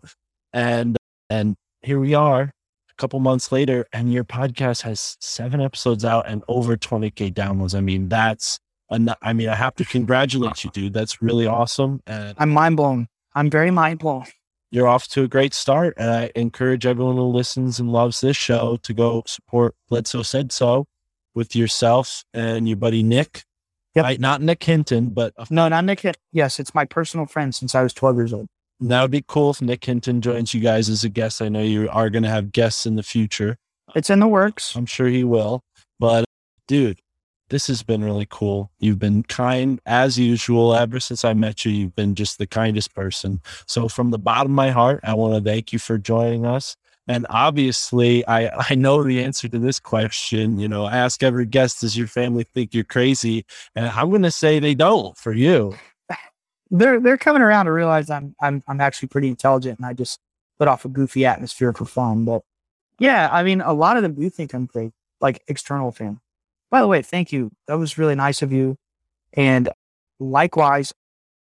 And 0.53 0.95
and 1.29 1.55
here 1.81 1.99
we 1.99 2.13
are, 2.13 2.43
a 2.43 2.93
couple 2.97 3.19
months 3.19 3.51
later, 3.51 3.85
and 3.91 4.13
your 4.13 4.23
podcast 4.23 4.83
has 4.83 5.17
seven 5.19 5.59
episodes 5.59 6.05
out 6.05 6.29
and 6.29 6.43
over 6.47 6.77
20k 6.77 7.33
downloads. 7.33 7.75
I 7.75 7.81
mean, 7.81 8.07
that's 8.07 8.57
an, 8.89 9.09
I 9.21 9.33
mean, 9.33 9.49
I 9.49 9.55
have 9.55 9.75
to 9.75 9.83
congratulate 9.85 10.63
you, 10.63 10.69
dude. 10.71 10.93
That's 10.93 11.21
really 11.21 11.45
awesome, 11.45 11.99
and 12.07 12.33
I'm 12.37 12.51
mind 12.51 12.77
blown. 12.77 13.09
I'm 13.35 13.49
very 13.49 13.69
mind 13.69 13.99
blown. 13.99 14.23
you're 14.71 14.87
off 14.87 15.09
to 15.09 15.23
a 15.23 15.27
great 15.27 15.53
start. 15.53 15.93
And 15.97 16.09
I 16.09 16.31
encourage 16.35 16.85
everyone 16.85 17.17
who 17.17 17.23
listens 17.23 17.81
and 17.81 17.91
loves 17.91 18.21
this 18.21 18.37
show 18.37 18.77
to 18.83 18.93
go 18.93 19.23
support 19.27 19.75
Bledsoe 19.89 20.23
Said 20.23 20.53
So 20.53 20.85
with 21.35 21.53
yourself 21.53 22.23
and 22.33 22.67
your 22.67 22.77
buddy 22.77 23.03
Nick. 23.03 23.43
Yep. 23.98 24.03
Right? 24.03 24.19
Not 24.19 24.41
Nick 24.41 24.64
Hinton, 24.64 25.10
but 25.10 25.34
No, 25.52 25.68
not 25.68 25.84
Nick. 25.86 26.02
Hit- 26.02 26.18
Yes, 26.32 26.60
it's 26.60 26.74
my 26.76 26.86
personal 26.86 27.26
friend 27.26 27.53
since 27.53 27.74
I 27.76 27.82
was 27.84 27.94
12 27.94 28.15
years 28.15 28.32
old. 28.34 28.48
that 28.80 29.02
would 29.02 29.10
be 29.11 29.24
cool 29.28 29.49
if 29.49 29.61
Nick 29.61 29.84
Hinton 29.86 30.22
joins 30.22 30.53
you 30.53 30.61
guys 30.61 30.88
as 30.88 31.03
a 31.03 31.10
guest. 31.10 31.41
I 31.41 31.49
know 31.49 31.64
you 31.64 31.90
are 31.90 32.10
going 32.11 32.22
to 32.24 32.30
have 32.30 32.52
guests 32.52 32.86
in 32.86 32.95
the 32.95 33.02
future. 33.03 33.57
It's 33.95 34.10
in 34.10 34.19
the 34.19 34.28
works. 34.28 34.76
I'm 34.76 34.86
sure 34.86 35.07
he 35.07 35.24
will. 35.24 35.64
But 35.99 36.26
dude, 36.68 36.99
this 37.49 37.65
has 37.68 37.82
been 37.82 38.03
really 38.03 38.28
cool. 38.30 38.69
You've 38.80 38.99
been 38.99 39.24
kind 39.24 39.80
as 39.88 40.19
usual. 40.19 40.76
Ever 40.76 40.99
since 40.99 41.26
I 41.26 41.34
met 41.34 41.65
you, 41.65 41.72
you've 41.72 41.95
been 41.95 42.14
just 42.14 42.38
the 42.38 42.45
kindest 42.45 42.94
person. 42.94 43.41
So 43.65 43.88
from 43.88 44.11
the 44.11 44.19
bottom 44.19 44.52
of 44.52 44.56
my 44.56 44.69
heart, 44.69 44.99
I 45.03 45.14
want 45.15 45.34
to 45.44 45.49
thank 45.49 45.74
you 45.74 45.80
for 45.80 45.98
joining 45.98 46.45
us. 46.45 46.76
And 47.07 47.25
obviously, 47.29 48.27
I, 48.27 48.49
I 48.69 48.75
know 48.75 49.03
the 49.03 49.23
answer 49.23 49.47
to 49.47 49.59
this 49.59 49.79
question. 49.79 50.59
You 50.59 50.67
know, 50.67 50.88
ask 50.88 51.23
every 51.23 51.45
guest, 51.45 51.81
does 51.81 51.97
your 51.97 52.07
family 52.07 52.43
think 52.43 52.73
you're 52.73 52.84
crazy? 52.84 53.45
And 53.75 53.88
I'm 53.88 54.09
going 54.09 54.23
to 54.23 54.31
say 54.31 54.59
they 54.59 54.75
don't 54.75 55.17
for 55.17 55.34
you. 55.34 55.75
They're 56.69 56.99
they're 56.99 57.17
coming 57.17 57.41
around 57.41 57.67
to 57.67 57.71
realize 57.71 58.09
I'm 58.09 58.35
I'm 58.41 58.61
I'm 58.67 58.81
actually 58.81 59.07
pretty 59.07 59.29
intelligent 59.29 59.79
and 59.79 59.85
I 59.85 59.93
just 59.93 60.19
put 60.59 60.67
off 60.67 60.84
a 60.84 60.89
goofy 60.89 61.25
atmosphere 61.25 61.71
for 61.71 61.85
fun. 61.85 62.25
But 62.25 62.41
yeah, 62.99 63.29
I 63.31 63.43
mean, 63.43 63.61
a 63.61 63.73
lot 63.73 63.95
of 63.95 64.03
them 64.03 64.15
do 64.15 64.29
think 64.29 64.53
I'm 64.53 64.65
great, 64.65 64.91
like 65.21 65.41
external 65.47 65.91
fan. 65.91 66.19
By 66.69 66.81
the 66.81 66.88
way, 66.88 67.01
thank 67.01 67.31
you. 67.31 67.51
That 67.67 67.77
was 67.77 67.97
really 67.97 68.15
nice 68.15 68.41
of 68.41 68.51
you. 68.51 68.75
And 69.34 69.69
likewise, 70.19 70.93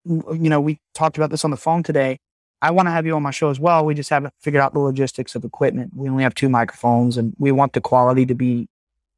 you 0.04 0.24
know, 0.36 0.60
we 0.60 0.80
talked 0.94 1.16
about 1.16 1.30
this 1.30 1.44
on 1.44 1.52
the 1.52 1.56
phone 1.56 1.82
today. 1.82 2.18
I 2.62 2.70
want 2.70 2.86
to 2.86 2.92
have 2.92 3.04
you 3.04 3.16
on 3.16 3.22
my 3.24 3.32
show 3.32 3.50
as 3.50 3.58
well. 3.58 3.84
We 3.84 3.94
just 3.94 4.08
haven't 4.08 4.32
figured 4.40 4.62
out 4.62 4.72
the 4.72 4.78
logistics 4.78 5.34
of 5.34 5.44
equipment. 5.44 5.92
We 5.96 6.08
only 6.08 6.22
have 6.22 6.34
two 6.34 6.48
microphones 6.48 7.18
and 7.18 7.34
we 7.38 7.50
want 7.50 7.72
the 7.72 7.80
quality 7.80 8.24
to 8.26 8.34
be 8.34 8.68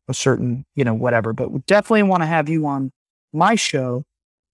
a 0.08 0.14
certain, 0.14 0.64
you 0.74 0.82
know, 0.82 0.94
whatever. 0.94 1.34
But 1.34 1.52
we 1.52 1.60
definitely 1.66 2.04
want 2.04 2.22
to 2.22 2.26
have 2.26 2.48
you 2.48 2.66
on 2.66 2.90
my 3.34 3.54
show. 3.54 4.02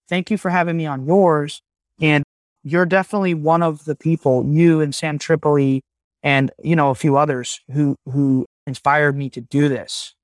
Thank 0.08 0.28
you 0.28 0.36
for 0.36 0.50
having 0.50 0.76
me 0.76 0.86
on 0.86 1.06
yours. 1.06 1.62
And 2.00 2.24
you're 2.64 2.84
definitely 2.84 3.32
one 3.32 3.62
of 3.62 3.84
the 3.84 3.94
people, 3.94 4.44
you 4.44 4.80
and 4.80 4.92
Sam 4.92 5.18
Tripoli 5.18 5.82
and, 6.24 6.50
you 6.62 6.74
know, 6.74 6.90
a 6.90 6.94
few 6.96 7.16
others 7.16 7.60
who 7.72 7.96
who 8.06 8.44
inspired 8.66 9.16
me 9.16 9.30
to 9.30 9.40
do 9.40 9.68
this. 9.68 10.14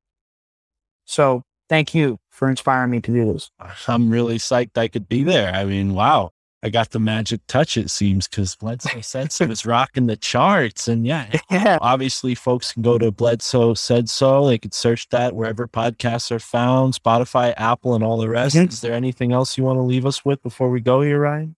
So 1.04 1.42
thank 1.68 1.94
you 1.94 2.18
for 2.30 2.50
inspiring 2.50 2.90
me 2.90 3.00
to 3.00 3.12
do 3.12 3.32
this. 3.32 3.48
I'm 3.86 4.10
really 4.10 4.38
psyched 4.38 4.76
I 4.76 4.88
could 4.88 5.08
be 5.08 5.22
there. 5.22 5.54
I 5.54 5.64
mean, 5.64 5.94
wow. 5.94 6.32
I 6.62 6.70
got 6.70 6.90
the 6.90 6.98
magic 6.98 7.42
touch, 7.46 7.76
it 7.76 7.90
seems, 7.90 8.26
because 8.26 8.56
Bledsoe 8.56 9.00
said 9.02 9.30
so 9.30 9.46
was 9.46 9.64
rocking 9.66 10.06
the 10.06 10.16
charts. 10.16 10.88
And 10.88 11.06
yeah, 11.06 11.30
Yeah. 11.50 11.78
obviously 11.80 12.34
folks 12.34 12.72
can 12.72 12.82
go 12.82 12.98
to 12.98 13.12
Bledsoe 13.12 13.74
Said 13.74 14.08
So. 14.08 14.46
They 14.46 14.58
could 14.58 14.74
search 14.74 15.08
that 15.10 15.36
wherever 15.36 15.68
podcasts 15.68 16.30
are 16.32 16.38
found, 16.40 16.94
Spotify, 16.94 17.52
Apple, 17.56 17.94
and 17.94 18.02
all 18.02 18.16
the 18.16 18.28
rest. 18.28 18.56
Mhm. 18.56 18.68
Is 18.68 18.80
there 18.80 18.94
anything 18.94 19.32
else 19.32 19.56
you 19.56 19.64
want 19.64 19.76
to 19.76 19.82
leave 19.82 20.06
us 20.06 20.24
with 20.24 20.42
before 20.42 20.70
we 20.70 20.80
go 20.80 21.02
here, 21.02 21.20
Ryan? 21.20 21.54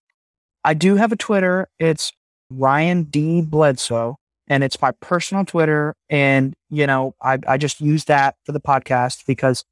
I 0.65 0.75
do 0.75 0.97
have 0.97 1.12
a 1.12 1.16
Twitter. 1.16 1.69
It's 1.79 2.12
Ryan 2.51 3.05
D 3.05 3.41
Bledsoe, 3.41 4.16
and 4.49 4.65
it's 4.65 4.81
my 4.83 4.91
personal 5.01 5.45
Twitter. 5.45 5.95
And 6.11 6.55
you 6.70 6.87
know, 6.87 7.15
I 7.23 7.39
I 7.47 7.57
just 7.57 7.81
use 7.81 8.05
that 8.07 8.35
for 8.45 8.53
the 8.53 8.61
podcast 8.61 9.25
because 9.27 9.65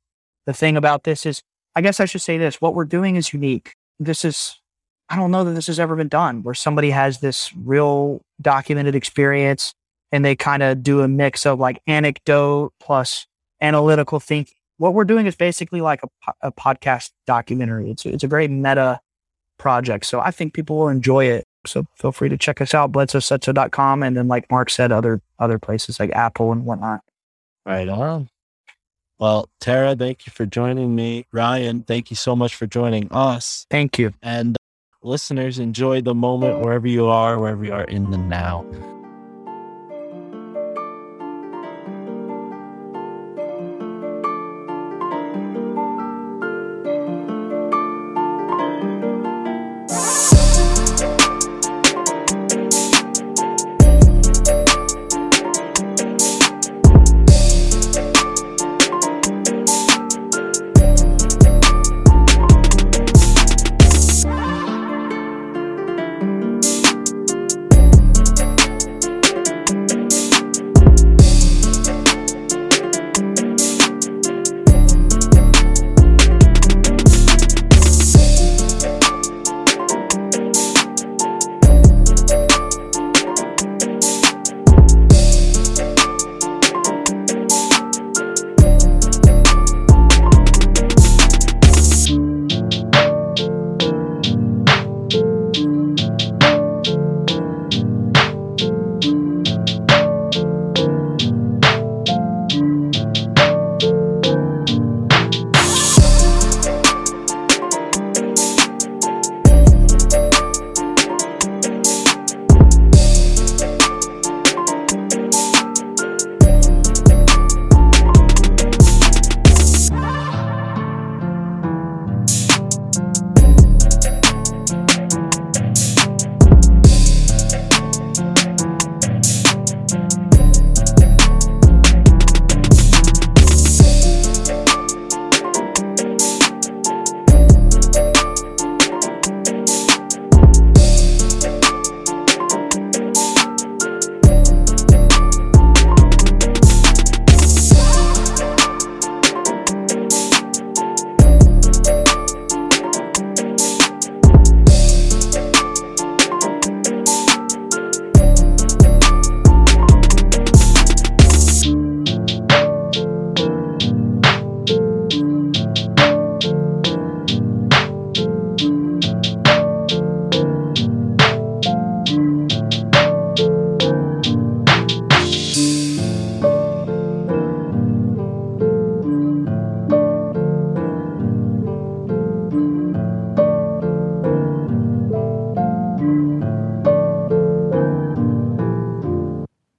the 0.47 0.53
thing 0.55 0.77
about 0.77 1.03
this 1.03 1.27
is, 1.27 1.43
I 1.75 1.81
guess 1.83 1.99
I 2.01 2.05
should 2.05 2.23
say 2.23 2.39
this: 2.39 2.61
what 2.61 2.75
we're 2.75 2.85
doing 2.85 3.17
is 3.17 3.35
unique. 3.35 3.75
This 3.99 4.25
is, 4.25 4.61
I 5.09 5.17
don't 5.17 5.31
know 5.31 5.45
that 5.45 5.53
this 5.53 5.69
has 5.69 5.79
ever 5.79 5.95
been 5.95 6.09
done, 6.09 6.43
where 6.43 6.55
somebody 6.55 6.91
has 6.91 7.21
this 7.21 7.53
real 7.55 8.23
documented 8.41 8.95
experience, 8.95 9.75
and 10.11 10.25
they 10.25 10.35
kind 10.35 10.63
of 10.63 10.83
do 10.83 11.03
a 11.03 11.09
mix 11.09 11.47
of 11.47 11.59
like 11.61 11.81
anecdote 11.87 12.73
plus 12.81 13.27
analytical 13.61 14.21
thinking. 14.21 14.55
What 14.79 14.95
we're 14.95 15.05
doing 15.05 15.27
is 15.27 15.37
basically 15.37 15.81
like 15.81 16.01
a, 16.03 16.33
a 16.43 16.53
podcast 16.53 17.11
documentary. 17.27 17.91
It's 17.91 18.05
it's 18.05 18.25
a 18.25 18.29
very 18.29 18.49
meta 18.49 19.01
project. 19.59 20.07
So 20.07 20.21
I 20.21 20.31
think 20.31 20.55
people 20.55 20.77
will 20.77 20.89
enjoy 20.89 21.27
it. 21.27 21.45
So 21.67 21.87
feel 21.97 22.13
free 22.13 22.29
to 22.29 22.37
check 22.37 22.61
us 22.61 22.75
out, 22.75 22.93
bledsoesaidso.com. 22.93 24.03
And 24.03 24.17
then, 24.17 24.29
like 24.29 24.51
Mark 24.51 24.71
said, 24.71 24.93
other 24.93 25.21
other 25.39 25.59
places 25.59 25.99
like 25.99 26.11
Apple 26.13 26.53
and 26.53 26.65
whatnot. 26.65 27.01
Right 27.65 27.89
on. 27.89 28.29
Well, 29.19 29.49
Tara, 29.61 29.97
thank 29.97 30.27
you 30.27 30.33
for 30.33 30.45
joining 30.45 30.95
me. 30.95 31.27
Ryan, 31.33 31.83
thank 31.83 32.11
you 32.11 32.17
so 32.17 32.37
much 32.37 32.55
for 32.55 32.67
joining 32.67 33.11
us. 33.11 33.67
Thank 33.71 33.99
you. 33.99 34.13
And 34.23 34.57
listeners, 35.07 35.59
enjoy 35.59 36.01
the 36.01 36.15
moment 36.15 36.61
wherever 36.61 36.89
you 36.89 37.07
are, 37.07 37.39
wherever 37.39 37.65
you 37.65 37.73
are 37.73 37.85
in 37.85 38.11
the 38.11 38.19
now. 38.19 38.67